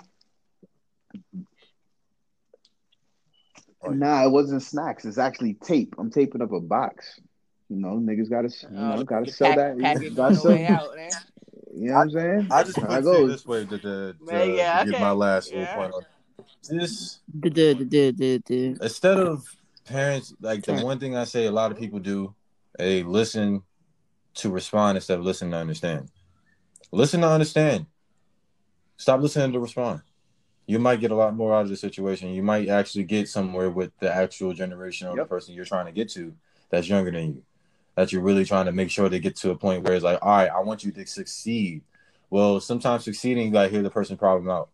Nah, 3.90 4.24
it 4.24 4.30
wasn't 4.30 4.62
snacks. 4.62 5.04
It's 5.04 5.18
actually 5.18 5.54
tape. 5.54 5.94
I'm 5.98 6.10
taping 6.10 6.42
up 6.42 6.52
a 6.52 6.60
box. 6.60 7.20
You 7.68 7.76
know, 7.76 7.98
niggas 7.98 8.30
gotta, 8.30 8.48
you 8.70 8.76
know, 8.76 8.96
oh, 8.98 9.04
gotta 9.04 9.32
sell 9.32 9.54
pack, 9.54 9.76
that. 9.78 10.14
Gotta 10.14 10.36
sell. 10.36 10.52
Out, 10.52 10.90
you 11.74 11.88
know 11.88 11.94
what 11.94 12.00
I'm 12.00 12.10
saying? 12.10 12.48
I 12.50 12.62
just 12.64 12.76
put 12.78 12.90
it 12.90 13.26
this 13.28 13.46
way 13.46 13.64
to, 13.64 13.78
to, 13.78 14.14
to, 14.28 14.54
yeah, 14.54 14.84
to 14.84 14.90
get 14.90 15.00
my 15.00 15.10
last 15.12 15.52
yeah. 15.52 15.74
point. 15.74 15.94
This 16.68 17.20
instead 17.42 19.18
of 19.18 19.44
parents, 19.84 20.34
like 20.40 20.64
the 20.64 20.74
one 20.74 21.00
thing 21.00 21.16
I 21.16 21.24
say, 21.24 21.46
a 21.46 21.50
lot 21.50 21.72
of 21.72 21.78
people 21.78 21.98
do, 21.98 22.34
they 22.78 23.02
listen 23.02 23.62
to 24.34 24.50
respond 24.50 24.96
instead 24.96 25.18
of 25.18 25.24
listen 25.24 25.50
to 25.50 25.56
understand. 25.56 26.08
Listen 26.92 27.22
to 27.22 27.28
understand. 27.28 27.86
Stop 28.96 29.20
listening 29.20 29.52
to 29.52 29.60
respond 29.60 30.02
you 30.72 30.78
might 30.78 31.00
get 31.00 31.10
a 31.10 31.14
lot 31.14 31.36
more 31.36 31.54
out 31.54 31.64
of 31.64 31.68
the 31.68 31.76
situation. 31.76 32.30
You 32.30 32.42
might 32.42 32.68
actually 32.68 33.04
get 33.04 33.28
somewhere 33.28 33.68
with 33.68 33.92
the 33.98 34.10
actual 34.12 34.54
generation 34.54 35.06
or 35.06 35.14
yep. 35.14 35.26
the 35.26 35.28
person 35.28 35.54
you're 35.54 35.66
trying 35.66 35.84
to 35.84 35.92
get 35.92 36.08
to 36.12 36.34
that's 36.70 36.88
younger 36.88 37.10
than 37.10 37.34
you. 37.34 37.42
That 37.94 38.10
you're 38.10 38.22
really 38.22 38.46
trying 38.46 38.64
to 38.64 38.72
make 38.72 38.90
sure 38.90 39.10
they 39.10 39.20
get 39.20 39.36
to 39.36 39.50
a 39.50 39.54
point 39.54 39.82
where 39.82 39.92
it's 39.92 40.02
like, 40.02 40.18
all 40.22 40.30
right, 40.30 40.48
I 40.50 40.60
want 40.60 40.82
you 40.82 40.90
to 40.92 41.06
succeed. 41.06 41.82
Well, 42.30 42.58
sometimes 42.58 43.04
succeeding, 43.04 43.46
you 43.46 43.52
gotta 43.52 43.68
hear 43.68 43.82
the 43.82 43.90
person 43.90 44.16
problem 44.16 44.48
out 44.48 44.70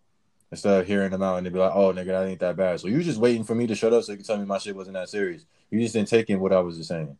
instead 0.53 0.81
of 0.81 0.87
hearing 0.87 1.11
them 1.11 1.23
out 1.23 1.37
and 1.37 1.45
they'd 1.45 1.53
be 1.53 1.59
like, 1.59 1.75
oh, 1.75 1.93
nigga, 1.93 2.07
that 2.07 2.29
ain't 2.29 2.41
that 2.41 2.57
bad. 2.57 2.79
So 2.79 2.87
you 2.87 3.03
just 3.03 3.19
waiting 3.19 3.43
for 3.43 3.57
me 3.57 3.67
to 3.67 3.75
shut 3.75 3.93
up 3.93 4.05
so 4.05 4.13
you 4.13 4.19
can 4.19 4.25
tell 4.25 4.39
me 4.39 4.45
my 4.45 4.59
shit 4.59 4.77
wasn't 4.77 4.95
that 4.95 5.09
serious. 5.09 5.45
You 5.69 5.81
just 5.81 5.95
didn't 5.95 6.09
take 6.09 6.31
in 6.31 6.39
what 6.39 6.53
I 6.53 6.61
was 6.61 6.77
just 6.77 6.91
saying. 6.91 7.19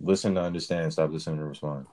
Listen 0.00 0.36
to 0.36 0.40
understand, 0.40 0.92
stop 0.92 1.10
listening 1.10 1.38
to 1.38 1.44
respond. 1.44 1.86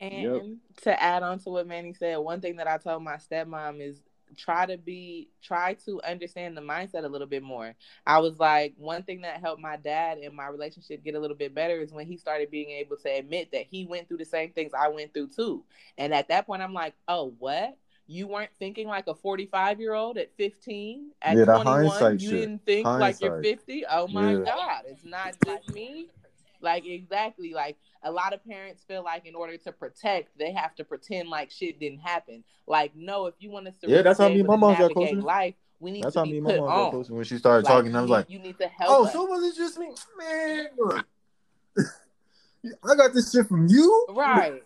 And 0.00 0.22
yep. 0.22 0.42
To 0.82 1.02
add 1.02 1.22
on 1.22 1.38
to 1.40 1.50
what 1.50 1.66
Manny 1.66 1.94
said, 1.94 2.16
one 2.18 2.40
thing 2.40 2.56
that 2.56 2.66
I 2.66 2.78
told 2.78 3.02
my 3.02 3.16
stepmom 3.16 3.80
is 3.80 4.02
try 4.36 4.66
to 4.66 4.76
be 4.76 5.28
try 5.42 5.74
to 5.74 6.00
understand 6.02 6.56
the 6.56 6.60
mindset 6.60 7.04
a 7.04 7.08
little 7.08 7.26
bit 7.26 7.42
more. 7.42 7.74
I 8.06 8.18
was 8.18 8.38
like, 8.38 8.74
one 8.76 9.02
thing 9.02 9.22
that 9.22 9.40
helped 9.40 9.60
my 9.60 9.76
dad 9.76 10.18
and 10.18 10.34
my 10.34 10.48
relationship 10.48 11.04
get 11.04 11.14
a 11.14 11.20
little 11.20 11.36
bit 11.36 11.54
better 11.54 11.80
is 11.80 11.92
when 11.92 12.06
he 12.06 12.16
started 12.16 12.50
being 12.50 12.70
able 12.70 12.96
to 12.98 13.08
admit 13.08 13.52
that 13.52 13.66
he 13.70 13.86
went 13.86 14.08
through 14.08 14.18
the 14.18 14.24
same 14.24 14.52
things 14.52 14.72
I 14.76 14.88
went 14.88 15.14
through 15.14 15.28
too. 15.28 15.64
And 15.96 16.12
at 16.12 16.28
that 16.28 16.46
point 16.46 16.62
I'm 16.62 16.74
like, 16.74 16.94
"Oh, 17.08 17.34
what? 17.38 17.76
You 18.08 18.28
weren't 18.28 18.50
thinking 18.58 18.86
like 18.86 19.08
a 19.08 19.14
45 19.14 19.80
year 19.80 19.94
old 19.94 20.16
at 20.16 20.30
15, 20.36 21.10
at 21.22 21.36
yeah, 21.36 21.44
21. 21.44 22.12
You 22.12 22.18
shit. 22.18 22.30
didn't 22.30 22.64
think 22.64 22.86
hindsight. 22.86 23.00
like 23.00 23.20
you're 23.20 23.42
50. 23.42 23.84
Oh 23.90 24.06
my 24.08 24.32
yeah. 24.32 24.44
God, 24.44 24.82
it's 24.86 25.04
not 25.04 25.34
just 25.44 25.74
me. 25.74 26.08
Like, 26.60 26.86
exactly. 26.86 27.52
Like, 27.52 27.76
a 28.02 28.10
lot 28.10 28.32
of 28.32 28.44
parents 28.46 28.84
feel 28.84 29.02
like 29.02 29.26
in 29.26 29.34
order 29.34 29.56
to 29.56 29.72
protect, 29.72 30.38
they 30.38 30.52
have 30.52 30.74
to 30.76 30.84
pretend 30.84 31.28
like 31.28 31.50
shit 31.50 31.80
didn't 31.80 31.98
happen. 31.98 32.44
Like, 32.66 32.94
no, 32.94 33.26
if 33.26 33.34
you 33.38 33.50
want 33.50 33.66
to 33.66 33.72
yeah, 33.88 34.02
that's 34.02 34.18
how 34.18 34.28
me 34.28 34.42
my 34.42 34.56
mom 34.56 34.76
got 34.76 34.92
closer. 34.92 35.16
Life, 35.16 35.54
we 35.80 35.90
need 35.90 36.04
that's 36.04 36.14
to 36.14 36.20
how 36.20 36.24
me 36.24 36.38
and 36.38 36.44
my 36.44 36.56
mom 36.56 36.68
got 36.68 36.90
closer 36.90 37.14
when 37.14 37.24
she 37.24 37.38
started 37.38 37.64
like, 37.64 37.74
talking. 37.74 37.96
I 37.96 38.00
was 38.00 38.10
like, 38.10 38.30
you 38.30 38.38
need 38.38 38.58
to 38.58 38.68
help. 38.68 38.90
Oh, 38.90 39.06
us. 39.06 39.12
so 39.12 39.24
was 39.24 39.44
it 39.44 39.56
just 39.56 39.78
me, 39.78 39.90
man? 40.18 40.66
I 42.84 42.94
got 42.96 43.12
this 43.12 43.32
shit 43.32 43.46
from 43.46 43.66
you, 43.68 44.06
right? 44.10 44.62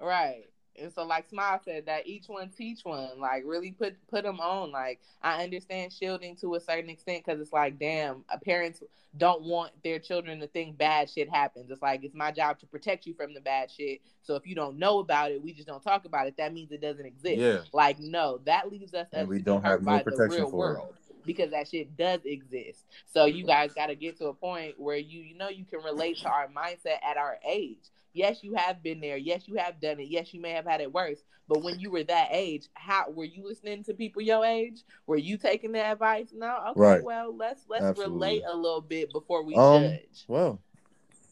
Right. 0.00 0.47
And 0.80 0.92
so, 0.92 1.04
like 1.04 1.28
Smile 1.28 1.60
said, 1.64 1.86
that 1.86 2.06
each 2.06 2.28
one 2.28 2.48
teach 2.48 2.84
one. 2.84 3.18
Like, 3.18 3.42
really 3.44 3.72
put 3.72 3.96
put 4.08 4.24
them 4.24 4.40
on. 4.40 4.70
Like, 4.70 5.00
I 5.22 5.42
understand 5.42 5.92
shielding 5.92 6.36
to 6.36 6.54
a 6.54 6.60
certain 6.60 6.90
extent 6.90 7.24
because 7.24 7.40
it's 7.40 7.52
like, 7.52 7.78
damn, 7.78 8.24
uh, 8.30 8.38
parents 8.38 8.82
don't 9.16 9.42
want 9.42 9.72
their 9.82 9.98
children 9.98 10.38
to 10.40 10.46
think 10.46 10.76
bad 10.76 11.10
shit 11.10 11.28
happens. 11.28 11.70
It's 11.70 11.82
like 11.82 12.04
it's 12.04 12.14
my 12.14 12.30
job 12.30 12.58
to 12.60 12.66
protect 12.66 13.06
you 13.06 13.14
from 13.14 13.34
the 13.34 13.40
bad 13.40 13.70
shit. 13.70 14.00
So 14.22 14.34
if 14.36 14.46
you 14.46 14.54
don't 14.54 14.78
know 14.78 14.98
about 14.98 15.32
it, 15.32 15.42
we 15.42 15.52
just 15.52 15.66
don't 15.66 15.82
talk 15.82 16.04
about 16.04 16.26
it. 16.26 16.36
That 16.36 16.52
means 16.52 16.70
it 16.72 16.80
doesn't 16.80 17.06
exist. 17.06 17.38
Yeah. 17.38 17.58
Like, 17.72 17.98
no, 17.98 18.40
that 18.44 18.70
leaves 18.70 18.94
us. 18.94 19.06
And 19.12 19.28
we 19.28 19.40
don't 19.40 19.62
have 19.62 19.82
no 19.82 20.00
protection 20.00 20.44
for 20.44 20.56
world. 20.56 20.88
It 20.90 21.08
because 21.28 21.50
that 21.50 21.68
shit 21.68 21.96
does 21.96 22.20
exist. 22.24 22.86
So 23.06 23.26
you 23.26 23.44
guys 23.44 23.72
got 23.74 23.86
to 23.86 23.94
get 23.94 24.18
to 24.18 24.26
a 24.26 24.34
point 24.34 24.80
where 24.80 24.96
you 24.96 25.20
you 25.20 25.36
know 25.36 25.48
you 25.48 25.64
can 25.64 25.80
relate 25.84 26.16
to 26.18 26.28
our 26.28 26.48
mindset 26.48 26.98
at 27.08 27.16
our 27.16 27.38
age. 27.46 27.90
Yes, 28.12 28.42
you 28.42 28.54
have 28.54 28.82
been 28.82 29.00
there. 29.00 29.16
Yes, 29.16 29.42
you 29.46 29.56
have 29.56 29.80
done 29.80 30.00
it. 30.00 30.08
Yes, 30.08 30.32
you 30.32 30.40
may 30.40 30.52
have 30.52 30.66
had 30.66 30.80
it 30.80 30.92
worse. 30.92 31.20
But 31.48 31.62
when 31.62 31.78
you 31.78 31.90
were 31.90 32.04
that 32.04 32.28
age, 32.30 32.68
how 32.74 33.10
were 33.10 33.24
you 33.24 33.46
listening 33.46 33.84
to 33.84 33.94
people 33.94 34.22
your 34.22 34.44
age? 34.44 34.82
Were 35.06 35.16
you 35.16 35.38
taking 35.38 35.72
the 35.72 35.84
advice? 35.84 36.28
No. 36.34 36.58
Okay. 36.70 36.80
Right. 36.80 37.02
Well, 37.02 37.34
let's 37.36 37.62
let's 37.68 37.84
Absolutely. 37.84 38.14
relate 38.14 38.42
a 38.50 38.56
little 38.56 38.80
bit 38.80 39.12
before 39.12 39.44
we 39.44 39.54
um, 39.54 39.84
judge. 39.84 40.24
Well, 40.26 40.60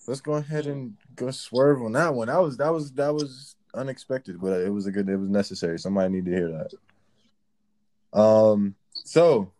let's 0.06 0.20
go 0.20 0.34
ahead 0.34 0.66
and 0.66 0.94
go 1.14 1.30
swerve 1.30 1.82
on 1.82 1.92
that 1.92 2.14
one. 2.14 2.28
That 2.28 2.42
was 2.42 2.56
that 2.56 2.72
was 2.72 2.92
that 2.92 3.12
was 3.12 3.56
unexpected, 3.74 4.40
but 4.40 4.60
it 4.60 4.70
was 4.70 4.86
a 4.86 4.92
good. 4.92 5.08
It 5.08 5.16
was 5.16 5.28
necessary. 5.28 5.78
Somebody 5.78 6.14
need 6.14 6.24
to 6.26 6.30
hear 6.30 6.68
that. 8.12 8.18
Um. 8.18 8.74
So 8.92 9.52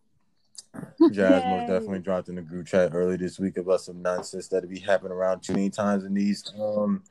Jazz 1.10 1.44
Yay. 1.44 1.50
most 1.50 1.66
definitely 1.66 2.00
dropped 2.00 2.28
in 2.28 2.36
the 2.36 2.42
group 2.42 2.66
chat 2.66 2.90
early 2.94 3.16
this 3.16 3.38
week 3.38 3.56
about 3.56 3.80
some 3.80 4.02
nonsense 4.02 4.48
that'll 4.48 4.68
be 4.68 4.78
happening 4.78 5.12
around 5.12 5.40
too 5.40 5.52
many 5.52 5.70
times 5.70 6.04
in 6.04 6.14
these 6.14 6.44
um 6.60 7.02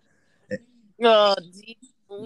oh, 1.04 1.36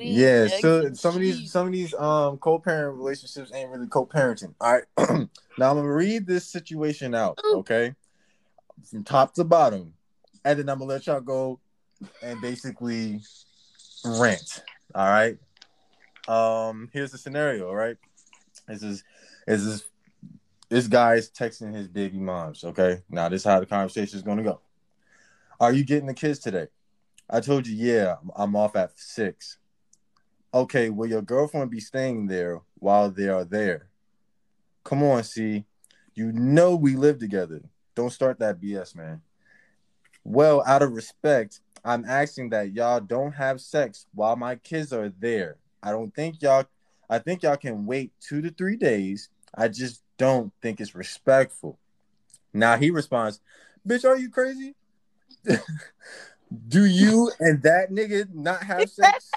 yeah, 0.01 0.47
so 0.47 0.93
some 0.93 1.15
of 1.15 1.21
these 1.21 1.51
some 1.51 1.67
of 1.67 1.73
these 1.73 1.93
um 1.95 2.37
co-parent 2.37 2.97
relationships 2.97 3.51
ain't 3.53 3.69
really 3.69 3.87
co-parenting. 3.87 4.53
All 4.61 4.73
right. 4.73 4.83
now 5.57 5.71
I'm 5.71 5.77
gonna 5.77 5.91
read 5.91 6.27
this 6.27 6.45
situation 6.45 7.15
out, 7.15 7.39
okay? 7.53 7.95
From 8.89 9.03
top 9.03 9.33
to 9.35 9.43
bottom. 9.43 9.93
And 10.45 10.59
then 10.59 10.69
I'm 10.69 10.79
gonna 10.79 10.89
let 10.89 11.07
y'all 11.07 11.21
go 11.21 11.59
and 12.21 12.39
basically 12.41 13.21
rant. 14.05 14.63
All 14.95 15.07
right. 15.07 15.37
Um, 16.27 16.89
here's 16.93 17.11
the 17.11 17.17
scenario, 17.17 17.67
all 17.67 17.75
right? 17.75 17.97
This 18.67 18.83
is 18.83 19.03
this 19.47 19.61
is 19.61 19.85
this 20.69 20.87
guy's 20.87 21.29
texting 21.29 21.73
his 21.73 21.87
baby 21.87 22.19
moms. 22.19 22.63
Okay, 22.63 23.01
now 23.09 23.27
this 23.27 23.41
is 23.41 23.45
how 23.45 23.59
the 23.59 23.65
conversation 23.65 24.17
is 24.17 24.23
gonna 24.23 24.43
go. 24.43 24.61
Are 25.59 25.73
you 25.73 25.83
getting 25.83 26.07
the 26.07 26.13
kids 26.13 26.39
today? 26.39 26.67
I 27.29 27.41
told 27.41 27.67
you, 27.67 27.75
yeah, 27.75 28.15
I'm 28.35 28.55
off 28.55 28.75
at 28.75 28.97
six. 28.97 29.57
Okay, 30.53 30.89
will 30.89 31.07
your 31.07 31.21
girlfriend 31.21 31.69
be 31.69 31.79
staying 31.79 32.27
there 32.27 32.61
while 32.75 33.11
they 33.11 33.27
are 33.27 33.43
there? 33.43 33.89
Come 34.83 35.03
on, 35.03 35.23
see. 35.23 35.65
You 36.15 36.31
know 36.31 36.75
we 36.75 36.95
live 36.95 37.19
together. 37.19 37.61
Don't 37.95 38.11
start 38.11 38.39
that 38.39 38.59
BS, 38.59 38.95
man. 38.95 39.21
Well, 40.23 40.63
out 40.65 40.81
of 40.81 40.91
respect, 40.91 41.61
I'm 41.83 42.05
asking 42.05 42.49
that 42.49 42.73
y'all 42.73 42.99
don't 42.99 43.33
have 43.33 43.61
sex 43.61 44.07
while 44.13 44.35
my 44.35 44.55
kids 44.55 44.91
are 44.91 45.11
there. 45.19 45.57
I 45.81 45.91
don't 45.91 46.13
think 46.13 46.41
y'all 46.41 46.65
I 47.09 47.19
think 47.19 47.41
y'all 47.41 47.57
can 47.57 47.85
wait 47.85 48.11
2 48.21 48.41
to 48.43 48.51
3 48.51 48.75
days. 48.75 49.29
I 49.55 49.67
just 49.67 50.03
don't 50.19 50.53
think 50.61 50.79
it's 50.79 50.93
respectful. 50.93 51.79
Now 52.53 52.77
he 52.77 52.91
responds, 52.91 53.39
"Bitch, 53.87 54.05
are 54.05 54.17
you 54.17 54.29
crazy? 54.29 54.75
Do 56.67 56.85
you 56.85 57.31
and 57.39 57.63
that 57.63 57.89
nigga 57.89 58.31
not 58.33 58.63
have 58.63 58.89
sex? 58.89 59.31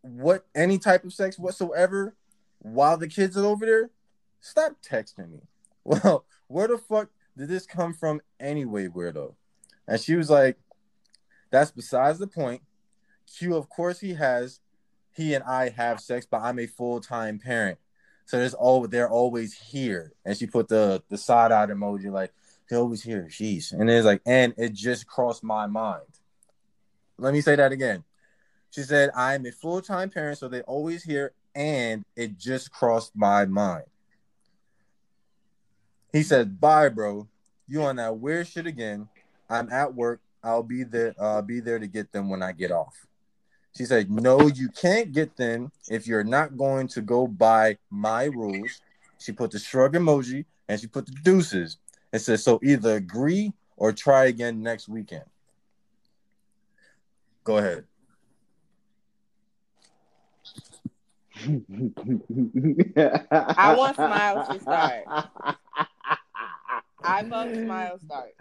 What 0.00 0.46
any 0.54 0.78
type 0.78 1.04
of 1.04 1.12
sex 1.12 1.38
whatsoever 1.38 2.16
while 2.58 2.96
the 2.96 3.06
kids 3.06 3.36
are 3.36 3.44
over 3.44 3.64
there? 3.64 3.90
Stop 4.40 4.76
texting 4.82 5.30
me. 5.30 5.38
Well, 5.84 6.24
where 6.46 6.68
the 6.68 6.78
fuck 6.78 7.10
did 7.36 7.48
this 7.48 7.66
come 7.66 7.92
from 7.92 8.20
anyway, 8.38 8.86
weirdo? 8.86 9.34
And 9.88 10.00
she 10.00 10.14
was 10.14 10.30
like, 10.30 10.56
That's 11.50 11.72
besides 11.72 12.20
the 12.20 12.28
point. 12.28 12.62
Q, 13.26 13.56
of 13.56 13.68
course, 13.68 13.98
he 13.98 14.14
has, 14.14 14.60
he 15.10 15.34
and 15.34 15.42
I 15.42 15.70
have 15.70 15.98
sex, 15.98 16.24
but 16.24 16.40
I'm 16.40 16.60
a 16.60 16.68
full 16.68 17.00
time 17.00 17.40
parent. 17.40 17.78
So 18.32 18.38
there's 18.38 18.54
all 18.54 18.88
they're 18.88 19.10
always 19.10 19.52
here. 19.52 20.14
And 20.24 20.34
she 20.34 20.46
put 20.46 20.66
the 20.66 21.02
the 21.10 21.18
side 21.18 21.52
out 21.52 21.68
emoji 21.68 22.10
like 22.10 22.32
they're 22.66 22.78
always 22.78 23.02
here. 23.02 23.28
Sheesh. 23.30 23.72
And 23.78 23.90
it's 23.90 24.06
like, 24.06 24.22
and 24.24 24.54
it 24.56 24.72
just 24.72 25.06
crossed 25.06 25.44
my 25.44 25.66
mind. 25.66 26.00
Let 27.18 27.34
me 27.34 27.42
say 27.42 27.56
that 27.56 27.72
again. 27.72 28.04
She 28.70 28.84
said, 28.84 29.10
I'm 29.14 29.44
a 29.44 29.52
full 29.52 29.82
time 29.82 30.08
parent, 30.08 30.38
so 30.38 30.48
they 30.48 30.62
always 30.62 31.04
here, 31.04 31.34
and 31.54 32.06
it 32.16 32.38
just 32.38 32.72
crossed 32.72 33.14
my 33.14 33.44
mind. 33.44 33.84
He 36.10 36.22
said, 36.22 36.58
"Bye, 36.58 36.88
bro. 36.88 37.28
You 37.68 37.82
on 37.82 37.96
that 37.96 38.16
weird 38.16 38.46
shit 38.46 38.66
again? 38.66 39.10
I'm 39.50 39.70
at 39.70 39.94
work. 39.94 40.22
I'll 40.42 40.62
be 40.62 40.84
there. 40.84 41.14
Uh, 41.18 41.42
be 41.42 41.60
there 41.60 41.78
to 41.78 41.86
get 41.86 42.12
them 42.12 42.30
when 42.30 42.42
I 42.42 42.52
get 42.52 42.70
off." 42.70 43.06
She 43.76 43.84
said, 43.84 44.10
"No, 44.10 44.48
you 44.48 44.68
can't 44.68 45.12
get 45.12 45.36
them 45.36 45.72
if 45.88 46.06
you're 46.06 46.24
not 46.24 46.56
going 46.56 46.88
to 46.88 47.00
go 47.00 47.26
by 47.26 47.78
my 47.90 48.24
rules." 48.24 48.82
She 49.18 49.32
put 49.32 49.50
the 49.50 49.58
shrug 49.58 49.94
emoji 49.94 50.44
and 50.68 50.80
she 50.80 50.86
put 50.86 51.06
the 51.06 51.12
deuces 51.22 51.78
and 52.12 52.20
said, 52.20 52.40
"So 52.40 52.60
either 52.62 52.96
agree 52.96 53.52
or 53.76 53.92
try 53.92 54.26
again 54.26 54.62
next 54.62 54.88
weekend." 54.88 55.24
Go 57.44 57.58
ahead. 57.58 57.84
I 63.56 63.74
want 63.76 63.96
Smiles 63.96 64.48
to 64.48 64.60
start. 64.60 65.04
I 67.02 67.22
vote 67.24 67.54
Smiles 67.54 68.02
start. 68.02 68.34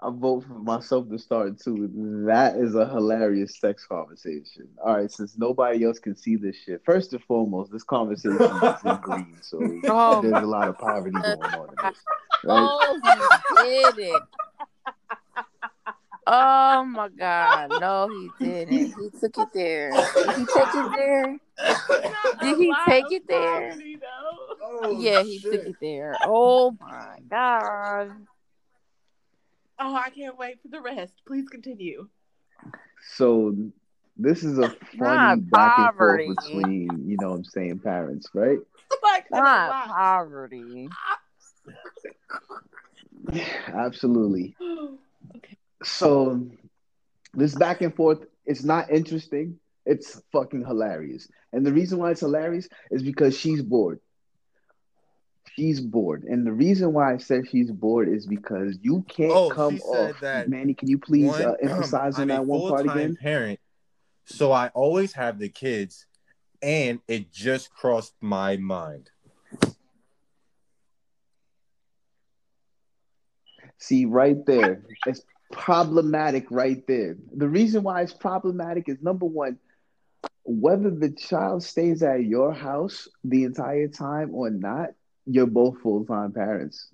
I 0.00 0.10
vote 0.10 0.44
for 0.44 0.54
myself 0.54 1.08
to 1.10 1.18
start 1.18 1.60
too. 1.60 1.90
That 2.26 2.56
is 2.56 2.74
a 2.74 2.86
hilarious 2.86 3.58
sex 3.58 3.86
conversation. 3.86 4.68
All 4.84 4.96
right, 4.96 5.10
since 5.10 5.36
nobody 5.36 5.84
else 5.84 5.98
can 5.98 6.16
see 6.16 6.36
this 6.36 6.56
shit, 6.56 6.82
first 6.84 7.12
and 7.12 7.22
foremost, 7.24 7.72
this 7.72 7.82
conversation 7.82 8.40
is 8.40 8.84
in 8.84 8.96
green, 9.02 9.36
so 9.42 9.58
oh, 9.88 10.22
there's 10.22 10.42
a 10.42 10.46
lot 10.46 10.68
of 10.68 10.78
poverty 10.78 11.18
going 11.18 11.54
on 11.54 11.68
in 11.68 11.88
this. 11.88 11.98
Oh, 12.44 12.48
right? 12.48 12.68
Oh, 12.68 13.00
he 13.56 13.62
did 13.62 13.98
it. 13.98 14.22
Oh 16.26 16.84
my 16.84 17.08
God! 17.08 17.70
No, 17.80 18.08
he 18.08 18.44
didn't. 18.44 18.94
He 18.98 19.10
took 19.20 19.38
it 19.38 19.48
there. 19.54 19.90
Did 19.90 20.34
he 20.34 20.46
take 20.46 20.74
it 20.74 20.90
there? 20.96 21.38
Did 22.40 22.58
he 22.58 22.74
take 22.86 23.12
it 23.12 23.28
there? 23.28 23.78
Oh, 24.62 24.98
yeah, 25.00 25.22
he 25.22 25.36
oh, 25.36 25.50
shit. 25.50 25.52
took 25.52 25.66
it 25.66 25.76
there. 25.80 26.16
Oh 26.24 26.76
my 26.80 27.18
God! 27.30 28.10
Oh, 29.78 29.94
I 29.94 30.10
can't 30.10 30.38
wait 30.38 30.60
for 30.62 30.68
the 30.68 30.80
rest. 30.80 31.14
Please 31.26 31.48
continue. 31.48 32.08
So, 33.16 33.54
this 34.16 34.42
is 34.42 34.58
a 34.58 34.70
funny 34.98 35.40
back 35.40 35.78
and 35.78 35.94
forth 35.96 36.20
between, 36.26 37.04
you 37.06 37.16
know, 37.20 37.30
what 37.30 37.36
I'm 37.36 37.44
saying, 37.44 37.80
parents, 37.80 38.28
right? 38.34 38.58
like 39.02 39.30
not 39.30 39.88
poverty. 39.88 40.88
Absolutely. 43.68 44.56
okay 45.36 45.56
so 45.82 46.46
this 47.34 47.54
back 47.54 47.82
and 47.82 47.94
forth 47.94 48.24
it's 48.44 48.64
not 48.64 48.90
interesting 48.90 49.58
it's 49.84 50.20
fucking 50.32 50.64
hilarious 50.64 51.28
and 51.52 51.64
the 51.64 51.72
reason 51.72 51.98
why 51.98 52.10
it's 52.10 52.20
hilarious 52.20 52.68
is 52.90 53.02
because 53.02 53.36
she's 53.36 53.62
bored 53.62 54.00
she's 55.56 55.80
bored. 55.80 56.24
And 56.24 56.46
the 56.46 56.52
reason 56.52 56.92
why 56.92 57.14
i 57.14 57.16
said 57.16 57.48
she's 57.50 57.70
bored 57.70 58.08
is 58.08 58.26
because 58.26 58.78
you 58.82 59.04
can't 59.08 59.32
oh, 59.32 59.50
come 59.50 59.78
off. 59.80 60.20
that 60.20 60.48
manny 60.48 60.74
can 60.74 60.88
you 60.88 60.98
please 60.98 61.30
one, 61.30 61.42
uh, 61.42 61.54
emphasize 61.62 62.18
on 62.18 62.28
that 62.28 62.44
one 62.44 62.70
part 62.70 62.86
again? 62.86 63.16
parent 63.16 63.58
so 64.24 64.52
i 64.52 64.68
always 64.68 65.12
have 65.12 65.38
the 65.38 65.48
kids 65.48 66.06
and 66.62 67.00
it 67.06 67.32
just 67.32 67.70
crossed 67.70 68.14
my 68.20 68.56
mind. 68.56 69.10
See 73.78 74.06
right 74.06 74.44
there 74.46 74.82
it's 75.06 75.22
problematic 75.52 76.50
right 76.50 76.84
there. 76.86 77.16
The 77.34 77.48
reason 77.48 77.82
why 77.82 78.02
it's 78.02 78.12
problematic 78.12 78.88
is 78.88 78.98
number 79.00 79.26
one, 79.26 79.58
whether 80.44 80.90
the 80.90 81.10
child 81.10 81.62
stays 81.62 82.02
at 82.02 82.24
your 82.24 82.52
house 82.52 83.08
the 83.24 83.44
entire 83.44 83.88
time 83.88 84.34
or 84.34 84.50
not, 84.50 84.90
you're 85.26 85.46
both 85.46 85.80
full 85.80 86.04
time 86.04 86.32
parents 86.32 86.88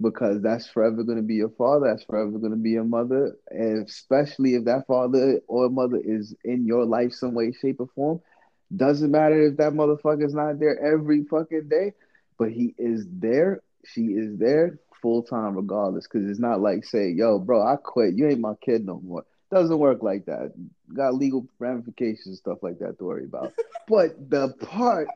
because 0.00 0.40
that's 0.42 0.68
forever 0.68 1.02
going 1.02 1.18
to 1.18 1.24
be 1.24 1.34
your 1.34 1.50
father. 1.50 1.88
That's 1.88 2.04
forever 2.04 2.38
going 2.38 2.52
to 2.52 2.58
be 2.58 2.70
your 2.70 2.84
mother. 2.84 3.36
And 3.50 3.86
especially 3.86 4.54
if 4.54 4.64
that 4.64 4.86
father 4.86 5.40
or 5.48 5.68
mother 5.68 6.00
is 6.02 6.34
in 6.44 6.66
your 6.66 6.84
life 6.84 7.12
some 7.12 7.34
way, 7.34 7.52
shape, 7.52 7.80
or 7.80 7.88
form. 7.94 8.20
Doesn't 8.74 9.10
matter 9.10 9.40
if 9.46 9.56
that 9.56 9.72
motherfucker's 9.72 10.34
not 10.34 10.60
there 10.60 10.78
every 10.94 11.24
fucking 11.24 11.68
day, 11.68 11.94
but 12.38 12.52
he 12.52 12.74
is 12.78 13.06
there. 13.10 13.62
She 13.84 14.02
is 14.02 14.38
there 14.38 14.78
full 15.00 15.22
time 15.22 15.56
regardless. 15.56 16.06
Because 16.06 16.28
it's 16.28 16.38
not 16.38 16.60
like 16.60 16.84
say, 16.84 17.10
yo, 17.10 17.38
bro, 17.38 17.62
I 17.62 17.76
quit. 17.76 18.14
You 18.14 18.28
ain't 18.28 18.40
my 18.40 18.54
kid 18.60 18.84
no 18.84 19.00
more. 19.00 19.24
Doesn't 19.50 19.78
work 19.78 20.02
like 20.02 20.26
that. 20.26 20.52
Got 20.94 21.14
legal 21.14 21.46
ramifications, 21.58 22.26
and 22.26 22.36
stuff 22.36 22.58
like 22.62 22.78
that 22.80 22.98
to 22.98 23.04
worry 23.04 23.24
about. 23.24 23.54
but 23.88 24.30
the 24.30 24.52
part, 24.60 25.08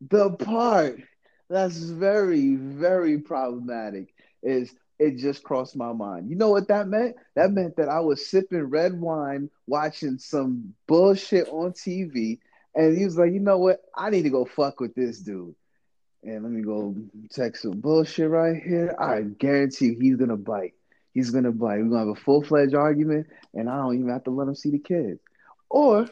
the 0.00 0.30
part 0.30 0.98
that's 1.52 1.78
very, 1.78 2.56
very 2.56 3.18
problematic 3.18 4.14
is 4.42 4.74
it 4.98 5.18
just 5.18 5.42
crossed 5.42 5.76
my 5.76 5.92
mind. 5.92 6.30
You 6.30 6.36
know 6.36 6.50
what 6.50 6.68
that 6.68 6.88
meant? 6.88 7.16
That 7.34 7.50
meant 7.50 7.76
that 7.76 7.88
I 7.88 8.00
was 8.00 8.26
sipping 8.26 8.64
red 8.64 9.00
wine, 9.00 9.50
watching 9.66 10.18
some 10.18 10.74
bullshit 10.86 11.48
on 11.48 11.72
TV, 11.72 12.38
and 12.74 12.96
he 12.96 13.04
was 13.04 13.18
like, 13.18 13.32
you 13.32 13.40
know 13.40 13.58
what? 13.58 13.80
I 13.96 14.10
need 14.10 14.22
to 14.22 14.30
go 14.30 14.44
fuck 14.44 14.80
with 14.80 14.94
this 14.94 15.18
dude. 15.18 15.54
And 16.22 16.42
let 16.42 16.52
me 16.52 16.62
go 16.62 16.94
text 17.30 17.62
some 17.62 17.80
bullshit 17.80 18.30
right 18.30 18.62
here. 18.62 18.94
I 18.98 19.22
guarantee 19.22 19.86
you 19.86 19.98
he's 20.00 20.16
gonna 20.16 20.36
bite. 20.36 20.74
He's 21.12 21.30
gonna 21.30 21.52
bite. 21.52 21.78
We're 21.78 21.90
gonna 21.90 21.98
have 21.98 22.08
a 22.08 22.14
full 22.14 22.42
fledged 22.42 22.74
argument, 22.74 23.26
and 23.54 23.68
I 23.68 23.76
don't 23.76 23.96
even 23.96 24.08
have 24.08 24.24
to 24.24 24.30
let 24.30 24.48
him 24.48 24.54
see 24.54 24.70
the 24.70 24.78
kids. 24.78 25.20
Or, 25.68 26.08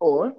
or 0.00 0.34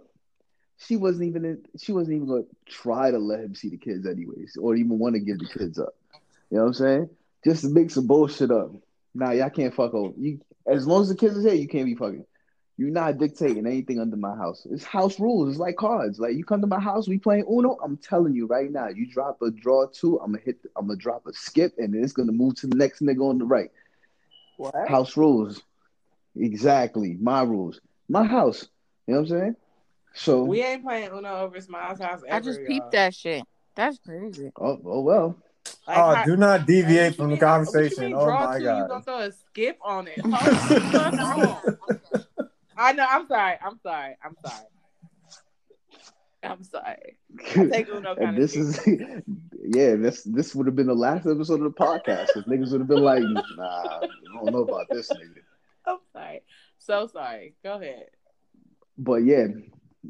she 0.79 0.95
wasn't 0.95 1.25
even 1.25 1.45
in, 1.45 1.61
she 1.77 1.91
wasn't 1.91 2.15
even 2.15 2.27
gonna 2.27 2.43
try 2.65 3.11
to 3.11 3.19
let 3.19 3.41
him 3.41 3.53
see 3.53 3.69
the 3.69 3.77
kids 3.77 4.07
anyways, 4.07 4.57
or 4.59 4.75
even 4.75 4.97
want 4.97 5.15
to 5.15 5.19
give 5.19 5.39
the 5.39 5.45
kids 5.47 5.77
up. 5.77 5.93
You 6.49 6.57
know 6.57 6.63
what 6.63 6.67
I'm 6.67 6.73
saying? 6.73 7.09
Just 7.43 7.61
to 7.61 7.69
make 7.69 7.91
some 7.91 8.07
bullshit 8.07 8.51
up. 8.51 8.71
Nah, 9.13 9.31
y'all 9.31 9.49
can't 9.49 9.73
fuck 9.73 9.93
over. 9.93 10.13
You 10.17 10.39
as 10.65 10.87
long 10.87 11.01
as 11.01 11.09
the 11.09 11.15
kids 11.15 11.35
is 11.35 11.43
here, 11.43 11.53
you 11.53 11.67
can't 11.67 11.85
be 11.85 11.95
fucking. 11.95 12.25
You're 12.77 12.91
not 12.91 13.17
dictating 13.17 13.67
anything 13.67 13.99
under 13.99 14.15
my 14.15 14.35
house. 14.37 14.65
It's 14.71 14.85
house 14.85 15.19
rules. 15.19 15.49
It's 15.49 15.59
like 15.59 15.75
cards. 15.75 16.17
Like 16.17 16.35
you 16.35 16.45
come 16.45 16.61
to 16.61 16.67
my 16.67 16.79
house, 16.79 17.09
we 17.09 17.17
playing 17.17 17.45
Uno. 17.51 17.77
I'm 17.83 17.97
telling 17.97 18.33
you 18.33 18.47
right 18.47 18.71
now, 18.71 18.87
you 18.87 19.05
drop 19.05 19.41
a 19.41 19.51
draw 19.51 19.87
two, 19.87 20.17
I'm 20.19 20.31
gonna 20.31 20.43
hit. 20.45 20.63
The, 20.63 20.69
I'm 20.77 20.87
gonna 20.87 20.97
drop 20.97 21.27
a 21.27 21.33
skip, 21.33 21.73
and 21.77 21.93
then 21.93 22.03
it's 22.03 22.13
gonna 22.13 22.31
move 22.31 22.55
to 22.55 22.67
the 22.67 22.77
next 22.77 23.01
nigga 23.01 23.29
on 23.29 23.37
the 23.37 23.45
right. 23.45 23.69
What? 24.55 24.87
House 24.87 25.17
rules. 25.17 25.61
Exactly. 26.37 27.17
My 27.19 27.43
rules. 27.43 27.81
My 28.07 28.23
house. 28.23 28.67
You 29.07 29.15
know 29.15 29.21
what 29.21 29.31
I'm 29.31 29.39
saying? 29.39 29.55
So 30.13 30.43
we 30.43 30.61
ain't 30.61 30.83
playing 30.83 31.11
Uno 31.11 31.41
over 31.41 31.59
Smiles 31.61 31.99
house. 31.99 32.21
Ever, 32.27 32.35
I 32.35 32.39
just 32.39 32.59
peeped 32.65 32.85
y'all. 32.85 32.89
that 32.91 33.15
shit. 33.15 33.43
That's 33.75 33.97
crazy. 33.99 34.51
Oh, 34.59 34.79
oh 34.85 35.01
well. 35.01 35.37
Like, 35.87 35.97
oh, 35.97 36.15
how, 36.15 36.23
do 36.25 36.35
not 36.35 36.65
deviate 36.65 37.15
from 37.15 37.31
the 37.31 37.37
conversation. 37.37 38.13
Oh 38.13 38.25
my 38.25 38.59
god! 38.59 38.81
You 38.83 38.87
gonna 38.87 39.03
throw 39.03 39.19
a 39.19 39.31
skip 39.31 39.77
on 39.83 40.07
it? 40.07 40.19
I 42.77 42.93
know. 42.93 43.05
I'm 43.09 43.27
sorry. 43.27 43.57
I'm 43.63 43.79
sorry. 43.83 44.17
I'm 44.23 44.35
sorry. 44.45 44.65
I'm 46.43 46.63
sorry. 46.63 47.17
I 47.55 47.65
take 47.67 47.89
Uno 47.89 48.15
and 48.21 48.37
this 48.37 48.55
is 48.55 48.79
yeah, 48.87 49.95
this 49.95 50.23
this 50.23 50.55
would 50.55 50.67
have 50.67 50.75
been 50.75 50.87
the 50.87 50.93
last 50.93 51.27
episode 51.27 51.61
of 51.61 51.63
the 51.63 51.71
podcast 51.71 52.27
because 52.27 52.45
niggas 52.45 52.71
would 52.71 52.81
have 52.81 52.87
been 52.87 53.03
like, 53.03 53.23
nah, 53.23 53.99
I 54.01 54.07
don't 54.33 54.51
know 54.51 54.59
about 54.59 54.87
this 54.89 55.09
nigga. 55.09 55.41
I'm 55.85 55.97
sorry. 56.13 56.41
So 56.77 57.07
sorry. 57.07 57.55
Go 57.63 57.73
ahead. 57.73 58.05
But 58.97 59.23
yeah, 59.25 59.47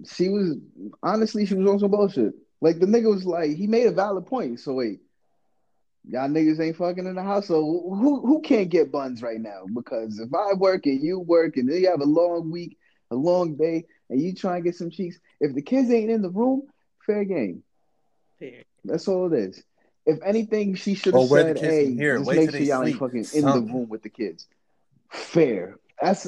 she 0.06 0.30
was 0.30 0.58
honestly 1.04 1.46
she 1.46 1.56
was 1.56 1.70
on 1.70 1.80
some 1.80 1.92
bullshit. 1.92 2.34
Like 2.62 2.80
the 2.80 2.86
nigga 2.86 3.10
was 3.10 3.26
like 3.26 3.56
he 3.56 3.68
made 3.68 3.88
a 3.88 3.92
valid 3.92 4.26
point. 4.26 4.60
So 4.60 4.74
wait, 4.74 5.00
y'all 6.08 6.30
niggas 6.30 6.60
ain't 6.60 6.78
fucking 6.78 7.06
in 7.06 7.16
the 7.16 7.24
house. 7.24 7.48
So 7.48 7.62
who 7.62 8.22
who 8.22 8.42
can't 8.42 8.70
get 8.70 8.92
buns 8.92 9.22
right 9.22 9.40
now? 9.40 9.66
Because 9.74 10.20
if 10.20 10.34
I 10.34 10.54
work 10.54 10.86
and 10.86 11.02
you 11.02 11.20
work 11.20 11.58
and 11.58 11.70
then 11.70 11.82
you 11.82 11.90
have 11.90 12.02
a 12.02 12.06
long 12.06 12.52
week, 12.52 12.78
a 13.12 13.16
long 13.16 13.56
day, 13.56 13.86
and 14.10 14.22
you 14.22 14.34
try 14.34 14.56
and 14.56 14.64
get 14.64 14.76
some 14.76 14.90
cheeks, 14.90 15.20
if 15.40 15.56
the 15.56 15.62
kids 15.62 15.90
ain't 15.90 16.12
in 16.12 16.22
the 16.22 16.30
room, 16.30 16.64
fair 17.06 17.24
game. 17.24 17.64
Fair. 18.40 18.64
That's 18.86 19.08
all 19.08 19.32
it 19.32 19.38
is. 19.38 19.64
If 20.06 20.20
anything, 20.26 20.76
she 20.76 20.96
should 20.96 21.14
have 21.14 21.28
said, 21.28 21.60
"Hey, 21.60 21.94
here, 21.94 22.18
just 22.18 22.32
make 22.32 22.52
sure 22.52 22.60
y'all 22.62 22.84
ain't 22.84 23.00
fucking 23.00 23.26
in 23.34 23.46
the 23.46 23.62
room 23.62 23.90
with 23.90 24.02
the 24.02 24.10
kids." 24.10 24.48
Fair. 25.10 25.78
That's 26.02 26.28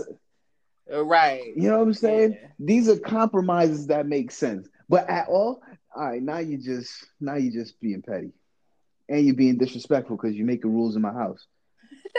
right. 1.00 1.56
You 1.56 1.70
know 1.70 1.80
what 1.80 1.88
I'm 1.88 1.94
saying? 1.94 2.38
Yeah. 2.40 2.48
These 2.60 2.90
are 2.90 2.98
compromises 2.98 3.88
that 3.88 4.08
make 4.08 4.32
sense. 4.32 4.68
But 4.90 5.10
at 5.10 5.28
all, 5.28 5.62
all 5.96 6.06
right, 6.06 6.22
now 6.22 6.40
you 6.40 6.58
just 6.58 7.06
now 7.20 7.36
you 7.36 7.52
just 7.52 7.80
being 7.80 8.02
petty, 8.02 8.32
and 9.10 9.26
you're 9.26 9.36
being 9.36 9.58
disrespectful 9.58 10.18
because 10.18 10.36
you're 10.36 10.46
making 10.46 10.74
rules 10.74 10.96
in 10.96 11.02
my 11.02 11.14
house. 11.14 11.46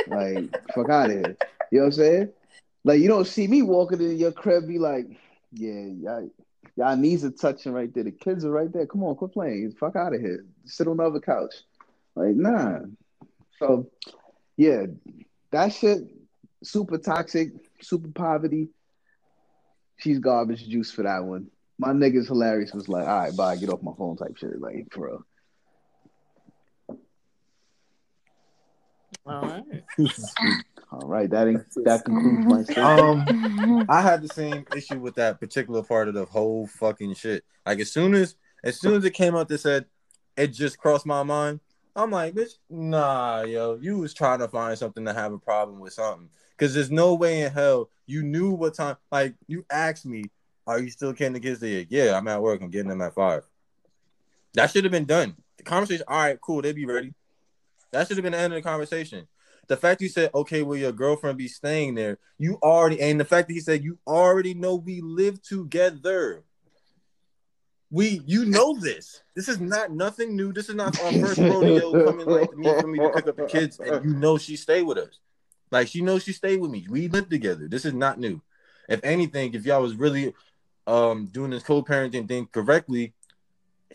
Like 0.07 0.55
fuck 0.75 0.89
out 0.91 1.11
of 1.11 1.17
here. 1.17 1.37
You 1.71 1.79
know 1.79 1.85
what 1.85 1.87
I'm 1.87 1.93
saying? 1.93 2.33
Like 2.85 3.01
you 3.01 3.09
don't 3.09 3.27
see 3.27 3.47
me 3.47 3.63
walking 3.63 4.01
in 4.01 4.17
your 4.17 4.33
crib, 4.33 4.67
be 4.67 4.79
like, 4.79 5.07
yeah, 5.53 5.87
y'all, 6.01 6.31
y'all 6.77 6.97
knees 6.97 7.25
are 7.25 7.31
touching 7.31 7.73
right 7.73 7.93
there. 7.93 8.05
The 8.05 8.11
kids 8.11 8.45
are 8.45 8.51
right 8.51 8.73
there. 8.73 8.87
Come 8.87 9.05
on, 9.05 9.15
quit 9.17 9.33
playing. 9.33 9.73
Fuck 9.79 9.97
out 9.97 10.15
of 10.15 10.21
here. 10.21 10.45
Sit 10.65 10.89
on 10.89 10.97
the 10.97 11.05
other 11.05 11.21
couch. 11.21 11.55
Like 12.15 12.35
nah. 12.35 12.81
So 13.59 13.91
yeah, 14.57 14.87
that 15.51 15.73
shit 15.73 16.03
super 16.63 16.99
toxic, 16.99 17.53
super 17.83 18.09
poverty. 18.09 18.69
She's 19.99 20.19
garbage 20.19 20.67
juice 20.67 20.91
for 20.91 21.03
that 21.03 21.25
one. 21.25 21.49
My 21.79 21.91
niggas 21.91 22.27
hilarious 22.27 22.73
was 22.73 22.89
like, 22.89 23.07
all 23.07 23.19
right, 23.19 23.37
bye, 23.37 23.57
get 23.57 23.71
off 23.71 23.83
my 23.83 23.93
phone 23.97 24.17
type 24.17 24.37
shit. 24.37 24.61
Like, 24.61 24.89
for 24.93 25.07
real. 25.07 25.27
All 29.27 29.43
right. 29.43 29.63
All 30.93 31.09
right, 31.09 31.31
that 31.31 31.65
that 31.87 32.05
concludes 32.05 32.45
my 32.45 32.63
story. 32.71 32.87
Um, 32.87 33.87
I 33.89 34.03
had 34.03 34.21
the 34.21 34.29
same 34.29 34.67
issue 34.77 35.01
with 35.01 35.15
that 35.15 35.41
particular 35.41 35.83
part 35.83 36.09
of 36.09 36.15
the 36.15 36.27
whole 36.27 36.67
fucking 36.67 37.15
shit. 37.15 37.45
Like 37.65 37.81
as 37.81 37.91
soon 37.91 38.15
as 38.15 38.37
as 38.63 38.79
soon 38.79 38.97
as 38.97 39.05
it 39.07 39.13
came 39.13 39.35
out, 39.35 39.49
that 39.49 39.59
said 39.59 39.87
it 40.37 40.49
just 40.49 40.77
crossed 40.77 41.07
my 41.07 41.23
mind. 41.23 41.61
I'm 41.95 42.11
like, 42.11 42.35
bitch, 42.35 42.55
nah, 42.71 43.43
yo, 43.43 43.79
you 43.81 43.99
was 43.99 44.15
trying 44.15 44.39
to 44.39 44.49
find 44.49 44.79
something 44.79 45.05
to 45.05 45.13
have 45.13 45.33
a 45.33 45.39
problem 45.39 45.81
with 45.81 45.93
something. 45.93 46.31
Cause 46.59 46.75
there's 46.75 46.91
no 46.91 47.15
way 47.15 47.43
in 47.43 47.53
hell 47.53 47.91
you 48.07 48.23
knew 48.23 48.51
what 48.51 48.75
time. 48.75 48.97
Like 49.11 49.35
you 49.49 49.65
asked 49.71 50.07
me, 50.07 50.25
are 50.67 50.79
you 50.79 50.91
still 50.91 51.13
getting 51.13 51.33
the 51.33 51.41
kids 51.41 51.61
there? 51.61 51.85
Yeah, 51.89 52.17
I'm 52.17 52.29
at 52.29 52.41
work. 52.41 52.63
I'm 52.63 52.71
getting 52.71 52.89
them 52.89 53.03
at 53.03 53.15
five. 53.15 53.43
That 54.55 54.71
should 54.71 54.85
have 54.85 54.93
been 54.93 55.07
done. 55.07 55.37
The 55.57 55.65
conversation. 55.65 56.05
All 56.07 56.19
right, 56.19 56.41
cool. 56.41 56.63
They'd 56.63 56.75
be 56.75 56.87
ready. 56.87 57.15
That 57.91 58.07
should 58.07 58.17
have 58.17 58.23
been 58.23 58.33
the 58.33 58.39
end 58.39 58.53
of 58.53 58.63
the 58.63 58.69
conversation. 58.69 59.27
The 59.69 59.77
fact 59.77 60.03
you 60.03 60.09
said, 60.09 60.31
okay, 60.35 60.63
will 60.63 60.77
your 60.77 60.93
girlfriend 60.93 61.39
be 61.39 61.49
staying 61.49 61.95
there? 61.95 62.19
You 62.39 62.59
already, 62.63 63.01
and 63.01 63.19
the 63.19 63.25
fact 63.25 63.49
that 63.49 63.55
he 63.55 63.61
said, 63.61 63.85
you 63.85 63.99
already 64.07 64.55
know 64.55 64.77
we 64.77 65.01
live 65.01 65.41
together. 65.43 66.45
We, 67.93 68.23
you 68.25 68.47
know 68.47 68.75
this. 68.75 69.23
This 69.37 69.49
is 69.49 69.61
not 69.61 69.93
nothing 69.93 70.35
new. 70.35 70.51
This 70.53 70.71
is 70.71 70.75
not 70.75 70.99
our 70.99 71.13
first 71.13 71.39
rodeo 71.39 72.05
coming 72.05 72.27
like 72.27 72.51
to 72.51 72.57
me 72.57 72.65
for 72.81 72.87
me 72.89 72.99
to 72.99 73.11
pick 73.11 73.29
up 73.29 73.37
the 73.37 73.45
kids, 73.45 73.79
and 73.79 74.03
you 74.03 74.15
know 74.15 74.39
she 74.39 74.57
stay 74.57 74.83
with 74.83 74.97
us. 74.97 75.19
Like 75.71 75.89
she 75.89 76.01
knows 76.01 76.25
she 76.25 76.33
stayed 76.33 76.59
with 76.59 76.71
me. 76.71 76.87
We 76.89 77.09
live 77.09 77.29
together. 77.29 77.69
This 77.69 77.85
is 77.85 77.93
not 77.93 78.19
new. 78.19 78.41
If 78.89 79.05
anything, 79.05 79.53
if 79.53 79.67
y'all 79.67 79.83
was 79.83 79.95
really 79.95 80.33
um 80.87 81.27
doing 81.27 81.51
this 81.51 81.63
co-parenting 81.63 82.27
thing 82.27 82.49
correctly, 82.51 83.13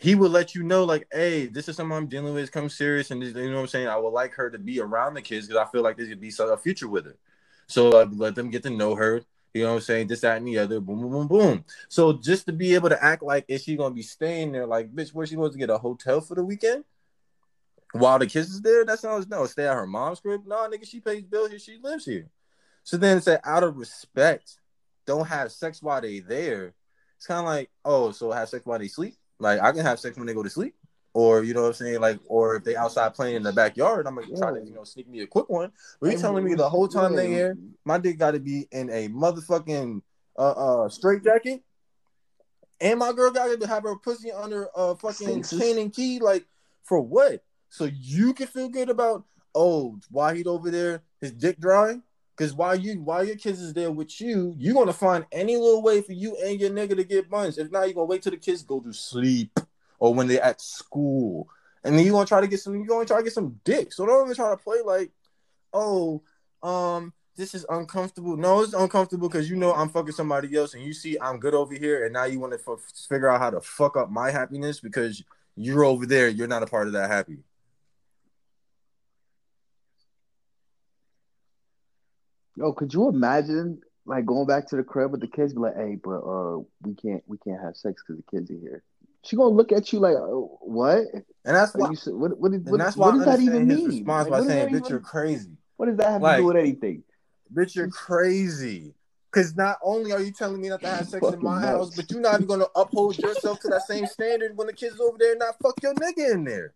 he 0.00 0.14
would 0.14 0.30
let 0.30 0.54
you 0.54 0.62
know, 0.62 0.84
like, 0.84 1.08
hey, 1.12 1.46
this 1.46 1.68
is 1.68 1.76
something 1.76 1.96
I'm 1.96 2.06
dealing 2.06 2.34
with. 2.34 2.52
Come 2.52 2.68
serious, 2.68 3.10
and 3.10 3.20
this, 3.20 3.34
you 3.34 3.50
know 3.50 3.56
what 3.56 3.62
I'm 3.62 3.66
saying. 3.66 3.88
I 3.88 3.96
would 3.96 4.10
like 4.10 4.32
her 4.34 4.48
to 4.48 4.58
be 4.58 4.80
around 4.80 5.14
the 5.14 5.22
kids 5.22 5.48
because 5.48 5.60
I 5.60 5.70
feel 5.70 5.82
like 5.82 5.96
this 5.96 6.08
could 6.08 6.20
be 6.20 6.32
a 6.38 6.56
future 6.56 6.88
with 6.88 7.06
her. 7.06 7.16
So 7.66 7.90
uh, 8.00 8.06
let 8.12 8.36
them 8.36 8.50
get 8.50 8.62
to 8.62 8.70
know 8.70 8.94
her. 8.94 9.22
You 9.58 9.64
know 9.64 9.70
what 9.70 9.76
I'm 9.76 9.82
saying? 9.82 10.06
This, 10.06 10.20
that, 10.20 10.36
and 10.38 10.46
the 10.46 10.58
other. 10.58 10.80
Boom, 10.80 11.00
boom, 11.00 11.10
boom, 11.10 11.26
boom. 11.26 11.64
So 11.88 12.12
just 12.12 12.46
to 12.46 12.52
be 12.52 12.74
able 12.74 12.88
to 12.88 13.02
act 13.02 13.22
like 13.22 13.44
is 13.48 13.64
she 13.64 13.76
gonna 13.76 13.94
be 13.94 14.02
staying 14.02 14.52
there? 14.52 14.66
Like, 14.66 14.94
bitch, 14.94 15.12
where 15.12 15.26
she 15.26 15.36
wants 15.36 15.54
to 15.54 15.58
get 15.58 15.70
a 15.70 15.78
hotel 15.78 16.20
for 16.20 16.34
the 16.34 16.44
weekend? 16.44 16.84
While 17.92 18.18
the 18.18 18.26
kids 18.26 18.50
is 18.50 18.60
there, 18.60 18.84
that 18.84 18.98
sounds 18.98 19.28
no. 19.28 19.46
Stay 19.46 19.66
at 19.66 19.74
her 19.74 19.86
mom's 19.86 20.20
crib. 20.20 20.42
No, 20.46 20.68
nigga, 20.68 20.86
she 20.86 21.00
pays 21.00 21.22
bills 21.22 21.50
here. 21.50 21.58
She 21.58 21.78
lives 21.82 22.04
here. 22.04 22.28
So 22.84 22.96
then 22.96 23.20
say 23.20 23.38
out 23.44 23.64
of 23.64 23.76
respect, 23.76 24.58
don't 25.06 25.26
have 25.26 25.50
sex 25.52 25.82
while 25.82 26.00
they 26.00 26.20
there. 26.20 26.74
It's 27.16 27.26
kind 27.26 27.40
of 27.40 27.46
like, 27.46 27.70
oh, 27.84 28.12
so 28.12 28.30
have 28.30 28.48
sex 28.48 28.64
while 28.64 28.78
they 28.78 28.88
sleep. 28.88 29.16
Like 29.40 29.60
I 29.60 29.72
can 29.72 29.84
have 29.84 30.00
sex 30.00 30.16
when 30.16 30.26
they 30.26 30.34
go 30.34 30.42
to 30.42 30.50
sleep, 30.50 30.74
or 31.18 31.42
you 31.42 31.52
know 31.52 31.62
what 31.62 31.68
I'm 31.68 31.74
saying, 31.74 32.00
like, 32.00 32.20
or 32.26 32.54
if 32.54 32.62
they 32.62 32.76
outside 32.76 33.12
playing 33.12 33.34
in 33.34 33.42
the 33.42 33.52
backyard, 33.52 34.06
I'm 34.06 34.14
gonna 34.14 34.28
yeah. 34.30 34.36
try 34.36 34.52
to 34.52 34.64
you 34.64 34.72
know 34.72 34.84
sneak 34.84 35.08
me 35.08 35.22
a 35.22 35.26
quick 35.26 35.48
one. 35.48 35.72
But 36.00 36.12
you 36.12 36.18
telling 36.18 36.44
me 36.44 36.54
the 36.54 36.70
whole 36.70 36.86
time 36.86 37.10
yeah. 37.10 37.16
they 37.16 37.26
here, 37.26 37.58
my 37.84 37.98
dick 37.98 38.20
got 38.20 38.32
to 38.32 38.38
be 38.38 38.68
in 38.70 38.88
a 38.90 39.08
motherfucking 39.08 40.00
uh 40.38 40.84
uh 40.84 40.88
straight 40.88 41.24
jacket, 41.24 41.64
and 42.80 43.00
my 43.00 43.12
girl 43.12 43.32
got 43.32 43.60
to 43.60 43.66
have 43.66 43.82
her 43.82 43.96
pussy 43.96 44.30
under 44.30 44.68
a 44.76 44.94
fucking 44.94 45.42
chain 45.42 45.78
and 45.78 45.92
key, 45.92 46.20
like 46.20 46.46
for 46.84 47.00
what? 47.00 47.42
So 47.68 47.90
you 47.92 48.32
can 48.32 48.46
feel 48.46 48.68
good 48.68 48.88
about 48.88 49.24
oh 49.56 49.98
why 50.12 50.36
he 50.36 50.44
over 50.44 50.70
there, 50.70 51.02
his 51.20 51.32
dick 51.32 51.58
dry. 51.58 52.00
Because 52.36 52.54
while 52.54 52.76
you 52.76 53.00
while 53.00 53.24
your 53.24 53.34
kids 53.34 53.60
is 53.60 53.74
there 53.74 53.90
with 53.90 54.20
you, 54.20 54.54
you're 54.56 54.74
gonna 54.74 54.92
find 54.92 55.26
any 55.32 55.56
little 55.56 55.82
way 55.82 56.00
for 56.00 56.12
you 56.12 56.36
and 56.36 56.60
your 56.60 56.70
nigga 56.70 56.94
to 56.94 57.02
get 57.02 57.28
buns. 57.28 57.58
If 57.58 57.72
not, 57.72 57.86
you're 57.86 57.94
gonna 57.94 58.04
wait 58.04 58.22
till 58.22 58.30
the 58.30 58.36
kids 58.36 58.62
go 58.62 58.78
to 58.78 58.92
sleep 58.92 59.58
or 59.98 60.14
when 60.14 60.26
they're 60.26 60.42
at 60.42 60.60
school. 60.60 61.48
And 61.84 61.96
then 61.96 62.04
you're 62.04 62.12
gonna 62.12 62.26
try 62.26 62.40
to 62.40 62.46
get 62.46 62.60
some, 62.60 62.74
you're 62.74 62.86
gonna 62.86 63.06
try 63.06 63.18
to 63.18 63.24
get 63.24 63.32
some 63.32 63.60
dick. 63.64 63.92
So 63.92 64.06
don't 64.06 64.26
even 64.26 64.34
try 64.34 64.50
to 64.50 64.56
play 64.56 64.78
like, 64.84 65.10
oh, 65.72 66.22
um, 66.62 67.12
this 67.36 67.54
is 67.54 67.64
uncomfortable. 67.70 68.36
No, 68.36 68.62
it's 68.62 68.74
uncomfortable 68.74 69.28
because 69.28 69.48
you 69.48 69.56
know 69.56 69.72
I'm 69.72 69.88
fucking 69.88 70.12
somebody 70.12 70.54
else, 70.56 70.74
and 70.74 70.82
you 70.82 70.92
see 70.92 71.16
I'm 71.20 71.38
good 71.38 71.54
over 71.54 71.72
here, 71.72 72.04
and 72.04 72.12
now 72.12 72.24
you 72.24 72.40
want 72.40 72.52
to 72.52 72.58
f- 72.58 73.06
figure 73.08 73.28
out 73.28 73.40
how 73.40 73.50
to 73.50 73.60
fuck 73.60 73.96
up 73.96 74.10
my 74.10 74.30
happiness 74.32 74.80
because 74.80 75.22
you're 75.54 75.84
over 75.84 76.04
there. 76.04 76.28
You're 76.28 76.48
not 76.48 76.64
a 76.64 76.66
part 76.66 76.88
of 76.88 76.94
that 76.94 77.08
happy. 77.08 77.38
Yo, 82.56 82.72
could 82.72 82.92
you 82.92 83.08
imagine 83.08 83.80
like 84.04 84.26
going 84.26 84.46
back 84.48 84.66
to 84.68 84.76
the 84.76 84.82
crib 84.82 85.12
with 85.12 85.20
the 85.20 85.28
kids, 85.28 85.54
be 85.54 85.60
like, 85.60 85.76
"Hey, 85.76 85.96
but 86.02 86.18
uh, 86.18 86.58
we 86.82 86.94
can't 86.94 87.22
we 87.28 87.38
can't 87.38 87.62
have 87.62 87.76
sex 87.76 88.02
because 88.02 88.20
the 88.20 88.36
kids 88.36 88.50
are 88.50 88.58
here." 88.60 88.82
She 89.24 89.36
gonna 89.36 89.50
look 89.50 89.72
at 89.72 89.92
you 89.92 89.98
like, 89.98 90.14
oh, 90.14 90.58
"What?" 90.62 91.06
And 91.12 91.56
that's 91.56 91.74
why. 91.74 91.90
You, 91.90 91.96
what 92.16 92.38
what, 92.38 92.52
what, 92.52 92.62
what, 92.66 92.96
what 92.96 93.14
does 93.14 93.24
that 93.24 93.40
even 93.40 93.66
mean? 93.66 93.86
Response 93.86 94.28
like, 94.28 94.42
by 94.42 94.46
saying, 94.46 94.74
"Bitch, 94.74 94.88
you're 94.88 95.00
crazy." 95.00 95.50
What 95.76 95.86
does 95.86 95.96
that 95.98 96.10
have 96.10 96.22
like, 96.22 96.36
to 96.36 96.42
do 96.42 96.46
with 96.46 96.56
anything? 96.56 97.02
Bitch, 97.54 97.74
you're 97.74 97.88
crazy. 97.88 98.94
Because 99.30 99.56
not 99.56 99.78
only 99.82 100.12
are 100.12 100.20
you 100.20 100.32
telling 100.32 100.60
me 100.60 100.68
not 100.68 100.80
to 100.80 100.88
have 100.88 101.06
sex 101.06 101.26
in 101.32 101.42
my 101.42 101.60
nuts. 101.60 101.66
house, 101.66 101.96
but 101.96 102.10
you're 102.10 102.20
not 102.20 102.34
even 102.34 102.46
gonna 102.46 102.66
uphold 102.74 103.18
yourself 103.18 103.60
to 103.60 103.68
that 103.68 103.86
same 103.86 104.06
standard 104.06 104.56
when 104.56 104.66
the 104.66 104.72
kids 104.72 105.00
over 105.00 105.18
there 105.18 105.32
and 105.32 105.38
not 105.38 105.56
fuck 105.62 105.74
your 105.82 105.94
nigga 105.94 106.32
in 106.32 106.44
there. 106.44 106.72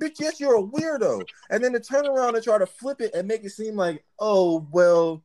Bitch, 0.00 0.18
yes, 0.18 0.40
you're 0.40 0.58
a 0.58 0.62
weirdo. 0.62 1.24
And 1.50 1.62
then 1.62 1.72
to 1.72 1.80
turn 1.80 2.06
around 2.06 2.34
and 2.34 2.42
try 2.42 2.58
to 2.58 2.66
flip 2.66 3.00
it 3.00 3.14
and 3.14 3.28
make 3.28 3.44
it 3.44 3.50
seem 3.50 3.76
like, 3.76 4.04
oh, 4.18 4.66
well, 4.70 5.22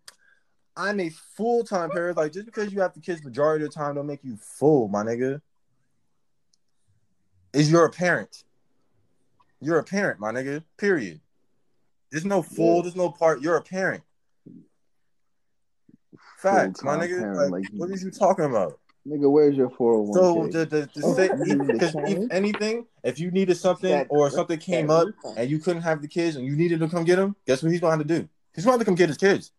I'm 0.77 0.99
a 0.99 1.09
full 1.09 1.63
time 1.63 1.89
parent. 1.89 2.17
Like, 2.17 2.33
just 2.33 2.45
because 2.45 2.71
you 2.73 2.81
have 2.81 2.93
the 2.93 2.99
kids 2.99 3.23
majority 3.23 3.65
of 3.65 3.71
the 3.71 3.75
time 3.75 3.95
don't 3.95 4.07
make 4.07 4.23
you 4.23 4.37
full, 4.37 4.87
my 4.87 5.03
nigga. 5.03 5.41
Is 7.55 7.71
you're 7.71 7.85
a 7.85 7.89
parent. 7.89 8.43
You're 9.61 9.79
a 9.79 9.83
parent, 9.83 10.19
my 10.19 10.31
nigga. 10.31 10.63
Period. 10.77 11.21
There's 12.11 12.25
no 12.25 12.41
full, 12.41 12.83
there's 12.83 12.95
no 12.95 13.09
part. 13.09 13.41
You're 13.41 13.57
a 13.57 13.61
parent. 13.61 14.03
Facts, 16.37 16.83
my 16.83 16.97
nigga. 16.97 17.35
Like, 17.35 17.51
like, 17.51 17.63
what 17.73 17.89
are 17.89 17.95
you 17.95 18.11
talking 18.11 18.45
about? 18.45 18.79
Nigga, 19.07 19.31
where's 19.31 19.55
your 19.55 19.69
401k? 19.69 20.13
So 20.13 20.47
the 20.47 20.65
the, 20.65 20.89
the 20.93 21.01
oh, 21.03 21.13
say, 21.13 21.27
because 21.71 21.95
if 21.95 22.31
anything, 22.31 22.85
if 23.03 23.19
you 23.19 23.31
needed 23.31 23.55
something 23.55 23.91
that, 23.91 24.07
or 24.09 24.29
something 24.29 24.57
came 24.59 24.89
up 24.89 25.07
and 25.37 25.49
you 25.49 25.59
couldn't 25.59 25.83
have 25.83 26.01
the 26.01 26.07
kids 26.07 26.35
and 26.35 26.45
you 26.45 26.55
needed 26.55 26.79
to 26.79 26.89
come 26.89 27.03
get 27.03 27.17
them, 27.17 27.35
guess 27.45 27.61
what 27.61 27.71
he's 27.71 27.81
going 27.81 27.99
to 27.99 28.05
do? 28.05 28.27
He's 28.53 28.65
going 28.65 28.79
to 28.79 28.85
come 28.85 28.95
get 28.95 29.09
his 29.09 29.17
kids. 29.17 29.51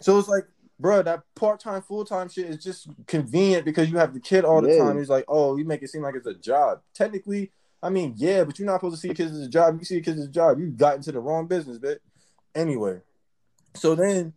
So 0.00 0.18
it's 0.18 0.28
like, 0.28 0.44
bro, 0.82 1.02
that 1.02 1.22
part 1.34 1.60
time, 1.60 1.80
full 1.80 2.04
time 2.04 2.28
shit 2.28 2.46
is 2.46 2.62
just 2.62 2.88
convenient 3.06 3.64
because 3.64 3.90
you 3.90 3.96
have 3.96 4.12
the 4.12 4.20
kid 4.20 4.44
all 4.44 4.60
the 4.60 4.74
yeah. 4.74 4.84
time. 4.84 4.98
He's 4.98 5.08
like, 5.08 5.24
oh, 5.28 5.56
you 5.56 5.64
make 5.64 5.82
it 5.82 5.88
seem 5.88 6.02
like 6.02 6.14
it's 6.14 6.26
a 6.26 6.34
job. 6.34 6.82
Technically, 6.92 7.52
I 7.82 7.88
mean, 7.88 8.14
yeah, 8.16 8.44
but 8.44 8.58
you're 8.58 8.66
not 8.66 8.80
supposed 8.80 9.00
to 9.00 9.08
see 9.08 9.14
kids 9.14 9.32
as 9.32 9.46
a 9.46 9.48
job. 9.48 9.78
You 9.78 9.84
see 9.84 10.00
kids 10.02 10.20
as 10.20 10.26
a 10.26 10.30
job. 10.30 10.58
You 10.58 10.66
got 10.66 10.96
into 10.96 11.12
the 11.12 11.20
wrong 11.20 11.46
business, 11.46 11.78
bit. 11.78 12.02
Anyway, 12.54 13.00
so 13.74 13.94
then 13.94 14.34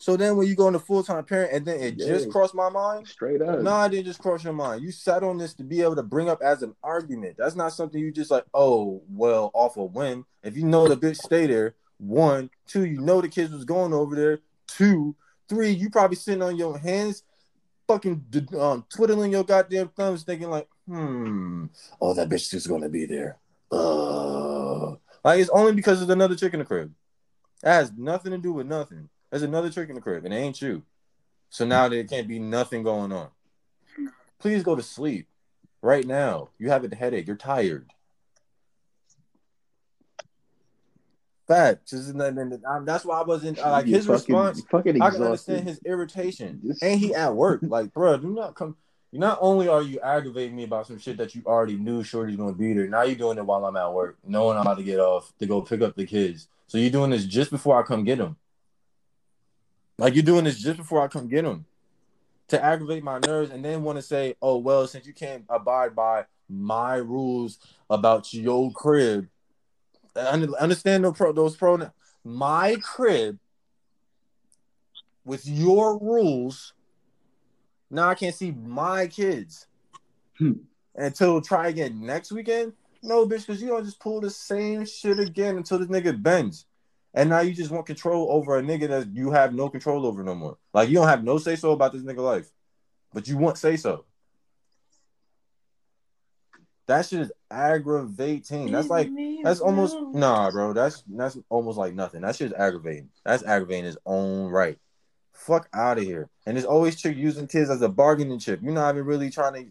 so 0.00 0.16
then 0.16 0.38
when 0.38 0.48
you 0.48 0.54
go 0.54 0.66
into 0.66 0.78
full 0.78 1.02
time 1.02 1.22
parent, 1.24 1.52
and 1.52 1.66
then 1.66 1.78
it 1.78 1.94
yeah. 1.98 2.06
just 2.06 2.30
crossed 2.30 2.54
my 2.54 2.70
mind. 2.70 3.06
Straight 3.06 3.42
up. 3.42 3.60
No, 3.60 3.70
I 3.70 3.88
didn't 3.88 4.06
just 4.06 4.22
cross 4.22 4.42
your 4.42 4.54
mind. 4.54 4.82
You 4.82 4.92
sat 4.92 5.22
on 5.22 5.36
this 5.36 5.52
to 5.54 5.62
be 5.62 5.82
able 5.82 5.96
to 5.96 6.02
bring 6.02 6.30
up 6.30 6.40
as 6.40 6.62
an 6.62 6.74
argument. 6.82 7.36
That's 7.36 7.54
not 7.54 7.74
something 7.74 8.00
you 8.00 8.10
just 8.10 8.30
like, 8.30 8.46
oh, 8.54 9.02
well, 9.10 9.50
off 9.52 9.76
a 9.76 9.84
win. 9.84 10.24
If 10.42 10.56
you 10.56 10.64
know 10.64 10.88
the 10.88 10.96
bitch 10.96 11.18
stay 11.18 11.46
there, 11.46 11.74
one, 11.98 12.48
two, 12.66 12.86
you 12.86 12.98
know 13.02 13.20
the 13.20 13.28
kids 13.28 13.52
was 13.52 13.66
going 13.66 13.92
over 13.92 14.16
there, 14.16 14.38
two, 14.66 15.14
three, 15.50 15.70
you 15.70 15.90
probably 15.90 16.16
sitting 16.16 16.42
on 16.42 16.56
your 16.56 16.78
hands 16.78 17.24
fucking 17.90 18.24
um, 18.58 18.84
twiddling 18.88 19.32
your 19.32 19.42
goddamn 19.42 19.88
thumbs, 19.88 20.22
thinking 20.22 20.48
like, 20.48 20.68
hmm, 20.86 21.66
oh, 22.00 22.14
that 22.14 22.28
bitch 22.28 22.54
is 22.54 22.66
gonna 22.66 22.88
be 22.88 23.04
there. 23.04 23.36
Uh, 23.70 24.90
like 25.24 25.40
it's 25.40 25.50
only 25.50 25.72
because 25.72 25.98
there's 25.98 26.10
another 26.10 26.36
chick 26.36 26.54
in 26.54 26.60
the 26.60 26.64
crib. 26.64 26.92
That 27.62 27.74
has 27.74 27.92
nothing 27.96 28.32
to 28.32 28.38
do 28.38 28.52
with 28.52 28.66
nothing. 28.66 29.08
There's 29.30 29.42
another 29.42 29.70
chick 29.70 29.88
in 29.88 29.96
the 29.96 30.00
crib, 30.00 30.24
and 30.24 30.32
it 30.32 30.38
ain't 30.38 30.62
you. 30.62 30.82
So 31.50 31.66
now 31.66 31.88
there 31.88 32.04
can't 32.04 32.28
be 32.28 32.38
nothing 32.38 32.84
going 32.84 33.12
on. 33.12 33.28
Please 34.38 34.62
go 34.62 34.76
to 34.76 34.82
sleep 34.82 35.26
right 35.82 36.06
now. 36.06 36.50
You 36.58 36.70
have 36.70 36.84
a 36.84 36.94
headache. 36.94 37.26
You're 37.26 37.36
tired. 37.36 37.90
Facts. 41.50 41.90
That's 41.90 43.04
why 43.04 43.20
I 43.20 43.24
wasn't 43.24 43.58
uh, 43.58 43.72
like 43.72 43.86
his 43.86 44.06
fucking, 44.06 44.36
response. 44.36 44.62
Fucking 44.70 45.02
I 45.02 45.10
can 45.10 45.22
understand 45.24 45.66
his 45.66 45.80
irritation. 45.84 46.60
Just... 46.64 46.80
And 46.80 47.00
he 47.00 47.12
at 47.12 47.34
work. 47.34 47.60
Like, 47.70 47.92
bro, 47.92 48.16
do 48.18 48.28
not 48.28 48.54
come. 48.54 48.76
Not 49.12 49.38
only 49.40 49.66
are 49.66 49.82
you 49.82 49.98
aggravating 50.00 50.54
me 50.54 50.62
about 50.62 50.86
some 50.86 50.98
shit 50.98 51.16
that 51.16 51.34
you 51.34 51.42
already 51.44 51.76
knew 51.76 52.04
Shorty's 52.04 52.36
gonna 52.36 52.52
be 52.52 52.72
there, 52.72 52.86
now 52.86 53.02
you're 53.02 53.16
doing 53.16 53.38
it 53.38 53.44
while 53.44 53.64
I'm 53.64 53.76
at 53.76 53.92
work, 53.92 54.18
knowing 54.24 54.56
I'm 54.56 54.62
about 54.62 54.78
to 54.78 54.84
get 54.84 55.00
off 55.00 55.32
to 55.40 55.46
go 55.46 55.60
pick 55.60 55.82
up 55.82 55.96
the 55.96 56.06
kids. 56.06 56.46
So 56.68 56.78
you're 56.78 56.90
doing 56.90 57.10
this 57.10 57.24
just 57.24 57.50
before 57.50 57.78
I 57.78 57.82
come 57.82 58.04
get 58.04 58.18
them. 58.18 58.36
Like 59.98 60.14
you're 60.14 60.22
doing 60.22 60.44
this 60.44 60.60
just 60.60 60.76
before 60.76 61.02
I 61.02 61.08
come 61.08 61.28
get 61.28 61.42
them 61.42 61.64
to 62.48 62.64
aggravate 62.64 63.02
my 63.02 63.18
nerves, 63.26 63.50
and 63.50 63.64
then 63.64 63.82
want 63.82 63.98
to 63.98 64.02
say, 64.02 64.36
"Oh 64.40 64.58
well, 64.58 64.86
since 64.86 65.04
you 65.06 65.12
can't 65.12 65.44
abide 65.48 65.96
by 65.96 66.26
my 66.48 66.96
rules 66.96 67.58
about 67.88 68.32
your 68.32 68.70
crib, 68.70 69.28
understand 70.16 71.04
those, 71.04 71.56
pronouns. 71.56 71.92
My 72.24 72.76
crib 72.82 73.38
with 75.24 75.46
your 75.46 75.98
rules. 75.98 76.72
Now 77.90 78.08
I 78.08 78.14
can't 78.14 78.34
see 78.34 78.52
my 78.52 79.06
kids 79.06 79.66
hmm. 80.38 80.52
until 80.94 81.40
try 81.40 81.68
again 81.68 82.04
next 82.04 82.32
weekend. 82.32 82.72
No, 83.02 83.26
bitch, 83.26 83.46
because 83.46 83.62
you 83.62 83.68
don't 83.68 83.84
just 83.84 84.00
pull 84.00 84.20
the 84.20 84.30
same 84.30 84.84
shit 84.84 85.18
again 85.18 85.56
until 85.56 85.78
this 85.78 85.88
nigga 85.88 86.20
bends. 86.20 86.66
And 87.14 87.30
now 87.30 87.40
you 87.40 87.52
just 87.52 87.70
want 87.70 87.86
control 87.86 88.28
over 88.30 88.58
a 88.58 88.62
nigga 88.62 88.88
that 88.88 89.08
you 89.14 89.30
have 89.30 89.54
no 89.54 89.68
control 89.68 90.06
over 90.06 90.22
no 90.22 90.34
more. 90.34 90.58
Like 90.72 90.88
you 90.88 90.94
don't 90.94 91.08
have 91.08 91.24
no 91.24 91.38
say 91.38 91.56
so 91.56 91.72
about 91.72 91.92
this 91.92 92.02
nigga 92.02 92.18
life, 92.18 92.50
but 93.12 93.26
you 93.26 93.36
want 93.36 93.58
say 93.58 93.76
so. 93.76 94.04
That 96.90 97.06
shit 97.06 97.20
is 97.20 97.32
aggravating. 97.52 98.72
That's 98.72 98.88
like 98.88 99.08
that's 99.44 99.60
almost 99.60 99.96
nah, 100.12 100.50
bro. 100.50 100.72
That's 100.72 101.04
that's 101.06 101.38
almost 101.48 101.78
like 101.78 101.94
nothing. 101.94 102.22
That 102.22 102.34
shit 102.34 102.48
is 102.48 102.52
aggravating. 102.52 103.10
That's 103.24 103.44
aggravating 103.44 103.84
his 103.84 103.96
own 104.04 104.50
right. 104.50 104.76
Fuck 105.32 105.68
out 105.72 105.98
of 105.98 106.04
here. 106.04 106.28
And 106.46 106.58
it's 106.58 106.66
always 106.66 107.00
chick 107.00 107.16
using 107.16 107.46
kids 107.46 107.70
as 107.70 107.80
a 107.82 107.88
bargaining 107.88 108.40
chip. 108.40 108.58
You're 108.60 108.72
not 108.72 108.92
even 108.92 109.06
really 109.06 109.30
trying 109.30 109.54
to 109.54 109.70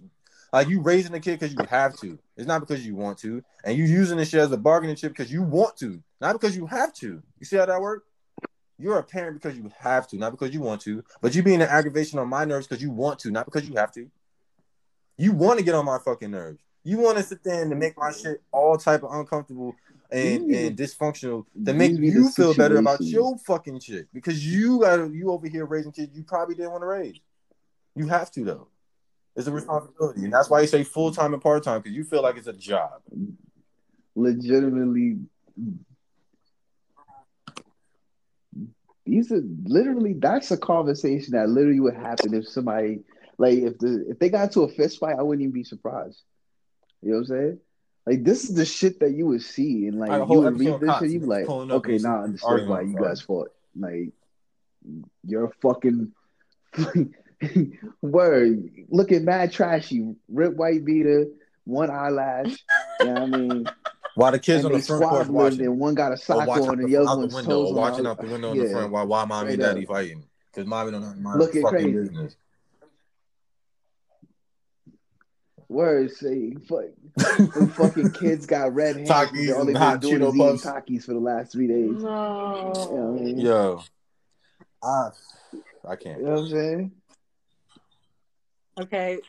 like 0.53 0.69
you 0.69 0.79
raising 0.79 1.13
a 1.13 1.19
kid 1.19 1.41
because 1.41 1.53
you 1.53 1.59
have 1.69 1.97
to. 1.97 2.17
It's 2.37 2.47
not 2.47 2.61
because 2.61 2.87
you 2.87 2.95
want 2.95 3.17
to. 3.17 3.43
And 3.65 3.77
you 3.77 3.83
using 3.83 4.15
this 4.15 4.29
shit 4.29 4.39
as 4.39 4.53
a 4.53 4.57
bargaining 4.57 4.95
chip 4.95 5.11
because 5.11 5.29
you 5.29 5.43
want 5.43 5.75
to, 5.79 6.01
not 6.21 6.31
because 6.31 6.55
you 6.55 6.67
have 6.67 6.93
to. 6.93 7.21
You 7.37 7.45
see 7.45 7.57
how 7.57 7.65
that 7.65 7.81
works? 7.81 8.07
You're 8.77 8.97
a 8.97 9.03
parent 9.03 9.41
because 9.41 9.57
you 9.57 9.69
have 9.77 10.07
to, 10.07 10.17
not 10.17 10.31
because 10.31 10.53
you 10.53 10.61
want 10.61 10.79
to. 10.83 11.03
But 11.19 11.35
you 11.35 11.43
being 11.43 11.61
an 11.61 11.67
aggravation 11.67 12.17
on 12.17 12.29
my 12.29 12.45
nerves 12.45 12.65
because 12.65 12.81
you 12.81 12.91
want 12.91 13.19
to, 13.19 13.29
not 13.29 13.43
because 13.43 13.67
you 13.67 13.75
have 13.75 13.91
to. 13.95 14.09
You 15.17 15.33
want 15.33 15.59
to 15.59 15.65
get 15.65 15.75
on 15.75 15.83
my 15.83 15.97
fucking 15.97 16.31
nerves. 16.31 16.61
You 16.89 16.97
want 16.97 17.19
to 17.19 17.23
sit 17.23 17.43
there 17.43 17.61
and 17.61 17.79
make 17.79 17.95
my 17.99 18.11
shit 18.11 18.41
all 18.51 18.75
type 18.75 19.03
of 19.03 19.13
uncomfortable 19.13 19.75
and, 20.09 20.49
and 20.49 20.75
dysfunctional 20.75 21.45
to 21.63 21.71
make 21.71 21.91
you 21.91 22.31
feel 22.31 22.55
better 22.55 22.77
about 22.77 22.99
your 22.99 23.37
fucking 23.37 23.79
shit 23.79 24.07
because 24.11 24.43
you 24.43 24.79
got 24.79 25.11
you 25.13 25.29
over 25.29 25.47
here 25.47 25.67
raising 25.67 25.91
kids 25.91 26.17
you 26.17 26.23
probably 26.23 26.55
didn't 26.55 26.71
want 26.71 26.81
to 26.81 26.87
raise. 26.87 27.19
You 27.95 28.07
have 28.07 28.31
to 28.31 28.43
though. 28.43 28.67
It's 29.35 29.47
a 29.47 29.51
responsibility, 29.51 30.23
and 30.23 30.33
that's 30.33 30.49
why 30.49 30.61
you 30.61 30.67
say 30.67 30.83
full 30.83 31.11
time 31.11 31.33
and 31.33 31.43
part 31.43 31.61
time 31.61 31.81
because 31.81 31.95
you 31.95 32.03
feel 32.03 32.23
like 32.23 32.37
it's 32.37 32.47
a 32.47 32.53
job. 32.53 33.03
Legitimately, 34.15 35.19
these 39.05 39.31
are 39.31 39.43
literally 39.65 40.13
that's 40.13 40.49
a 40.49 40.57
conversation 40.57 41.33
that 41.33 41.49
literally 41.49 41.81
would 41.81 41.95
happen 41.95 42.33
if 42.33 42.47
somebody 42.47 43.01
like 43.37 43.59
if 43.59 43.77
the 43.77 44.09
if 44.09 44.17
they 44.17 44.29
got 44.29 44.51
to 44.53 44.61
a 44.61 44.67
fist 44.67 44.97
fight, 44.97 45.17
I 45.19 45.21
wouldn't 45.21 45.43
even 45.43 45.53
be 45.53 45.63
surprised. 45.63 46.23
You 47.01 47.11
know 47.11 47.15
what 47.15 47.19
I'm 47.19 47.25
saying? 47.25 47.59
Like 48.05 48.23
this 48.23 48.49
is 48.49 48.55
the 48.55 48.65
shit 48.65 48.99
that 49.01 49.11
you 49.11 49.27
would 49.27 49.43
see, 49.43 49.87
and 49.87 49.99
like 49.99 50.09
you 50.09 50.39
would 50.39 50.59
read 50.59 50.79
this 50.79 50.99
shit, 50.99 51.11
you 51.11 51.19
be 51.19 51.25
like, 51.25 51.47
okay, 51.47 51.97
now 51.97 52.21
I 52.21 52.23
understand 52.23 52.69
why 52.69 52.81
you 52.81 52.97
guys 52.99 53.21
fought. 53.21 53.51
Like 53.77 54.11
you're 55.23 55.53
fucking 55.61 56.11
word. 58.01 58.71
Looking 58.89 59.25
mad 59.25 59.51
trashy, 59.51 60.15
rip 60.27 60.55
white 60.55 60.83
beater, 60.83 61.27
one 61.65 61.91
eyelash. 61.91 62.57
you 62.99 63.05
know 63.05 63.13
what 63.13 63.21
I 63.21 63.25
mean? 63.27 63.69
While 64.15 64.31
the 64.31 64.39
kids 64.39 64.65
and 64.65 64.73
on 64.73 64.79
the 64.79 64.85
front 64.85 65.03
porch 65.03 65.27
watching, 65.27 65.61
and 65.61 65.79
one 65.79 65.93
got 65.93 66.11
a 66.11 66.17
sock 66.17 66.47
on, 66.47 66.79
and 66.79 66.91
the 66.91 66.97
other 66.97 67.19
one's 67.19 67.33
window, 67.33 67.71
watching 67.71 68.05
out 68.05 68.19
the 68.19 68.27
window 68.27 68.51
in 68.51 68.57
yeah. 68.57 68.63
the 68.63 68.71
front 68.71 68.91
while 68.91 69.07
why 69.07 69.23
mommy 69.23 69.53
and 69.53 69.61
daddy 69.61 69.85
fighting 69.85 70.25
because 70.51 70.67
mommy 70.67 70.91
don't 70.91 71.21
mind 71.21 71.41
fucking 71.41 71.63
crazy. 71.63 71.91
business. 71.91 72.35
Word 75.69 76.11
say 76.11 76.55
fuck, 76.67 76.85
fucking 77.75 78.11
kids 78.13 78.47
got 78.47 78.73
red 78.73 78.95
hands. 78.95 79.09
Takis 79.09 79.55
all 79.55 79.65
they've 79.65 79.75
been 79.75 79.99
doing 79.99 80.23
is 80.23 80.35
eating 80.35 80.57
Takis 80.57 81.03
for 81.05 81.13
the 81.13 81.19
last 81.19 81.51
three 81.51 81.67
days. 81.67 82.01
No. 82.01 82.87
You 82.91 82.97
know 82.97 83.17
I 83.17 83.21
mean? 83.21 83.37
Yo, 83.37 83.83
I, 84.83 85.09
I 85.87 85.95
can't. 85.95 86.19
You 86.19 86.25
know 86.25 86.31
what 86.31 86.39
I'm 86.39 86.49
saying? 86.49 86.91
Okay, 88.81 89.19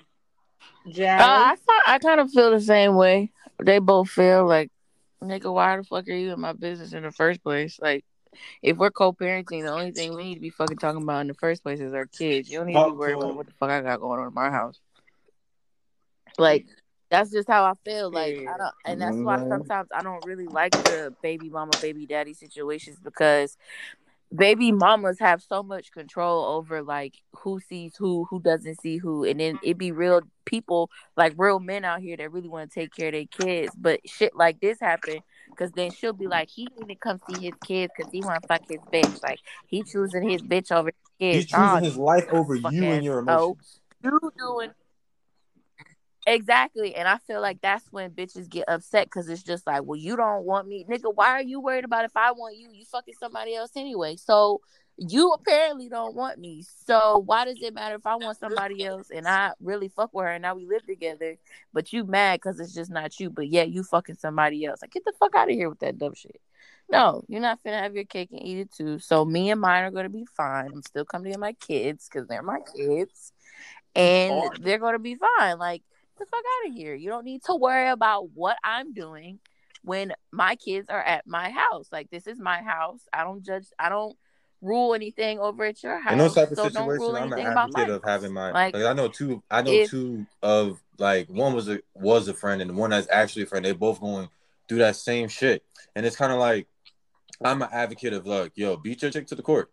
Jazz. 0.88 1.20
Uh, 1.20 1.56
I 1.86 1.94
I 1.94 1.98
kind 1.98 2.20
of 2.20 2.30
feel 2.30 2.50
the 2.50 2.60
same 2.60 2.94
way. 2.94 3.32
They 3.62 3.78
both 3.78 4.08
feel 4.08 4.46
like, 4.46 4.70
nigga, 5.22 5.52
why 5.52 5.76
the 5.76 5.84
fuck 5.84 6.08
are 6.08 6.12
you 6.12 6.32
in 6.32 6.40
my 6.40 6.54
business 6.54 6.94
in 6.94 7.02
the 7.02 7.12
first 7.12 7.42
place? 7.42 7.78
Like, 7.82 8.04
if 8.62 8.78
we're 8.78 8.90
co-parenting, 8.90 9.62
the 9.62 9.72
only 9.72 9.90
thing 9.90 10.14
we 10.14 10.24
need 10.24 10.34
to 10.36 10.40
be 10.40 10.48
fucking 10.48 10.78
talking 10.78 11.02
about 11.02 11.20
in 11.20 11.26
the 11.26 11.34
first 11.34 11.62
place 11.62 11.80
is 11.80 11.92
our 11.92 12.06
kids. 12.06 12.48
You 12.48 12.58
don't 12.58 12.68
need 12.68 12.74
to 12.74 12.86
be 12.86 12.92
worried 12.92 13.16
about 13.16 13.36
what 13.36 13.46
the 13.46 13.52
fuck 13.52 13.68
I 13.68 13.82
got 13.82 14.00
going 14.00 14.20
on 14.20 14.28
in 14.28 14.34
my 14.34 14.48
house. 14.48 14.78
Like 16.40 16.66
that's 17.10 17.30
just 17.30 17.48
how 17.48 17.64
I 17.64 17.72
feel. 17.84 18.10
Like 18.10 18.38
I 18.38 18.56
don't, 18.56 18.74
and 18.86 19.00
that's 19.00 19.16
why 19.16 19.36
mm-hmm. 19.36 19.50
sometimes 19.50 19.88
I 19.94 20.02
don't 20.02 20.24
really 20.24 20.46
like 20.46 20.72
the 20.72 21.14
baby 21.22 21.50
mama, 21.50 21.72
baby 21.80 22.06
daddy 22.06 22.34
situations 22.34 22.98
because 23.02 23.56
baby 24.34 24.70
mamas 24.70 25.18
have 25.18 25.42
so 25.42 25.60
much 25.62 25.90
control 25.90 26.44
over 26.44 26.82
like 26.82 27.14
who 27.32 27.58
sees 27.68 27.96
who, 27.96 28.24
who 28.30 28.40
doesn't 28.40 28.80
see 28.80 28.96
who, 28.96 29.24
and 29.24 29.40
then 29.40 29.58
it 29.62 29.76
be 29.76 29.92
real 29.92 30.22
people 30.44 30.90
like 31.16 31.34
real 31.36 31.58
men 31.58 31.84
out 31.84 32.00
here 32.00 32.16
that 32.16 32.32
really 32.32 32.48
want 32.48 32.70
to 32.70 32.80
take 32.80 32.94
care 32.94 33.08
of 33.08 33.12
their 33.12 33.24
kids. 33.26 33.74
But 33.76 34.00
shit 34.06 34.34
like 34.36 34.60
this 34.60 34.78
happen 34.80 35.18
because 35.50 35.72
then 35.72 35.90
she'll 35.90 36.12
be 36.12 36.28
like, 36.28 36.48
he 36.48 36.68
need 36.78 36.94
to 36.94 36.94
come 36.94 37.18
see 37.28 37.40
his 37.40 37.54
kids 37.66 37.92
because 37.96 38.10
he 38.12 38.20
want 38.20 38.42
to 38.42 38.48
fuck 38.48 38.62
his 38.68 38.78
bitch. 38.92 39.22
Like 39.22 39.40
he 39.66 39.82
choosing 39.82 40.28
his 40.28 40.42
bitch 40.42 40.70
over 40.70 40.90
his 40.90 41.18
kids. 41.18 41.36
He's 41.36 41.46
choosing 41.46 41.64
oh, 41.64 41.76
his 41.76 41.96
life 41.96 42.26
over 42.30 42.54
you 42.54 42.84
and 42.84 43.04
your 43.04 43.18
oh, 43.18 43.22
emotions. 43.22 43.80
you 44.04 44.32
doing 44.38 44.70
Exactly. 46.26 46.94
And 46.94 47.08
I 47.08 47.18
feel 47.18 47.40
like 47.40 47.60
that's 47.60 47.86
when 47.90 48.10
bitches 48.10 48.48
get 48.48 48.68
upset 48.68 49.06
because 49.06 49.28
it's 49.28 49.42
just 49.42 49.66
like, 49.66 49.82
well, 49.84 49.98
you 49.98 50.16
don't 50.16 50.44
want 50.44 50.68
me. 50.68 50.84
Nigga, 50.88 51.14
why 51.14 51.28
are 51.30 51.42
you 51.42 51.60
worried 51.60 51.84
about 51.84 52.04
if 52.04 52.16
I 52.16 52.32
want 52.32 52.56
you? 52.56 52.68
You 52.72 52.84
fucking 52.84 53.14
somebody 53.18 53.54
else 53.54 53.70
anyway. 53.74 54.16
So 54.16 54.60
you 54.98 55.32
apparently 55.32 55.88
don't 55.88 56.14
want 56.14 56.38
me. 56.38 56.62
So 56.86 57.22
why 57.24 57.46
does 57.46 57.62
it 57.62 57.72
matter 57.72 57.94
if 57.94 58.06
I 58.06 58.16
want 58.16 58.38
somebody 58.38 58.84
else 58.84 59.08
and 59.10 59.26
I 59.26 59.52
really 59.60 59.88
fuck 59.88 60.10
with 60.12 60.24
her 60.24 60.32
and 60.32 60.42
now 60.42 60.54
we 60.54 60.66
live 60.66 60.84
together, 60.84 61.36
but 61.72 61.90
you 61.92 62.04
mad 62.04 62.40
because 62.40 62.60
it's 62.60 62.74
just 62.74 62.90
not 62.90 63.18
you, 63.18 63.30
but 63.30 63.48
yeah, 63.48 63.62
you 63.62 63.82
fucking 63.82 64.16
somebody 64.16 64.66
else. 64.66 64.82
Like, 64.82 64.92
get 64.92 65.04
the 65.06 65.14
fuck 65.18 65.34
out 65.34 65.48
of 65.48 65.54
here 65.54 65.70
with 65.70 65.78
that 65.78 65.96
dumb 65.96 66.14
shit. 66.14 66.40
No, 66.90 67.22
you're 67.28 67.40
not 67.40 67.60
finna 67.62 67.80
have 67.80 67.94
your 67.94 68.04
cake 68.04 68.30
and 68.32 68.42
eat 68.44 68.58
it 68.58 68.72
too. 68.72 68.98
So 68.98 69.24
me 69.24 69.50
and 69.50 69.60
mine 69.60 69.84
are 69.84 69.90
gonna 69.90 70.10
be 70.10 70.26
fine. 70.36 70.70
I'm 70.74 70.82
still 70.82 71.04
coming 71.04 71.26
to 71.26 71.30
get 71.30 71.40
my 71.40 71.52
kids 71.54 72.08
because 72.08 72.28
they're 72.28 72.42
my 72.42 72.58
kids. 72.76 73.32
And 73.94 74.50
they're 74.60 74.78
gonna 74.78 74.98
be 74.98 75.16
fine. 75.16 75.58
Like 75.58 75.82
the 76.20 76.26
fuck 76.26 76.44
out 76.44 76.68
of 76.68 76.74
here. 76.74 76.94
You 76.94 77.10
don't 77.10 77.24
need 77.24 77.42
to 77.44 77.56
worry 77.56 77.88
about 77.88 78.30
what 78.34 78.56
I'm 78.62 78.92
doing 78.92 79.40
when 79.82 80.12
my 80.30 80.56
kids 80.56 80.88
are 80.88 81.02
at 81.02 81.26
my 81.26 81.50
house. 81.50 81.88
Like 81.90 82.10
this 82.10 82.26
is 82.26 82.38
my 82.38 82.62
house. 82.62 83.00
I 83.12 83.24
don't 83.24 83.44
judge. 83.44 83.66
I 83.78 83.88
don't 83.88 84.16
rule 84.62 84.94
anything 84.94 85.38
over 85.38 85.64
at 85.64 85.82
your 85.82 85.98
house. 85.98 86.12
In 86.12 86.18
those 86.18 86.34
type 86.34 86.50
of 86.50 86.58
so 86.58 86.68
situations, 86.68 87.16
I'm 87.16 87.32
an 87.32 87.40
advocate 87.40 87.88
of 87.88 88.02
having 88.04 88.32
my. 88.32 88.52
Like, 88.52 88.74
like, 88.74 88.84
I 88.84 88.92
know 88.92 89.08
two. 89.08 89.42
I 89.50 89.62
know 89.62 89.72
if, 89.72 89.90
two 89.90 90.26
of 90.42 90.80
like 90.98 91.28
one 91.28 91.54
was 91.54 91.68
a 91.68 91.80
was 91.94 92.28
a 92.28 92.34
friend 92.34 92.62
and 92.62 92.76
one 92.76 92.90
that's 92.90 93.08
actually 93.10 93.42
a 93.42 93.46
friend. 93.46 93.64
They 93.64 93.72
both 93.72 94.00
going 94.00 94.28
through 94.68 94.78
that 94.78 94.96
same 94.96 95.28
shit, 95.28 95.64
and 95.96 96.06
it's 96.06 96.16
kind 96.16 96.32
of 96.32 96.38
like 96.38 96.68
I'm 97.42 97.62
an 97.62 97.68
advocate 97.72 98.12
of 98.12 98.26
like, 98.26 98.52
yo, 98.54 98.76
beat 98.76 99.02
your 99.02 99.10
chick 99.10 99.26
to 99.28 99.34
the 99.34 99.42
court, 99.42 99.70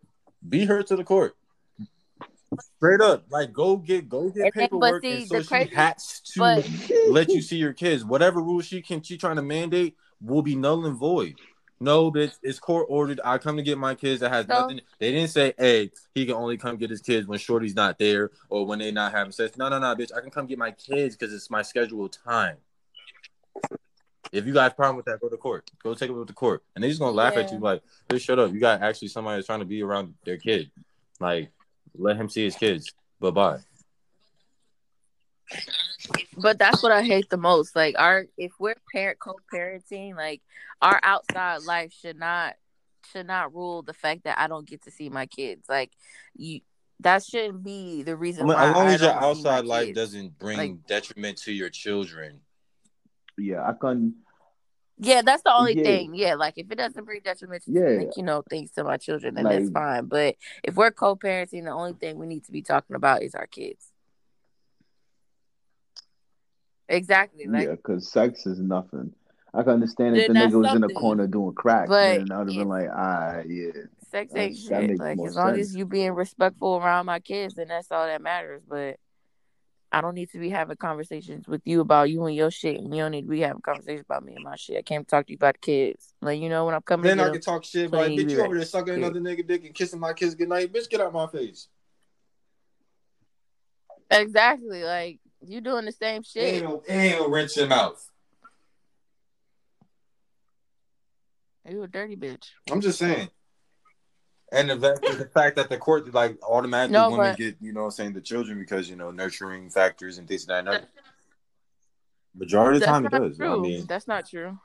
beat 0.48 0.68
her 0.68 0.82
to 0.82 0.96
the 0.96 1.04
court. 1.04 1.36
Straight 2.76 3.00
up, 3.00 3.24
like 3.30 3.52
go 3.52 3.76
get 3.76 4.08
go 4.08 4.30
get 4.30 4.44
and 4.44 4.52
paperwork, 4.52 5.02
see, 5.02 5.16
and 5.18 5.26
so 5.28 5.42
she 5.42 5.48
crazy, 5.48 5.74
has 5.74 6.20
to 6.20 6.40
but... 6.40 6.70
let 7.10 7.28
you 7.28 7.42
see 7.42 7.56
your 7.56 7.74
kids. 7.74 8.04
Whatever 8.04 8.40
rules 8.40 8.64
she 8.64 8.80
can, 8.80 9.02
she 9.02 9.18
trying 9.18 9.36
to 9.36 9.42
mandate 9.42 9.96
will 10.22 10.42
be 10.42 10.56
null 10.56 10.86
and 10.86 10.96
void. 10.96 11.34
No, 11.80 12.10
bitch, 12.10 12.36
it's 12.42 12.58
court 12.58 12.86
ordered. 12.88 13.20
I 13.24 13.38
come 13.38 13.56
to 13.56 13.62
get 13.62 13.78
my 13.78 13.94
kids. 13.94 14.20
That 14.20 14.30
has 14.30 14.48
no. 14.48 14.62
nothing. 14.62 14.80
They 14.98 15.12
didn't 15.12 15.30
say, 15.30 15.52
"Hey, 15.58 15.92
he 16.14 16.26
can 16.26 16.34
only 16.34 16.56
come 16.56 16.76
get 16.76 16.90
his 16.90 17.00
kids 17.00 17.26
when 17.26 17.38
Shorty's 17.38 17.76
not 17.76 17.98
there 17.98 18.30
or 18.48 18.66
when 18.66 18.78
they 18.78 18.90
not 18.90 19.12
having 19.12 19.32
sex." 19.32 19.56
No, 19.56 19.68
no, 19.68 19.78
no, 19.78 19.94
bitch. 19.94 20.10
I 20.16 20.20
can 20.20 20.30
come 20.30 20.46
get 20.46 20.58
my 20.58 20.72
kids 20.72 21.16
because 21.16 21.32
it's 21.32 21.50
my 21.50 21.62
scheduled 21.62 22.16
time. 22.24 22.56
If 24.32 24.46
you 24.46 24.52
got 24.52 24.72
a 24.72 24.74
problem 24.74 24.96
with 24.96 25.06
that, 25.06 25.20
go 25.20 25.28
to 25.28 25.36
court. 25.36 25.70
Go 25.82 25.94
take 25.94 26.10
it 26.10 26.12
with 26.12 26.26
the 26.26 26.34
court, 26.34 26.62
and 26.74 26.82
they 26.82 26.88
just 26.88 27.00
gonna 27.00 27.12
laugh 27.12 27.34
yeah. 27.34 27.40
at 27.40 27.52
you 27.52 27.58
like, 27.58 27.82
"Hey, 28.08 28.18
shut 28.18 28.38
up." 28.38 28.52
You 28.52 28.58
got 28.58 28.82
actually 28.82 29.08
somebody 29.08 29.36
that's 29.36 29.46
trying 29.46 29.60
to 29.60 29.64
be 29.64 29.82
around 29.82 30.14
their 30.24 30.38
kid. 30.38 30.70
Like, 31.20 31.50
let 31.98 32.16
him 32.16 32.28
see 32.28 32.44
his 32.44 32.56
kids. 32.56 32.92
Bye 33.20 33.30
bye. 33.30 33.58
But 36.36 36.58
that's 36.58 36.82
what 36.82 36.92
I 36.92 37.02
hate 37.02 37.28
the 37.30 37.36
most. 37.36 37.74
Like 37.74 37.96
our 37.98 38.26
if 38.36 38.52
we're 38.58 38.76
parent 38.92 39.18
co-parenting, 39.18 40.14
like 40.16 40.42
our 40.80 41.00
outside 41.02 41.62
life 41.62 41.92
should 41.92 42.18
not 42.18 42.54
should 43.12 43.26
not 43.26 43.54
rule 43.54 43.82
the 43.82 43.94
fact 43.94 44.24
that 44.24 44.38
I 44.38 44.46
don't 44.46 44.66
get 44.66 44.82
to 44.82 44.90
see 44.90 45.08
my 45.08 45.26
kids. 45.26 45.68
Like 45.68 45.92
you 46.36 46.60
that 47.00 47.24
shouldn't 47.24 47.62
be 47.62 48.02
the 48.02 48.16
reason 48.16 48.44
I 48.44 48.46
mean, 48.46 48.56
why. 48.56 48.68
As 48.68 48.74
long 48.74 48.86
as 48.88 49.00
your 49.00 49.10
outside 49.10 49.64
life 49.64 49.86
kids. 49.86 49.96
doesn't 49.96 50.38
bring 50.38 50.58
like, 50.58 50.86
detriment 50.86 51.38
to 51.38 51.52
your 51.52 51.70
children. 51.70 52.40
Yeah, 53.36 53.62
I 53.62 53.72
can 53.72 54.14
yeah, 54.98 55.22
that's 55.22 55.42
the 55.42 55.54
only 55.54 55.76
yeah. 55.76 55.82
thing. 55.84 56.14
Yeah, 56.14 56.34
like 56.34 56.54
if 56.56 56.70
it 56.70 56.76
doesn't 56.76 57.04
bring 57.04 57.20
detriment, 57.22 57.64
to, 57.64 57.72
yeah. 57.72 58.04
like, 58.04 58.16
you 58.16 58.22
know, 58.22 58.42
things 58.48 58.70
to 58.72 58.84
my 58.84 58.96
children, 58.96 59.34
then 59.34 59.44
like, 59.44 59.58
that's 59.58 59.70
fine. 59.70 60.06
But 60.06 60.36
if 60.62 60.74
we're 60.74 60.90
co-parenting, 60.90 61.64
the 61.64 61.70
only 61.70 61.92
thing 61.92 62.18
we 62.18 62.26
need 62.26 62.44
to 62.44 62.52
be 62.52 62.62
talking 62.62 62.96
about 62.96 63.22
is 63.22 63.34
our 63.34 63.46
kids. 63.46 63.92
Exactly. 66.88 67.46
Like, 67.46 67.66
yeah, 67.66 67.72
because 67.72 68.10
sex 68.10 68.46
is 68.46 68.58
nothing. 68.58 69.12
I 69.54 69.62
can 69.62 69.72
understand 69.72 70.16
if 70.16 70.28
the 70.28 70.34
nigga 70.34 70.52
was 70.52 70.74
in 70.74 70.82
the 70.82 70.88
corner 70.88 71.26
doing 71.26 71.54
crack, 71.54 71.88
but 71.88 72.18
then 72.18 72.32
I 72.32 72.38
would 72.38 72.48
have 72.48 72.56
been 72.56 72.68
like, 72.68 72.88
ah, 72.94 73.40
yeah. 73.46 73.70
Sex 74.10 74.34
ain't 74.34 74.56
shit. 74.56 74.98
Like 74.98 75.18
as 75.24 75.36
long 75.36 75.54
sense. 75.54 75.68
as 75.68 75.76
you 75.76 75.84
being 75.86 76.12
respectful 76.12 76.76
around 76.76 77.06
my 77.06 77.18
kids, 77.18 77.54
then 77.54 77.68
that's 77.68 77.90
all 77.90 78.06
that 78.06 78.22
matters. 78.22 78.62
But 78.66 78.98
I 79.90 80.00
don't 80.00 80.14
need 80.14 80.30
to 80.32 80.38
be 80.38 80.50
having 80.50 80.76
conversations 80.76 81.48
with 81.48 81.62
you 81.64 81.80
about 81.80 82.10
you 82.10 82.24
and 82.26 82.36
your 82.36 82.50
shit, 82.50 82.78
and 82.78 82.94
you 82.94 83.02
don't 83.02 83.12
need 83.12 83.22
to 83.22 83.28
be 83.28 83.40
having 83.40 83.62
conversations 83.62 84.04
about 84.08 84.24
me 84.24 84.34
and 84.34 84.44
my 84.44 84.56
shit. 84.56 84.76
I 84.76 84.82
can't 84.82 85.08
talk 85.08 85.26
to 85.26 85.32
you 85.32 85.36
about 85.36 85.54
the 85.54 85.60
kids. 85.60 86.12
Like 86.20 86.40
you 86.40 86.48
know 86.48 86.66
when 86.66 86.74
I'm 86.74 86.82
coming. 86.82 87.04
Then 87.04 87.20
I 87.20 87.30
can 87.30 87.40
talk 87.40 87.64
shit 87.64 87.86
about 87.86 88.08
bitch. 88.10 88.30
You 88.30 88.42
over 88.42 88.54
there 88.54 88.64
sucking 88.64 88.94
another 88.94 89.20
nigga 89.20 89.46
dick 89.46 89.64
and 89.64 89.74
kissing 89.74 90.00
my 90.00 90.12
kids 90.12 90.34
goodnight, 90.34 90.72
bitch. 90.72 90.90
Get 90.90 91.00
out 91.00 91.12
my 91.12 91.26
face. 91.26 91.68
Exactly. 94.10 94.84
Like 94.84 95.20
you 95.46 95.60
doing 95.60 95.84
the 95.84 95.92
same 95.92 96.22
shit. 96.22 96.54
Ain't 96.54 96.64
no, 96.64 96.82
ain't 96.88 97.20
no 97.20 97.28
wrench 97.28 97.56
your 97.56 97.66
mouth. 97.66 98.04
You 101.68 101.82
a 101.82 101.88
dirty 101.88 102.16
bitch. 102.16 102.48
I'm 102.70 102.80
just 102.80 102.98
saying. 102.98 103.28
And 104.50 104.70
the, 104.70 104.76
the 104.76 105.28
fact 105.32 105.56
that 105.56 105.68
the 105.68 105.76
court 105.76 106.12
like 106.14 106.38
automatically 106.42 106.94
no, 106.94 107.10
women 107.10 107.32
but... 107.32 107.38
get, 107.38 107.56
you 107.60 107.72
know, 107.72 107.90
saying 107.90 108.14
the 108.14 108.20
children 108.20 108.58
because 108.58 108.88
you 108.88 108.96
know 108.96 109.10
nurturing 109.10 109.68
factors 109.70 110.18
and 110.18 110.26
this 110.26 110.48
and 110.48 110.66
that. 110.66 110.88
Majority 112.34 112.76
of 112.76 112.80
the 112.80 112.86
time, 112.86 113.06
it 113.06 113.12
does. 113.12 113.36
True. 113.36 113.58
I 113.58 113.58
mean, 113.58 113.86
that's 113.86 114.06
not 114.06 114.28
true. 114.28 114.58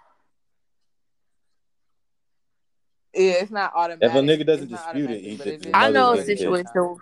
Yeah, 3.13 3.33
it's 3.41 3.51
not 3.51 3.73
automatic. 3.75 4.09
If 4.09 4.15
a 4.15 4.19
nigga 4.19 4.45
doesn't 4.45 4.69
dispute 4.69 5.09
it, 5.11 5.65
he, 5.65 5.71
I 5.73 5.91
know 5.91 6.13
a 6.13 6.23
situation 6.23 6.97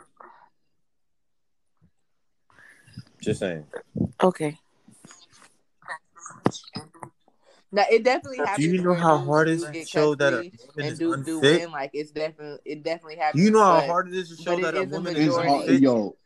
just 3.22 3.40
saying. 3.40 3.66
Okay. 4.22 4.58
Now 7.72 7.86
it 7.90 8.04
definitely 8.04 8.40
happens. 8.40 8.68
Do 8.68 8.74
you 8.74 8.82
know 8.82 8.94
how 8.94 9.18
hard 9.18 9.48
it 9.48 9.54
is 9.54 9.64
to 9.64 9.86
show 9.86 10.16
that 10.16 10.34
a 10.34 10.52
woman 10.68 10.92
is 10.92 11.00
do, 11.00 11.14
unfit? 11.14 11.26
Do 11.26 11.40
win. 11.40 11.72
Like 11.72 11.92
it's 11.94 12.12
definitely 12.12 12.60
it 12.66 12.84
definitely 12.84 13.16
happens. 13.16 13.44
You 13.44 13.52
know 13.52 13.64
how 13.64 13.82
hard 13.82 14.10
it 14.10 14.14
is 14.14 14.30
to 14.30 14.42
show 14.42 14.60
that 14.60 14.76
a 14.76 14.84
woman 14.84 15.16
is 15.16 15.36
unfit. 15.36 15.82
Yo, 15.82 16.18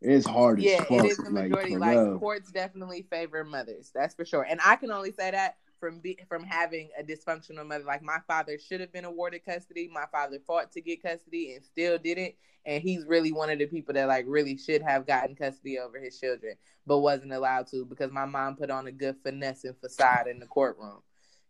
it's 0.00 0.26
hard. 0.26 0.60
Yeah, 0.60 0.84
it 0.90 1.04
is 1.04 1.18
the 1.18 1.30
majority. 1.30 1.76
Like, 1.76 1.96
like 1.96 2.18
courts 2.18 2.50
definitely 2.50 3.06
favor 3.08 3.44
mothers. 3.44 3.92
That's 3.94 4.14
for 4.14 4.24
sure. 4.24 4.42
And 4.42 4.60
I 4.64 4.76
can 4.76 4.90
only 4.90 5.12
say 5.12 5.30
that 5.30 5.56
from 5.84 5.98
be, 5.98 6.18
from 6.30 6.44
having 6.44 6.88
a 6.98 7.02
dysfunctional 7.02 7.66
mother. 7.66 7.84
Like 7.84 8.02
my 8.02 8.16
father 8.26 8.58
should 8.58 8.80
have 8.80 8.90
been 8.90 9.04
awarded 9.04 9.44
custody. 9.44 9.90
My 9.92 10.06
father 10.10 10.38
fought 10.46 10.72
to 10.72 10.80
get 10.80 11.02
custody 11.02 11.52
and 11.52 11.62
still 11.62 11.98
didn't. 11.98 12.34
And 12.64 12.82
he's 12.82 13.04
really 13.04 13.32
one 13.32 13.50
of 13.50 13.58
the 13.58 13.66
people 13.66 13.92
that 13.92 14.08
like 14.08 14.24
really 14.26 14.56
should 14.56 14.80
have 14.80 15.06
gotten 15.06 15.36
custody 15.36 15.78
over 15.78 16.00
his 16.00 16.18
children, 16.18 16.54
but 16.86 17.00
wasn't 17.00 17.34
allowed 17.34 17.66
to 17.66 17.84
because 17.84 18.10
my 18.10 18.24
mom 18.24 18.56
put 18.56 18.70
on 18.70 18.86
a 18.86 18.92
good 18.92 19.16
finesse 19.22 19.64
and 19.64 19.76
facade 19.76 20.26
in 20.26 20.38
the 20.38 20.46
courtroom. 20.46 21.02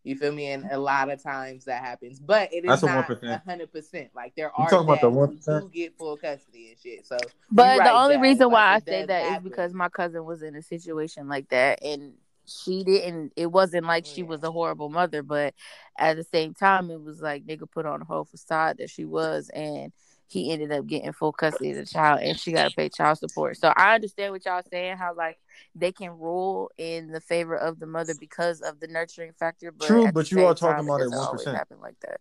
You 0.03 0.17
feel 0.17 0.33
me? 0.33 0.47
And 0.47 0.69
a 0.69 0.77
lot 0.77 1.09
of 1.09 1.23
times 1.23 1.63
that 1.65 1.81
happens, 1.81 2.19
but 2.19 2.53
it 2.53 2.65
is 2.65 2.81
That's 2.81 2.83
not 2.83 3.43
hundred 3.45 3.71
percent. 3.71 4.09
Like 4.13 4.35
there 4.35 4.51
are 4.51 4.69
talking 4.69 4.85
about 4.85 5.01
the 5.01 5.09
one 5.09 5.39
who 5.45 5.69
get 5.69 5.97
full 5.97 6.17
custody 6.17 6.71
and 6.71 6.79
shit. 6.79 7.07
So, 7.07 7.17
but 7.49 7.77
the 7.77 7.91
only 7.91 8.17
reason 8.17 8.51
why 8.51 8.73
like, 8.73 8.83
I 8.83 8.91
say 8.91 9.05
that 9.05 9.23
happen. 9.23 9.37
is 9.37 9.49
because 9.49 9.73
my 9.73 9.87
cousin 9.87 10.25
was 10.25 10.43
in 10.43 10.55
a 10.55 10.61
situation 10.61 11.29
like 11.29 11.49
that, 11.49 11.81
and 11.83 12.13
she 12.47 12.83
didn't 12.83 13.33
it 13.35 13.47
wasn't 13.47 13.85
like 13.85 14.05
she 14.05 14.23
was 14.23 14.43
a 14.43 14.51
horrible 14.51 14.89
mother 14.89 15.23
but 15.23 15.53
at 15.97 16.15
the 16.15 16.23
same 16.23 16.53
time 16.53 16.91
it 16.91 17.01
was 17.01 17.21
like 17.21 17.45
nigga 17.45 17.69
put 17.69 17.85
on 17.85 18.01
a 18.01 18.05
whole 18.05 18.25
facade 18.25 18.77
that 18.77 18.89
she 18.89 19.05
was 19.05 19.49
and 19.53 19.91
he 20.27 20.51
ended 20.51 20.71
up 20.71 20.87
getting 20.87 21.13
full 21.13 21.31
custody 21.31 21.71
of 21.71 21.77
the 21.77 21.85
child 21.85 22.19
and 22.21 22.39
she 22.39 22.51
got 22.51 22.67
to 22.67 22.75
pay 22.75 22.89
child 22.89 23.17
support. 23.17 23.57
So 23.57 23.71
i 23.75 23.93
understand 23.93 24.33
what 24.33 24.43
y'all 24.45 24.63
saying 24.71 24.97
how 24.97 25.13
like 25.13 25.37
they 25.75 25.91
can 25.91 26.17
rule 26.17 26.71
in 26.77 27.11
the 27.11 27.21
favor 27.21 27.55
of 27.55 27.79
the 27.79 27.85
mother 27.85 28.13
because 28.19 28.61
of 28.61 28.79
the 28.79 28.87
nurturing 28.87 29.33
factor 29.33 29.71
but 29.71 29.87
true 29.87 30.11
but 30.11 30.31
you 30.31 30.43
are 30.45 30.55
talking 30.55 30.85
about 30.85 31.01
it 31.01 31.11
one 31.11 31.27
percent. 31.27 31.57
happen 31.57 31.77
like 31.81 31.99
that. 32.01 32.19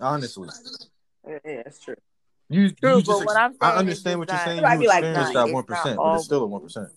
Honestly. 0.00 0.48
Yeah 1.26 1.38
that's 1.44 1.80
true. 1.80 1.96
You, 2.48 2.70
True, 2.70 2.96
you 2.96 3.02
just, 3.02 3.20
I'm 3.20 3.52
saying 3.52 3.58
I 3.60 3.76
understand 3.76 4.18
what 4.18 4.28
you're 4.28 4.38
saying. 4.38 4.64
You 4.64 4.80
experienced 4.80 5.34
like, 5.34 5.34
that 5.34 5.52
one 5.52 5.62
percent, 5.62 5.96
but 5.96 6.16
it's 6.16 6.24
still 6.24 6.42
a 6.42 6.46
one 6.48 6.60
percent. 6.60 6.88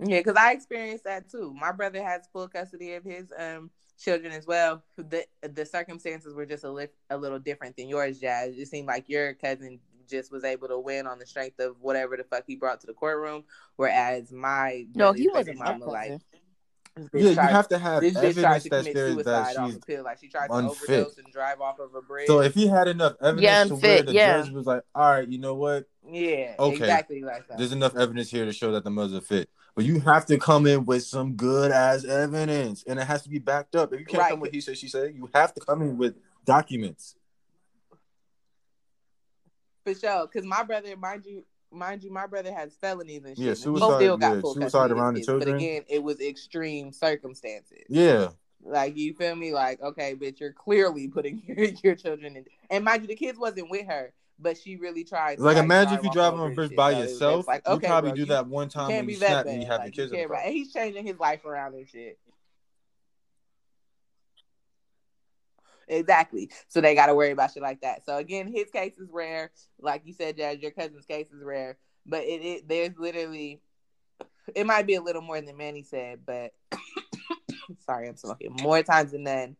Yeah, 0.00 0.18
because 0.18 0.36
I 0.36 0.52
experienced 0.52 1.04
that 1.04 1.30
too. 1.30 1.54
My 1.58 1.72
brother 1.72 2.02
has 2.02 2.28
full 2.32 2.48
custody 2.48 2.94
of 2.94 3.04
his 3.04 3.32
um 3.38 3.70
children 3.98 4.32
as 4.32 4.46
well. 4.46 4.82
The 4.96 5.24
the 5.42 5.64
circumstances 5.64 6.34
were 6.34 6.46
just 6.46 6.64
a, 6.64 6.70
li- 6.70 6.88
a 7.10 7.16
little 7.16 7.38
different 7.38 7.76
than 7.76 7.88
yours, 7.88 8.18
Jazz. 8.18 8.56
It 8.58 8.66
seemed 8.66 8.88
like 8.88 9.08
your 9.08 9.34
cousin 9.34 9.78
just 10.08 10.32
was 10.32 10.44
able 10.44 10.68
to 10.68 10.78
win 10.78 11.06
on 11.06 11.18
the 11.18 11.26
strength 11.26 11.60
of 11.60 11.76
whatever 11.80 12.16
the 12.16 12.24
fuck 12.24 12.44
he 12.46 12.56
brought 12.56 12.80
to 12.80 12.86
the 12.86 12.92
courtroom, 12.92 13.44
whereas 13.76 14.32
my 14.32 14.86
no, 14.94 15.12
he 15.12 15.28
wasn't 15.28 15.58
mama 15.58 15.86
like 15.86 16.20
yeah, 17.12 17.30
you 17.30 17.34
have 17.34 17.68
to 17.68 17.78
have 17.78 18.04
evidence 18.04 18.64
that 18.64 18.84
there 18.92 19.14
that 19.16 19.56
she's 19.56 19.78
pill. 19.78 20.04
Like 20.04 20.18
she 20.20 20.28
tried 20.28 20.48
to 20.48 20.54
unfit. 20.54 20.90
overdose 20.90 21.18
and 21.18 21.26
drive 21.32 21.60
off 21.60 21.80
of 21.80 21.94
a 21.94 22.02
bridge. 22.02 22.28
So 22.28 22.40
if 22.40 22.54
he 22.54 22.68
had 22.68 22.86
enough 22.86 23.14
evidence 23.20 23.42
yeah, 23.42 23.64
to 23.64 23.74
where 23.74 24.02
the 24.02 24.12
yeah. 24.12 24.42
judge 24.42 24.50
was 24.50 24.66
like, 24.66 24.82
"All 24.94 25.10
right, 25.10 25.28
you 25.28 25.38
know 25.38 25.54
what? 25.54 25.86
Yeah, 26.08 26.54
okay, 26.58 26.76
exactly 26.76 27.22
like 27.22 27.48
that. 27.48 27.58
There's 27.58 27.72
enough 27.72 27.96
evidence 27.96 28.30
here 28.30 28.44
to 28.44 28.52
show 28.52 28.72
that 28.72 28.84
the 28.84 28.90
mother's 28.90 29.26
fit." 29.26 29.50
But 29.74 29.84
you 29.84 30.00
have 30.00 30.26
to 30.26 30.38
come 30.38 30.66
in 30.66 30.84
with 30.84 31.02
some 31.02 31.34
good 31.34 31.72
ass 31.72 32.04
evidence, 32.04 32.84
and 32.86 32.98
it 32.98 33.04
has 33.04 33.22
to 33.22 33.28
be 33.28 33.40
backed 33.40 33.74
up. 33.74 33.92
If 33.92 34.00
you 34.00 34.06
can't 34.06 34.22
right. 34.22 34.30
come 34.30 34.40
with 34.40 34.52
he 34.52 34.60
said, 34.60 34.78
she 34.78 34.88
said, 34.88 35.14
you 35.14 35.28
have 35.34 35.52
to 35.54 35.60
come 35.60 35.82
in 35.82 35.98
with 35.98 36.14
documents. 36.44 37.16
For 39.84 39.94
sure, 39.94 40.26
because 40.26 40.46
my 40.46 40.62
brother, 40.62 40.96
mind 40.96 41.26
you, 41.26 41.44
mind 41.72 42.04
you, 42.04 42.12
my 42.12 42.26
brother 42.26 42.54
has 42.54 42.74
felonies 42.76 43.24
and 43.24 43.36
shit. 43.36 43.46
Yeah, 43.46 43.54
suicide. 43.54 43.96
Still 43.96 44.16
got 44.16 44.36
yeah, 44.36 44.40
suicide 44.52 44.90
around 44.92 45.14
the 45.14 45.24
children. 45.24 45.50
But 45.50 45.56
again, 45.56 45.82
it 45.88 46.02
was 46.02 46.20
extreme 46.20 46.92
circumstances. 46.92 47.84
Yeah. 47.88 48.28
Like 48.62 48.96
you 48.96 49.12
feel 49.12 49.36
me? 49.36 49.52
Like 49.52 49.82
okay, 49.82 50.14
bitch, 50.14 50.40
you're 50.40 50.52
clearly 50.52 51.08
putting 51.08 51.42
your, 51.46 51.58
your 51.82 51.94
children 51.96 52.36
in. 52.36 52.46
And 52.70 52.84
mind 52.84 53.02
you, 53.02 53.08
the 53.08 53.16
kids 53.16 53.38
wasn't 53.38 53.70
with 53.70 53.86
her, 53.86 54.12
but 54.38 54.58
she 54.58 54.76
really 54.76 55.04
tried. 55.04 55.38
like, 55.38 55.56
like, 55.56 55.64
imagine 55.64 55.98
if 55.98 56.04
you 56.04 56.10
drive 56.10 56.34
on 56.34 56.50
a 56.50 56.54
bridge 56.54 56.74
by 56.74 56.90
yourself. 56.92 57.46
Like, 57.46 57.66
okay, 57.66 57.86
you 57.86 57.90
probably 57.90 58.10
bro, 58.10 58.16
do 58.16 58.24
that 58.26 58.46
one 58.46 58.68
time 58.68 58.88
when 58.88 59.08
you 59.08 59.16
snap 59.16 59.46
and 59.46 59.62
you 59.62 59.66
have 59.66 59.80
like, 59.80 59.96
your 59.96 60.08
kids. 60.08 60.30
right. 60.30 60.46
And 60.46 60.54
he's 60.54 60.72
changing 60.72 61.06
his 61.06 61.18
life 61.18 61.44
around 61.44 61.74
and 61.74 61.88
shit. 61.88 62.18
Exactly. 65.86 66.50
So 66.68 66.80
they 66.80 66.94
got 66.94 67.06
to 67.06 67.14
worry 67.14 67.30
about 67.30 67.52
shit 67.52 67.62
like 67.62 67.82
that. 67.82 68.04
So 68.06 68.16
again, 68.16 68.50
his 68.52 68.70
case 68.70 68.98
is 68.98 69.10
rare. 69.12 69.50
Like 69.78 70.02
you 70.04 70.12
said, 70.12 70.36
Jazz, 70.36 70.60
your 70.60 70.70
cousin's 70.70 71.04
case 71.04 71.30
is 71.30 71.42
rare. 71.42 71.76
But 72.06 72.22
it, 72.24 72.42
it 72.42 72.68
there's 72.68 72.96
literally, 72.98 73.60
it 74.54 74.66
might 74.66 74.86
be 74.86 74.94
a 74.94 75.02
little 75.02 75.22
more 75.22 75.40
than 75.40 75.56
Manny 75.56 75.82
said, 75.82 76.20
but 76.24 76.52
sorry, 77.86 78.08
I'm 78.08 78.16
smoking. 78.16 78.56
More 78.62 78.82
times 78.82 79.12
than 79.12 79.24
none, 79.24 79.56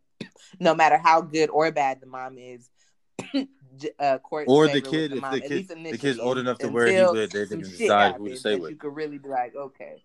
no 0.59 0.75
matter 0.75 0.99
how 0.99 1.21
good 1.21 1.51
or 1.51 1.71
bad 1.73 2.01
the 2.01 2.07
mom 2.07 2.39
is, 2.39 2.71
uh, 3.99 4.19
court 4.19 4.47
or 4.49 4.69
the 4.69 4.81
kid, 4.81 5.13
the, 5.13 5.17
if 5.17 5.31
the 5.31 5.41
kid, 5.41 5.69
the 5.69 5.99
kid's 5.99 6.19
old 6.19 6.39
enough 6.39 6.59
to 6.59 6.69
where 6.69 6.87
he 6.87 7.03
lived, 7.03 7.33
they, 7.33 7.45
they 7.45 7.47
can 7.47 7.61
decide 7.61 8.17
who 8.17 8.29
to 8.29 8.37
stay 8.37 8.57
with. 8.57 8.71
You 8.71 8.77
could 8.77 8.95
really 8.95 9.19
be 9.19 9.29
like, 9.29 9.55
okay. 9.55 10.03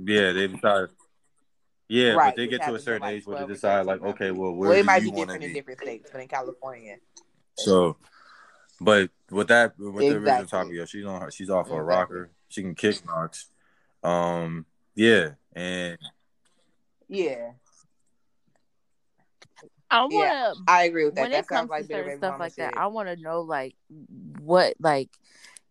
Yeah, 0.00 0.32
they 0.32 0.48
decide. 0.48 0.88
Yeah, 1.88 2.12
right, 2.12 2.28
but 2.28 2.36
they 2.36 2.46
get 2.46 2.62
to 2.62 2.74
a 2.74 2.78
certain 2.78 3.02
like 3.02 3.16
age 3.16 3.26
where 3.26 3.40
they 3.40 3.52
decide, 3.52 3.84
like, 3.84 4.02
okay, 4.02 4.30
well, 4.30 4.52
where 4.52 4.70
well, 4.70 4.78
it 4.78 4.84
might 4.84 5.02
be 5.02 5.10
different 5.10 5.44
in 5.44 5.52
different 5.52 5.80
states, 5.80 6.08
but 6.10 6.22
in 6.22 6.28
California. 6.28 6.96
So, 7.54 7.96
but 8.80 9.10
with 9.30 9.48
that, 9.48 9.78
with 9.78 9.96
exactly. 9.96 10.08
the 10.08 10.16
original 10.16 10.46
topic, 10.46 10.72
yo, 10.72 10.84
she's 10.86 11.04
on 11.04 11.20
her, 11.20 11.30
she's 11.30 11.50
off 11.50 11.66
exactly. 11.66 11.78
a 11.78 11.82
rocker. 11.82 12.30
She 12.48 12.62
can 12.62 12.74
kick 12.74 12.96
rocks. 13.06 13.46
Um, 14.02 14.64
yeah, 14.94 15.32
and 15.54 15.98
yeah. 17.08 17.50
I 19.92 20.00
want 20.04 20.10
to. 20.10 20.16
Yeah, 20.16 20.52
I 20.66 20.84
agree 20.84 21.04
with 21.04 21.14
that. 21.16 21.20
when 21.20 21.30
that 21.32 21.40
it 21.40 21.46
comes 21.48 21.70
like 21.70 21.86
to 21.86 21.92
certain 21.94 22.16
stuff 22.16 22.32
Mama 22.32 22.44
like 22.44 22.56
that. 22.56 22.74
I 22.76 22.86
want 22.86 23.08
to 23.08 23.16
know 23.16 23.42
like 23.42 23.74
what 24.40 24.74
like 24.80 25.10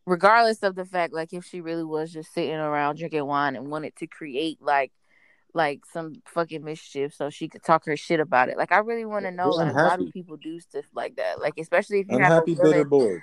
regardless 0.06 0.62
of 0.64 0.76
the 0.76 0.86
fact 0.86 1.14
like 1.14 1.34
if 1.34 1.44
she 1.44 1.60
really 1.60 1.84
was 1.84 2.12
just 2.12 2.34
sitting 2.34 2.56
around 2.56 2.98
drinking 2.98 3.26
wine 3.26 3.56
and 3.56 3.72
wanted 3.72 3.96
to 3.96 4.08
create 4.08 4.62
like 4.62 4.92
like 5.54 5.82
some 5.92 6.14
fucking 6.28 6.64
mischief 6.64 7.14
so 7.14 7.30
she 7.30 7.50
could 7.50 7.64
talk 7.64 7.86
her 7.86 7.98
shit 7.98 8.20
about 8.20 8.50
it. 8.50 8.58
Like 8.58 8.72
I 8.72 8.78
really 8.78 9.06
want 9.06 9.26
to 9.26 9.32
know 9.32 9.48
You're 9.48 9.66
like 9.66 9.76
why 9.76 9.98
do 9.98 10.12
people 10.12 10.38
do 10.38 10.60
stuff 10.60 10.86
like 10.94 11.16
that? 11.16 11.42
Like 11.42 11.56
especially 11.58 12.02
if 12.02 12.08
you're 12.08 12.22
a 12.22 12.26
unhappy 12.26 12.54
bitter 12.54 12.86
feeling. 12.86 12.90
boy. 12.90 13.22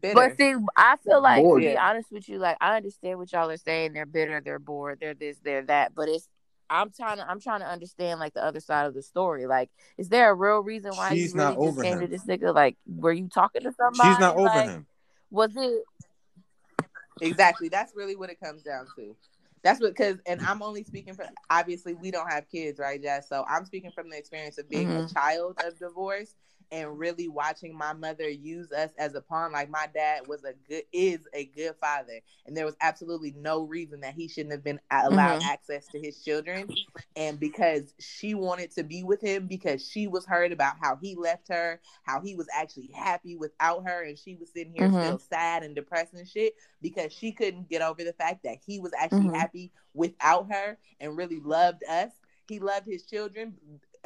Bitter. 0.00 0.14
But 0.14 0.36
see, 0.36 0.54
I 0.76 0.96
feel 0.96 1.22
like 1.22 1.44
Bored. 1.44 1.62
to 1.62 1.68
be 1.68 1.74
Yeah. 1.74 1.88
honest 1.88 2.10
with 2.10 2.28
you, 2.28 2.38
like 2.38 2.56
I 2.60 2.76
understand 2.76 3.18
what 3.18 3.30
y'all 3.32 3.48
are 3.50 3.56
saying. 3.56 3.92
They're 3.92 4.04
bitter, 4.04 4.40
they're 4.44 4.58
bored, 4.58 4.98
they're 5.00 5.14
this, 5.14 5.38
they're 5.44 5.62
that. 5.62 5.94
But 5.94 6.08
it's 6.08 6.28
I'm 6.68 6.90
trying 6.90 7.18
to 7.18 7.28
I'm 7.28 7.40
trying 7.40 7.60
to 7.60 7.66
understand 7.66 8.20
like 8.20 8.34
the 8.34 8.44
other 8.44 8.60
side 8.60 8.86
of 8.86 8.94
the 8.94 9.02
story. 9.02 9.46
Like, 9.46 9.70
is 9.98 10.08
there 10.08 10.30
a 10.30 10.34
real 10.34 10.58
reason 10.60 10.96
why 10.96 11.12
She's 11.12 11.32
you 11.32 11.40
really 11.40 11.52
not 11.56 11.62
just 11.62 11.68
over 11.68 11.82
came 11.82 11.98
to 12.00 12.04
him. 12.04 12.10
this 12.10 12.24
nigga? 12.24 12.54
Like, 12.54 12.76
were 12.86 13.12
you 13.12 13.28
talking 13.28 13.62
to 13.62 13.72
somebody? 13.72 14.10
She's 14.10 14.18
not 14.18 14.36
over 14.36 14.48
Like, 14.48 14.68
him. 14.68 14.86
Was 15.30 15.56
it? 15.56 15.84
Exactly. 17.20 17.68
That's 17.68 17.94
really 17.94 18.16
what 18.16 18.30
it 18.30 18.40
comes 18.40 18.62
down 18.62 18.86
to. 18.96 19.16
That's 19.62 19.80
what 19.80 19.96
because 19.96 20.18
and 20.26 20.40
I'm 20.42 20.62
only 20.62 20.84
speaking 20.84 21.14
for 21.14 21.26
obviously 21.50 21.94
we 21.94 22.10
don't 22.10 22.30
have 22.30 22.48
kids, 22.48 22.78
right, 22.78 23.02
Jazz? 23.02 23.28
So 23.28 23.44
I'm 23.48 23.64
speaking 23.64 23.90
from 23.90 24.10
the 24.10 24.16
experience 24.16 24.58
of 24.58 24.68
being 24.68 24.88
a 24.88 25.00
Mhm. 25.00 25.12
child 25.12 25.60
of 25.64 25.78
divorce 25.78 26.34
and 26.70 26.98
really 26.98 27.28
watching 27.28 27.76
my 27.76 27.92
mother 27.92 28.28
use 28.28 28.72
us 28.72 28.90
as 28.98 29.14
a 29.14 29.20
pawn. 29.20 29.52
Like 29.52 29.70
my 29.70 29.88
dad 29.92 30.26
was 30.26 30.44
a 30.44 30.52
good 30.68 30.84
is 30.92 31.20
a 31.32 31.44
good 31.46 31.74
father, 31.80 32.20
and 32.46 32.56
there 32.56 32.64
was 32.66 32.76
absolutely 32.80 33.32
no 33.36 33.62
reason 33.62 34.00
that 34.00 34.14
he 34.14 34.28
shouldn't 34.28 34.52
have 34.52 34.64
been 34.64 34.80
allowed 34.90 35.38
Mhm. 35.38 35.42
access 35.42 35.88
to 35.88 36.00
his 36.00 36.22
children. 36.22 36.70
And 37.16 37.40
because 37.40 37.94
she 37.98 38.34
wanted 38.34 38.70
to 38.72 38.84
be 38.84 39.02
with 39.02 39.22
him, 39.22 39.46
because 39.46 39.86
she 39.86 40.06
was 40.06 40.26
hurt 40.26 40.52
about 40.52 40.74
how 40.80 40.96
he 40.96 41.14
left 41.14 41.48
her, 41.48 41.80
how 42.02 42.20
he 42.20 42.34
was 42.34 42.46
actually 42.54 42.90
happy 42.94 43.36
without 43.36 43.84
her, 43.86 44.02
and 44.04 44.18
she 44.18 44.34
was 44.36 44.50
sitting 44.50 44.74
here 44.74 44.90
Mhm. 44.90 44.98
still 44.98 45.18
sad 45.18 45.62
and 45.62 45.74
depressed 45.74 46.12
and 46.14 46.28
shit 46.28 46.54
because 46.82 47.12
she 47.12 47.32
couldn't 47.32 47.68
get 47.68 47.82
over 47.82 48.04
the 48.04 48.12
fact 48.12 48.42
that 48.44 48.58
he 48.64 48.80
was 48.80 48.92
actually 48.98 49.28
Mhm. 49.28 49.34
happy 49.34 49.72
without 49.94 50.52
her 50.52 50.78
and 51.00 51.16
really 51.16 51.40
loved 51.40 51.82
us. 51.84 52.12
He 52.48 52.58
loved 52.60 52.86
his 52.86 53.04
children 53.06 53.56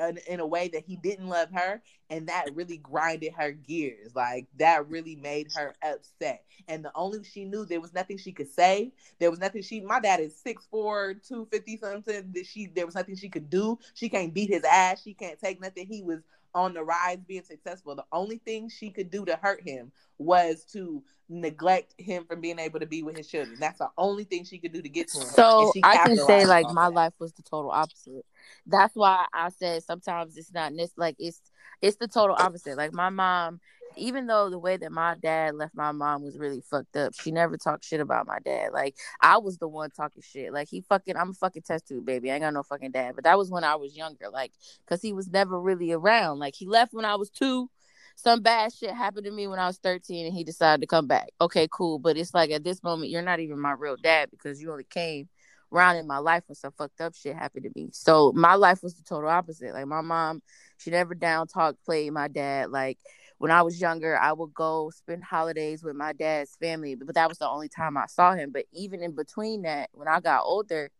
in, 0.08 0.18
in 0.26 0.40
a 0.40 0.46
way 0.46 0.68
that 0.68 0.84
he 0.84 0.96
didn't 0.96 1.28
love 1.28 1.48
her, 1.52 1.82
and 2.08 2.28
that 2.28 2.54
really 2.54 2.78
grinded 2.78 3.32
her 3.34 3.52
gears. 3.52 4.14
Like 4.14 4.46
that 4.58 4.88
really 4.88 5.16
made 5.16 5.48
her 5.54 5.74
upset. 5.82 6.44
And 6.68 6.84
the 6.84 6.92
only 6.94 7.22
she 7.24 7.44
knew 7.44 7.64
there 7.64 7.80
was 7.80 7.94
nothing 7.94 8.18
she 8.18 8.32
could 8.32 8.52
say. 8.52 8.92
There 9.18 9.30
was 9.30 9.40
nothing 9.40 9.62
she. 9.62 9.80
My 9.80 10.00
dad 10.00 10.20
is 10.20 10.34
6'4", 10.44 11.26
250 11.26 11.76
something. 11.78 12.32
That 12.34 12.46
she 12.46 12.66
there 12.66 12.86
was 12.86 12.94
nothing 12.94 13.16
she 13.16 13.28
could 13.28 13.50
do. 13.50 13.78
She 13.94 14.08
can't 14.08 14.34
beat 14.34 14.50
his 14.50 14.64
ass. 14.64 15.02
She 15.02 15.14
can't 15.14 15.38
take 15.38 15.60
nothing. 15.60 15.86
He 15.86 16.02
was 16.02 16.20
on 16.54 16.74
the 16.74 16.82
rise 16.82 17.18
being 17.26 17.42
successful. 17.42 17.94
The 17.94 18.04
only 18.12 18.38
thing 18.38 18.68
she 18.68 18.90
could 18.90 19.10
do 19.10 19.24
to 19.24 19.36
hurt 19.36 19.62
him 19.62 19.92
was 20.18 20.64
to 20.72 21.02
neglect 21.28 21.94
him 21.98 22.24
from 22.24 22.40
being 22.40 22.58
able 22.58 22.80
to 22.80 22.86
be 22.86 23.02
with 23.02 23.16
his 23.16 23.28
children. 23.28 23.56
That's 23.60 23.78
the 23.78 23.90
only 23.96 24.24
thing 24.24 24.44
she 24.44 24.58
could 24.58 24.72
do 24.72 24.82
to 24.82 24.88
get 24.88 25.08
to 25.08 25.18
him. 25.18 25.26
So 25.26 25.72
I 25.82 25.96
can 25.98 26.16
say 26.16 26.44
like 26.44 26.66
my 26.70 26.88
that. 26.88 26.94
life 26.94 27.14
was 27.18 27.32
the 27.32 27.42
total 27.42 27.70
opposite. 27.70 28.26
That's 28.66 28.94
why 28.94 29.24
I 29.32 29.50
said 29.50 29.82
sometimes 29.84 30.36
it's 30.36 30.52
not 30.52 30.76
this 30.76 30.92
like 30.96 31.16
it's 31.18 31.40
it's 31.80 31.96
the 31.96 32.08
total 32.08 32.36
opposite. 32.38 32.76
Like 32.76 32.92
my 32.92 33.10
mom, 33.10 33.60
even 34.00 34.26
though 34.26 34.50
the 34.50 34.58
way 34.58 34.76
that 34.76 34.90
my 34.90 35.14
dad 35.20 35.54
left 35.54 35.74
my 35.74 35.92
mom 35.92 36.22
was 36.22 36.38
really 36.38 36.60
fucked 36.60 36.96
up, 36.96 37.14
she 37.14 37.30
never 37.30 37.56
talked 37.56 37.84
shit 37.84 38.00
about 38.00 38.26
my 38.26 38.38
dad. 38.44 38.72
Like 38.72 38.96
I 39.20 39.38
was 39.38 39.58
the 39.58 39.68
one 39.68 39.90
talking 39.90 40.22
shit. 40.22 40.52
Like 40.52 40.68
he 40.68 40.80
fucking 40.80 41.16
I'm 41.16 41.30
a 41.30 41.34
fucking 41.34 41.62
test 41.62 41.88
tube 41.88 42.06
baby. 42.06 42.30
I 42.30 42.34
ain't 42.34 42.42
got 42.42 42.54
no 42.54 42.62
fucking 42.62 42.92
dad. 42.92 43.14
But 43.14 43.24
that 43.24 43.38
was 43.38 43.50
when 43.50 43.64
I 43.64 43.76
was 43.76 43.96
younger. 43.96 44.28
Like 44.30 44.52
because 44.84 45.02
he 45.02 45.12
was 45.12 45.28
never 45.28 45.60
really 45.60 45.92
around. 45.92 46.38
Like 46.38 46.54
he 46.54 46.66
left 46.66 46.92
when 46.92 47.04
I 47.04 47.16
was 47.16 47.30
two. 47.30 47.70
Some 48.16 48.42
bad 48.42 48.72
shit 48.74 48.90
happened 48.90 49.24
to 49.24 49.30
me 49.30 49.46
when 49.46 49.58
I 49.58 49.66
was 49.66 49.78
13 49.78 50.26
and 50.26 50.34
he 50.34 50.44
decided 50.44 50.82
to 50.82 50.86
come 50.86 51.06
back. 51.06 51.28
Okay, 51.40 51.68
cool. 51.70 51.98
But 51.98 52.18
it's 52.18 52.34
like 52.34 52.50
at 52.50 52.64
this 52.64 52.82
moment, 52.82 53.10
you're 53.10 53.22
not 53.22 53.40
even 53.40 53.58
my 53.58 53.72
real 53.72 53.96
dad 53.96 54.30
because 54.30 54.60
you 54.60 54.70
only 54.70 54.84
came 54.84 55.28
around 55.72 55.96
in 55.96 56.06
my 56.06 56.18
life 56.18 56.42
when 56.46 56.56
some 56.56 56.72
fucked 56.72 57.00
up 57.00 57.14
shit 57.14 57.36
happened 57.36 57.64
to 57.64 57.70
me. 57.74 57.90
So 57.92 58.32
my 58.34 58.54
life 58.54 58.82
was 58.82 58.94
the 58.94 59.02
total 59.02 59.30
opposite. 59.30 59.72
Like 59.72 59.86
my 59.86 60.00
mom, 60.00 60.42
she 60.78 60.90
never 60.90 61.14
down 61.14 61.46
talk 61.46 61.76
played 61.84 62.12
my 62.12 62.28
dad. 62.28 62.70
Like 62.70 62.98
when 63.40 63.50
I 63.50 63.62
was 63.62 63.80
younger, 63.80 64.18
I 64.18 64.34
would 64.34 64.52
go 64.52 64.90
spend 64.90 65.24
holidays 65.24 65.82
with 65.82 65.96
my 65.96 66.12
dad's 66.12 66.56
family, 66.60 66.94
but 66.94 67.14
that 67.14 67.30
was 67.30 67.38
the 67.38 67.48
only 67.48 67.70
time 67.70 67.96
I 67.96 68.04
saw 68.04 68.34
him. 68.34 68.50
But 68.52 68.66
even 68.70 69.02
in 69.02 69.12
between 69.12 69.62
that, 69.62 69.88
when 69.94 70.08
I 70.08 70.20
got 70.20 70.42
older, 70.44 70.90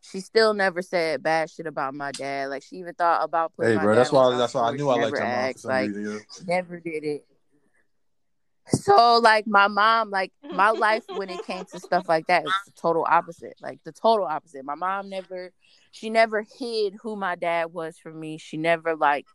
she 0.00 0.20
still 0.20 0.54
never 0.54 0.80
said 0.80 1.22
bad 1.22 1.50
shit 1.50 1.66
about 1.66 1.92
my 1.92 2.10
dad. 2.12 2.48
Like 2.48 2.62
she 2.62 2.76
even 2.76 2.94
thought 2.94 3.22
about 3.22 3.52
putting 3.54 3.76
Hey, 3.76 3.84
bro, 3.84 3.94
that's 3.94 4.10
why 4.10 4.34
that's 4.34 4.54
why 4.54 4.70
I 4.70 4.74
knew 4.74 4.88
I 4.88 4.94
liked 4.94 5.18
your 5.18 5.28
mom 5.28 5.52
for 5.52 5.68
Like 5.68 5.90
never 6.46 6.80
did 6.80 7.04
it. 7.04 7.26
So 8.68 9.20
like 9.22 9.46
my 9.46 9.68
mom, 9.68 10.08
like 10.08 10.32
my 10.50 10.70
life 10.70 11.04
when 11.10 11.28
it 11.28 11.42
came 11.46 11.66
to 11.66 11.78
stuff 11.78 12.08
like 12.08 12.28
that 12.28 12.46
is 12.46 12.54
the 12.64 12.72
total 12.80 13.06
opposite. 13.06 13.56
Like 13.60 13.80
the 13.84 13.92
total 13.92 14.24
opposite. 14.24 14.64
My 14.64 14.74
mom 14.74 15.10
never 15.10 15.52
she 15.92 16.08
never 16.08 16.46
hid 16.58 16.94
who 17.02 17.14
my 17.14 17.34
dad 17.34 17.74
was 17.74 17.98
from 17.98 18.18
me. 18.18 18.38
She 18.38 18.56
never 18.56 18.96
like 18.96 19.26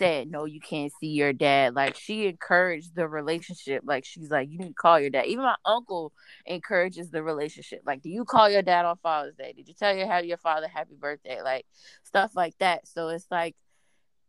said, 0.00 0.30
No, 0.30 0.46
you 0.46 0.60
can't 0.60 0.90
see 1.00 1.08
your 1.08 1.32
dad. 1.32 1.74
Like 1.74 1.94
she 1.94 2.26
encouraged 2.26 2.94
the 2.96 3.06
relationship. 3.06 3.82
Like 3.84 4.04
she's 4.04 4.30
like, 4.30 4.48
You 4.50 4.58
need 4.58 4.68
to 4.68 4.74
call 4.74 4.98
your 4.98 5.10
dad. 5.10 5.26
Even 5.26 5.44
my 5.44 5.56
uncle 5.64 6.12
encourages 6.46 7.10
the 7.10 7.22
relationship. 7.22 7.82
Like, 7.84 8.00
do 8.02 8.08
you 8.08 8.24
call 8.24 8.48
your 8.50 8.62
dad 8.62 8.86
on 8.86 8.96
Father's 9.02 9.36
Day? 9.36 9.52
Did 9.56 9.68
you 9.68 9.74
tell 9.74 9.94
your 9.94 10.06
have 10.06 10.24
your 10.24 10.38
father 10.38 10.66
happy 10.68 10.96
birthday? 10.98 11.42
Like 11.42 11.66
stuff 12.04 12.32
like 12.34 12.54
that. 12.58 12.88
So 12.88 13.08
it's 13.10 13.26
like 13.30 13.54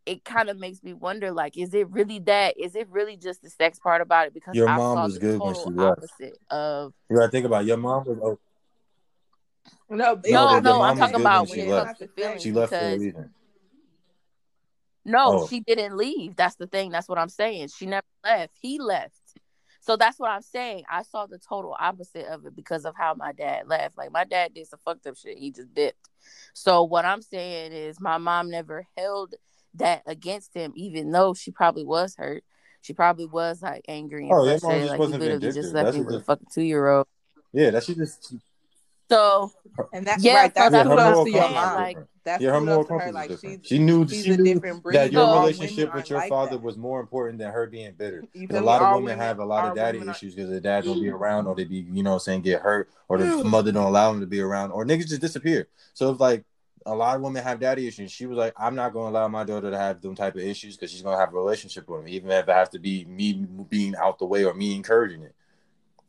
it 0.04 0.24
kind 0.24 0.48
of 0.50 0.58
makes 0.58 0.82
me 0.82 0.92
wonder 0.92 1.30
like 1.30 1.56
is 1.56 1.72
it 1.74 1.88
really 1.90 2.18
that 2.18 2.58
is 2.58 2.74
it 2.74 2.88
really 2.90 3.16
just 3.16 3.40
the 3.40 3.48
sex 3.48 3.78
part 3.78 4.00
about 4.02 4.26
it 4.26 4.34
because 4.34 4.56
Your 4.56 4.68
i 4.68 4.76
mom 4.76 4.96
saw 4.96 5.04
was 5.04 5.14
the 5.14 5.20
good 5.20 5.40
when 5.40 5.54
total 5.54 5.70
she 5.72 5.76
left. 5.78 5.98
opposite 5.98 6.38
of 6.50 6.92
You 7.08 7.16
gotta 7.18 7.30
think 7.30 7.46
about 7.46 7.62
it. 7.62 7.68
your 7.68 7.76
mom 7.76 8.04
was. 8.04 8.18
Oh, 8.20 8.38
No, 9.88 10.14
it's 10.14 10.28
no 10.28 10.44
but 10.44 10.50
not 10.50 10.52
your 10.54 10.62
no 10.62 10.82
i'm 10.82 10.98
talking 10.98 11.20
about 11.20 11.48
sex. 11.48 11.50
when 11.50 11.58
she 11.60 11.70
when 11.70 11.78
it 11.78 11.84
It's 11.84 11.86
comes 11.86 11.86
left. 11.86 12.16
the 12.16 12.22
sex. 12.22 12.42
She 12.42 12.52
left 12.52 12.70
for 12.72 12.76
a 12.78 12.98
reason. 12.98 13.30
No 15.04 15.42
Oh. 15.42 15.46
she 15.48 15.60
didn't 15.60 15.96
leave. 15.96 16.36
That's 16.36 16.56
the 16.56 16.66
thing. 16.66 16.90
That's 16.90 17.08
what 17.08 17.18
i'm 17.18 17.28
saying. 17.28 17.68
She 17.68 17.86
never 17.86 18.06
left. 18.24 18.54
He 18.60 18.78
left. 18.78 19.16
So 19.80 19.96
that's 19.96 20.18
what 20.18 20.30
i'm 20.30 20.42
saying. 20.42 20.84
I 20.90 21.02
saw 21.02 21.26
the 21.26 21.38
total 21.38 21.76
opposite 21.78 22.26
of 22.26 22.46
it 22.46 22.54
because 22.54 22.84
of 22.84 22.94
how 22.96 23.14
my 23.14 23.32
dad 23.32 23.66
left. 23.66 23.98
Like 23.98 24.12
my 24.12 24.24
dad 24.24 24.54
did 24.54 24.66
some 24.68 24.78
fucked 24.84 25.06
up 25.06 25.16
shit. 25.16 25.38
He 25.38 25.50
just 25.50 25.74
dipped. 25.74 26.08
So 26.54 26.84
what 26.84 27.04
i'm 27.04 27.22
saying 27.22 27.72
is 27.72 28.00
my 28.00 28.18
mom 28.18 28.50
never 28.50 28.86
held 28.96 29.34
that 29.74 30.02
against 30.06 30.54
him 30.54 30.72
even 30.76 31.10
though 31.10 31.34
she 31.34 31.50
probably 31.50 31.84
was 31.84 32.14
hurt. 32.16 32.44
She 32.82 32.92
probably 32.92 33.26
was 33.26 33.62
like 33.62 33.84
angry 33.88 34.24
and 34.28 34.32
Oh, 34.32 34.44
frustrated. 34.44 34.88
like 34.90 34.98
you 35.00 35.06
literally 35.06 35.52
just 35.52 35.72
left 35.72 35.86
That's 35.86 35.96
me 35.96 36.02
with 36.02 36.14
a 36.16 36.20
fucking 36.20 36.48
two-year-old. 36.52 37.06
Yeah. 37.52 37.70
That 37.70 37.84
she 37.84 37.94
just 37.94 38.34
so 39.12 39.52
And 39.92 40.06
that 40.06 40.20
yeah 40.20 40.36
right, 40.36 40.54
that's 40.54 40.72
yeah. 40.72 40.84
that's 40.84 40.88
Her 40.88 40.94
what 40.94 40.98
i'm 40.98 41.14
kudos 41.14 41.14
moral 41.14 41.24
to 41.24 41.30
your 41.30 41.42
saying 41.42 41.54
mom. 41.54 41.74
like. 41.74 41.98
That's 42.24 42.40
Yeah, 42.42 42.50
her 42.52 42.60
moral 42.60 42.84
kudos 42.84 43.00
to 43.00 43.06
her. 43.06 43.12
Like 43.12 43.30
different. 43.30 43.60
she's 43.62 43.68
She 43.68 43.78
knew 43.78 44.06
she's 44.08 44.24
she 44.24 44.36
knew 44.36 44.44
different 44.44 44.82
breed. 44.82 44.94
that 44.96 45.12
your 45.12 45.26
So- 45.26 45.40
relationship 45.40 45.94
with 45.94 46.08
your 46.10 46.18
like 46.20 46.28
father 46.28 46.52
that. 46.52 46.62
was 46.62 46.76
more 46.76 47.00
important 47.00 47.38
than 47.38 47.50
her 47.52 47.66
being 47.66 47.92
bitter. 47.94 48.22
A 48.50 48.60
lot 48.60 48.82
of 48.82 48.88
women 48.94 49.04
women, 49.04 49.18
have 49.18 49.38
a 49.40 49.44
lot 49.44 49.68
of 49.68 49.74
daddy 49.74 49.98
issues 49.98 50.34
because 50.34 50.50
their 50.50 50.60
dad 50.60 50.84
don't 50.84 51.00
be 51.00 51.06
mm. 51.08 51.14
around 51.14 51.46
or 51.46 51.54
they 51.54 51.64
be, 51.64 51.86
you 51.90 52.02
know, 52.02 52.18
saying 52.18 52.42
get 52.42 52.60
hurt 52.62 52.90
or 53.08 53.18
the 53.18 53.24
mm. 53.24 53.44
mother 53.44 53.72
don't 53.72 53.86
allow 53.86 54.12
them 54.12 54.20
to 54.20 54.26
be 54.26 54.40
around 54.40 54.70
or 54.70 54.84
niggas 54.84 55.08
just 55.08 55.20
disappear. 55.20 55.68
So 55.94 56.10
it's 56.10 56.20
like 56.20 56.44
a 56.86 56.94
lot 56.94 57.16
of 57.16 57.22
women 57.22 57.42
have 57.42 57.60
daddy 57.60 57.86
issues. 57.86 58.12
She 58.12 58.26
was 58.26 58.38
like, 58.38 58.54
I'm 58.56 58.74
not 58.74 58.92
gonna 58.92 59.10
allow 59.10 59.26
my 59.28 59.44
daughter 59.44 59.70
to 59.70 59.78
have 59.78 60.00
them 60.00 60.14
type 60.14 60.34
of 60.34 60.42
issues 60.42 60.76
because 60.76 60.90
she's 60.90 61.02
gonna 61.02 61.18
have 61.18 61.32
a 61.32 61.36
relationship 61.36 61.88
with 61.88 62.00
him, 62.02 62.08
even 62.08 62.30
if 62.30 62.48
it 62.48 62.52
has 62.52 62.68
to 62.70 62.78
be 62.78 63.04
me 63.04 63.32
being 63.68 63.94
out 63.96 64.18
the 64.18 64.26
way 64.26 64.44
or 64.44 64.54
me 64.54 64.74
encouraging 64.74 65.22
it. 65.22 65.34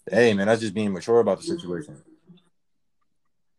Hey 0.10 0.34
man, 0.34 0.48
that's 0.48 0.62
just 0.62 0.74
being 0.74 0.94
mature 0.94 1.20
about 1.20 1.42
the 1.42 1.46
mm. 1.46 1.56
situation. 1.56 1.98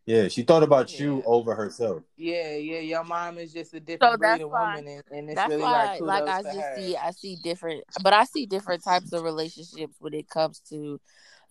Yeah, 0.07 0.29
she 0.29 0.43
thought 0.43 0.63
about 0.63 0.99
you 1.01 1.23
over 1.25 1.55
herself. 1.55 2.03
Yeah, 2.17 2.57
yeah. 2.57 2.81
Your 2.81 3.05
mom 3.05 3.39
is 3.39 3.53
just 3.53 3.75
a 3.75 3.81
different 3.81 4.21
breed 4.21 4.41
of 4.43 4.51
why- 4.51 4.77
woman, 4.77 5.03
and, 5.11 5.19
and 5.19 5.31
it's 5.31 5.37
that's 5.37 5.49
really 5.49 5.63
why 5.63 5.99
like 6.01 6.23
like, 6.23 6.29
i 6.29 6.43
to 6.43 6.57
just 6.57 6.69
her. 6.69 6.77
see 6.77 6.97
i 6.97 7.11
see 7.11 7.37
different 7.43 7.85
but 8.03 8.13
i 8.13 8.25
see 8.25 8.47
different 8.47 8.85
types 8.85 9.13
of 9.13 9.23
relationships 9.23 9.97
when 9.99 10.15
it 10.15 10.29
comes 10.29 10.61
to 10.61 11.01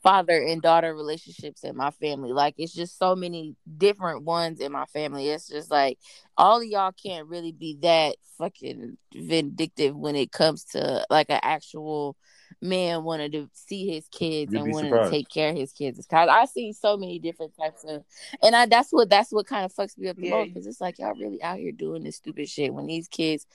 father 0.04 0.42
and 0.42 0.62
daughter 0.62 0.94
relationships 0.94 1.64
in 1.64 1.76
my 1.76 1.90
family 1.92 2.32
like 2.34 2.54
it's 2.58 2.74
just 2.74 2.98
so 2.98 3.16
many 3.16 3.56
different 3.78 4.24
ones 4.24 4.60
in 4.60 4.72
my 4.72 4.86
family 4.88 5.30
it's 5.30 5.48
just 5.48 5.72
like 5.72 5.98
all 6.38 6.60
of 6.62 6.66
y'all 6.68 6.92
can't 6.92 7.28
really 7.28 7.52
be 7.54 7.78
that 7.82 8.16
fucking 8.38 8.98
vindictive 9.16 9.96
when 9.96 10.16
it 10.16 10.32
comes 10.32 10.66
to 10.66 11.06
like 11.10 11.30
an 11.30 11.40
actual 11.42 12.16
man 12.64 13.04
wanted 13.04 13.34
to 13.34 13.50
see 13.54 13.88
his 13.88 14.08
kids 14.08 14.52
You'd 14.52 14.62
and 14.62 14.74
wanted 14.74 14.90
surprised. 14.90 15.12
to 15.12 15.18
take 15.18 15.30
care 15.30 15.50
of 15.50 15.56
his 15.56 15.72
kids. 15.72 15.98
Because 15.98 16.30
I 16.30 16.46
see 16.46 16.74
so 16.74 16.98
many 16.98 17.20
different 17.20 17.54
types 17.56 17.84
of, 17.84 18.04
and 18.42 18.56
I 18.56 18.66
that's 18.66 18.92
what 18.92 19.10
that's 19.10 19.32
what 19.32 19.46
kind 19.46 19.66
of 19.66 19.74
fucks 19.74 19.98
me 19.98 20.10
up 20.10 20.16
the 20.16 20.28
yeah. 20.28 20.32
most 20.32 20.54
because 20.54 20.68
it's 20.68 20.82
like 20.82 21.00
y'all 21.00 21.14
really 21.14 21.42
out 21.44 21.60
here 21.60 21.72
doing 21.72 22.04
this 22.04 22.16
stupid 22.16 22.50
shit 22.50 22.74
when 22.74 22.88
these 22.88 23.08
kids 23.08 23.46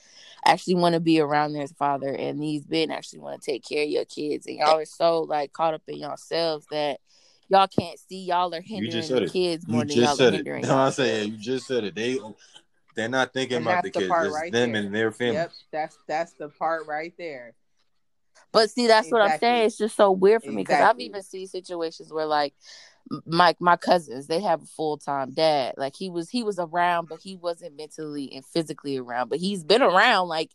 actually 0.45 0.75
want 0.75 0.93
to 0.93 0.99
be 0.99 1.19
around 1.19 1.53
their 1.53 1.67
father 1.67 2.13
and 2.13 2.41
these 2.41 2.67
men 2.69 2.91
actually 2.91 3.19
want 3.19 3.41
to 3.41 3.51
take 3.51 3.67
care 3.67 3.83
of 3.83 3.89
your 3.89 4.05
kids 4.05 4.45
and 4.45 4.57
y'all 4.57 4.77
are 4.77 4.85
so 4.85 5.21
like 5.21 5.51
caught 5.53 5.73
up 5.73 5.81
in 5.87 5.97
yourselves 5.97 6.65
that 6.71 6.99
y'all 7.49 7.67
can't 7.67 7.99
see 7.99 8.25
y'all 8.25 8.53
are 8.53 8.61
hindering 8.61 9.07
the 9.07 9.23
it. 9.23 9.33
kids 9.33 9.67
more 9.67 9.81
you 9.83 9.87
than 9.87 9.97
y'all 10.03 10.21
are 10.21 10.31
hindering. 10.31 10.61
No, 10.67 10.77
I 10.77 10.89
say 10.91 11.25
you 11.25 11.37
just 11.37 11.67
said 11.67 11.83
it. 11.83 11.95
They 11.95 12.19
they're 12.95 13.09
not 13.09 13.33
thinking 13.33 13.57
and 13.57 13.65
about 13.65 13.83
the, 13.83 13.91
the 13.91 13.99
kids. 13.99 14.13
It's 14.13 14.33
right 14.35 14.51
them 14.51 14.73
there. 14.73 14.81
and 14.81 14.93
their 14.93 15.11
family. 15.11 15.35
Yep, 15.35 15.51
that's 15.71 15.97
that's 16.07 16.33
the 16.33 16.49
part 16.49 16.85
right 16.87 17.13
there. 17.17 17.53
But 18.51 18.69
see, 18.69 18.87
that's 18.87 19.07
exactly. 19.07 19.19
what 19.19 19.31
I'm 19.31 19.39
saying. 19.39 19.65
It's 19.65 19.77
just 19.77 19.95
so 19.95 20.11
weird 20.11 20.43
for 20.43 20.51
me 20.51 20.63
because 20.63 20.81
I've 20.81 20.99
even 20.99 21.21
seen 21.21 21.47
situations 21.47 22.11
where 22.11 22.25
like 22.25 22.53
my 23.25 23.55
my 23.59 23.75
cousins 23.75 24.27
they 24.27 24.39
have 24.39 24.61
a 24.61 24.67
full 24.67 24.97
time 24.97 25.31
dad. 25.31 25.75
Like 25.77 25.95
he 25.95 26.09
was 26.09 26.29
he 26.29 26.43
was 26.43 26.59
around, 26.59 27.09
but 27.09 27.19
he 27.21 27.35
wasn't 27.35 27.77
mentally 27.77 28.31
and 28.33 28.45
physically 28.45 28.97
around. 28.97 29.29
But 29.29 29.39
he's 29.39 29.63
been 29.63 29.81
around. 29.81 30.27
Like 30.27 30.51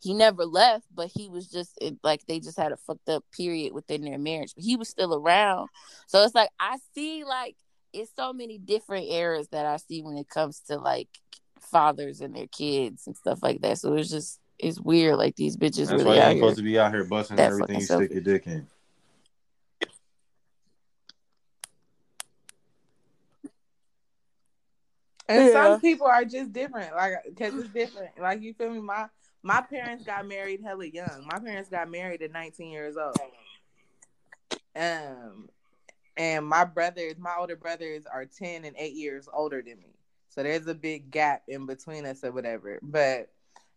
he 0.00 0.14
never 0.14 0.44
left, 0.44 0.86
but 0.94 1.10
he 1.14 1.28
was 1.28 1.48
just 1.48 1.76
it, 1.80 1.96
like 2.02 2.26
they 2.26 2.40
just 2.40 2.58
had 2.58 2.72
a 2.72 2.76
fucked 2.76 3.08
up 3.08 3.24
period 3.36 3.72
within 3.72 4.02
their 4.02 4.18
marriage. 4.18 4.54
But 4.54 4.64
he 4.64 4.76
was 4.76 4.88
still 4.88 5.14
around. 5.14 5.68
So 6.06 6.22
it's 6.22 6.34
like 6.34 6.50
I 6.58 6.78
see 6.94 7.24
like 7.24 7.56
it's 7.92 8.12
so 8.14 8.32
many 8.32 8.58
different 8.58 9.06
eras 9.06 9.48
that 9.48 9.66
I 9.66 9.76
see 9.76 10.02
when 10.02 10.16
it 10.16 10.28
comes 10.28 10.60
to 10.68 10.76
like 10.78 11.08
fathers 11.60 12.20
and 12.20 12.34
their 12.34 12.46
kids 12.46 13.06
and 13.06 13.16
stuff 13.16 13.40
like 13.42 13.60
that. 13.62 13.78
So 13.78 13.94
it's 13.94 14.10
just 14.10 14.40
it's 14.58 14.80
weird. 14.80 15.16
Like 15.16 15.36
these 15.36 15.56
bitches 15.56 15.88
That's 15.88 15.92
really 15.92 16.04
why 16.04 16.14
you 16.14 16.20
ain't 16.22 16.38
supposed 16.38 16.56
to 16.56 16.62
be 16.62 16.78
out 16.78 16.92
here 16.92 17.04
busting 17.04 17.38
everything 17.38 17.80
you 17.80 17.86
stick 17.86 18.12
your 18.12 18.22
dick 18.22 18.46
in. 18.46 18.66
And 25.28 25.46
yeah. 25.46 25.52
some 25.52 25.80
people 25.80 26.06
are 26.06 26.24
just 26.24 26.52
different, 26.52 26.94
like 26.94 27.14
because 27.28 27.54
it's 27.54 27.68
different. 27.70 28.10
Like 28.20 28.42
you 28.42 28.54
feel 28.54 28.70
me? 28.70 28.80
My 28.80 29.06
my 29.42 29.60
parents 29.60 30.04
got 30.04 30.26
married 30.26 30.60
hella 30.62 30.86
young. 30.86 31.26
My 31.30 31.38
parents 31.38 31.68
got 31.68 31.90
married 31.90 32.22
at 32.22 32.32
19 32.32 32.70
years 32.70 32.96
old. 32.96 33.16
Um, 34.74 35.48
and 36.16 36.46
my 36.46 36.64
brothers, 36.64 37.14
my 37.18 37.34
older 37.38 37.56
brothers, 37.56 38.06
are 38.06 38.24
10 38.24 38.64
and 38.64 38.74
8 38.76 38.92
years 38.94 39.28
older 39.32 39.62
than 39.62 39.78
me. 39.78 39.94
So 40.28 40.42
there's 40.42 40.66
a 40.66 40.74
big 40.74 41.10
gap 41.10 41.42
in 41.48 41.66
between 41.66 42.06
us 42.06 42.24
or 42.24 42.32
whatever. 42.32 42.78
But 42.82 43.30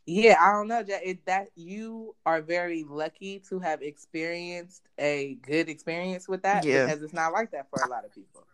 yeah, 0.05 0.37
I 0.39 0.51
don't 0.51 0.67
know. 0.67 0.83
It, 0.87 1.25
that 1.25 1.49
you 1.55 2.15
are 2.25 2.41
very 2.41 2.83
lucky 2.83 3.41
to 3.49 3.59
have 3.59 3.81
experienced 3.81 4.83
a 4.97 5.37
good 5.41 5.69
experience 5.69 6.27
with 6.27 6.43
that 6.43 6.65
yeah. 6.65 6.85
because 6.85 7.03
it's 7.03 7.13
not 7.13 7.33
like 7.33 7.51
that 7.51 7.67
for 7.69 7.83
a 7.83 7.89
lot 7.89 8.05
of 8.05 8.13
people. 8.13 8.45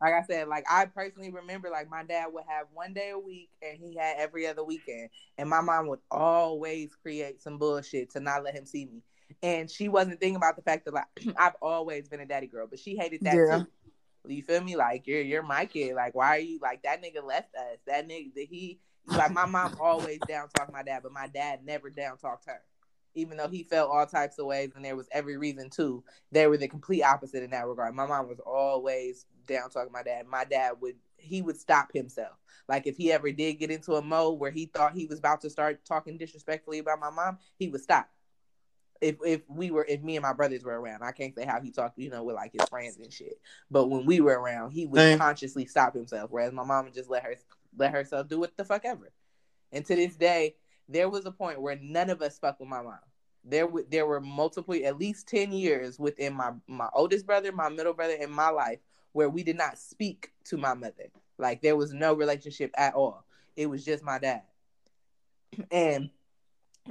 Like 0.00 0.12
I 0.12 0.22
said, 0.22 0.48
like 0.48 0.64
I 0.70 0.84
personally 0.86 1.30
remember, 1.30 1.70
like 1.70 1.88
my 1.88 2.02
dad 2.04 2.26
would 2.32 2.44
have 2.48 2.66
one 2.72 2.92
day 2.92 3.10
a 3.10 3.18
week, 3.18 3.48
and 3.62 3.78
he 3.78 3.96
had 3.96 4.16
every 4.18 4.46
other 4.46 4.62
weekend, 4.62 5.08
and 5.38 5.48
my 5.48 5.62
mom 5.62 5.86
would 5.88 6.00
always 6.10 6.94
create 6.94 7.40
some 7.40 7.56
bullshit 7.56 8.10
to 8.10 8.20
not 8.20 8.44
let 8.44 8.54
him 8.54 8.66
see 8.66 8.84
me. 8.86 9.02
And 9.42 9.70
she 9.70 9.88
wasn't 9.88 10.20
thinking 10.20 10.36
about 10.36 10.56
the 10.56 10.62
fact 10.62 10.84
that 10.84 10.94
like 10.94 11.06
I've 11.38 11.56
always 11.62 12.08
been 12.08 12.20
a 12.20 12.26
daddy 12.26 12.46
girl, 12.46 12.66
but 12.68 12.78
she 12.78 12.96
hated 12.96 13.22
that 13.22 13.34
yeah. 13.36 13.58
too. 13.58 13.66
You 14.28 14.42
feel 14.42 14.62
me? 14.62 14.76
Like 14.76 15.06
you're 15.06 15.22
you're 15.22 15.42
my 15.42 15.66
kid. 15.66 15.94
Like 15.94 16.14
why 16.14 16.36
are 16.36 16.40
you 16.40 16.58
like 16.60 16.82
that 16.82 17.02
nigga 17.02 17.24
left 17.24 17.54
us? 17.54 17.78
That 17.86 18.08
nigga 18.08 18.34
that 18.34 18.48
he 18.50 18.80
like 19.06 19.32
my 19.32 19.46
mom 19.46 19.76
always 19.80 20.18
down 20.28 20.48
talk 20.56 20.72
my 20.72 20.82
dad, 20.82 21.02
but 21.02 21.12
my 21.12 21.28
dad 21.28 21.64
never 21.64 21.90
down 21.90 22.16
talked 22.18 22.46
her. 22.46 22.62
Even 23.14 23.38
though 23.38 23.48
he 23.48 23.62
felt 23.62 23.90
all 23.90 24.06
types 24.06 24.38
of 24.38 24.46
ways 24.46 24.72
and 24.76 24.84
there 24.84 24.96
was 24.96 25.08
every 25.10 25.38
reason 25.38 25.70
to, 25.70 26.04
they 26.32 26.46
were 26.46 26.58
the 26.58 26.68
complete 26.68 27.02
opposite 27.02 27.42
in 27.42 27.50
that 27.50 27.66
regard. 27.66 27.94
My 27.94 28.06
mom 28.06 28.28
was 28.28 28.40
always 28.40 29.24
down 29.46 29.70
talking 29.70 29.92
my 29.92 30.02
dad. 30.02 30.26
My 30.26 30.44
dad 30.44 30.72
would 30.80 30.96
he 31.16 31.42
would 31.42 31.58
stop 31.58 31.92
himself. 31.92 32.36
Like 32.68 32.86
if 32.86 32.96
he 32.96 33.12
ever 33.12 33.30
did 33.32 33.54
get 33.54 33.70
into 33.70 33.94
a 33.94 34.02
mode 34.02 34.38
where 34.38 34.50
he 34.50 34.66
thought 34.66 34.94
he 34.94 35.06
was 35.06 35.18
about 35.18 35.40
to 35.42 35.50
start 35.50 35.84
talking 35.84 36.18
disrespectfully 36.18 36.78
about 36.78 37.00
my 37.00 37.10
mom, 37.10 37.38
he 37.58 37.68
would 37.68 37.80
stop. 37.80 38.08
If 39.00 39.16
if 39.24 39.42
we 39.48 39.70
were 39.70 39.84
if 39.88 40.02
me 40.02 40.16
and 40.16 40.22
my 40.22 40.32
brothers 40.32 40.64
were 40.64 40.78
around, 40.78 41.02
I 41.02 41.12
can't 41.12 41.34
say 41.34 41.44
how 41.44 41.60
he 41.60 41.70
talked, 41.70 41.98
you 41.98 42.10
know, 42.10 42.24
with 42.24 42.36
like 42.36 42.52
his 42.52 42.68
friends 42.68 42.96
and 42.96 43.12
shit. 43.12 43.38
But 43.70 43.88
when 43.88 44.06
we 44.06 44.20
were 44.20 44.38
around, 44.38 44.70
he 44.70 44.86
would 44.86 45.18
consciously 45.18 45.66
stop 45.66 45.94
himself. 45.94 46.30
Whereas 46.30 46.52
my 46.52 46.64
mom 46.64 46.86
would 46.86 46.94
just 46.94 47.10
let 47.10 47.22
her 47.22 47.34
let 47.76 47.92
herself 47.92 48.28
do 48.28 48.40
what 48.40 48.56
the 48.56 48.64
fuck 48.64 48.84
ever. 48.84 49.12
And 49.72 49.84
to 49.86 49.96
this 49.96 50.16
day, 50.16 50.56
there 50.88 51.08
was 51.08 51.26
a 51.26 51.32
point 51.32 51.60
where 51.60 51.78
none 51.80 52.10
of 52.10 52.22
us 52.22 52.38
fuck 52.38 52.60
with 52.60 52.68
my 52.68 52.82
mom. 52.82 52.98
There, 53.44 53.66
w- 53.66 53.86
there 53.90 54.06
were 54.06 54.20
multiple, 54.20 54.74
at 54.84 54.98
least 54.98 55.28
ten 55.28 55.52
years 55.52 55.98
within 55.98 56.34
my 56.34 56.52
my 56.66 56.88
oldest 56.94 57.26
brother, 57.26 57.52
my 57.52 57.68
middle 57.68 57.92
brother, 57.94 58.16
and 58.20 58.32
my 58.32 58.50
life 58.50 58.80
where 59.12 59.28
we 59.30 59.42
did 59.42 59.56
not 59.56 59.78
speak 59.78 60.30
to 60.44 60.56
my 60.56 60.74
mother. 60.74 61.10
Like 61.38 61.62
there 61.62 61.76
was 61.76 61.92
no 61.92 62.14
relationship 62.14 62.72
at 62.76 62.94
all. 62.94 63.24
It 63.56 63.66
was 63.66 63.84
just 63.84 64.04
my 64.04 64.18
dad, 64.18 64.42
and 65.70 66.10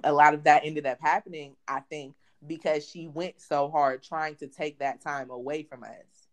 a 0.03 0.13
lot 0.13 0.33
of 0.33 0.43
that 0.45 0.63
ended 0.65 0.85
up 0.85 0.99
happening. 1.01 1.55
I 1.67 1.81
think 1.81 2.15
because 2.45 2.87
she 2.87 3.07
went 3.07 3.39
so 3.41 3.69
hard 3.69 4.03
trying 4.03 4.35
to 4.37 4.47
take 4.47 4.79
that 4.79 5.01
time 5.01 5.29
away 5.29 5.63
from 5.63 5.83
us 5.83 6.24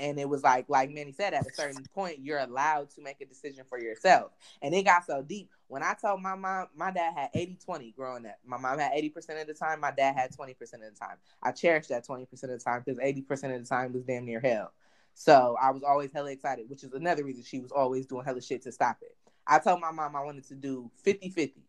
and 0.00 0.18
it 0.18 0.28
was 0.28 0.42
like 0.42 0.64
like 0.68 0.90
Manny 0.90 1.12
said 1.12 1.34
at 1.34 1.46
a 1.46 1.52
certain 1.52 1.84
point 1.94 2.18
you're 2.20 2.38
allowed 2.38 2.90
to 2.90 3.02
make 3.02 3.20
a 3.20 3.26
decision 3.26 3.64
for 3.68 3.78
yourself. 3.78 4.32
And 4.62 4.74
it 4.74 4.82
got 4.82 5.04
so 5.04 5.22
deep. 5.22 5.50
When 5.68 5.82
I 5.82 5.94
told 5.94 6.22
my 6.22 6.34
mom 6.34 6.68
my 6.74 6.90
dad 6.90 7.12
had 7.14 7.30
80 7.34 7.58
20 7.64 7.90
growing 7.92 8.26
up. 8.26 8.38
My 8.44 8.56
mom 8.56 8.78
had 8.78 8.92
80% 8.92 9.40
of 9.40 9.46
the 9.46 9.54
time. 9.54 9.80
My 9.80 9.92
dad 9.92 10.16
had 10.16 10.34
20% 10.34 10.50
of 10.50 10.58
the 10.80 10.98
time. 10.98 11.16
I 11.42 11.52
cherished 11.52 11.90
that 11.90 12.06
20% 12.06 12.32
of 12.32 12.48
the 12.48 12.58
time 12.58 12.82
because 12.84 12.98
80% 12.98 13.54
of 13.54 13.62
the 13.62 13.68
time 13.68 13.92
was 13.92 14.02
damn 14.02 14.24
near 14.24 14.40
hell. 14.40 14.72
So 15.14 15.56
I 15.60 15.70
was 15.70 15.82
always 15.82 16.10
hella 16.12 16.30
excited 16.30 16.68
which 16.68 16.82
is 16.82 16.92
another 16.94 17.24
reason 17.24 17.44
she 17.44 17.60
was 17.60 17.70
always 17.70 18.06
doing 18.06 18.24
hella 18.24 18.40
shit 18.40 18.62
to 18.62 18.72
stop 18.72 18.98
it. 19.02 19.16
I 19.46 19.58
told 19.58 19.80
my 19.80 19.92
mom 19.92 20.16
I 20.16 20.24
wanted 20.24 20.46
to 20.48 20.54
do 20.54 20.90
50 21.04 21.30
50 21.30 21.62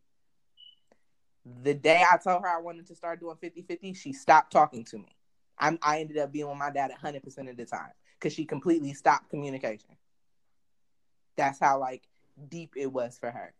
the 1.64 1.74
day 1.74 2.04
I 2.10 2.18
told 2.18 2.44
her 2.44 2.48
I 2.48 2.62
wanted 2.62 2.86
to 2.88 2.96
start 2.96 3.20
doing 3.20 3.36
50 3.36 3.64
50 3.64 3.94
she 3.94 4.14
stopped 4.14 4.54
talking 4.54 4.86
to 4.86 4.98
me. 4.98 5.10
I'm, 5.58 5.78
I 5.84 6.00
ended 6.00 6.18
up 6.18 6.32
being 6.32 6.48
with 6.48 6.58
my 6.58 6.72
dad 6.72 6.92
100% 7.04 7.50
of 7.50 7.58
the 7.58 7.66
time 7.66 7.92
because 8.22 8.34
she 8.34 8.46
completely 8.46 8.94
stopped 8.94 9.30
communication. 9.30 9.90
That's 11.36 11.60
how 11.60 11.80
like 11.80 12.04
deep 12.50 12.74
it 12.78 12.92
was 12.92 13.18
for 13.18 13.32
her. 13.32 13.54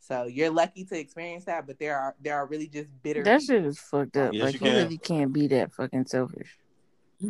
So 0.00 0.24
you're 0.24 0.50
lucky 0.50 0.84
to 0.84 0.98
experience 0.98 1.46
that, 1.46 1.66
but 1.66 1.78
there 1.78 1.98
are 1.98 2.14
there 2.20 2.36
are 2.36 2.46
really 2.46 2.68
just 2.68 2.88
bitter. 3.02 3.24
That 3.24 3.42
shit 3.42 3.64
is 3.64 3.78
fucked 3.78 4.16
up. 4.16 4.32
Yes, 4.32 4.44
like 4.44 4.54
you, 4.54 4.60
can. 4.60 4.74
really 4.74 4.98
can't 4.98 5.32
be 5.32 5.48
that 5.48 5.72
fucking 5.72 6.06
selfish. 6.06 6.56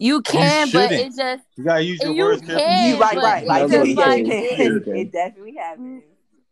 You 0.00 0.22
can, 0.22 0.66
you 0.66 0.72
but 0.72 0.90
it 0.90 1.14
just 1.14 1.44
you 1.56 1.64
gotta 1.64 1.84
use 1.84 2.00
your 2.02 2.12
you 2.12 2.24
words 2.24 2.42
carefully. 2.42 2.88
You 2.88 2.98
right, 2.98 3.16
right. 3.16 3.46
Like, 3.46 3.70
like 3.70 4.24
it, 4.26 4.88
it, 4.88 5.12
definitely 5.12 5.54
happens. 5.54 6.02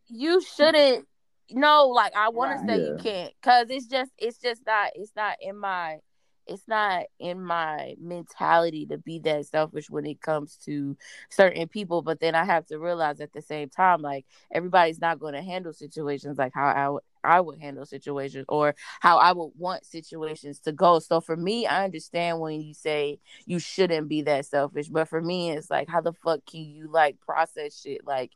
You 0.07 0.41
shouldn't. 0.41 1.09
No, 1.51 1.89
like 1.89 2.15
I 2.17 2.29
want 2.29 2.53
right, 2.53 2.67
to 2.69 2.73
say 2.73 2.81
yeah. 2.81 2.89
you 2.89 2.97
can't, 2.99 3.33
cause 3.43 3.67
it's 3.69 3.87
just 3.87 4.13
it's 4.17 4.39
just 4.39 4.63
not 4.65 4.93
it's 4.95 5.11
not 5.17 5.39
in 5.41 5.59
my 5.59 5.99
it's 6.47 6.67
not 6.67 7.05
in 7.19 7.43
my 7.43 7.95
mentality 8.01 8.87
to 8.87 8.99
be 8.99 9.19
that 9.21 9.47
selfish 9.47 9.89
when 9.91 10.07
it 10.07 10.21
comes 10.21 10.57
to 10.57 10.97
certain 11.31 11.69
people 11.69 12.03
but 12.03 12.21
then 12.21 12.35
i 12.35 12.45
have 12.45 12.67
to 12.67 12.79
realize 12.79 13.21
at 13.21 13.33
the 13.33 13.43
same 13.43 13.69
time 13.69 14.01
like 14.03 14.25
everybody's 14.51 15.01
not 15.01 15.19
going 15.19 15.35
to 15.35 15.43
handle 15.43 15.73
situations 15.73 16.39
like 16.39 16.53
how 16.55 16.67
I 16.67 16.99
I 17.25 17.41
would 17.41 17.61
handle 17.61 17.87
situations 17.87 18.47
or 18.49 18.75
how 19.01 19.19
i 19.19 19.31
would 19.33 19.53
want 19.57 19.87
situations 19.87 20.59
to 20.61 20.73
go. 20.73 20.99
So 20.99 21.21
for 21.21 21.37
me 21.37 21.67
i 21.67 21.85
understand 21.85 22.41
when 22.41 22.61
you 22.61 22.75
say 22.75 23.21
you 23.47 23.61
shouldn't 23.61 24.09
be 24.09 24.23
that 24.23 24.47
selfish 24.47 24.89
but 24.89 25.09
for 25.09 25.21
me 25.21 25.53
it's 25.53 25.71
like 25.71 25.89
how 25.89 26.01
the 26.01 26.13
fuck 26.13 26.41
can 26.47 26.63
you 26.63 26.89
like 26.91 27.21
process 27.21 27.81
shit 27.81 28.05
like 28.05 28.33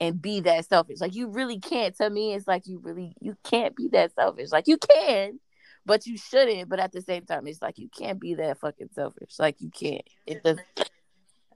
and 0.00 0.20
be 0.20 0.40
that 0.40 0.64
selfish? 0.66 1.00
Like 1.00 1.14
you 1.14 1.28
really 1.28 1.58
can't. 1.58 1.96
To 1.96 2.08
me 2.10 2.34
it's 2.34 2.46
like 2.46 2.66
you 2.66 2.78
really 2.78 3.14
you 3.20 3.36
can't 3.44 3.74
be 3.74 3.88
that 3.88 4.14
selfish. 4.14 4.52
Like 4.52 4.68
you 4.68 4.78
can 4.78 5.40
but 5.88 6.06
you 6.06 6.16
shouldn't. 6.18 6.68
But 6.68 6.78
at 6.78 6.92
the 6.92 7.00
same 7.00 7.24
time, 7.24 7.48
it's 7.48 7.62
like 7.62 7.78
you 7.78 7.88
can't 7.88 8.20
be 8.20 8.34
that 8.34 8.60
fucking 8.60 8.90
selfish. 8.94 9.32
Like 9.38 9.56
you 9.60 9.70
can't. 9.70 10.02
It 10.26 10.44
does. 10.44 10.58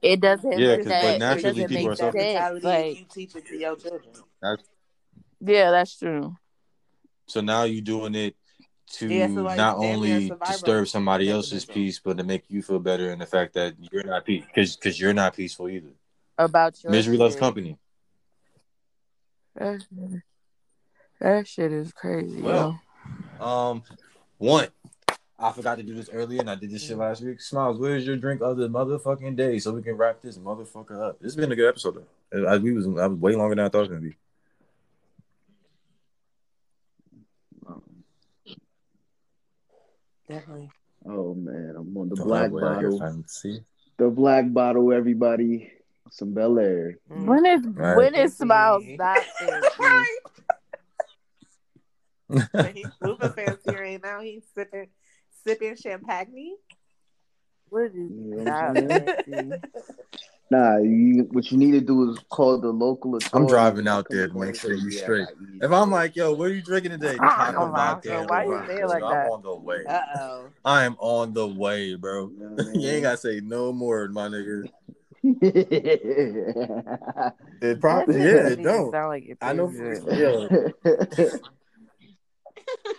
It 0.01 0.19
doesn't. 0.19 0.59
Yeah, 0.59 0.75
because 0.75 0.91
but 0.91 1.19
naturally 1.19 1.67
people 1.67 1.91
are 1.91 1.95
selfish. 1.95 2.63
Like, 2.63 2.99
you 2.99 3.05
teach 3.09 3.35
it 3.35 3.45
to 3.47 3.57
your 3.57 3.77
children. 3.77 4.11
That's, 4.41 4.63
yeah, 5.39 5.71
that's 5.71 5.97
true. 5.97 6.35
So 7.27 7.39
now 7.39 7.63
you're 7.63 7.81
doing 7.81 8.15
it 8.15 8.35
to 8.95 9.07
yeah, 9.07 9.27
so 9.27 9.43
like, 9.43 9.55
not 9.55 9.77
only 9.77 10.29
disturb 10.45 10.87
somebody 10.89 11.29
else's 11.29 11.63
peace, 11.63 11.99
but 12.03 12.17
to 12.17 12.23
make 12.23 12.43
you 12.49 12.61
feel 12.61 12.79
better 12.79 13.11
in 13.11 13.19
the 13.19 13.25
fact 13.25 13.53
that 13.53 13.75
you're 13.91 14.03
not 14.03 14.25
peace 14.25 14.43
because 14.45 14.75
because 14.75 14.99
you're 14.99 15.13
not 15.13 15.35
peaceful 15.35 15.69
either. 15.69 15.93
About 16.37 16.83
your 16.83 16.91
misery 16.91 17.17
loves 17.17 17.35
company. 17.35 17.77
That 19.55 19.81
shit, 19.81 20.21
that 21.21 21.47
shit 21.47 21.71
is 21.71 21.93
crazy. 21.93 22.41
Well, 22.41 22.81
yo. 23.39 23.45
um, 23.45 23.83
one, 24.37 24.67
I 25.39 25.51
forgot 25.51 25.77
to 25.77 25.83
do 25.83 25.93
this 25.95 26.09
earlier, 26.11 26.39
and 26.41 26.49
I 26.49 26.55
did 26.55 26.71
this 26.71 26.83
shit 26.83 26.97
last 26.97 27.21
week. 27.21 27.41
Smiles, 27.41 27.77
where's 27.79 28.05
your 28.05 28.15
drink 28.17 28.41
of 28.41 28.57
the 28.57 28.69
motherfucking 28.69 29.35
day 29.35 29.59
so 29.59 29.71
we 29.73 29.81
can 29.81 29.95
wrap 29.95 30.21
this 30.21 30.37
motherfucker 30.37 31.09
up? 31.09 31.19
This 31.19 31.33
has 31.33 31.35
been 31.35 31.51
a 31.51 31.55
good 31.55 31.69
episode 31.69 31.95
though. 32.31 32.47
I, 32.47 32.57
we 32.57 32.73
was 32.73 32.85
I 32.87 33.07
was 33.07 33.19
way 33.19 33.35
longer 33.35 33.55
than 33.55 33.65
I 33.65 33.69
thought 33.69 33.79
it 33.85 33.89
was 33.89 33.89
gonna 33.89 34.01
be. 34.01 34.15
definitely. 40.27 40.69
Oh 41.05 41.33
man, 41.33 41.75
I'm 41.77 41.95
on 41.97 42.09
the 42.09 42.15
black 42.15 42.51
bottle. 42.51 42.99
fancy. 42.99 43.63
The 43.97 44.09
black 44.09 44.51
bottle, 44.51 44.91
everybody. 44.93 45.71
Some 46.09 46.33
Belaire. 46.33 46.95
Mm. 47.11 47.25
When 47.25 47.45
is 47.45 47.65
Right. 47.65 47.97
when 47.97 48.15
is 48.15 48.37
smiles 48.37 48.83
not 48.87 49.17
fancy? 49.39 50.09
But 52.51 52.71
he's 52.75 52.87
super 53.03 53.29
fancy 53.29 53.75
right 53.75 54.01
now. 54.01 54.21
He's 54.21 54.43
sipping 54.55 54.87
sipping 55.45 55.75
champagne. 55.75 56.55
What 57.69 57.85
is 57.85 57.93
You 57.95 58.43
know 58.45 58.51
I'm 58.51 58.75
saying? 58.75 59.05
fancy? 59.25 59.51
Nah, 60.51 60.77
you, 60.77 61.27
what 61.31 61.51
you 61.51 61.57
need 61.57 61.71
to 61.71 61.81
do 61.81 62.11
is 62.11 62.19
call 62.29 62.59
the 62.59 62.69
local 62.69 63.15
authorities. 63.15 63.31
I'm 63.33 63.47
driving 63.47 63.87
out 63.87 64.05
there 64.09 64.27
to 64.27 64.37
make 64.37 64.55
sure 64.55 64.73
you 64.75 64.89
yeah, 64.91 65.01
straight. 65.01 65.27
If 65.59 65.71
I'm 65.71 65.89
like, 65.89 66.15
yo, 66.15 66.33
what 66.33 66.51
are 66.51 66.53
you 66.53 66.61
drinking 66.61 66.91
today? 66.91 67.17
Taco 67.17 67.65
no, 67.65 67.71
Marco, 67.71 68.09
vodka. 68.09 68.25
why 68.29 68.43
you 68.43 68.51
Vodka. 68.51 68.67
say 68.67 68.81
it 68.81 68.87
like 68.87 69.03
I'm 69.03 69.11
that? 69.13 69.27
on 69.31 69.41
the 69.41 69.55
way. 69.55 69.83
Uh 69.87 70.01
oh. 70.15 70.45
I 70.65 70.83
am 70.83 70.95
on 70.99 71.33
the 71.33 71.47
way, 71.47 71.95
bro. 71.95 72.29
You 72.29 72.37
know 72.39 72.49
what 72.55 72.67
I 72.67 72.69
mean? 72.71 72.81
you 72.81 72.89
ain't 72.91 73.01
gotta 73.01 73.17
say 73.17 73.39
no 73.43 73.73
more, 73.73 74.07
my 74.09 74.27
nigga. 74.27 74.69
it. 75.23 76.03
It 77.61 77.81
Probably, 77.81 78.13
probably 78.15 78.19
yeah, 78.19 78.47
it 78.49 78.61
don't. 78.61 78.91
Sound 78.91 79.07
like 79.09 79.25
it 79.25 79.37
I 79.41 79.53
know 79.53 79.67
tastes 79.71 80.03
for 80.03 80.13
good. 80.13 81.43
Yo. 82.85 82.91